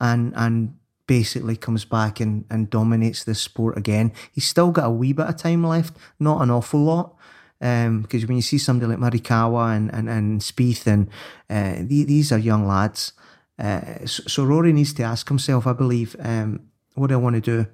and 0.00 0.32
and 0.34 0.74
basically 1.10 1.56
comes 1.56 1.84
back 1.84 2.20
and, 2.20 2.44
and 2.48 2.70
dominates 2.70 3.24
this 3.24 3.40
sport 3.40 3.76
again. 3.76 4.12
He's 4.30 4.46
still 4.46 4.70
got 4.70 4.86
a 4.86 4.90
wee 4.90 5.12
bit 5.12 5.26
of 5.26 5.36
time 5.36 5.66
left, 5.66 5.96
not 6.20 6.40
an 6.40 6.52
awful 6.52 6.80
lot. 6.80 7.16
Because 7.58 8.22
um, 8.22 8.28
when 8.28 8.36
you 8.36 8.42
see 8.42 8.58
somebody 8.58 8.94
like 8.94 9.00
Morikawa 9.00 9.76
and, 9.76 9.92
and, 9.92 10.08
and 10.08 10.40
Spieth, 10.40 10.86
and 10.86 11.08
uh, 11.50 11.82
these 11.84 12.30
are 12.30 12.38
young 12.38 12.64
lads. 12.64 13.12
Uh, 13.58 14.06
so, 14.06 14.22
so, 14.28 14.44
Rory 14.44 14.72
needs 14.72 14.92
to 14.94 15.02
ask 15.02 15.28
himself, 15.28 15.66
I 15.66 15.72
believe, 15.72 16.14
um, 16.20 16.60
what 16.94 17.08
do 17.08 17.14
I 17.14 17.16
want 17.16 17.34
to 17.34 17.40
do? 17.40 17.66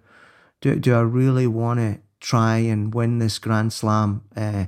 Do, 0.60 0.76
do 0.76 0.94
I 0.94 1.00
really 1.00 1.46
want 1.46 1.80
to 1.80 1.98
try 2.20 2.58
and 2.58 2.94
win 2.94 3.18
this 3.18 3.38
Grand 3.38 3.72
Slam 3.72 4.22
uh, 4.36 4.66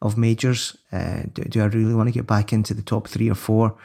of 0.00 0.16
majors? 0.16 0.76
Uh, 0.90 1.22
do, 1.32 1.44
do 1.44 1.62
I 1.62 1.66
really 1.66 1.94
want 1.94 2.08
to 2.08 2.12
get 2.12 2.26
back 2.26 2.52
into 2.52 2.74
the 2.74 2.82
top 2.82 3.08
three 3.08 3.30
or 3.30 3.34
four? 3.34 3.76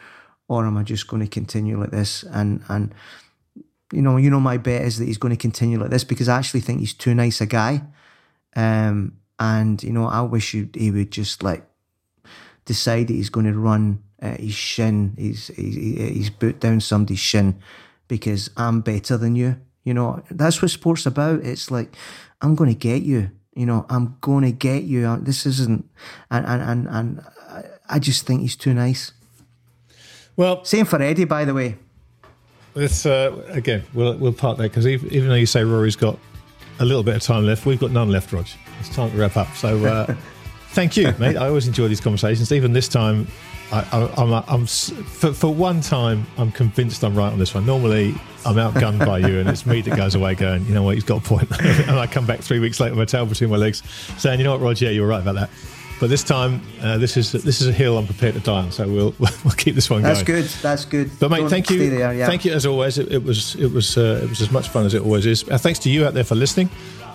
Or 0.47 0.65
am 0.65 0.77
I 0.77 0.83
just 0.83 1.07
going 1.07 1.21
to 1.21 1.29
continue 1.29 1.79
like 1.79 1.91
this? 1.91 2.23
And, 2.23 2.63
and 2.67 2.93
you 3.91 4.01
know, 4.01 4.17
you 4.17 4.29
know, 4.29 4.39
my 4.39 4.57
bet 4.57 4.83
is 4.83 4.97
that 4.97 5.05
he's 5.05 5.17
going 5.17 5.33
to 5.33 5.37
continue 5.37 5.79
like 5.79 5.89
this 5.89 6.03
because 6.03 6.29
I 6.29 6.37
actually 6.37 6.61
think 6.61 6.79
he's 6.79 6.93
too 6.93 7.13
nice 7.13 7.41
a 7.41 7.45
guy. 7.45 7.83
Um, 8.55 9.17
and 9.39 9.81
you 9.81 9.91
know, 9.91 10.05
I 10.05 10.21
wish 10.21 10.51
he 10.51 10.91
would 10.91 11.11
just 11.11 11.41
like 11.41 11.65
decide 12.65 13.07
that 13.07 13.13
he's 13.13 13.29
going 13.29 13.47
to 13.47 13.57
run 13.57 14.03
uh, 14.21 14.37
his 14.37 14.53
shin, 14.53 15.15
he's 15.17 15.47
he's 15.47 16.29
boot 16.29 16.59
down 16.59 16.79
somebody's 16.79 17.19
shin 17.19 17.59
because 18.07 18.51
I'm 18.55 18.81
better 18.81 19.17
than 19.17 19.35
you. 19.35 19.59
You 19.83 19.93
know, 19.93 20.23
that's 20.29 20.61
what 20.61 20.71
sports 20.71 21.05
about. 21.05 21.43
It's 21.43 21.71
like 21.71 21.95
I'm 22.41 22.55
going 22.55 22.69
to 22.69 22.77
get 22.77 23.03
you. 23.03 23.31
You 23.55 23.65
know, 23.65 23.85
I'm 23.89 24.17
going 24.21 24.43
to 24.45 24.51
get 24.51 24.83
you. 24.83 25.17
This 25.17 25.45
isn't, 25.45 25.89
and 26.29 26.45
and 26.45 26.61
and, 26.61 26.87
and 26.87 27.25
I 27.89 27.99
just 27.99 28.25
think 28.25 28.41
he's 28.41 28.55
too 28.55 28.73
nice. 28.73 29.11
Well, 30.37 30.63
same 30.63 30.85
for 30.85 31.01
Eddie, 31.01 31.25
by 31.25 31.45
the 31.45 31.53
way. 31.53 31.77
Let's 32.73 33.05
uh, 33.05 33.43
again. 33.49 33.83
We'll 33.93 34.15
we'll 34.17 34.33
part 34.33 34.57
there 34.57 34.69
because 34.69 34.87
even, 34.87 35.11
even, 35.11 35.29
though 35.29 35.35
you 35.35 35.45
say 35.45 35.63
Rory's 35.63 35.97
got 35.97 36.17
a 36.79 36.85
little 36.85 37.03
bit 37.03 37.15
of 37.15 37.21
time 37.21 37.45
left, 37.45 37.65
we've 37.65 37.79
got 37.79 37.91
none 37.91 38.09
left, 38.09 38.31
Rog. 38.31 38.47
It's 38.79 38.89
time 38.89 39.11
to 39.11 39.17
wrap 39.17 39.35
up. 39.35 39.53
So 39.55 39.85
uh, 39.85 40.15
Thank 40.71 40.95
you, 40.95 41.13
mate. 41.19 41.35
I 41.35 41.47
always 41.47 41.67
enjoy 41.67 41.89
these 41.89 41.99
conversations. 41.99 42.51
Even 42.53 42.71
this 42.71 42.87
time, 42.87 43.27
I, 43.73 43.79
I, 43.91 44.21
I'm, 44.21 44.33
I'm 44.47 44.65
for, 44.65 45.33
for 45.33 45.53
one 45.53 45.81
time, 45.81 46.25
I'm 46.37 46.49
convinced 46.51 47.03
I'm 47.03 47.13
right 47.13 47.31
on 47.31 47.39
this 47.39 47.53
one. 47.53 47.65
Normally, 47.65 48.15
I'm 48.45 48.55
outgunned 48.55 49.05
by 49.05 49.19
you, 49.19 49.39
and 49.39 49.49
it's 49.49 49.65
me 49.65 49.81
that 49.81 49.97
goes 49.97 50.15
away 50.15 50.33
going, 50.33 50.65
you 50.65 50.73
know 50.73 50.83
what, 50.83 50.95
he's 50.95 51.03
got 51.03 51.25
a 51.25 51.27
point. 51.27 51.51
and 51.61 51.91
I 51.91 52.07
come 52.07 52.25
back 52.25 52.39
three 52.39 52.59
weeks 52.59 52.79
later 52.79 52.93
with 52.95 52.99
my 52.99 53.05
tail 53.05 53.25
between 53.25 53.49
my 53.49 53.57
legs, 53.57 53.83
saying, 54.17 54.39
you 54.39 54.45
know 54.45 54.53
what, 54.53 54.61
Roger, 54.61 54.85
yeah, 54.85 54.91
you 54.91 55.01
were 55.01 55.07
right 55.07 55.21
about 55.21 55.35
that. 55.35 55.49
But 55.99 56.09
this 56.09 56.23
time, 56.23 56.61
uh, 56.81 56.97
this 56.97 57.15
is 57.15 57.31
this 57.31 57.61
is 57.61 57.67
a 57.67 57.71
hill 57.71 57.95
I'm 57.95 58.07
prepared 58.07 58.33
to 58.33 58.39
die 58.39 58.63
on. 58.63 58.71
So 58.71 58.87
we'll 58.87 59.13
we'll 59.19 59.53
keep 59.55 59.75
this 59.75 59.87
one 59.87 60.01
That's 60.01 60.23
going. 60.23 60.41
That's 60.41 60.55
good. 60.55 60.63
That's 60.63 60.85
good. 60.85 61.19
But 61.19 61.29
mate, 61.29 61.41
Don't 61.41 61.49
thank 61.49 61.69
you, 61.69 61.91
there, 61.91 62.11
yeah. 62.11 62.25
thank 62.25 62.43
you 62.43 62.53
as 62.53 62.65
always. 62.65 62.97
It, 62.97 63.11
it 63.11 63.23
was 63.23 63.53
it 63.55 63.71
was 63.71 63.99
uh, 63.99 64.21
it 64.23 64.27
was 64.27 64.41
as 64.41 64.51
much 64.51 64.69
fun 64.69 64.87
as 64.87 64.95
it 64.95 65.03
always 65.03 65.27
is. 65.27 65.47
Uh, 65.47 65.59
thanks 65.59 65.77
to 65.79 65.91
you 65.91 66.07
out 66.07 66.15
there 66.15 66.23
for 66.23 66.33
listening. 66.33 66.71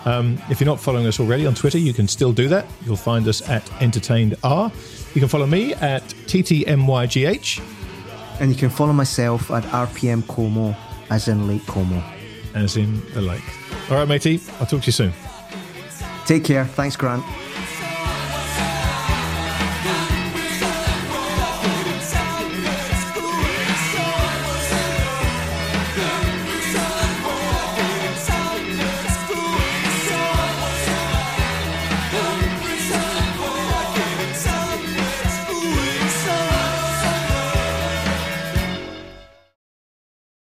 Um, 0.07 0.37
if 0.49 0.61
you're 0.61 0.65
not 0.73 0.79
following 0.79 1.05
us 1.05 1.19
already 1.19 1.45
on 1.45 1.53
Twitter, 1.53 1.77
you 1.77 1.93
can 1.93 2.07
still 2.07 2.31
do 2.31 2.47
that. 2.47 2.65
You'll 2.85 2.95
find 2.95 3.27
us 3.27 3.41
at 3.49 3.69
Entertained 3.81 4.35
R. 4.41 4.71
You 5.13 5.19
can 5.19 5.27
follow 5.27 5.45
me 5.47 5.73
at 5.73 6.01
TTMYGH, 6.27 7.59
And 8.39 8.49
you 8.49 8.55
can 8.55 8.69
follow 8.69 8.93
myself 8.93 9.51
at 9.51 9.63
RPM 9.65 10.25
Como, 10.27 10.73
as 11.09 11.27
in 11.27 11.45
Lake 11.47 11.65
Como. 11.67 12.01
as 12.55 12.77
in 12.77 13.01
the 13.13 13.21
lake. 13.21 13.43
All 13.89 13.97
right, 13.97 14.07
matey. 14.07 14.39
I'll 14.59 14.65
talk 14.65 14.81
to 14.81 14.85
you 14.85 14.91
soon. 14.93 15.11
Take 16.25 16.43
care. 16.45 16.65
Thanks, 16.65 16.95
Grant. 16.95 17.23